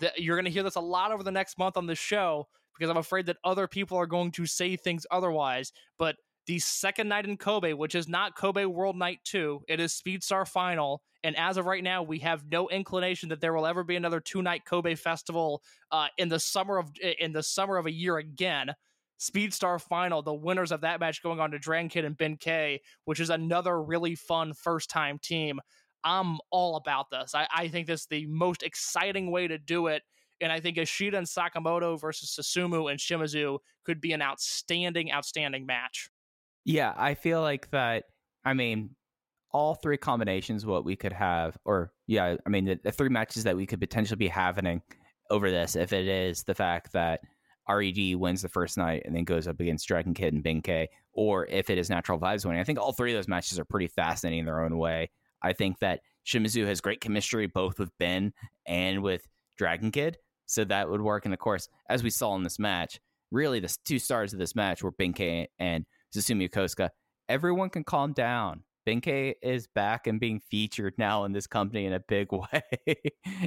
the, 0.00 0.10
you're 0.16 0.36
going 0.36 0.44
to 0.44 0.50
hear 0.50 0.64
this 0.64 0.74
a 0.74 0.80
lot 0.80 1.12
over 1.12 1.22
the 1.22 1.30
next 1.30 1.56
month 1.56 1.76
on 1.76 1.86
this 1.86 1.98
show 1.98 2.48
because 2.76 2.90
I'm 2.90 2.96
afraid 2.96 3.26
that 3.26 3.36
other 3.44 3.68
people 3.68 3.96
are 3.96 4.06
going 4.06 4.32
to 4.32 4.46
say 4.46 4.76
things 4.76 5.06
otherwise. 5.10 5.72
But 5.98 6.16
the 6.48 6.58
second 6.58 7.08
night 7.08 7.26
in 7.26 7.36
Kobe, 7.36 7.74
which 7.74 7.94
is 7.94 8.08
not 8.08 8.34
Kobe 8.34 8.64
World 8.64 8.96
Night 8.96 9.20
2, 9.24 9.64
it 9.68 9.80
is 9.80 9.92
Speedstar 9.92 10.48
Final. 10.48 11.02
And 11.22 11.36
as 11.36 11.58
of 11.58 11.66
right 11.66 11.84
now, 11.84 12.02
we 12.02 12.18
have 12.20 12.50
no 12.50 12.70
inclination 12.70 13.28
that 13.28 13.42
there 13.42 13.52
will 13.52 13.66
ever 13.66 13.84
be 13.84 13.96
another 13.96 14.18
two 14.18 14.40
night 14.40 14.64
Kobe 14.64 14.94
festival 14.94 15.62
uh, 15.92 16.06
in 16.16 16.30
the 16.30 16.40
summer 16.40 16.78
of 16.78 16.90
in 17.20 17.32
the 17.32 17.42
summer 17.42 17.76
of 17.76 17.84
a 17.84 17.92
year 17.92 18.16
again. 18.16 18.72
Speedstar 19.20 19.78
Final, 19.78 20.22
the 20.22 20.32
winners 20.32 20.72
of 20.72 20.80
that 20.80 21.00
match 21.00 21.22
going 21.22 21.38
on 21.38 21.50
to 21.50 21.58
Dragon 21.58 21.90
Kid 21.90 22.06
and 22.06 22.16
Ben-K, 22.16 22.80
which 23.04 23.20
is 23.20 23.28
another 23.30 23.82
really 23.82 24.14
fun 24.14 24.54
first 24.54 24.88
time 24.88 25.18
team. 25.18 25.60
I'm 26.02 26.38
all 26.50 26.76
about 26.76 27.10
this. 27.10 27.34
I, 27.34 27.46
I 27.54 27.68
think 27.68 27.88
this 27.88 28.02
is 28.02 28.06
the 28.06 28.26
most 28.26 28.62
exciting 28.62 29.30
way 29.30 29.48
to 29.48 29.58
do 29.58 29.88
it. 29.88 30.02
And 30.40 30.50
I 30.50 30.60
think 30.60 30.78
Ishida 30.78 31.18
and 31.18 31.26
Sakamoto 31.26 32.00
versus 32.00 32.30
Susumu 32.30 32.90
and 32.90 32.98
Shimizu 32.98 33.58
could 33.84 34.00
be 34.00 34.12
an 34.12 34.22
outstanding, 34.22 35.12
outstanding 35.12 35.66
match. 35.66 36.08
Yeah, 36.68 36.92
I 36.98 37.14
feel 37.14 37.40
like 37.40 37.70
that. 37.70 38.04
I 38.44 38.52
mean, 38.52 38.90
all 39.52 39.74
three 39.74 39.96
combinations, 39.96 40.66
what 40.66 40.84
we 40.84 40.96
could 40.96 41.14
have, 41.14 41.56
or 41.64 41.92
yeah, 42.06 42.36
I 42.44 42.48
mean, 42.50 42.66
the, 42.66 42.78
the 42.84 42.92
three 42.92 43.08
matches 43.08 43.44
that 43.44 43.56
we 43.56 43.64
could 43.64 43.80
potentially 43.80 44.18
be 44.18 44.28
having 44.28 44.82
over 45.30 45.50
this, 45.50 45.76
if 45.76 45.94
it 45.94 46.06
is 46.06 46.42
the 46.42 46.54
fact 46.54 46.92
that 46.92 47.20
RED 47.70 48.16
wins 48.16 48.42
the 48.42 48.50
first 48.50 48.76
night 48.76 49.02
and 49.06 49.16
then 49.16 49.24
goes 49.24 49.48
up 49.48 49.58
against 49.60 49.88
Dragon 49.88 50.12
Kid 50.12 50.34
and 50.34 50.42
Ben-K, 50.42 50.90
or 51.14 51.46
if 51.46 51.70
it 51.70 51.78
is 51.78 51.88
Natural 51.88 52.18
Vibes 52.18 52.44
winning. 52.44 52.60
I 52.60 52.64
think 52.64 52.78
all 52.78 52.92
three 52.92 53.12
of 53.12 53.16
those 53.16 53.28
matches 53.28 53.58
are 53.58 53.64
pretty 53.64 53.88
fascinating 53.88 54.40
in 54.40 54.44
their 54.44 54.62
own 54.62 54.76
way. 54.76 55.10
I 55.42 55.54
think 55.54 55.78
that 55.78 56.00
Shimizu 56.26 56.66
has 56.66 56.82
great 56.82 57.00
chemistry 57.00 57.46
both 57.46 57.78
with 57.78 57.96
Ben 57.98 58.34
and 58.66 59.02
with 59.02 59.26
Dragon 59.56 59.90
Kid, 59.90 60.18
so 60.44 60.64
that 60.64 60.90
would 60.90 61.00
work. 61.00 61.24
And 61.24 61.32
of 61.32 61.40
course, 61.40 61.66
as 61.88 62.02
we 62.02 62.10
saw 62.10 62.36
in 62.36 62.42
this 62.42 62.58
match, 62.58 63.00
really 63.30 63.58
the 63.58 63.74
two 63.86 63.98
stars 63.98 64.34
of 64.34 64.38
this 64.38 64.54
match 64.54 64.82
were 64.82 64.92
Ben-K 64.92 65.48
and 65.58 65.86
Susumu 66.14 66.48
Yokosuka. 66.48 66.90
Everyone 67.28 67.70
can 67.70 67.84
calm 67.84 68.12
down. 68.12 68.62
Ben-K 68.86 69.34
is 69.42 69.66
back 69.66 70.06
and 70.06 70.18
being 70.18 70.40
featured 70.40 70.94
now 70.96 71.24
in 71.24 71.32
this 71.32 71.46
company 71.46 71.84
in 71.84 71.92
a 71.92 72.00
big 72.00 72.32
way. 72.32 72.62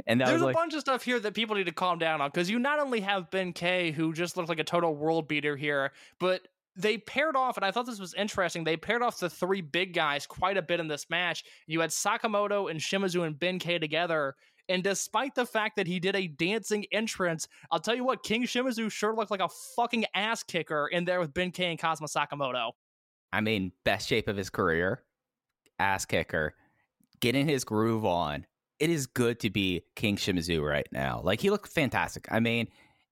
and 0.05 0.21
there's 0.21 0.39
a 0.39 0.45
like, 0.45 0.55
bunch 0.55 0.75
of 0.75 0.81
stuff 0.81 1.03
here 1.03 1.19
that 1.19 1.33
people 1.33 1.55
need 1.55 1.65
to 1.65 1.71
calm 1.71 1.97
down 1.97 2.21
on 2.21 2.29
because 2.29 2.47
you 2.47 2.59
not 2.59 2.79
only 2.79 2.99
have 2.99 3.31
Ben-K, 3.31 3.91
who 3.91 4.13
just 4.13 4.37
looks 4.37 4.49
like 4.49 4.59
a 4.59 4.63
total 4.63 4.95
world 4.95 5.27
beater 5.27 5.55
here, 5.55 5.93
but 6.19 6.47
they 6.75 6.97
paired 6.99 7.35
off, 7.35 7.57
and 7.57 7.65
I 7.65 7.71
thought 7.71 7.85
this 7.85 7.99
was 7.99 8.13
interesting. 8.13 8.63
They 8.63 8.77
paired 8.77 9.01
off 9.01 9.19
the 9.19 9.29
three 9.29 9.61
big 9.61 9.93
guys 9.93 10.25
quite 10.25 10.57
a 10.57 10.61
bit 10.61 10.79
in 10.79 10.87
this 10.87 11.09
match. 11.09 11.43
You 11.67 11.81
had 11.81 11.89
Sakamoto 11.89 12.69
and 12.69 12.79
Shimizu 12.79 13.25
and 13.25 13.37
Ben-K 13.37 13.79
together. 13.79 14.35
And 14.71 14.83
despite 14.83 15.35
the 15.35 15.45
fact 15.45 15.75
that 15.75 15.87
he 15.87 15.99
did 15.99 16.15
a 16.15 16.27
dancing 16.27 16.85
entrance, 16.91 17.47
I'll 17.69 17.79
tell 17.79 17.95
you 17.95 18.03
what, 18.03 18.23
King 18.23 18.43
Shimizu 18.43 18.91
sure 18.91 19.15
looked 19.15 19.31
like 19.31 19.41
a 19.41 19.49
fucking 19.75 20.05
ass 20.15 20.43
kicker 20.43 20.87
in 20.87 21.05
there 21.05 21.19
with 21.19 21.33
Ben-K 21.33 21.65
and 21.65 21.79
Kazuma 21.79 22.07
Sakamoto. 22.07 22.71
I 23.33 23.41
mean, 23.41 23.71
best 23.85 24.07
shape 24.07 24.27
of 24.27 24.37
his 24.37 24.49
career, 24.49 25.03
ass 25.79 26.05
kicker, 26.05 26.55
getting 27.19 27.47
his 27.47 27.63
groove 27.63 28.05
on. 28.05 28.45
It 28.79 28.89
is 28.89 29.05
good 29.05 29.39
to 29.41 29.49
be 29.49 29.83
King 29.95 30.15
Shimizu 30.15 30.67
right 30.67 30.87
now. 30.91 31.21
Like, 31.23 31.39
he 31.39 31.49
looked 31.49 31.71
fantastic. 31.71 32.27
I 32.31 32.39
mean, 32.39 32.67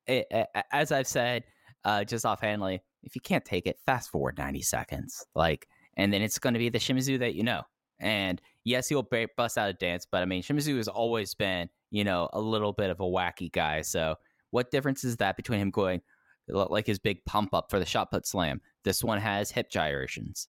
it, 0.07 0.25
it, 0.31 0.47
as 0.71 0.91
I've 0.91 1.07
said, 1.07 1.43
uh, 1.85 2.03
just 2.03 2.25
offhandly, 2.25 2.81
if 3.03 3.15
you 3.15 3.21
can't 3.21 3.45
take 3.45 3.67
it, 3.67 3.77
fast 3.85 4.09
forward 4.09 4.37
90 4.37 4.61
seconds. 4.63 5.25
Like, 5.35 5.67
and 5.95 6.11
then 6.11 6.21
it's 6.21 6.39
going 6.39 6.53
to 6.53 6.59
be 6.59 6.69
the 6.69 6.79
Shimizu 6.79 7.19
that 7.19 7.35
you 7.35 7.43
know. 7.43 7.61
And 7.99 8.41
yes, 8.69 8.87
he'll 8.87 9.07
bust 9.35 9.57
out 9.57 9.69
a 9.69 9.73
dance, 9.73 10.05
but 10.09 10.21
I 10.21 10.25
mean, 10.25 10.43
Shimizu 10.43 10.77
has 10.77 10.87
always 10.87 11.33
been, 11.33 11.69
you 11.91 12.03
know, 12.03 12.29
a 12.31 12.39
little 12.39 12.71
bit 12.71 12.89
of 12.89 12.99
a 12.99 13.03
wacky 13.03 13.51
guy. 13.51 13.81
So, 13.81 14.15
what 14.51 14.71
difference 14.71 15.03
is 15.03 15.17
that 15.17 15.35
between 15.35 15.59
him 15.59 15.71
going 15.71 16.01
like 16.47 16.87
his 16.87 16.99
big 16.99 17.23
pump 17.25 17.53
up 17.53 17.69
for 17.69 17.79
the 17.79 17.85
shot 17.85 18.11
put 18.11 18.25
slam? 18.25 18.61
This 18.83 19.03
one 19.03 19.19
has 19.19 19.51
hip 19.51 19.69
gyrations. 19.69 20.47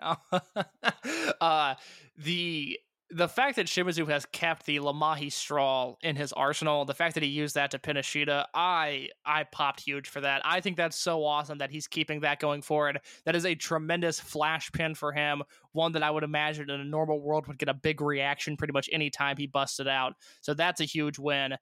uh, 1.40 1.74
the 2.16 2.78
the 3.14 3.28
fact 3.28 3.56
that 3.56 3.66
Shimizu 3.66 4.08
has 4.08 4.24
kept 4.26 4.64
the 4.64 4.80
La 4.80 4.92
Magistral 4.92 5.98
in 6.02 6.16
his 6.16 6.32
arsenal, 6.32 6.86
the 6.86 6.94
fact 6.94 7.14
that 7.14 7.22
he 7.22 7.28
used 7.28 7.54
that 7.54 7.70
to 7.72 7.78
pin 7.78 7.98
Ishida, 7.98 8.48
I 8.54 9.10
I 9.24 9.44
popped 9.44 9.80
huge 9.80 10.08
for 10.08 10.22
that. 10.22 10.40
I 10.44 10.60
think 10.60 10.78
that's 10.78 10.96
so 10.96 11.22
awesome 11.24 11.58
that 11.58 11.70
he's 11.70 11.86
keeping 11.86 12.20
that 12.20 12.40
going 12.40 12.62
forward. 12.62 13.00
That 13.26 13.36
is 13.36 13.44
a 13.44 13.54
tremendous 13.54 14.18
flash 14.18 14.72
pin 14.72 14.94
for 14.94 15.12
him, 15.12 15.42
one 15.72 15.92
that 15.92 16.02
I 16.02 16.10
would 16.10 16.24
imagine 16.24 16.70
in 16.70 16.80
a 16.80 16.84
normal 16.84 17.20
world 17.20 17.46
would 17.46 17.58
get 17.58 17.68
a 17.68 17.74
big 17.74 18.00
reaction 18.00 18.56
pretty 18.56 18.72
much 18.72 18.88
any 18.90 19.10
time 19.10 19.36
he 19.36 19.46
busted 19.46 19.88
out. 19.88 20.14
So 20.40 20.54
that's 20.54 20.80
a 20.80 20.84
huge 20.84 21.18
win. 21.18 21.56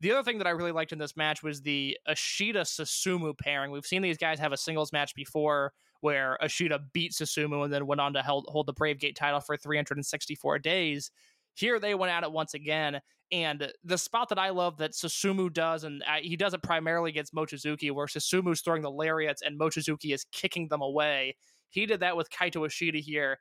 The 0.00 0.12
other 0.12 0.22
thing 0.22 0.38
that 0.38 0.46
I 0.46 0.50
really 0.50 0.72
liked 0.72 0.92
in 0.92 0.98
this 0.98 1.16
match 1.16 1.42
was 1.42 1.60
the 1.62 1.98
Ishida 2.10 2.62
Susumu 2.62 3.36
pairing. 3.38 3.70
We've 3.70 3.86
seen 3.86 4.02
these 4.02 4.18
guys 4.18 4.38
have 4.38 4.52
a 4.52 4.56
singles 4.56 4.92
match 4.92 5.14
before 5.14 5.72
where 6.04 6.36
Ishida 6.44 6.80
beat 6.92 7.12
Susumu 7.12 7.64
and 7.64 7.72
then 7.72 7.86
went 7.86 7.98
on 7.98 8.12
to 8.12 8.20
hold, 8.20 8.44
hold 8.48 8.66
the 8.66 8.74
Brave 8.74 9.00
Gate 9.00 9.16
title 9.16 9.40
for 9.40 9.56
364 9.56 10.58
days. 10.58 11.10
Here 11.54 11.80
they 11.80 11.94
went 11.94 12.12
at 12.12 12.24
it 12.24 12.30
once 12.30 12.52
again. 12.52 13.00
And 13.32 13.72
the 13.84 13.96
spot 13.96 14.28
that 14.28 14.38
I 14.38 14.50
love 14.50 14.76
that 14.76 14.92
Susumu 14.92 15.50
does, 15.50 15.84
and 15.84 16.02
uh, 16.02 16.16
he 16.20 16.36
does 16.36 16.52
it 16.52 16.62
primarily 16.62 17.08
against 17.08 17.34
Mochizuki, 17.34 17.90
where 17.90 18.06
Susumu's 18.06 18.60
throwing 18.60 18.82
the 18.82 18.90
lariats 18.90 19.40
and 19.40 19.58
Mochizuki 19.58 20.12
is 20.12 20.26
kicking 20.30 20.68
them 20.68 20.82
away. 20.82 21.36
He 21.70 21.86
did 21.86 22.00
that 22.00 22.18
with 22.18 22.28
Kaito 22.28 22.66
Ishida 22.66 22.98
here. 22.98 23.38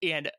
And 0.00 0.30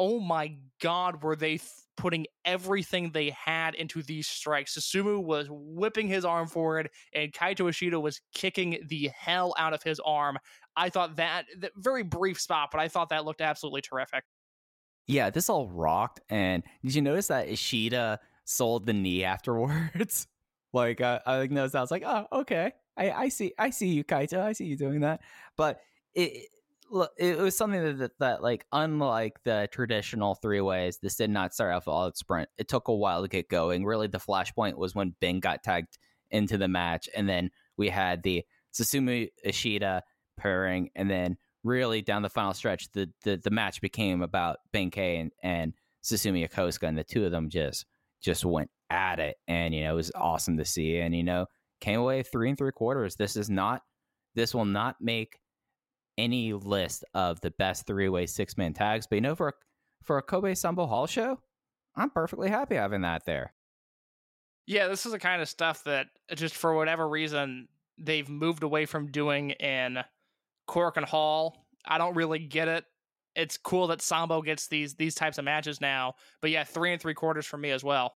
oh 0.00 0.18
my 0.18 0.56
God, 0.80 1.22
were 1.22 1.36
they 1.36 1.58
th- 1.58 1.70
putting 1.98 2.26
everything 2.46 3.10
they 3.10 3.30
had 3.30 3.74
into 3.74 4.02
these 4.02 4.26
strikes? 4.26 4.74
Susumu 4.74 5.22
was 5.22 5.46
whipping 5.50 6.08
his 6.08 6.24
arm 6.24 6.48
forward, 6.48 6.88
and 7.14 7.32
Kaito 7.34 7.68
Ishida 7.68 8.00
was 8.00 8.18
kicking 8.34 8.78
the 8.88 9.10
hell 9.14 9.54
out 9.58 9.74
of 9.74 9.82
his 9.82 10.00
arm. 10.00 10.38
I 10.76 10.88
thought 10.90 11.16
that, 11.16 11.46
that 11.58 11.72
very 11.76 12.02
brief 12.02 12.40
spot, 12.40 12.70
but 12.72 12.80
I 12.80 12.88
thought 12.88 13.10
that 13.10 13.24
looked 13.24 13.40
absolutely 13.40 13.82
terrific. 13.82 14.24
Yeah, 15.06 15.30
this 15.30 15.48
all 15.48 15.68
rocked. 15.68 16.20
And 16.28 16.62
did 16.82 16.94
you 16.94 17.02
notice 17.02 17.28
that 17.28 17.48
Ishida 17.48 18.20
sold 18.44 18.86
the 18.86 18.92
knee 18.92 19.24
afterwards? 19.24 20.26
like 20.72 21.00
uh, 21.00 21.18
I 21.26 21.46
noticed, 21.46 21.74
I 21.74 21.80
was 21.80 21.90
like, 21.90 22.04
oh, 22.06 22.26
okay, 22.32 22.72
I, 22.96 23.10
I 23.10 23.28
see, 23.28 23.52
I 23.58 23.70
see 23.70 23.88
you, 23.88 24.04
Kaito, 24.04 24.40
I 24.40 24.52
see 24.52 24.66
you 24.66 24.76
doing 24.76 25.00
that. 25.00 25.20
But 25.56 25.80
it, 26.14 26.46
it 27.16 27.38
was 27.38 27.56
something 27.56 27.82
that, 27.82 27.98
that, 27.98 28.18
that, 28.18 28.42
like 28.42 28.66
unlike 28.72 29.42
the 29.44 29.68
traditional 29.72 30.34
three 30.34 30.60
ways 30.60 30.98
this 31.00 31.16
did 31.16 31.30
not 31.30 31.54
start 31.54 31.74
off 31.74 31.86
all 31.86 32.10
sprint 32.14 32.48
it 32.58 32.68
took 32.68 32.88
a 32.88 32.94
while 32.94 33.22
to 33.22 33.28
get 33.28 33.48
going 33.48 33.84
really 33.84 34.08
the 34.08 34.18
flashpoint 34.18 34.76
was 34.76 34.94
when 34.94 35.14
ben 35.20 35.38
got 35.40 35.62
tagged 35.62 35.98
into 36.30 36.58
the 36.58 36.68
match 36.68 37.08
and 37.16 37.28
then 37.28 37.50
we 37.76 37.88
had 37.88 38.22
the 38.22 38.44
susumu 38.72 39.28
ishida 39.44 40.02
pairing, 40.40 40.90
and 40.94 41.10
then 41.10 41.36
really 41.62 42.02
down 42.02 42.22
the 42.22 42.30
final 42.30 42.54
stretch, 42.54 42.90
the 42.92 43.10
the, 43.22 43.36
the 43.36 43.50
match 43.50 43.80
became 43.80 44.22
about 44.22 44.58
Ben-K 44.72 45.16
and, 45.18 45.32
and 45.42 45.74
Susumu 46.02 46.46
Yokosuka, 46.48 46.88
and 46.88 46.98
the 46.98 47.04
two 47.04 47.24
of 47.24 47.30
them 47.30 47.48
just 47.48 47.86
just 48.22 48.44
went 48.44 48.70
at 48.90 49.18
it, 49.18 49.36
and 49.48 49.74
you 49.74 49.84
know 49.84 49.92
it 49.92 49.96
was 49.96 50.12
awesome 50.14 50.56
to 50.58 50.64
see, 50.64 50.98
and 50.98 51.14
you 51.14 51.22
know 51.22 51.46
came 51.80 52.00
away 52.00 52.22
three 52.22 52.48
and 52.48 52.58
three 52.58 52.72
quarters. 52.72 53.16
This 53.16 53.36
is 53.36 53.48
not 53.48 53.82
this 54.34 54.54
will 54.54 54.64
not 54.64 54.96
make 55.00 55.38
any 56.18 56.52
list 56.52 57.04
of 57.14 57.40
the 57.40 57.50
best 57.52 57.86
three 57.86 58.08
way 58.08 58.26
six 58.26 58.56
man 58.56 58.72
tags, 58.72 59.06
but 59.06 59.16
you 59.16 59.20
know 59.20 59.34
for 59.34 59.48
a, 59.48 59.52
for 60.02 60.18
a 60.18 60.22
Kobe 60.22 60.52
Sanbo 60.52 60.88
Hall 60.88 61.06
show, 61.06 61.38
I'm 61.96 62.10
perfectly 62.10 62.48
happy 62.48 62.74
having 62.76 63.02
that 63.02 63.24
there. 63.24 63.52
Yeah, 64.66 64.88
this 64.88 65.06
is 65.06 65.12
the 65.12 65.18
kind 65.18 65.42
of 65.42 65.48
stuff 65.48 65.84
that 65.84 66.08
just 66.34 66.54
for 66.54 66.74
whatever 66.74 67.08
reason 67.08 67.68
they've 67.98 68.28
moved 68.28 68.62
away 68.62 68.86
from 68.86 69.10
doing 69.10 69.50
in 69.50 69.98
Korakuen 70.70 71.04
Hall. 71.04 71.66
I 71.84 71.98
don't 71.98 72.14
really 72.14 72.38
get 72.38 72.68
it. 72.68 72.84
It's 73.34 73.56
cool 73.56 73.88
that 73.88 74.02
Sambo 74.02 74.40
gets 74.42 74.68
these 74.68 74.94
these 74.94 75.14
types 75.14 75.38
of 75.38 75.44
matches 75.44 75.80
now, 75.80 76.14
but 76.40 76.50
yeah, 76.50 76.64
three 76.64 76.92
and 76.92 77.00
three 77.00 77.14
quarters 77.14 77.46
for 77.46 77.56
me 77.58 77.70
as 77.70 77.82
well. 77.82 78.14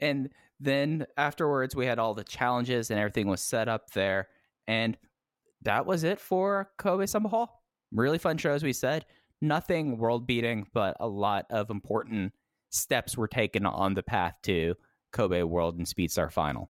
And 0.00 0.30
then 0.60 1.06
afterwards, 1.16 1.76
we 1.76 1.86
had 1.86 1.98
all 1.98 2.14
the 2.14 2.24
challenges 2.24 2.90
and 2.90 2.98
everything 2.98 3.28
was 3.28 3.40
set 3.40 3.68
up 3.68 3.90
there. 3.92 4.28
And 4.66 4.96
that 5.62 5.86
was 5.86 6.04
it 6.04 6.20
for 6.20 6.70
Kobe 6.78 7.06
Sambo 7.06 7.28
Hall. 7.28 7.62
Really 7.92 8.18
fun 8.18 8.38
show, 8.38 8.52
as 8.52 8.62
we 8.62 8.72
said. 8.72 9.06
Nothing 9.40 9.98
world 9.98 10.26
beating, 10.26 10.66
but 10.72 10.96
a 11.00 11.08
lot 11.08 11.46
of 11.50 11.70
important 11.70 12.32
steps 12.70 13.16
were 13.16 13.28
taken 13.28 13.66
on 13.66 13.94
the 13.94 14.02
path 14.02 14.34
to 14.44 14.74
Kobe 15.12 15.42
World 15.42 15.78
and 15.78 15.86
Speedstar 15.86 16.30
Final. 16.30 16.70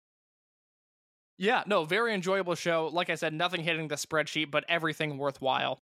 Yeah, 1.40 1.62
no, 1.66 1.86
very 1.86 2.12
enjoyable 2.12 2.54
show. 2.54 2.90
Like 2.92 3.08
I 3.08 3.14
said, 3.14 3.32
nothing 3.32 3.62
hitting 3.62 3.88
the 3.88 3.94
spreadsheet, 3.94 4.50
but 4.50 4.62
everything 4.68 5.16
worthwhile. 5.16 5.80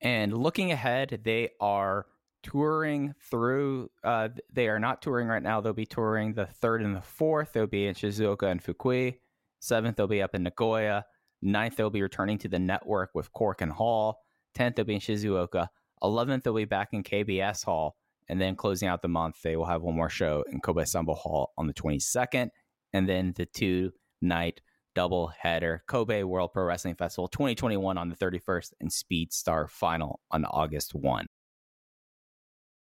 And 0.00 0.32
looking 0.32 0.70
ahead, 0.70 1.22
they 1.24 1.50
are 1.60 2.06
touring 2.44 3.16
through. 3.28 3.90
Uh, 4.04 4.28
they 4.52 4.68
are 4.68 4.78
not 4.78 5.02
touring 5.02 5.26
right 5.26 5.42
now. 5.42 5.60
They'll 5.60 5.72
be 5.72 5.86
touring 5.86 6.34
the 6.34 6.46
third 6.46 6.82
and 6.82 6.94
the 6.94 7.02
fourth. 7.02 7.52
They'll 7.52 7.66
be 7.66 7.88
in 7.88 7.96
Shizuoka 7.96 8.48
and 8.48 8.62
Fukui. 8.62 9.18
Seventh, 9.58 9.96
they'll 9.96 10.06
be 10.06 10.22
up 10.22 10.36
in 10.36 10.44
Nagoya. 10.44 11.04
Ninth, 11.42 11.74
they'll 11.74 11.90
be 11.90 12.02
returning 12.02 12.38
to 12.38 12.48
the 12.48 12.60
network 12.60 13.10
with 13.12 13.32
Korakuen 13.32 13.72
Hall. 13.72 14.20
Tenth, 14.54 14.76
they'll 14.76 14.84
be 14.84 14.94
in 14.94 15.00
Shizuoka. 15.00 15.66
Eleventh, 16.00 16.44
they'll 16.44 16.54
be 16.54 16.64
back 16.64 16.90
in 16.92 17.02
KBS 17.02 17.64
Hall. 17.64 17.96
And 18.28 18.40
then 18.40 18.54
closing 18.54 18.86
out 18.86 19.02
the 19.02 19.08
month, 19.08 19.42
they 19.42 19.56
will 19.56 19.66
have 19.66 19.82
one 19.82 19.96
more 19.96 20.08
show 20.08 20.44
in 20.52 20.60
Kobe 20.60 20.84
Sambo 20.84 21.14
Hall 21.14 21.52
on 21.58 21.66
the 21.66 21.74
22nd. 21.74 22.50
And 22.92 23.08
then 23.08 23.32
the 23.36 23.46
two 23.46 23.90
night 24.24 24.60
double 24.94 25.28
header 25.28 25.82
Kobe 25.86 26.22
World 26.22 26.52
Pro 26.52 26.64
Wrestling 26.64 26.94
Festival 26.94 27.28
2021 27.28 27.98
on 27.98 28.08
the 28.08 28.16
31st 28.16 28.72
and 28.80 28.92
Speed 28.92 29.32
Star 29.32 29.68
Final 29.68 30.20
on 30.30 30.44
August 30.44 30.94
1. 30.94 31.26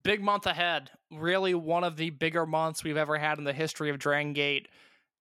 Big 0.02 0.22
month 0.22 0.46
ahead. 0.46 0.90
Really 1.12 1.54
one 1.54 1.82
of 1.84 1.96
the 1.96 2.10
bigger 2.10 2.46
months 2.46 2.84
we've 2.84 2.96
ever 2.96 3.18
had 3.18 3.38
in 3.38 3.44
the 3.44 3.52
history 3.52 3.90
of 3.90 3.98
Dragon 3.98 4.32
Gate. 4.32 4.68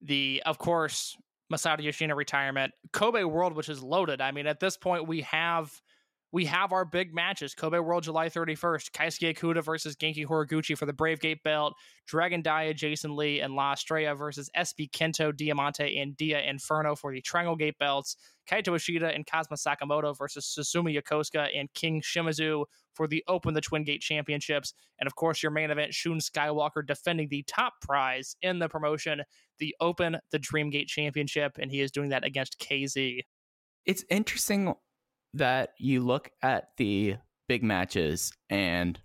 The, 0.02 0.44
of 0.46 0.60
course, 0.60 1.18
Masato 1.52 1.82
Yoshino 1.82 2.16
retirement, 2.16 2.74
Kobe 2.94 3.24
World, 3.24 3.54
which 3.54 3.70
is 3.70 3.82
loaded. 3.82 4.22
I 4.22 4.32
mean, 4.32 4.46
at 4.46 4.60
this 4.60 4.78
point, 4.78 5.08
we 5.08 5.22
have 5.22 5.82
we 6.36 6.44
have 6.44 6.74
our 6.74 6.84
big 6.84 7.16
matches. 7.16 7.54
Kobe 7.54 7.80
World 7.80 8.04
July 8.04 8.28
31st, 8.28 8.92
Keisuke 8.92 9.38
Okuda 9.38 9.64
versus 9.64 9.96
Genki 9.96 10.28
Horiguchi 10.28 10.78
for 10.78 10.86
the 10.86 10.92
Brave 10.92 11.22
Gate 11.22 11.42
belt, 11.46 11.76
Dragon 12.08 12.42
Dia, 12.42 12.74
Jason 12.74 13.16
Lee, 13.16 13.40
and 13.40 13.56
La 13.56 13.72
Estrella 13.72 14.16
versus 14.16 14.50
SB 14.54 14.92
Kento, 14.92 15.34
Diamante, 15.34 15.98
and 15.98 16.18
Dia 16.18 16.42
Inferno 16.42 16.94
for 16.94 17.14
the 17.14 17.22
Triangle 17.22 17.56
Gate 17.56 17.80
belts, 17.80 18.18
Kaito 18.52 18.76
Ishida 18.76 19.16
and 19.16 19.26
Kazuma 19.26 19.56
Sakamoto 19.56 20.14
versus 20.18 20.46
Susumu 20.46 20.94
Yokosuka 20.94 21.48
and 21.58 21.74
King 21.74 22.02
Shimizu 22.02 22.66
for 22.94 23.08
the 23.08 23.24
Open 23.30 23.54
the 23.54 23.62
Twin 23.62 23.86
Gate 23.86 24.02
Championships. 24.02 24.74
And 25.00 25.08
of 25.08 25.16
course, 25.16 25.42
your 25.42 25.54
main 25.54 25.72
event, 25.72 25.94
Shun 25.94 26.20
Skywalker 26.20 26.86
defending 26.86 27.30
the 27.30 27.46
top 27.48 27.76
prize 27.82 28.36
in 28.42 28.60
the 28.60 28.68
promotion, 28.68 29.24
the 29.60 29.74
Open 29.80 30.18
the 30.32 30.40
Dream 30.40 30.70
Gate 30.70 30.90
Championship, 30.90 31.58
and 31.58 31.72
he 31.72 31.80
is 31.80 31.92
doing 31.92 32.10
that 32.10 32.26
against 32.26 32.60
KZ. 32.60 33.22
It's 33.86 34.04
interesting 34.10 34.74
that 35.36 35.72
you 35.78 36.02
look 36.02 36.30
at 36.42 36.70
the 36.78 37.16
big 37.48 37.64
matches 37.64 38.32
and 38.50 39.00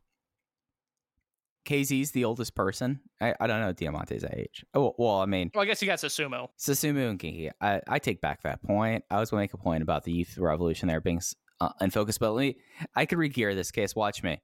KZ's 1.66 2.12
the 2.12 2.24
oldest 2.24 2.54
person. 2.54 3.00
I, 3.20 3.34
I 3.40 3.46
don't 3.46 3.60
know 3.60 3.72
Diamante's 3.72 4.24
age. 4.24 4.64
Oh, 4.74 4.94
well, 4.98 5.20
I 5.20 5.26
mean, 5.26 5.50
well, 5.54 5.62
I 5.62 5.66
guess 5.66 5.82
you 5.82 5.86
got 5.86 5.98
Susumu. 5.98 6.48
Susumu 6.58 7.10
and 7.10 7.18
Genki. 7.18 7.50
I, 7.60 7.80
I 7.86 7.98
take 7.98 8.20
back 8.20 8.42
that 8.42 8.62
point. 8.62 9.04
I 9.10 9.20
was 9.20 9.30
going 9.30 9.40
to 9.40 9.42
make 9.42 9.54
a 9.54 9.58
point 9.58 9.82
about 9.82 10.04
the 10.04 10.12
youth 10.12 10.38
revolution 10.38 10.88
there 10.88 11.00
being 11.00 11.20
uh, 11.60 11.70
unfocused, 11.80 12.20
but 12.20 12.32
let 12.32 12.40
me, 12.40 12.56
I 12.96 13.06
could 13.06 13.18
regear 13.18 13.54
this 13.54 13.70
case. 13.70 13.94
Watch 13.94 14.22
me. 14.22 14.40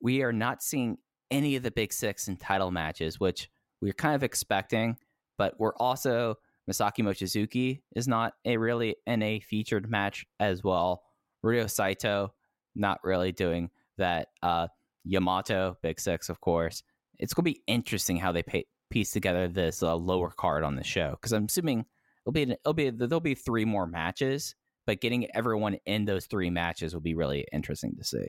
We 0.00 0.22
are 0.22 0.32
not 0.32 0.62
seeing 0.62 0.98
any 1.30 1.56
of 1.56 1.62
the 1.62 1.70
big 1.70 1.92
six 1.92 2.28
in 2.28 2.36
title 2.36 2.70
matches, 2.70 3.20
which 3.20 3.48
we're 3.80 3.92
kind 3.92 4.14
of 4.14 4.22
expecting, 4.22 4.96
but 5.38 5.58
we're 5.58 5.76
also 5.76 6.36
Masaki 6.70 7.02
Mochizuki 7.02 7.80
is 7.94 8.08
not 8.08 8.34
a 8.44 8.56
really 8.56 8.96
in 9.06 9.22
a 9.22 9.40
featured 9.40 9.90
match 9.90 10.26
as 10.40 10.64
well. 10.64 11.02
Ryo 11.42 11.66
Saito 11.66 12.34
not 12.74 12.98
really 13.04 13.32
doing 13.32 13.70
that. 13.98 14.28
Uh, 14.42 14.68
Yamato, 15.04 15.76
Big 15.82 16.00
Six, 16.00 16.28
of 16.28 16.40
course. 16.40 16.82
It's 17.18 17.32
going 17.32 17.44
to 17.44 17.52
be 17.52 17.62
interesting 17.66 18.16
how 18.16 18.32
they 18.32 18.42
pay, 18.42 18.66
piece 18.90 19.10
together 19.12 19.48
this 19.48 19.82
uh, 19.82 19.94
lower 19.94 20.30
card 20.30 20.64
on 20.64 20.76
the 20.76 20.84
show 20.84 21.12
because 21.12 21.32
I'm 21.32 21.46
assuming 21.46 21.84
it'll 22.24 22.32
be 22.32 22.42
it'll 22.42 22.74
be 22.74 22.90
there'll 22.90 23.20
be 23.20 23.34
three 23.34 23.64
more 23.64 23.86
matches, 23.86 24.54
but 24.86 25.00
getting 25.00 25.28
everyone 25.34 25.78
in 25.86 26.04
those 26.04 26.26
three 26.26 26.50
matches 26.50 26.92
will 26.92 27.00
be 27.00 27.14
really 27.14 27.46
interesting 27.52 27.94
to 27.98 28.04
see. 28.04 28.26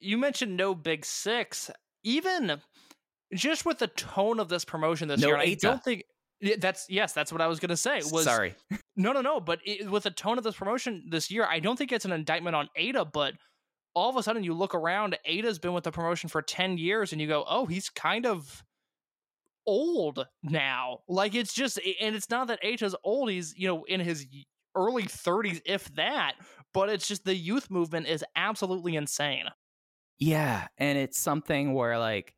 You 0.00 0.18
mentioned 0.18 0.56
no 0.56 0.74
Big 0.74 1.04
Six, 1.04 1.70
even 2.04 2.60
just 3.34 3.64
with 3.64 3.78
the 3.78 3.88
tone 3.88 4.40
of 4.40 4.48
this 4.48 4.64
promotion 4.64 5.08
this 5.08 5.20
no 5.20 5.28
year. 5.28 5.36
Eita. 5.36 5.64
I 5.64 5.68
don't 5.70 5.84
think 5.84 6.04
that's 6.58 6.86
yes, 6.88 7.12
that's 7.12 7.32
what 7.32 7.40
I 7.40 7.46
was 7.46 7.60
gonna 7.60 7.76
say. 7.76 8.00
Was 8.10 8.24
Sorry, 8.24 8.54
no, 8.96 9.12
no, 9.12 9.20
no. 9.20 9.40
But 9.40 9.60
it, 9.64 9.90
with 9.90 10.04
the 10.04 10.10
tone 10.10 10.38
of 10.38 10.44
this 10.44 10.54
promotion 10.54 11.04
this 11.10 11.30
year, 11.30 11.46
I 11.48 11.60
don't 11.60 11.76
think 11.76 11.92
it's 11.92 12.04
an 12.04 12.12
indictment 12.12 12.56
on 12.56 12.68
Eita, 12.78 13.10
But 13.10 13.34
all 13.94 14.10
of 14.10 14.16
a 14.16 14.22
sudden, 14.22 14.42
you 14.42 14.54
look 14.54 14.74
around, 14.74 15.16
Eita's 15.28 15.58
been 15.58 15.72
with 15.72 15.84
the 15.84 15.92
promotion 15.92 16.28
for 16.28 16.42
ten 16.42 16.78
years, 16.78 17.12
and 17.12 17.20
you 17.20 17.28
go, 17.28 17.44
"Oh, 17.48 17.66
he's 17.66 17.88
kind 17.88 18.26
of 18.26 18.64
old 19.66 20.26
now." 20.42 20.98
Like 21.08 21.34
it's 21.34 21.54
just, 21.54 21.78
and 22.00 22.16
it's 22.16 22.30
not 22.30 22.48
that 22.48 22.62
Eita's 22.62 22.96
old; 23.04 23.30
he's 23.30 23.54
you 23.56 23.68
know 23.68 23.84
in 23.84 24.00
his 24.00 24.26
early 24.74 25.04
thirties, 25.04 25.60
if 25.64 25.94
that. 25.94 26.34
But 26.74 26.88
it's 26.88 27.06
just 27.06 27.24
the 27.24 27.34
youth 27.34 27.70
movement 27.70 28.06
is 28.06 28.24
absolutely 28.34 28.96
insane. 28.96 29.44
Yeah, 30.18 30.66
and 30.78 30.98
it's 30.98 31.18
something 31.18 31.74
where 31.74 31.98
like 31.98 32.34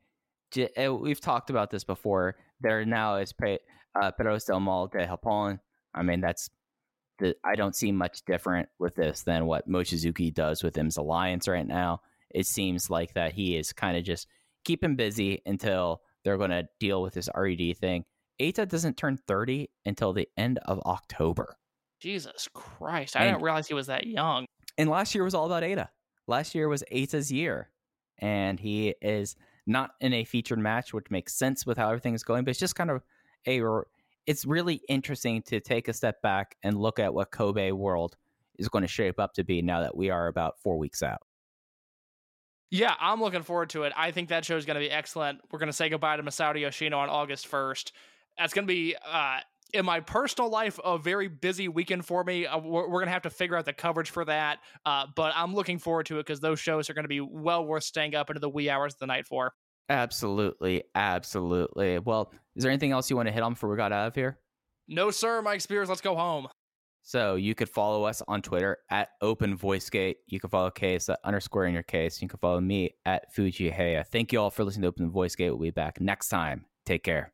eh, 0.57 0.89
we've 0.89 1.21
talked 1.21 1.51
about 1.51 1.71
this 1.71 1.85
before. 1.85 2.37
There 2.61 2.85
now 2.85 3.17
is 3.17 3.33
uh, 4.01 4.11
Perros 4.13 4.45
del 4.45 4.61
Mal 4.61 4.89
de 4.89 5.07
Japón. 5.07 5.59
I 5.95 6.03
mean, 6.03 6.21
that's 6.21 6.51
the 7.19 7.37
I 7.45 7.55
don't 7.55 7.77
see 7.77 7.93
much 7.93 8.25
different 8.27 8.69
with 8.79 8.95
this 8.97 9.23
than 9.23 9.47
what 9.47 9.69
Mochizuki 9.69 10.33
does 10.35 10.63
with 10.63 10.77
M's 10.79 10.97
Alliance 10.97 11.47
right 11.49 11.67
now. 11.67 12.01
It 12.31 12.47
seems 12.47 12.91
like 12.91 13.15
that 13.15 13.33
he 13.33 13.57
is 13.57 13.73
kind 13.73 13.97
of 13.97 14.03
just 14.05 14.27
keeping 14.65 14.97
busy 14.97 15.41
until 15.47 16.01
they're 16.25 16.39
going 16.39 16.51
to 16.51 16.67
deal 16.81 17.03
with 17.03 17.15
this 17.15 17.29
RED 17.37 17.77
thing. 17.79 18.05
Eita 18.41 18.67
doesn't 18.69 18.97
turn 18.97 19.17
30 19.29 19.71
until 19.87 20.13
the 20.13 20.27
end 20.37 20.59
of 20.65 20.81
October. 20.81 21.57
Jesus 22.01 22.49
Christ! 22.53 23.15
I 23.17 23.21
And- 23.25 23.35
didn't 23.35 23.45
realize 23.45 23.69
he 23.69 23.75
was 23.75 23.87
that 23.87 24.07
young. 24.07 24.47
And 24.77 24.91
last 24.91 25.15
year 25.15 25.23
was 25.23 25.35
all 25.35 25.47
about 25.47 25.63
Eita. 25.63 25.89
Last 26.27 26.55
year 26.55 26.69
was 26.69 26.83
Eita's 26.93 27.31
year. 27.31 27.71
And 28.19 28.59
he 28.59 28.95
is 29.01 29.37
not 29.67 29.93
in 30.01 30.13
a 30.13 30.25
featured 30.25 30.59
match, 30.59 30.93
which 30.93 31.11
makes 31.11 31.35
sense 31.35 31.65
with 31.65 31.79
how 31.79 31.87
everything 31.89 32.15
is 32.15 32.25
going, 32.25 32.45
but 32.45 32.51
it's 32.51 32.59
just 32.59 32.75
kind 32.75 32.91
of 32.91 33.03
a 33.47 33.63
it's 34.27 34.47
really 34.47 34.81
interesting 34.89 35.43
to 35.43 35.61
take 35.61 35.89
a 35.89 35.93
step 35.93 36.23
back 36.23 36.57
and 36.63 36.79
look 36.79 36.99
at 36.99 37.13
what 37.13 37.31
Kobe 37.31 37.73
World 37.73 38.17
is 38.59 38.69
going 38.69 38.83
to 38.83 38.89
shape 38.89 39.19
up 39.19 39.35
to 39.35 39.45
be 39.45 39.63
now 39.63 39.83
that 39.83 39.97
we 39.97 40.11
are 40.11 40.29
about 40.29 40.59
four 40.59 40.79
weeks 40.79 41.03
out. 41.03 41.21
Yeah, 42.71 42.95
I'm 42.99 43.21
looking 43.21 43.43
forward 43.43 43.71
to 43.71 43.85
it. 43.85 43.93
I 43.97 44.11
think 44.11 44.31
that 44.31 44.45
show 44.45 44.57
is 44.57 44.65
going 44.65 44.75
to 44.75 44.81
be 44.81 44.91
excellent. 44.91 45.41
We're 45.51 45.59
going 45.59 45.69
to 45.69 45.73
say 45.73 45.89
goodbye 45.89 46.17
to 46.17 46.23
Masato 46.23 46.59
Yoshino 46.59 46.99
on 46.99 47.09
August 47.09 47.51
1st. 47.51 47.93
That's 48.39 48.53
going 48.53 48.67
to 48.67 48.73
be, 48.73 48.97
uh, 49.07 49.41
in 49.73 49.85
my 49.85 50.01
personal 50.01 50.51
life, 50.51 50.81
a 50.85 50.99
very 50.99 51.29
busy 51.29 51.69
weekend 51.69 52.05
for 52.05 52.25
me. 52.25 52.47
Uh, 52.47 52.59
we're 52.59 52.89
we're 52.89 53.01
going 53.01 53.07
to 53.07 53.13
have 53.13 53.23
to 53.23 53.31
figure 53.31 53.57
out 53.57 53.65
the 53.65 53.73
coverage 53.73 54.11
for 54.11 54.25
that. 54.25 54.59
Uh, 54.85 55.07
but 55.15 55.33
I'm 55.37 55.55
looking 55.55 55.79
forward 55.79 56.07
to 56.07 56.19
it 56.19 56.27
because 56.27 56.41
those 56.41 56.59
shows 56.59 56.91
are 56.91 56.95
going 56.95 57.05
to 57.05 57.09
be 57.09 57.21
well 57.21 57.65
worth 57.65 57.85
staying 57.85 58.15
up 58.15 58.31
into 58.31 58.41
the 58.41 58.49
wee 58.49 58.71
hours 58.71 58.95
of 58.95 58.99
the 58.99 59.07
night 59.07 59.27
for. 59.27 59.53
Absolutely. 59.89 60.85
Absolutely. 60.95 61.99
Well, 61.99 62.33
is 62.57 62.63
there 62.63 62.71
anything 62.71 62.93
else 62.93 63.11
you 63.11 63.17
want 63.17 63.29
to 63.29 63.33
hit 63.33 63.43
on 63.43 63.53
before 63.53 63.71
we 63.71 63.77
got 63.77 63.93
out 63.93 64.09
of 64.09 64.15
here? 64.15 64.39
No, 64.89 65.11
sir, 65.11 65.41
Mike 65.43 65.61
Spears, 65.61 65.89
let's 65.89 66.01
go 66.01 66.15
home. 66.15 66.49
So 67.03 67.35
you 67.35 67.55
could 67.55 67.69
follow 67.69 68.05
us 68.05 68.23
on 68.27 68.41
Twitter 68.41 68.79
at 68.91 69.11
Open 69.21 69.59
VoiceGate. 69.59 70.17
You 70.27 70.41
can 70.41 70.49
follow 70.49 70.71
Case 70.71 71.09
at 71.11 71.21
underscore 71.23 71.67
in 71.67 71.75
your 71.75 71.83
case. 71.83 72.23
You 72.23 72.29
can 72.29 72.39
follow 72.39 72.61
me 72.61 72.95
at 73.05 73.33
Fuji 73.35 73.71
Heya. 73.71 74.07
Thank 74.07 74.33
you 74.33 74.41
all 74.41 74.51
for 74.51 74.65
listening 74.65 74.83
to 74.83 74.89
Open 74.89 75.11
VoiceGate. 75.11 75.51
We'll 75.51 75.59
be 75.59 75.71
back 75.71 76.01
next 76.01 76.31
time. 76.31 76.65
Take 76.87 77.03
care. 77.03 77.34